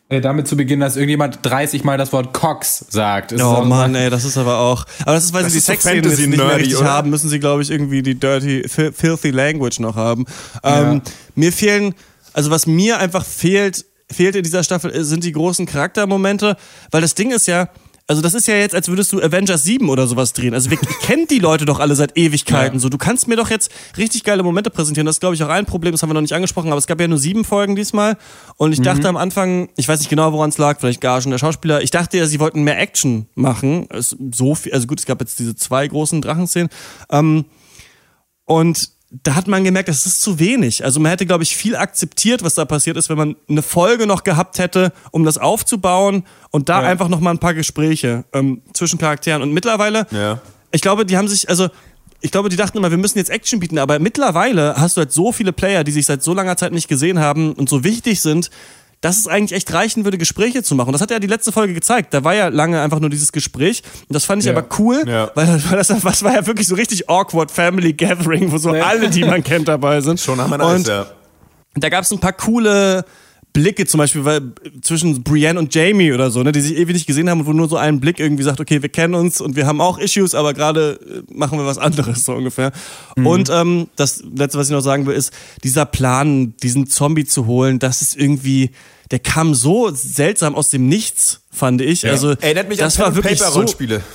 äh 0.08 0.20
damit 0.20 0.46
zu 0.46 0.56
beginnen, 0.56 0.82
dass 0.82 0.94
irgendjemand 0.94 1.40
30 1.42 1.82
Mal 1.82 1.98
das 1.98 2.12
Wort 2.12 2.32
Cox 2.32 2.84
sagt. 2.88 3.32
Das 3.32 3.42
oh 3.42 3.62
Mann, 3.62 3.96
ey, 3.96 4.08
das 4.08 4.24
ist 4.24 4.38
aber 4.38 4.58
auch. 4.58 4.84
Aber 5.00 5.14
das 5.14 5.24
ist, 5.24 5.32
weil 5.32 5.42
das 5.42 5.52
sie 5.52 5.58
die 5.58 5.64
Sexszenen 5.64 6.08
nicht 6.08 6.28
mehr 6.28 6.56
richtig 6.56 6.76
oder? 6.76 6.88
haben, 6.88 7.10
müssen 7.10 7.28
sie, 7.28 7.40
glaube 7.40 7.62
ich, 7.62 7.70
irgendwie 7.72 8.02
die 8.02 8.14
dirty, 8.14 8.68
filthy 8.68 9.30
Language 9.30 9.80
noch 9.80 9.96
haben. 9.96 10.26
Ähm, 10.62 11.02
ja. 11.04 11.12
Mir 11.34 11.52
fehlen, 11.52 11.94
also 12.34 12.52
was 12.52 12.68
mir 12.68 12.98
einfach 12.98 13.24
fehlt, 13.24 13.84
fehlt 14.12 14.36
in 14.36 14.42
dieser 14.42 14.62
Staffel, 14.64 14.92
äh, 14.92 15.04
sind 15.04 15.24
die 15.24 15.32
großen 15.32 15.66
Charaktermomente, 15.66 16.56
weil 16.90 17.00
das 17.00 17.14
Ding 17.14 17.30
ist 17.30 17.46
ja, 17.46 17.68
also 18.08 18.20
das 18.20 18.34
ist 18.34 18.46
ja 18.48 18.56
jetzt, 18.56 18.74
als 18.74 18.88
würdest 18.88 19.12
du 19.12 19.22
Avengers 19.22 19.64
7 19.64 19.88
oder 19.88 20.06
sowas 20.06 20.32
drehen. 20.32 20.54
Also 20.54 20.70
wir 20.70 20.76
kennen 21.02 21.26
die 21.28 21.38
Leute 21.38 21.64
doch 21.64 21.78
alle 21.78 21.94
seit 21.94 22.16
Ewigkeiten. 22.16 22.76
Ja. 22.76 22.80
So, 22.80 22.88
du 22.88 22.98
kannst 22.98 23.28
mir 23.28 23.36
doch 23.36 23.48
jetzt 23.48 23.70
richtig 23.96 24.24
geile 24.24 24.42
Momente 24.42 24.70
präsentieren. 24.70 25.06
Das 25.06 25.16
ist, 25.16 25.20
glaube 25.20 25.34
ich, 25.34 25.42
auch 25.42 25.48
ein 25.48 25.66
Problem, 25.66 25.92
das 25.92 26.02
haben 26.02 26.10
wir 26.10 26.14
noch 26.14 26.20
nicht 26.20 26.34
angesprochen, 26.34 26.68
aber 26.68 26.78
es 26.78 26.86
gab 26.86 27.00
ja 27.00 27.08
nur 27.08 27.18
sieben 27.18 27.44
Folgen 27.44 27.76
diesmal. 27.76 28.16
Und 28.56 28.72
ich 28.72 28.80
mhm. 28.80 28.84
dachte 28.84 29.08
am 29.08 29.16
Anfang, 29.16 29.68
ich 29.76 29.88
weiß 29.88 30.00
nicht 30.00 30.10
genau, 30.10 30.32
woran 30.32 30.50
es 30.50 30.58
lag, 30.58 30.80
vielleicht 30.80 31.00
Gagen 31.00 31.30
der 31.30 31.38
Schauspieler. 31.38 31.82
Ich 31.82 31.90
dachte 31.90 32.18
ja, 32.18 32.26
sie 32.26 32.40
wollten 32.40 32.62
mehr 32.62 32.78
Action 32.78 33.26
machen. 33.34 33.88
So 33.98 34.54
viel, 34.54 34.72
also 34.74 34.86
gut, 34.86 35.00
es 35.00 35.06
gab 35.06 35.20
jetzt 35.20 35.38
diese 35.38 35.54
zwei 35.54 35.86
großen 35.86 36.20
Drachenszenen. 36.20 36.68
Ähm, 37.10 37.44
und 38.44 38.90
da 39.22 39.34
hat 39.34 39.46
man 39.46 39.62
gemerkt, 39.62 39.88
das 39.88 40.06
ist 40.06 40.22
zu 40.22 40.38
wenig. 40.38 40.84
Also 40.84 40.98
man 40.98 41.10
hätte, 41.10 41.26
glaube 41.26 41.42
ich, 41.42 41.54
viel 41.54 41.76
akzeptiert, 41.76 42.42
was 42.42 42.54
da 42.54 42.64
passiert 42.64 42.96
ist, 42.96 43.10
wenn 43.10 43.18
man 43.18 43.36
eine 43.48 43.60
Folge 43.60 44.06
noch 44.06 44.24
gehabt 44.24 44.58
hätte, 44.58 44.92
um 45.10 45.24
das 45.24 45.36
aufzubauen 45.36 46.24
und 46.50 46.70
da 46.70 46.82
ja. 46.82 46.88
einfach 46.88 47.08
noch 47.08 47.20
mal 47.20 47.30
ein 47.30 47.38
paar 47.38 47.52
Gespräche 47.52 48.24
ähm, 48.32 48.62
zwischen 48.72 48.98
Charakteren. 48.98 49.42
Und 49.42 49.52
mittlerweile, 49.52 50.06
ja. 50.10 50.40
ich 50.70 50.80
glaube, 50.80 51.04
die 51.04 51.18
haben 51.18 51.28
sich, 51.28 51.48
also 51.50 51.68
ich 52.22 52.30
glaube, 52.30 52.48
die 52.48 52.56
dachten 52.56 52.78
immer, 52.78 52.90
wir 52.90 52.98
müssen 52.98 53.18
jetzt 53.18 53.30
Action 53.30 53.60
bieten, 53.60 53.78
aber 53.78 53.98
mittlerweile 53.98 54.76
hast 54.78 54.96
du 54.96 55.00
halt 55.00 55.12
so 55.12 55.30
viele 55.30 55.52
Player, 55.52 55.84
die 55.84 55.92
sich 55.92 56.06
seit 56.06 56.22
so 56.22 56.32
langer 56.32 56.56
Zeit 56.56 56.72
nicht 56.72 56.88
gesehen 56.88 57.18
haben 57.18 57.52
und 57.52 57.68
so 57.68 57.84
wichtig 57.84 58.22
sind, 58.22 58.50
dass 59.02 59.18
es 59.18 59.26
eigentlich 59.26 59.52
echt 59.52 59.72
reichen 59.74 60.04
würde, 60.04 60.16
Gespräche 60.16 60.62
zu 60.62 60.74
machen. 60.74 60.92
Das 60.92 61.02
hat 61.02 61.10
ja 61.10 61.18
die 61.18 61.26
letzte 61.26 61.52
Folge 61.52 61.74
gezeigt. 61.74 62.14
Da 62.14 62.24
war 62.24 62.34
ja 62.34 62.48
lange 62.48 62.80
einfach 62.80 63.00
nur 63.00 63.10
dieses 63.10 63.32
Gespräch. 63.32 63.82
Und 64.08 64.14
das 64.14 64.24
fand 64.24 64.42
ich 64.42 64.46
ja. 64.46 64.56
aber 64.56 64.66
cool, 64.78 65.04
ja. 65.06 65.30
weil, 65.34 65.48
weil 65.68 65.76
das, 65.76 65.88
das 65.88 66.22
war 66.22 66.32
ja 66.32 66.46
wirklich 66.46 66.68
so 66.68 66.76
richtig 66.76 67.10
awkward 67.10 67.50
Family 67.50 67.92
Gathering, 67.92 68.52
wo 68.52 68.58
so 68.58 68.74
ja. 68.74 68.84
alle, 68.84 69.10
die 69.10 69.24
man 69.24 69.42
kennt, 69.42 69.66
dabei 69.66 70.00
sind. 70.00 70.20
Schon 70.20 70.38
wir 70.38 70.56
das, 70.56 70.86
ja. 70.86 71.06
Da 71.74 71.88
gab 71.88 72.04
es 72.04 72.12
ein 72.12 72.20
paar 72.20 72.32
coole 72.32 73.04
Blicke 73.52 73.86
zum 73.86 73.98
Beispiel 73.98 74.24
weil, 74.24 74.52
zwischen 74.80 75.22
Brienne 75.22 75.58
und 75.58 75.74
Jamie 75.74 76.12
oder 76.12 76.30
so, 76.30 76.42
ne, 76.42 76.52
die 76.52 76.60
sich 76.60 76.76
ewig 76.76 76.94
nicht 76.94 77.06
gesehen 77.06 77.28
haben 77.28 77.40
und 77.40 77.46
wo 77.46 77.52
nur 77.52 77.68
so 77.68 77.76
ein 77.76 78.00
Blick 78.00 78.18
irgendwie 78.18 78.42
sagt, 78.42 78.60
okay, 78.60 78.82
wir 78.82 78.88
kennen 78.88 79.14
uns 79.14 79.40
und 79.40 79.56
wir 79.56 79.66
haben 79.66 79.80
auch 79.80 79.98
Issues, 79.98 80.34
aber 80.34 80.54
gerade 80.54 80.98
äh, 81.02 81.34
machen 81.34 81.58
wir 81.58 81.66
was 81.66 81.78
anderes, 81.78 82.24
so 82.24 82.32
ungefähr. 82.32 82.72
Mhm. 83.16 83.26
Und 83.26 83.50
ähm, 83.50 83.88
das 83.96 84.22
letzte, 84.34 84.58
was 84.58 84.68
ich 84.68 84.72
noch 84.72 84.80
sagen 84.80 85.06
will, 85.06 85.14
ist, 85.14 85.32
dieser 85.64 85.84
Plan, 85.84 86.54
diesen 86.62 86.86
Zombie 86.86 87.24
zu 87.24 87.46
holen, 87.46 87.78
das 87.78 88.00
ist 88.02 88.16
irgendwie, 88.16 88.70
der 89.12 89.20
kam 89.20 89.54
so 89.54 89.90
seltsam 89.92 90.56
aus 90.56 90.70
dem 90.70 90.88
Nichts 90.88 91.42
fand 91.54 91.82
ich. 91.82 92.02
Ja. 92.02 92.12
Also 92.12 92.30
erinnert 92.40 92.68
mich 92.68 92.78
das 92.78 92.98
an 92.98 93.06
war 93.06 93.14
wirklich 93.14 93.38
so, 93.38 93.64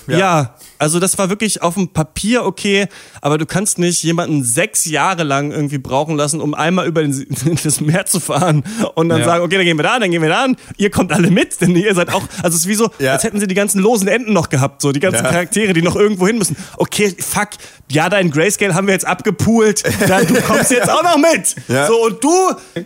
ja. 0.08 0.18
ja. 0.18 0.56
also 0.80 1.00
das 1.00 1.20
war 1.20 1.30
wirklich 1.30 1.62
auf 1.62 1.76
dem 1.76 1.90
Papier 1.90 2.44
okay, 2.44 2.88
aber 3.22 3.38
du 3.38 3.46
kannst 3.46 3.78
nicht 3.78 4.02
jemanden 4.02 4.44
sechs 4.44 4.86
Jahre 4.86 5.24
lang 5.24 5.52
irgendwie 5.52 5.78
brauchen 5.78 6.16
lassen, 6.16 6.42
um 6.42 6.56
einmal 6.56 6.88
über 6.88 7.04
den, 7.04 7.28
das 7.64 7.80
Meer 7.80 8.08
zu 8.08 8.20
fahren 8.20 8.64
und 8.96 9.10
dann 9.10 9.20
ja. 9.20 9.26
sagen, 9.26 9.44
okay, 9.44 9.58
dann 9.58 9.66
gehen 9.66 9.78
wir 9.78 9.84
da, 9.84 10.00
dann 10.00 10.10
gehen 10.10 10.24
wir 10.24 10.30
da 10.30 10.46
an. 10.46 10.58
Ihr 10.78 10.90
kommt 10.90 11.12
alle 11.12 11.30
mit, 11.30 11.62
denn 11.62 11.76
ihr 11.76 11.94
seid 11.94 12.12
auch, 12.12 12.24
also 12.42 12.56
es 12.56 12.62
ist 12.62 12.68
wie 12.68 12.74
so, 12.74 12.90
ja. 12.98 13.14
als 13.14 13.24
hätten 13.24 13.40
sie 13.40 13.48
die 13.48 13.56
ganzen 13.56 13.82
losen 13.82 14.08
Enden 14.08 14.34
noch 14.34 14.50
gehabt, 14.50 14.82
so 14.82 14.92
die 14.92 15.00
ganzen 15.00 15.24
Charaktere, 15.24 15.74
die 15.74 15.84
noch 15.84 15.96
irgendwo 15.96 16.26
hin 16.26 16.40
müssen. 16.40 16.58
Okay, 16.78 17.16
fuck, 17.20 17.50
ja, 17.92 18.10
dein 18.10 18.32
Grayscale 18.32 18.74
haben 18.74 18.88
wir 18.88 18.96
jetzt 18.96 19.06
abgepoolt, 19.06 19.84
ja, 20.08 20.24
du 20.24 20.42
kommst 20.42 20.72
jetzt 20.72 20.90
auch 20.90 21.04
noch 21.04 21.18
mit. 21.18 21.56
So 21.88 22.04
und 22.04 22.24
du, 22.24 22.30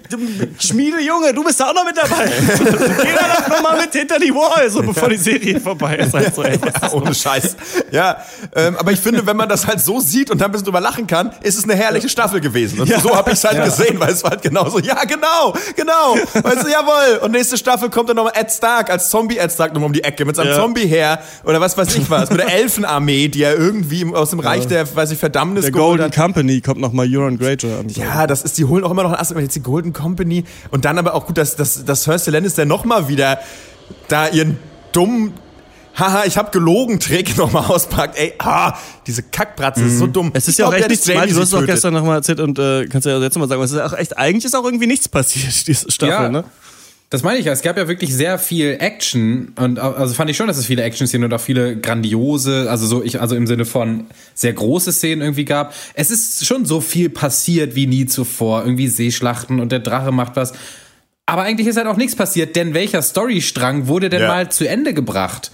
du 0.09 0.17
Schmiedejunge, 0.59 1.33
du 1.33 1.43
bist 1.45 1.61
da 1.61 1.69
auch 1.69 1.73
noch 1.73 1.85
mit 1.85 1.95
dabei. 2.03 2.25
Geh 3.03 3.13
da 3.13 3.49
noch 3.49 3.61
mal 3.61 3.77
mit 3.77 3.93
hinter 3.93 4.19
die 4.19 4.33
Wall, 4.33 4.69
so 4.69 4.81
bevor 4.81 5.09
die 5.09 5.17
Serie 5.17 5.59
vorbei 5.59 5.97
ist. 5.97 6.13
Halt 6.13 6.35
so, 6.35 6.43
ey, 6.43 6.57
ja, 6.57 6.91
ohne 6.91 7.13
Scheiß. 7.13 7.55
Ja, 7.91 8.17
ähm, 8.55 8.77
aber 8.77 8.91
ich 8.91 8.99
finde, 8.99 9.25
wenn 9.25 9.37
man 9.37 9.49
das 9.49 9.67
halt 9.67 9.81
so 9.81 9.99
sieht 9.99 10.31
und 10.31 10.39
dann 10.39 10.49
ein 10.49 10.51
bisschen 10.51 10.65
drüber 10.65 10.81
lachen 10.81 11.07
kann, 11.07 11.31
ist 11.41 11.57
es 11.57 11.63
eine 11.63 11.75
herrliche 11.75 12.09
Staffel 12.09 12.41
gewesen. 12.41 12.79
Und 12.79 12.89
ja. 12.89 12.99
so 12.99 13.15
habe 13.15 13.31
ich 13.31 13.37
es 13.37 13.43
halt 13.43 13.57
ja. 13.57 13.65
gesehen, 13.65 13.99
weil 13.99 14.11
es 14.11 14.23
war 14.23 14.31
halt 14.31 14.41
genauso, 14.41 14.79
ja 14.79 15.03
genau, 15.03 15.53
genau, 15.75 16.15
weißt 16.15 16.63
du, 16.63 16.69
jawohl. 16.69 17.19
Und 17.21 17.31
nächste 17.31 17.57
Staffel 17.57 17.89
kommt 17.89 18.09
dann 18.09 18.15
nochmal 18.15 18.33
Ed 18.35 18.51
Stark 18.51 18.89
als 18.89 19.09
Zombie 19.09 19.37
Ed 19.37 19.51
Stark 19.51 19.73
nochmal 19.73 19.87
um 19.87 19.93
die 19.93 20.03
Ecke 20.03 20.25
mit 20.25 20.35
seinem 20.35 20.55
Zombie 20.55 20.87
her 20.87 21.19
oder 21.43 21.61
was 21.61 21.77
weiß 21.77 21.95
ich 21.95 22.09
was, 22.09 22.29
mit 22.29 22.39
der 22.39 22.53
Elfenarmee, 22.53 23.27
die 23.27 23.43
er 23.43 23.57
irgendwie 23.57 24.05
aus 24.13 24.31
dem 24.31 24.39
Reich 24.39 24.67
der, 24.67 24.95
weiß 24.95 25.11
ich, 25.11 25.19
Verdammnis 25.19 25.63
Der 25.63 25.71
Golden 25.71 26.05
hat. 26.05 26.15
Company 26.15 26.61
kommt 26.61 26.79
nochmal 26.79 27.07
Euron 27.09 27.37
Greyjoy 27.37 27.73
an. 27.73 27.89
Ja, 27.89 28.27
das 28.27 28.43
ist, 28.43 28.57
die 28.57 28.65
holen 28.65 28.83
auch 28.83 28.91
immer 28.91 29.03
noch 29.03 29.13
einen 29.13 29.39
jetzt 29.39 29.55
die 29.55 29.61
Golden 29.61 29.93
Company 29.93 30.43
und 30.69 30.85
dann 30.85 30.97
aber 30.97 31.13
auch 31.13 31.25
gut, 31.25 31.37
dass, 31.37 31.55
dass, 31.55 31.85
dass 31.91 32.03
Cersei 32.03 32.31
Lannister 32.31 32.65
nochmal 32.65 33.07
wieder 33.07 33.39
da 34.07 34.27
ihren 34.27 34.57
dummen 34.91 35.33
Haha, 35.93 36.23
ich 36.25 36.37
habe 36.37 36.51
gelogen, 36.51 37.01
Trick 37.01 37.37
nochmal 37.37 37.65
auspackt. 37.65 38.17
Ey, 38.17 38.33
ah, 38.39 38.77
diese 39.05 39.23
Kackbratze 39.23 39.81
mhm. 39.81 39.87
ist 39.87 39.97
so 39.97 40.07
mhm. 40.07 40.13
dumm. 40.13 40.31
Es 40.33 40.47
ist 40.47 40.53
ich 40.53 40.59
ja 40.59 40.67
auch 40.67 40.73
echt 40.73 40.87
nichts 40.87 41.05
Du 41.05 41.13
hast 41.13 41.35
es 41.35 41.53
auch 41.53 41.65
gestern 41.65 41.93
nochmal 41.93 42.15
erzählt 42.15 42.39
und 42.39 42.57
äh, 42.57 42.85
kannst 42.85 43.05
ja 43.05 43.19
jetzt 43.19 43.35
nochmal 43.35 43.49
sagen, 43.49 43.61
es 43.61 43.71
ist 43.71 43.79
auch 43.79 43.97
echt, 43.97 44.17
eigentlich 44.17 44.45
ist 44.45 44.55
auch 44.55 44.63
irgendwie 44.63 44.87
nichts 44.87 45.09
passiert, 45.09 45.53
diese 45.67 45.91
Staffel, 45.91 46.13
ja. 46.13 46.29
ne? 46.29 46.45
Das 47.11 47.23
meine 47.23 47.39
ich 47.39 47.45
ja. 47.45 47.51
Es 47.51 47.61
gab 47.61 47.77
ja 47.77 47.89
wirklich 47.89 48.13
sehr 48.15 48.39
viel 48.39 48.77
Action 48.79 49.51
und 49.57 49.79
also 49.79 50.13
fand 50.13 50.29
ich 50.29 50.37
schon, 50.37 50.47
dass 50.47 50.57
es 50.57 50.65
viele 50.65 50.81
Action-Szenen 50.83 51.25
und 51.25 51.33
auch 51.33 51.41
viele 51.41 51.75
grandiose, 51.75 52.67
also 52.69 52.87
so 52.87 53.03
ich, 53.03 53.19
also 53.19 53.35
im 53.35 53.47
Sinne 53.47 53.65
von 53.65 54.05
sehr 54.33 54.53
große 54.53 54.93
Szenen 54.93 55.21
irgendwie 55.21 55.43
gab. 55.43 55.73
Es 55.93 56.09
ist 56.09 56.45
schon 56.45 56.65
so 56.65 56.79
viel 56.79 57.09
passiert 57.09 57.75
wie 57.75 57.85
nie 57.85 58.05
zuvor. 58.05 58.61
Irgendwie 58.63 58.87
Seeschlachten 58.87 59.59
und 59.59 59.73
der 59.73 59.79
Drache 59.79 60.13
macht 60.13 60.37
was. 60.37 60.53
Aber 61.31 61.43
eigentlich 61.43 61.65
ist 61.65 61.77
halt 61.77 61.87
auch 61.87 61.95
nichts 61.95 62.13
passiert, 62.13 62.57
denn 62.57 62.73
welcher 62.73 63.01
Storystrang 63.01 63.87
wurde 63.87 64.09
denn 64.09 64.23
ja. 64.23 64.27
mal 64.27 64.51
zu 64.51 64.67
Ende 64.67 64.93
gebracht? 64.93 65.49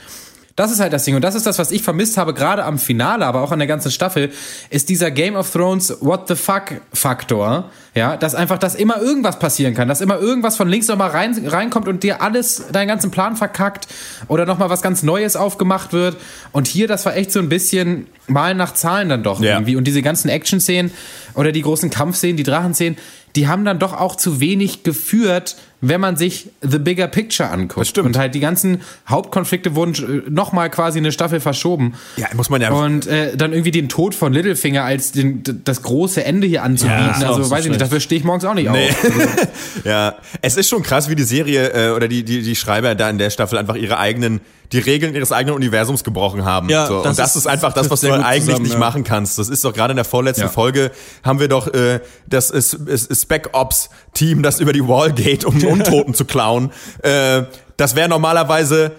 Das 0.55 0.71
ist 0.71 0.79
halt 0.79 0.91
das 0.91 1.03
Ding. 1.03 1.13
Und 1.13 1.21
das 1.21 1.35
ist 1.35 1.45
das, 1.45 1.59
was 1.59 1.69
ich 1.69 1.83
vermisst 1.83 2.17
habe, 2.17 2.33
gerade 2.33 2.65
am 2.65 2.79
Finale, 2.79 3.27
aber 3.27 3.43
auch 3.43 3.51
an 3.51 3.59
der 3.59 3.67
ganzen 3.67 3.91
Staffel, 3.91 4.31
ist 4.71 4.89
dieser 4.89 5.11
Game 5.11 5.35
of 5.35 5.51
Thrones 5.51 5.95
What 6.01 6.29
the 6.29 6.35
fuck 6.35 6.81
Faktor. 6.93 7.69
Ja, 7.93 8.17
dass 8.17 8.33
einfach, 8.33 8.57
dass 8.57 8.73
immer 8.73 8.99
irgendwas 8.99 9.37
passieren 9.37 9.75
kann, 9.75 9.87
dass 9.87 10.01
immer 10.01 10.17
irgendwas 10.17 10.57
von 10.57 10.67
links 10.67 10.87
nochmal 10.87 11.11
rein, 11.11 11.39
reinkommt 11.45 11.87
und 11.87 12.01
dir 12.01 12.23
alles, 12.23 12.63
deinen 12.71 12.87
ganzen 12.87 13.11
Plan 13.11 13.35
verkackt 13.35 13.87
oder 14.29 14.47
nochmal 14.47 14.71
was 14.71 14.81
ganz 14.81 15.03
Neues 15.03 15.35
aufgemacht 15.35 15.93
wird. 15.93 16.17
Und 16.53 16.65
hier, 16.65 16.87
das 16.87 17.05
war 17.05 17.15
echt 17.15 17.31
so 17.31 17.37
ein 17.37 17.49
bisschen 17.49 18.07
mal 18.25 18.55
nach 18.55 18.73
Zahlen 18.73 19.09
dann 19.09 19.21
doch 19.21 19.39
ja. 19.41 19.53
irgendwie. 19.53 19.75
Und 19.75 19.83
diese 19.83 20.01
ganzen 20.01 20.29
Action-Szenen 20.29 20.89
oder 21.35 21.51
die 21.51 21.61
großen 21.61 21.91
Kampfszenen, 21.91 22.35
die 22.35 22.41
Drachenszenen, 22.41 22.97
die 23.35 23.47
haben 23.47 23.63
dann 23.63 23.77
doch 23.77 23.93
auch 23.93 24.15
zu 24.15 24.39
wenig 24.39 24.81
geführt 24.81 25.55
wenn 25.79 26.01
man 26.01 26.17
sich 26.17 26.49
The 26.61 26.79
Bigger 26.79 27.07
Picture 27.07 27.49
anguckt. 27.49 27.97
Und 27.99 28.17
halt 28.17 28.33
die 28.33 28.39
ganzen 28.39 28.81
Hauptkonflikte 29.07 29.75
wurden 29.75 29.93
äh, 29.93 30.29
nochmal 30.29 30.69
quasi 30.69 30.97
eine 30.97 31.11
Staffel 31.11 31.39
verschoben. 31.39 31.93
Ja, 32.15 32.27
muss 32.35 32.49
man 32.49 32.61
ja. 32.61 32.71
Und 32.71 33.05
äh, 33.05 33.37
dann 33.37 33.53
irgendwie 33.53 33.71
den 33.71 33.87
Tod 33.87 34.15
von 34.15 34.33
Littlefinger 34.33 34.83
als 34.83 35.11
den, 35.11 35.43
das 35.63 35.83
große 35.83 36.23
Ende 36.23 36.47
hier 36.47 36.63
anzubieten. 36.63 37.21
Ja, 37.21 37.29
also 37.29 37.43
so 37.43 37.51
weiß 37.51 37.65
ich 37.65 37.69
nicht, 37.69 37.81
dafür 37.81 37.99
stehe 37.99 38.19
ich 38.19 38.25
morgens 38.25 38.45
auch 38.45 38.55
nicht 38.55 38.71
nee. 38.71 38.89
auf. 38.89 39.47
ja, 39.83 40.15
es 40.41 40.57
ist 40.57 40.69
schon 40.69 40.81
krass, 40.81 41.09
wie 41.09 41.15
die 41.15 41.23
Serie 41.23 41.69
äh, 41.69 41.95
oder 41.95 42.07
die, 42.07 42.23
die, 42.23 42.41
die 42.41 42.55
Schreiber 42.55 42.95
da 42.95 43.09
in 43.09 43.19
der 43.19 43.29
Staffel 43.29 43.59
einfach 43.59 43.75
ihre 43.75 43.99
eigenen 43.99 44.41
die 44.71 44.79
Regeln 44.79 45.15
ihres 45.15 45.31
eigenen 45.31 45.55
Universums 45.55 46.03
gebrochen 46.03 46.43
haben. 46.43 46.69
Ja, 46.69 46.87
so. 46.87 47.01
das 47.01 47.11
und 47.11 47.19
das 47.19 47.29
ist, 47.31 47.35
ist 47.37 47.47
einfach 47.47 47.73
das, 47.73 47.89
was 47.89 48.01
du 48.01 48.11
eigentlich 48.11 48.45
zusammen, 48.45 48.63
nicht 48.63 48.73
ja. 48.73 48.79
machen 48.79 49.03
kannst. 49.03 49.37
Das 49.37 49.49
ist 49.49 49.63
doch 49.63 49.73
gerade 49.73 49.91
in 49.91 49.95
der 49.95 50.05
vorletzten 50.05 50.43
ja. 50.43 50.49
Folge 50.49 50.91
haben 51.23 51.39
wir 51.39 51.47
doch 51.47 51.73
äh, 51.73 52.01
das 52.27 52.49
ist, 52.49 52.73
ist 52.73 53.21
Spec 53.21 53.49
Ops 53.53 53.89
Team, 54.13 54.43
das 54.43 54.59
über 54.59 54.73
die 54.73 54.87
Wall 54.87 55.13
geht, 55.13 55.45
um 55.45 55.63
Untoten 55.65 56.13
zu 56.13 56.25
klauen. 56.25 56.71
Äh, 57.01 57.43
das 57.77 57.95
wäre 57.95 58.09
normalerweise 58.09 58.91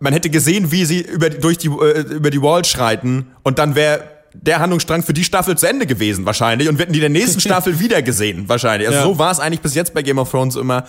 man 0.00 0.12
hätte 0.12 0.28
gesehen, 0.28 0.70
wie 0.70 0.84
sie 0.84 1.00
über 1.00 1.30
die, 1.30 1.38
durch 1.38 1.58
die 1.58 1.68
äh, 1.68 2.00
über 2.00 2.30
die 2.30 2.42
Wall 2.42 2.64
schreiten 2.64 3.28
und 3.42 3.58
dann 3.58 3.74
wäre 3.74 4.04
der 4.34 4.58
Handlungsstrang 4.58 5.04
für 5.04 5.12
die 5.12 5.22
Staffel 5.22 5.56
zu 5.56 5.68
Ende 5.68 5.86
gewesen 5.86 6.26
wahrscheinlich 6.26 6.68
und 6.68 6.76
wir 6.78 6.82
hätten 6.82 6.92
die 6.92 6.98
in 6.98 7.12
der 7.12 7.22
nächsten 7.22 7.40
Staffel 7.40 7.78
wieder 7.78 8.02
gesehen 8.02 8.48
wahrscheinlich. 8.48 8.88
Also 8.88 9.00
ja. 9.00 9.04
so 9.04 9.18
war 9.18 9.30
es 9.30 9.38
eigentlich 9.38 9.60
bis 9.60 9.74
jetzt 9.74 9.94
bei 9.94 10.02
Game 10.02 10.18
of 10.18 10.30
Thrones 10.30 10.56
immer 10.56 10.84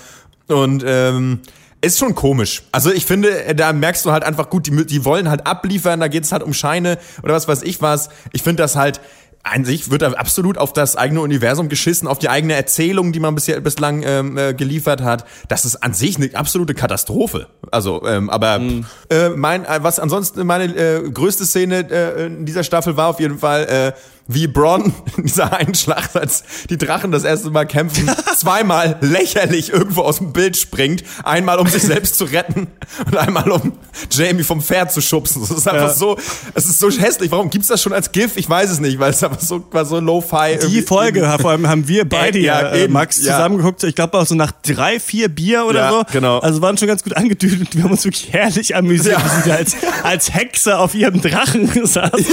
und 0.47 0.83
ähm, 0.85 1.39
ist 1.85 1.99
schon 1.99 2.15
komisch. 2.15 2.63
Also 2.71 2.91
ich 2.91 3.05
finde, 3.05 3.55
da 3.55 3.71
merkst 3.73 4.05
du 4.05 4.11
halt 4.11 4.23
einfach 4.23 4.49
gut, 4.49 4.67
die, 4.67 4.85
die 4.85 5.05
wollen 5.05 5.29
halt 5.29 5.47
abliefern, 5.47 5.99
da 5.99 6.07
geht 6.07 6.23
es 6.23 6.31
halt 6.31 6.43
um 6.43 6.53
Scheine 6.53 6.97
oder 7.23 7.33
was 7.33 7.47
weiß 7.47 7.63
ich 7.63 7.81
was. 7.81 8.09
Ich 8.33 8.43
finde 8.43 8.63
das 8.63 8.75
halt, 8.75 8.99
an 9.45 9.63
sich 9.63 9.91
wird 9.91 10.01
da 10.01 10.11
absolut 10.13 10.57
auf 10.57 10.73
das 10.73 10.95
eigene 10.95 11.21
Universum 11.21 11.69
geschissen, 11.69 12.07
auf 12.07 12.17
die 12.17 12.29
eigene 12.29 12.55
Erzählung, 12.55 13.11
die 13.11 13.19
man 13.19 13.35
bisher, 13.35 13.61
bislang 13.61 14.01
ähm, 14.03 14.37
äh, 14.37 14.55
geliefert 14.55 15.01
hat. 15.01 15.25
Das 15.49 15.65
ist 15.65 15.77
an 15.77 15.93
sich 15.93 16.17
eine 16.17 16.31
absolute 16.33 16.73
Katastrophe. 16.73 17.47
Also, 17.71 18.03
ähm, 18.07 18.31
aber 18.31 18.57
mhm. 18.57 18.85
äh, 19.09 19.29
mein, 19.29 19.63
äh, 19.65 19.79
was 19.83 19.99
ansonsten 19.99 20.47
meine 20.47 20.65
äh, 20.75 21.11
größte 21.11 21.45
Szene 21.45 21.87
äh, 21.91 22.25
in 22.25 22.47
dieser 22.47 22.63
Staffel 22.63 22.97
war 22.97 23.07
auf 23.07 23.19
jeden 23.19 23.37
Fall 23.37 23.93
äh, 23.95 23.99
wie 24.27 24.47
Bronn 24.47 24.93
in 25.17 25.23
dieser 25.23 25.53
einen 25.53 25.75
Schlacht, 25.75 26.15
als 26.15 26.43
die 26.69 26.77
Drachen 26.77 27.11
das 27.11 27.23
erste 27.23 27.51
Mal 27.51 27.65
kämpfen, 27.65 28.09
zweimal 28.37 28.97
lächerlich 29.01 29.71
irgendwo 29.71 30.01
aus 30.01 30.17
dem 30.17 30.33
Bild 30.33 30.57
springt. 30.57 31.03
Einmal, 31.23 31.59
um 31.59 31.67
sich 31.67 31.83
selbst 31.83 32.17
zu 32.17 32.25
retten 32.25 32.67
und 33.05 33.17
einmal, 33.17 33.49
um 33.51 33.73
Jamie 34.09 34.43
vom 34.43 34.61
Pferd 34.61 34.91
zu 34.91 35.01
schubsen. 35.01 35.41
Das 35.41 35.51
ist 35.51 35.67
einfach 35.67 35.87
ja. 35.89 35.93
so, 35.93 36.17
es 36.53 36.65
ist 36.65 36.79
so 36.79 36.89
hässlich. 36.89 37.31
Warum 37.31 37.49
gibt's 37.49 37.67
das 37.67 37.81
schon 37.81 37.93
als 37.93 38.11
GIF? 38.11 38.37
Ich 38.37 38.49
weiß 38.49 38.71
es 38.71 38.79
nicht, 38.79 38.99
weil 38.99 39.11
es 39.11 39.23
einfach 39.23 39.39
so, 39.39 39.63
war 39.71 39.85
so 39.85 39.99
low-fi. 39.99 40.57
Die 40.67 40.81
Folge, 40.81 41.21
vor 41.39 41.51
allem 41.51 41.67
haben 41.67 41.87
wir 41.87 42.07
beide 42.07 42.39
ja, 42.39 42.71
äh, 42.71 42.87
Max 42.87 43.23
ja. 43.23 43.35
zusammengeguckt. 43.35 43.83
Ich 43.83 43.95
glaube 43.95 44.17
auch 44.17 44.25
so 44.25 44.35
nach 44.35 44.51
drei, 44.63 44.99
vier 44.99 45.29
Bier 45.29 45.65
oder 45.65 45.79
ja, 45.79 45.91
so. 45.91 46.03
genau. 46.11 46.39
Also 46.39 46.61
waren 46.61 46.77
schon 46.77 46.87
ganz 46.87 47.03
gut 47.03 47.15
angedüdelt. 47.15 47.75
Wir 47.75 47.83
haben 47.83 47.91
uns 47.91 48.03
wirklich 48.03 48.33
herrlich 48.33 48.75
amüsiert, 48.75 49.19
ja. 49.19 49.37
wie 49.37 49.43
sie 49.43 49.51
als, 49.51 49.75
als 50.03 50.33
Hexe 50.33 50.79
auf 50.79 50.95
ihrem 50.95 51.21
Drachen 51.21 51.69
saßen. 51.85 52.25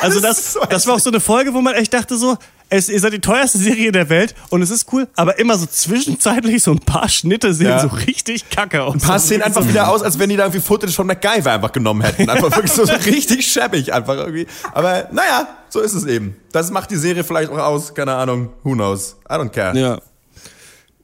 Also 0.00 0.20
das, 0.20 0.58
das 0.68 0.86
war 0.86 0.94
auch 0.94 1.00
so 1.00 1.10
eine 1.10 1.20
Folge, 1.24 1.54
wo 1.54 1.62
man 1.62 1.74
echt 1.74 1.94
dachte 1.94 2.16
so, 2.16 2.36
es, 2.68 2.88
ihr 2.88 3.00
seid 3.00 3.12
die 3.12 3.20
teuerste 3.20 3.58
Serie 3.58 3.92
der 3.92 4.08
Welt 4.08 4.34
und 4.50 4.60
es 4.60 4.70
ist 4.70 4.92
cool, 4.92 5.08
aber 5.16 5.38
immer 5.38 5.56
so 5.56 5.64
zwischenzeitlich 5.66 6.62
so 6.62 6.72
ein 6.72 6.80
paar 6.80 7.08
Schnitte 7.08 7.54
sehen 7.54 7.68
ja. 7.68 7.78
so 7.78 7.88
richtig 7.88 8.50
kacke 8.50 8.82
aus. 8.82 8.94
Ein 8.94 9.00
paar 9.00 9.18
sehen 9.18 9.42
einfach 9.42 9.66
wieder 9.66 9.88
aus, 9.88 10.02
als 10.02 10.18
wenn 10.18 10.28
die 10.28 10.36
da 10.36 10.44
irgendwie 10.44 10.60
Footage 10.60 10.92
von 10.92 11.06
MacGyver 11.06 11.52
einfach 11.52 11.72
genommen 11.72 12.02
hätten. 12.02 12.28
Einfach 12.28 12.50
wirklich 12.50 12.72
so, 12.72 12.84
so 12.84 12.92
richtig 13.06 13.46
schäbig 13.46 13.92
einfach 13.92 14.16
irgendwie. 14.16 14.46
Aber 14.72 15.08
naja, 15.12 15.48
so 15.68 15.80
ist 15.80 15.94
es 15.94 16.04
eben. 16.04 16.36
Das 16.52 16.70
macht 16.70 16.90
die 16.90 16.96
Serie 16.96 17.24
vielleicht 17.24 17.50
auch 17.50 17.58
aus, 17.58 17.94
keine 17.94 18.14
Ahnung, 18.14 18.50
who 18.62 18.72
knows. 18.72 19.16
I 19.30 19.34
don't 19.34 19.50
care. 19.50 19.76
Ja. 19.78 20.00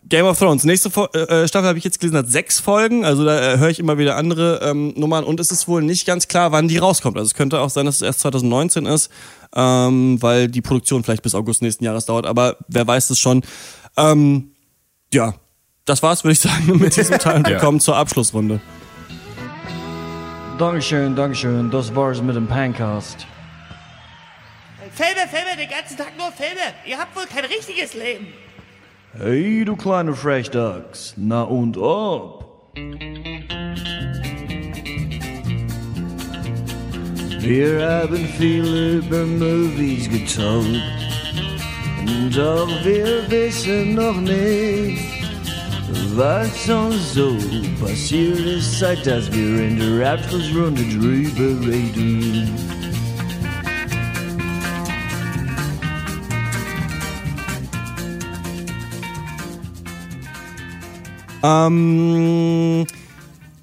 Game 0.09 0.25
of 0.25 0.39
Thrones. 0.39 0.65
Nächste 0.65 0.91
Fo 0.91 1.07
äh, 1.07 1.47
Staffel 1.47 1.69
habe 1.69 1.79
ich 1.79 1.85
jetzt 1.85 2.01
gelesen, 2.01 2.17
hat 2.17 2.29
sechs 2.29 2.59
Folgen. 2.59 3.05
Also 3.05 3.25
da 3.25 3.55
äh, 3.55 3.59
höre 3.59 3.69
ich 3.69 3.79
immer 3.79 3.99
wieder 3.99 4.17
andere 4.17 4.61
ähm, 4.63 4.95
Nummern. 4.97 5.25
Und 5.25 5.41
es 5.41 5.51
ist 5.51 5.69
wohl 5.69 5.83
nicht 5.83 6.07
ganz 6.07 6.27
klar, 6.27 6.53
wann 6.53 6.69
die 6.69 6.79
rauskommt. 6.79 7.17
Also 7.17 7.27
es 7.27 7.35
könnte 7.35 7.61
auch 7.61 7.71
sein, 7.71 7.87
dass 7.87 7.97
es 7.97 8.03
erst 8.03 8.21
2019 8.21 8.87
ist, 8.87 9.11
ähm, 9.55 10.21
weil 10.23 10.49
die 10.49 10.63
Produktion 10.63 11.05
vielleicht 11.05 11.23
bis 11.23 11.35
August 11.35 11.63
nächsten 11.63 11.85
Jahres 11.85 12.07
dauert. 12.07 12.27
Aber 12.27 12.57
wer 12.69 12.87
weiß 12.87 13.11
es 13.11 13.19
schon. 13.19 13.43
Ähm, 13.97 14.53
ja, 15.13 15.35
das 15.85 16.03
war's, 16.03 16.25
würde 16.25 16.33
ich 16.33 16.41
sagen, 16.41 16.79
mit 16.79 16.97
diesem 16.97 17.19
Teil. 17.19 17.45
Wir 17.45 17.53
ja. 17.53 17.59
kommen 17.59 17.81
zur 17.81 17.97
Abschlussrunde. 17.97 18.61
Dankeschön, 20.59 21.17
Dankeschön. 21.17 21.71
Das 21.71 21.95
war's 21.95 22.21
mit 22.21 22.37
dem 22.37 22.47
Pancast. 22.47 23.27
Filme, 24.93 25.29
Filme, 25.31 25.57
den 25.57 25.71
ganzen 25.71 25.97
Tag 25.97 26.13
nur 26.19 26.31
Filme. 26.33 26.61
Ihr 26.85 26.99
habt 26.99 27.17
wohl 27.17 27.25
kein 27.25 27.45
richtiges 27.45 27.95
Leben. 27.95 28.27
Hey, 29.19 29.65
du 29.65 29.75
kleine 29.75 30.15
Frechdachs, 30.15 31.15
na 31.17 31.43
und 31.43 31.77
ob? 31.77 32.71
Wir 37.41 37.91
haben 37.91 38.25
viel 38.39 38.99
über 39.03 39.27
Movies 39.27 40.09
getalkt, 40.09 40.81
doch 42.37 42.69
wir 42.85 43.29
wissen 43.29 43.97
noch 43.97 44.21
nicht, 44.21 45.03
was 46.15 46.69
uns 46.69 47.15
so 47.15 47.37
passiert 47.85 48.39
ist, 48.39 48.79
seit 48.79 49.05
dass 49.05 49.31
wir 49.33 49.61
in 49.61 49.81
der 49.81 50.13
Abschlussrunde 50.13 50.85
drüber 50.85 51.69
reden. 51.69 52.80
Ähm, 61.43 62.87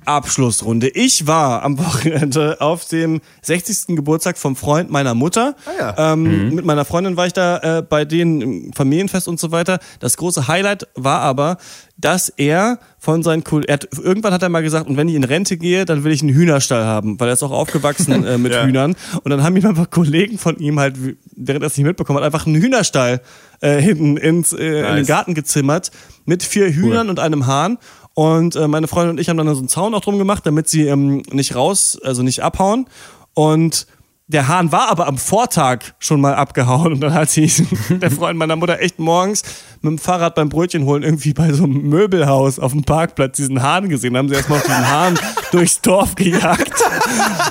Abschlussrunde. 0.07 0.89
Ich 0.89 1.27
war 1.27 1.63
am 1.63 1.77
Wochenende 1.79 2.61
auf 2.61 2.85
dem 2.85 3.21
60. 3.41 3.95
Geburtstag 3.95 4.37
vom 4.37 4.55
Freund 4.55 4.89
meiner 4.89 5.13
Mutter. 5.13 5.55
Ah 5.65 5.71
ja. 5.79 6.13
ähm, 6.13 6.47
mhm. 6.47 6.55
Mit 6.55 6.65
meiner 6.65 6.85
Freundin 6.85 7.17
war 7.17 7.27
ich 7.27 7.33
da 7.33 7.79
äh, 7.79 7.81
bei 7.81 8.05
denen 8.05 8.41
im 8.41 8.73
Familienfest 8.73 9.27
und 9.27 9.39
so 9.39 9.51
weiter. 9.51 9.79
Das 9.99 10.17
große 10.17 10.47
Highlight 10.47 10.87
war 10.95 11.21
aber, 11.21 11.57
dass 11.97 12.29
er 12.29 12.79
von 12.99 13.23
seinen 13.23 13.43
Kollegen, 13.43 13.77
irgendwann 14.03 14.33
hat 14.33 14.43
er 14.43 14.49
mal 14.49 14.61
gesagt, 14.61 14.87
und 14.87 14.97
wenn 14.97 15.09
ich 15.09 15.15
in 15.15 15.23
Rente 15.23 15.57
gehe, 15.57 15.85
dann 15.85 16.03
will 16.03 16.11
ich 16.11 16.21
einen 16.21 16.33
Hühnerstall 16.33 16.85
haben, 16.85 17.19
weil 17.19 17.29
er 17.29 17.33
ist 17.33 17.43
auch 17.43 17.51
aufgewachsen 17.51 18.23
äh, 18.25 18.37
mit 18.37 18.53
ja. 18.53 18.65
Hühnern. 18.65 18.95
Und 19.23 19.29
dann 19.29 19.43
haben 19.43 19.55
ihm 19.55 19.65
einfach 19.65 19.89
Kollegen 19.89 20.37
von 20.37 20.57
ihm 20.57 20.79
halt, 20.79 20.95
während 21.35 21.63
er 21.63 21.67
es 21.67 21.77
nicht 21.77 21.85
mitbekommen 21.85 22.19
hat, 22.19 22.25
einfach 22.25 22.45
einen 22.45 22.61
Hühnerstall 22.61 23.21
äh, 23.61 23.81
hinten 23.81 24.17
ins, 24.17 24.53
äh, 24.53 24.81
nice. 24.81 24.89
in 24.89 24.95
den 24.97 25.05
Garten 25.05 25.33
gezimmert 25.33 25.91
mit 26.25 26.43
vier 26.43 26.71
Hühnern 26.71 27.07
cool. 27.07 27.11
und 27.11 27.19
einem 27.19 27.47
Hahn. 27.47 27.77
Und 28.17 28.55
äh, 28.55 28.67
meine 28.67 28.87
Freundin 28.87 29.11
und 29.11 29.19
ich 29.19 29.29
haben 29.29 29.37
dann 29.37 29.53
so 29.53 29.59
einen 29.59 29.67
Zaun 29.67 29.93
auch 29.93 30.01
drum 30.01 30.17
gemacht, 30.17 30.43
damit 30.43 30.67
sie 30.67 30.87
ähm, 30.87 31.21
nicht 31.31 31.53
raus, 31.53 31.99
also 32.03 32.23
nicht 32.23 32.41
abhauen. 32.41 32.87
Und 33.35 33.85
der 34.25 34.47
Hahn 34.47 34.71
war 34.71 34.89
aber 34.89 35.05
am 35.05 35.19
Vortag 35.19 35.93
schon 35.99 36.19
mal 36.19 36.33
abgehauen 36.33 36.93
und 36.93 36.99
dann 37.01 37.13
hat 37.13 37.29
sich 37.29 37.61
der 37.89 38.09
Freund 38.09 38.39
meiner 38.39 38.55
Mutter 38.55 38.79
echt 38.79 38.97
morgens 38.97 39.43
mit 39.81 39.91
dem 39.91 39.97
Fahrrad 39.99 40.33
beim 40.33 40.49
Brötchen 40.49 40.85
holen 40.85 41.03
irgendwie 41.03 41.33
bei 41.33 41.53
so 41.53 41.65
einem 41.65 41.89
Möbelhaus 41.89 42.57
auf 42.57 42.71
dem 42.71 42.83
Parkplatz 42.85 43.37
diesen 43.37 43.61
Hahn 43.61 43.87
gesehen. 43.87 44.13
Da 44.13 44.17
haben 44.17 44.29
sie 44.29 44.33
erstmal 44.33 44.57
auf 44.57 44.65
diesen 44.65 44.89
Hahn 44.89 45.19
durchs 45.51 45.81
Dorf 45.83 46.15
gejagt, 46.15 46.73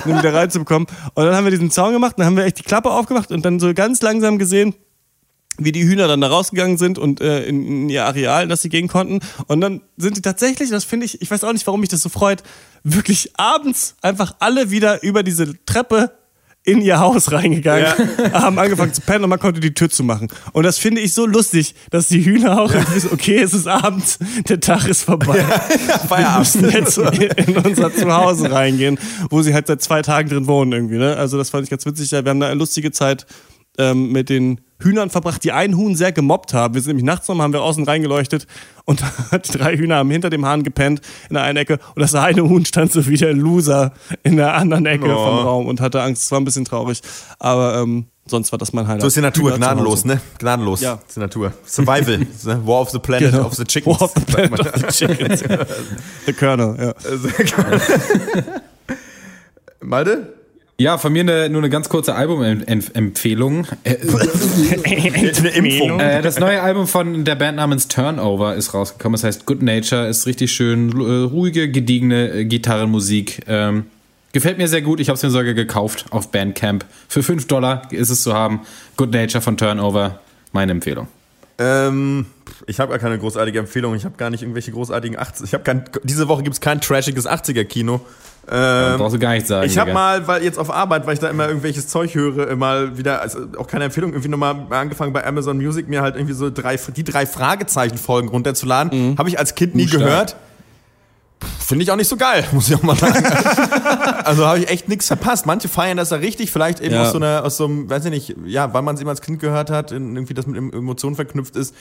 um 0.03 0.17
wieder 0.17 0.33
reinzubekommen. 0.33 0.89
Und 1.13 1.23
dann 1.23 1.33
haben 1.33 1.45
wir 1.45 1.51
diesen 1.51 1.71
Zaun 1.71 1.93
gemacht, 1.93 2.15
dann 2.17 2.25
haben 2.25 2.35
wir 2.35 2.43
echt 2.43 2.59
die 2.59 2.63
Klappe 2.63 2.91
aufgemacht 2.91 3.31
und 3.31 3.45
dann 3.45 3.61
so 3.61 3.73
ganz 3.73 4.01
langsam 4.01 4.37
gesehen, 4.37 4.75
wie 5.57 5.71
die 5.71 5.83
Hühner 5.83 6.07
dann 6.07 6.21
da 6.21 6.27
rausgegangen 6.27 6.77
sind 6.77 6.97
und 6.99 7.21
äh, 7.21 7.45
in, 7.45 7.65
in 7.65 7.89
ihr 7.89 8.05
Areal, 8.05 8.47
dass 8.47 8.61
sie 8.61 8.69
gehen 8.69 8.87
konnten. 8.87 9.19
Und 9.47 9.61
dann 9.61 9.81
sind 9.97 10.17
die 10.17 10.21
tatsächlich, 10.21 10.69
das 10.69 10.83
finde 10.83 11.05
ich, 11.05 11.21
ich 11.21 11.31
weiß 11.31 11.43
auch 11.43 11.53
nicht, 11.53 11.65
warum 11.67 11.79
mich 11.79 11.89
das 11.89 12.01
so 12.01 12.09
freut, 12.09 12.43
wirklich 12.83 13.31
abends 13.37 13.95
einfach 14.01 14.35
alle 14.39 14.71
wieder 14.71 15.03
über 15.03 15.23
diese 15.23 15.53
Treppe 15.65 16.11
in 16.67 16.81
ihr 16.81 16.99
Haus 16.99 17.31
reingegangen, 17.31 17.85
ja. 18.17 18.31
haben 18.41 18.59
angefangen 18.59 18.93
zu 18.93 18.99
pennen 18.99 19.23
und 19.23 19.29
man 19.29 19.39
konnte 19.39 19.61
die 19.61 19.73
Tür 19.73 19.89
zu 19.89 20.03
machen. 20.03 20.27
Und 20.51 20.63
das 20.63 20.77
finde 20.77 20.99
ich 20.99 21.13
so 21.13 21.25
lustig, 21.25 21.75
dass 21.91 22.09
die 22.09 22.25
Hühner 22.25 22.59
auch 22.59 22.73
ja. 22.73 22.93
wissen, 22.93 23.09
okay, 23.13 23.37
es 23.37 23.53
ist 23.53 23.67
abends, 23.67 24.19
der 24.49 24.59
Tag 24.59 24.85
ist 24.85 25.03
vorbei. 25.03 25.37
Ja, 25.37 26.09
Wir 26.09 26.39
müssen 26.39 26.69
jetzt 26.69 26.97
in 26.97 27.57
unser 27.57 27.93
Zuhause 27.93 28.51
reingehen, 28.51 28.99
wo 29.29 29.41
sie 29.41 29.53
halt 29.53 29.67
seit 29.67 29.81
zwei 29.81 30.01
Tagen 30.01 30.27
drin 30.27 30.45
wohnen 30.47 30.73
irgendwie. 30.73 30.97
Ne? 30.97 31.15
Also 31.15 31.37
das 31.37 31.51
fand 31.51 31.63
ich 31.63 31.69
ganz 31.69 31.85
witzig. 31.85 32.11
Wir 32.11 32.17
haben 32.17 32.39
da 32.41 32.47
eine 32.47 32.59
lustige 32.59 32.91
Zeit 32.91 33.25
ähm, 33.77 34.11
mit 34.11 34.27
den 34.27 34.59
Hühnern 34.79 35.09
verbracht, 35.09 35.43
die 35.43 35.51
einen 35.51 35.75
Huhn 35.75 35.95
sehr 35.95 36.11
gemobbt 36.11 36.53
haben. 36.53 36.73
Wir 36.73 36.81
sind 36.81 36.89
nämlich 36.89 37.05
nachts 37.05 37.27
nochmal, 37.27 37.45
haben 37.45 37.53
wir 37.53 37.61
außen 37.61 37.83
reingeleuchtet 37.83 38.47
und 38.85 39.01
drei 39.53 39.75
Hühner 39.77 39.97
haben 39.97 40.11
hinter 40.11 40.29
dem 40.29 40.45
Hahn 40.45 40.63
gepennt 40.63 41.01
in 41.29 41.33
der 41.33 41.43
einen 41.43 41.57
Ecke 41.57 41.79
und 41.95 42.01
das 42.01 42.13
eine 42.15 42.43
Huhn 42.43 42.65
stand 42.65 42.91
so 42.91 43.07
wie 43.07 43.17
der 43.17 43.33
Loser 43.33 43.93
in 44.23 44.37
der 44.37 44.53
anderen 44.53 44.85
Ecke 44.85 45.05
oh. 45.05 45.25
vom 45.25 45.37
Raum 45.39 45.65
und 45.67 45.81
hatte 45.81 46.01
Angst. 46.01 46.23
Es 46.23 46.31
war 46.31 46.39
ein 46.39 46.45
bisschen 46.45 46.65
traurig, 46.65 47.01
aber 47.39 47.77
ähm, 47.81 48.05
sonst 48.27 48.51
war 48.51 48.59
das 48.59 48.73
mein 48.73 48.87
Highlight. 48.87 49.01
So 49.01 49.07
ist 49.07 49.17
die 49.17 49.21
Natur, 49.21 49.51
Hühner 49.51 49.57
gnadenlos, 49.57 50.05
ne? 50.05 50.21
Gnadenlos. 50.37 50.81
Ja. 50.81 50.99
ist 51.07 51.15
die 51.15 51.19
Natur. 51.21 51.53
Survival. 51.65 52.19
Ne? 52.43 52.65
War 52.65 52.81
of 52.81 52.91
the 52.91 52.99
Planet 52.99 53.31
genau. 53.31 53.45
of 53.45 53.55
the 53.55 53.65
Chickens. 53.65 53.99
War 53.99 54.01
of 54.03 54.13
the 54.15 54.21
Planet 54.21 54.59
of 54.59 54.73
the 54.75 54.87
Chickens. 55.07 55.43
the 56.25 56.33
Colonel, 56.33 56.77
ja. 56.79 56.93
Malte? 59.81 60.36
Ja, 60.79 60.99
von 60.99 61.11
mir 61.11 61.21
eine, 61.21 61.49
nur 61.49 61.61
eine 61.61 61.71
ganz 61.71 61.89
kurze 61.89 62.13
Albumempfehlung. 62.13 63.65
Äh, 63.83 63.95
Eine 65.37 65.49
Impfung. 65.49 65.99
äh, 65.99 66.21
das 66.21 66.39
neue 66.39 66.61
Album 66.61 66.85
von 66.85 67.25
der 67.25 67.33
Band 67.33 67.57
namens 67.57 67.87
Turnover 67.87 68.53
ist 68.53 68.75
rausgekommen. 68.75 69.13
Das 69.13 69.23
heißt 69.23 69.47
Good 69.47 69.63
Nature, 69.63 70.07
ist 70.07 70.27
richtig 70.27 70.51
schön, 70.51 70.91
äh, 70.91 71.23
ruhige, 71.23 71.71
gediegene 71.71 72.29
äh, 72.29 72.45
Gitarrenmusik. 72.45 73.41
Ähm, 73.47 73.87
gefällt 74.33 74.59
mir 74.59 74.67
sehr 74.67 74.83
gut. 74.83 74.99
Ich 74.99 75.09
habe 75.09 75.17
es 75.17 75.23
mir 75.23 75.31
sogar 75.31 75.55
gekauft 75.55 76.05
auf 76.11 76.29
Bandcamp. 76.31 76.85
Für 77.07 77.23
5 77.23 77.47
Dollar 77.47 77.91
ist 77.91 78.11
es 78.11 78.21
zu 78.21 78.35
haben. 78.35 78.61
Good 78.97 79.11
Nature 79.13 79.41
von 79.41 79.57
Turnover, 79.57 80.19
meine 80.51 80.73
Empfehlung. 80.73 81.07
Ähm, 81.57 82.27
ich 82.67 82.79
habe 82.79 82.91
gar 82.91 82.99
keine 82.99 83.17
großartige 83.17 83.57
Empfehlung. 83.57 83.95
Ich 83.95 84.05
habe 84.05 84.15
gar 84.15 84.29
nicht 84.29 84.43
irgendwelche 84.43 84.71
großartigen 84.71 85.17
80 85.17 85.43
Ich 85.45 85.53
habe 85.55 85.63
kein, 85.63 85.85
diese 86.03 86.27
Woche 86.27 86.43
gibt's 86.43 86.61
kein 86.61 86.81
trashiges 86.81 87.27
80er-Kino. 87.27 87.99
Ähm, 88.49 88.97
Brauchst 88.97 89.15
du 89.15 89.19
gar 89.19 89.33
nicht 89.33 89.45
sagen. 89.45 89.65
ich 89.65 89.77
habe 89.77 89.91
mal, 89.91 90.25
weil 90.27 90.41
jetzt 90.43 90.57
auf 90.57 90.71
Arbeit, 90.71 91.05
weil 91.05 91.15
ich 91.15 91.19
da 91.19 91.29
immer 91.29 91.47
irgendwelches 91.47 91.87
Zeug 91.87 92.15
höre, 92.15 92.55
mal 92.55 92.97
wieder, 92.97 93.21
also 93.21 93.39
auch 93.57 93.67
keine 93.67 93.83
Empfehlung, 93.85 94.11
irgendwie 94.11 94.29
nochmal 94.29 94.55
angefangen 94.69 95.11
bei 95.11 95.25
Amazon 95.25 95.57
Music, 95.57 95.89
mir 95.89 96.01
halt 96.01 96.15
irgendwie 96.15 96.33
so 96.33 96.49
drei, 96.49 96.77
die 96.95 97.03
drei 97.03 97.25
Fragezeichen-Folgen 97.25 98.29
runterzuladen. 98.29 99.17
Habe 99.17 99.29
ich 99.29 99.37
als 99.37 99.55
Kind 99.55 99.75
nie 99.75 99.87
stark. 99.87 100.03
gehört. 100.03 100.35
Finde 101.67 101.83
ich 101.83 101.91
auch 101.91 101.97
nicht 101.97 102.07
so 102.07 102.15
geil, 102.15 102.45
muss 102.53 102.69
ich 102.69 102.75
auch 102.75 102.81
mal 102.83 102.95
sagen. 102.95 103.25
also 104.23 104.45
habe 104.47 104.59
ich 104.59 104.69
echt 104.69 104.87
nichts 104.87 105.07
verpasst. 105.07 105.45
Manche 105.45 105.67
feiern 105.67 105.97
das 105.97 106.11
ja 106.11 106.17
richtig, 106.17 106.49
vielleicht 106.49 106.79
eben 106.79 106.95
Ja. 106.95 107.01
aus 107.03 107.11
so 107.11 107.17
einer, 107.17 107.43
aus 107.43 107.57
so 107.57 107.65
einem, 107.65 107.89
weiß 107.89 108.05
ich 108.05 108.11
nicht, 108.11 108.35
ja, 108.45 108.73
weil 108.73 108.83
man 108.83 108.95
es 108.95 109.01
eben 109.01 109.09
als 109.09 109.19
Kind 109.19 109.41
gehört 109.41 109.69
hat, 109.69 109.91
irgendwie 109.91 110.33
das 110.33 110.47
mit 110.47 110.55
Emotionen 110.55 111.17
verknüpft 111.17 111.57
ist. 111.57 111.75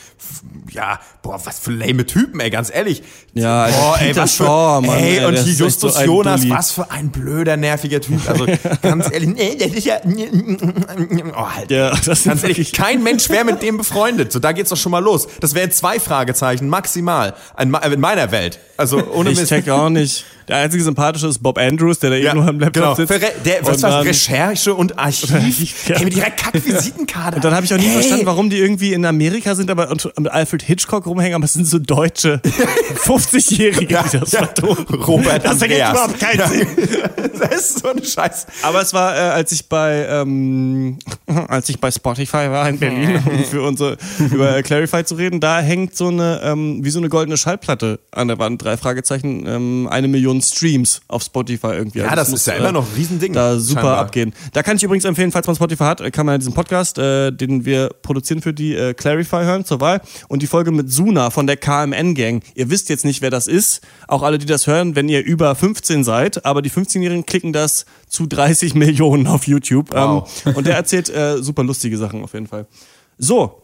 Ja, 0.73 0.99
boah, 1.23 1.41
was 1.45 1.61
für 1.61 1.71
lame 1.71 2.05
Typen, 2.05 2.41
ey, 2.41 2.51
ganz 2.51 2.69
ehrlich. 2.75 3.05
Ja, 3.33 3.69
boah, 3.69 3.97
ey, 4.01 4.09
Peter 4.09 4.23
was 4.23 4.35
für, 4.35 4.45
Shaw, 4.45 4.81
Mann, 4.85 4.99
ey, 4.99 5.19
ey, 5.19 5.25
und 5.25 5.39
hier 5.39 5.55
so 5.55 5.65
Justus 5.67 5.95
ein 5.95 6.07
Jonas, 6.07 6.41
Dulli. 6.41 6.53
was 6.53 6.73
für 6.73 6.91
ein 6.91 7.11
blöder, 7.11 7.57
nerviger 7.57 8.01
Typ. 8.01 8.29
Also 8.29 8.45
ganz 8.83 9.09
ehrlich, 9.13 9.29
nee, 9.35 9.57
das 9.57 9.71
ist 9.73 9.85
ja, 9.87 9.99
oh, 10.05 11.49
halt. 11.55 11.71
Ja, 11.71 11.95
das 12.05 12.25
Ganz 12.25 12.43
ehrlich, 12.43 12.73
kein 12.73 13.05
Mensch 13.05 13.29
wäre 13.29 13.45
mit 13.45 13.63
dem 13.63 13.77
befreundet. 13.77 14.33
So, 14.33 14.41
da 14.41 14.51
geht's 14.51 14.71
doch 14.71 14.77
schon 14.77 14.91
mal 14.91 14.99
los. 14.99 15.29
Das 15.41 15.55
wären 15.55 15.71
zwei 15.71 16.01
Fragezeichen, 16.01 16.69
maximal. 16.69 17.35
In, 17.57 17.71
meiner 17.71 18.33
Welt. 18.33 18.59
Also, 18.77 19.07
ohne 19.13 19.31
Ich 19.31 19.39
Mist. 19.39 19.49
check 19.49 19.67
auch 19.77 19.89
nicht. 19.91 20.25
Der 20.49 20.59
einzige 20.59 20.83
sympathische 20.83 21.27
ist 21.27 21.43
Bob 21.43 21.59
Andrews, 21.59 21.99
der 21.99 22.11
da 22.11 22.17
eben 22.17 22.35
nur 22.35 22.49
am 22.49 22.61
Laptop 22.61 22.83
genau. 22.83 22.95
sitzt. 22.95 23.11
Re 23.11 23.33
der, 23.45 23.67
was 23.67 23.83
war 23.83 24.05
Recherche 24.05 24.75
und 24.75 24.99
Archiv. 24.99 25.37
Ja. 25.87 25.97
Ey, 25.97 26.05
mit 26.05 26.17
ihrer 26.17 26.31
Kack-Visitenkarte. 26.31 27.37
Und 27.37 27.45
dann 27.45 27.55
habe 27.55 27.65
ich 27.65 27.73
auch 27.73 27.79
nie 27.79 27.85
hey. 27.85 27.93
verstanden, 27.93 28.27
warum 28.27 28.51
die 28.51 28.59
irgendwie 28.59 28.93
in 28.93 29.05
Amerika 29.05 29.55
sind, 29.55 29.71
aber 29.71 29.91
und 29.91 30.05
mit 30.19 30.29
Alfred 30.31 30.63
Hitchcock 30.63 31.07
rumhängen, 31.07 31.35
aber 31.35 31.45
es 31.45 31.53
sind 31.53 31.67
so 31.67 31.79
deutsche 31.79 32.41
50-Jährige, 33.05 33.87
die 33.87 34.19
das 34.19 34.31
vertonen. 34.31 34.85
Robert 34.87 35.45
Das 35.45 35.63
ergibt 35.63 35.81
überhaupt 35.81 36.19
keinen 36.19 36.49
Sinn. 36.49 36.69
das 37.39 37.61
ist 37.61 37.79
so 37.81 37.89
ein 37.89 38.03
Scheiß. 38.03 38.47
Aber 38.63 38.83
es 38.83 38.93
war, 38.93 39.15
äh, 39.15 39.19
als 39.19 39.53
ich 39.53 39.69
bei 39.69 40.07
ähm, 40.09 40.99
als 41.27 41.69
ich 41.69 41.81
bei 41.81 41.91
Spotify 41.91 42.51
war 42.51 42.69
in 42.69 42.79
Berlin, 42.79 43.23
um 43.27 43.45
für 43.45 43.63
unsere 43.63 43.97
über 44.19 44.57
äh, 44.57 44.63
Clarify 44.63 45.05
zu 45.05 45.15
reden, 45.15 45.41
da 45.41 45.61
hängt 45.61 45.97
so 45.97 46.09
eine 46.09 46.41
ähm, 46.43 46.85
wie 46.85 46.91
so 46.91 46.99
eine 46.99 47.09
goldene 47.09 47.37
Schallplatte 47.37 48.01
an 48.13 48.29
der 48.29 48.39
Wand, 48.39 48.63
drei 48.63 48.77
Fragezeichen, 48.77 49.47
ähm, 49.47 49.89
eine 49.91 50.09
Million 50.09 50.36
Streams 50.43 51.01
auf 51.09 51.23
Spotify 51.23 51.69
irgendwie. 51.69 51.99
Ja, 52.01 52.05
Also 52.07 52.17
das 52.17 52.29
muss, 52.31 52.41
ist 52.41 52.47
ja 52.47 52.55
immer 52.55 52.73
noch 52.73 52.85
ein 52.87 52.95
Riesending, 52.97 53.33
Da 53.33 53.59
super 53.59 53.81
scheinbar. 53.81 53.99
abgehen. 53.99 54.35
Da 54.53 54.63
kann 54.63 54.77
ich 54.77 54.83
übrigens 54.83 55.05
empfehlen, 55.05 55.33
falls 55.33 55.47
man 55.47 55.57
Spotify 55.57 55.85
hat, 55.85 56.13
kann 56.13 56.27
man 56.27 56.39
diesen 56.41 56.55
Podcast, 56.55 56.99
äh, 56.99 57.31
den 57.33 57.65
wir 57.65 57.91
produzieren 58.03 58.43
für 58.43 58.53
die 58.55 58.75
äh, 58.75 58.95
Clarify 58.95 59.45
hören 59.45 59.65
zur 59.65 59.81
Wahl 59.81 60.01
und 60.29 60.43
die 60.43 60.47
Folge 60.47 60.71
mit 60.71 60.91
Suna 60.91 61.31
von 61.31 61.47
der 61.47 61.57
KMN 61.57 62.15
Gang. 62.15 62.43
Ihr 62.55 62.71
wisst 62.71 62.89
jetzt 62.89 63.05
nicht, 63.05 63.23
wer 63.23 63.31
das 63.31 63.47
ist. 63.47 63.81
Auch 64.09 64.23
alle, 64.23 64.39
die 64.39 64.47
das 64.47 64.67
hören, 64.67 64.97
wenn 64.97 65.09
ihr 65.09 65.25
über 65.25 65.55
15 65.55 66.05
seid, 66.05 66.45
aber 66.45 66.63
die 66.63 66.71
15-Jährigen 66.71 67.27
klicken 67.27 67.53
das 67.53 67.87
zu 68.09 68.27
30 68.27 68.75
Millionen 68.77 69.27
auf 69.27 69.47
YouTube. 69.47 69.91
Wow. 69.93 70.29
Ähm, 70.47 70.57
und 70.57 70.67
der 70.67 70.77
erzählt 70.77 71.09
äh, 71.09 71.43
super 71.43 71.65
lustige 71.65 71.99
Sachen 71.99 72.23
auf 72.23 72.33
jeden 72.35 72.47
Fall. 72.47 72.67
So, 73.19 73.63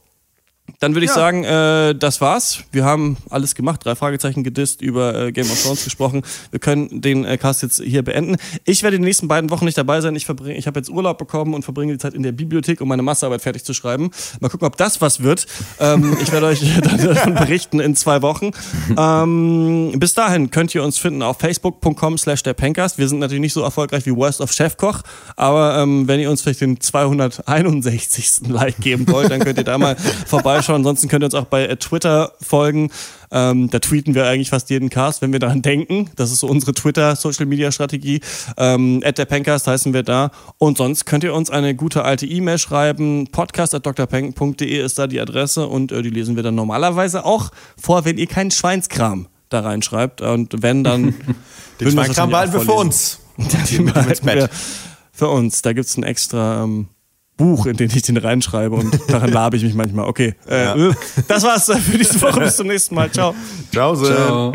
dann 0.81 0.95
würde 0.95 1.05
ich 1.05 1.11
Ja. 1.11 1.15
sagen, 1.15 1.45
äh, 1.45 1.95
das 1.95 2.21
war's. 2.21 2.65
Wir 2.73 2.85
haben 2.85 3.17
alles 3.31 3.55
gemacht, 3.55 3.85
drei 3.85 3.95
Fragezeichen 3.95 4.43
gedisst, 4.45 4.83
über 4.83 5.15
äh, 5.27 5.33
Game 5.33 5.51
of 5.51 5.63
Thrones 5.63 5.85
gesprochen. 5.85 6.23
Wir 6.51 6.61
können 6.61 7.01
den 7.01 7.25
äh, 7.25 7.39
Cast 7.39 7.63
jetzt 7.63 7.81
hier 7.83 8.03
beenden. 8.03 8.37
Ich 8.65 8.83
werde 8.83 8.99
die 8.99 9.05
nächsten 9.05 9.29
beiden 9.29 9.51
Wochen 9.51 9.65
nicht 9.65 9.79
dabei 9.79 10.01
sein. 10.01 10.17
Ich 10.17 10.27
ich 10.29 10.67
habe 10.67 10.79
jetzt 10.81 10.89
Urlaub 10.91 11.19
bekommen 11.19 11.55
und 11.55 11.63
verbringe 11.65 11.93
die 11.93 11.99
Zeit 11.99 12.15
in 12.15 12.23
der 12.23 12.33
Bibliothek, 12.33 12.81
um 12.81 12.89
meine 12.89 13.03
Massearbeit 13.03 13.43
fertig 13.43 13.65
zu 13.65 13.75
schreiben. 13.75 14.11
Mal 14.41 14.49
gucken, 14.49 14.67
ob 14.67 14.77
das 14.77 15.01
was 15.01 15.23
wird. 15.23 15.47
Ähm, 15.79 16.17
ich 16.23 16.33
werde 16.33 16.47
euch 16.47 16.61
dann 16.83 16.99
davon 16.99 17.35
berichten 17.35 17.81
in 17.81 17.95
zwei 17.97 18.23
Wochen. 18.23 18.51
Ähm, 18.97 19.93
bis 19.97 20.15
dahin 20.15 20.51
könnt 20.51 20.75
ihr 20.75 20.83
uns 20.83 20.99
finden 20.99 21.23
auf 21.23 21.39
facebook.com 21.39 22.19
slash 22.19 22.43
der 22.43 22.55
Pencast. 22.55 22.99
Wir 22.99 23.09
sind 23.09 23.19
natürlich 23.19 23.41
nicht 23.41 23.53
so 23.53 23.63
erfolgreich 23.63 24.07
wie 24.07 24.15
Worst 24.17 24.41
of 24.41 24.53
Chefkoch, 24.53 25.03
aber 25.37 25.79
ähm, 25.79 26.09
wenn 26.09 26.21
ihr 26.21 26.31
uns 26.31 26.43
vielleicht 26.43 26.61
den 26.61 26.81
261. 26.81 28.49
Like 28.49 28.79
geben 28.81 29.07
wollt, 29.09 29.31
dann 29.31 29.41
könnt 29.41 29.59
ihr 29.59 29.65
da 29.65 29.79
mal 29.79 29.97
vorbeischauen. 30.63 30.77
Ansonsten 30.77 31.09
könnt 31.09 31.23
ihr 31.23 31.27
uns 31.27 31.35
auch 31.35 31.47
bei 31.47 31.67
äh, 31.67 31.77
Twitter 31.77 32.33
folgen. 32.41 32.91
Ähm, 33.31 33.71
da 33.71 33.79
tweeten 33.79 34.15
wir 34.15 34.27
eigentlich 34.27 34.51
fast 34.51 34.71
jeden 34.71 34.91
Cast, 34.91 35.23
wenn 35.23 35.33
wir 35.33 35.41
daran 35.41 35.63
denken. 35.63 36.11
Das 36.17 36.31
ist 36.31 36.41
so 36.41 36.47
unsere 36.47 36.75
Twitter-Social-Media-Strategie. 36.75 38.21
Ähm, 38.57 39.03
at 39.05 39.19
der 39.19 39.25
Pencast 39.25 39.67
heißen 39.67 39.93
wir 39.93 40.03
da. 40.03 40.31
Und 40.59 40.79
sonst 40.79 41.05
könnt 41.05 41.25
ihr 41.25 41.35
uns 41.35 41.51
eine 41.51 41.75
gute 41.75 42.05
alte 42.05 42.27
E-Mail 42.27 42.59
schreiben. 42.59 43.29
podcast.drpeng.de 43.31 44.85
ist 44.85 44.99
da 44.99 45.07
die 45.07 45.21
Adresse 45.21 45.67
und 45.67 45.93
äh, 45.93 46.03
die 46.03 46.11
lesen 46.11 46.37
wir 46.37 46.43
dann 46.43 46.55
normalerweise 46.55 47.25
auch 47.25 47.51
vor, 47.81 48.05
wenn 48.05 48.19
ihr 48.19 48.27
keinen 48.27 48.51
Schweinskram 48.51 49.29
da 49.49 49.61
reinschreibt. 49.61 50.21
Und 50.21 50.63
wenn, 50.63 50.85
dann. 50.85 51.15
Den 51.81 51.89
es 51.89 51.95
Schweinkram 51.95 52.31
behalten 52.31 52.53
wir 52.53 52.61
für 52.61 52.73
uns. 52.73 53.19
Den 53.71 53.87
behalten 53.87 54.27
Bett. 54.27 54.37
wir 54.37 54.51
für 55.13 55.29
uns. 55.29 55.63
Da 55.63 55.73
gibt's 55.73 55.97
ein 55.97 56.05
extra 56.05 56.65
ähm, 56.65 56.89
Buch, 57.43 57.67
in 57.67 57.77
dem 57.77 57.91
ich 57.93 58.03
den 58.03 58.17
reinschreibe 58.17 58.75
und 58.77 58.99
daran 59.09 59.31
labe 59.33 59.57
ich 59.57 59.65
mich 59.65 59.75
manchmal. 59.75 60.07
Okay, 60.09 60.35
äh, 60.49 60.65
Ja. 60.65 60.91
das 61.29 61.43
war's 61.43 61.67
für 61.67 61.99
diese 61.99 62.21
Woche. 62.23 62.41
Bis 62.41 62.57
zum 62.57 62.69
nächsten 62.69 62.95
Mal. 62.95 63.11
Ciao. 63.11 63.35
Ciao. 63.73 63.97
Ciao. 63.97 64.53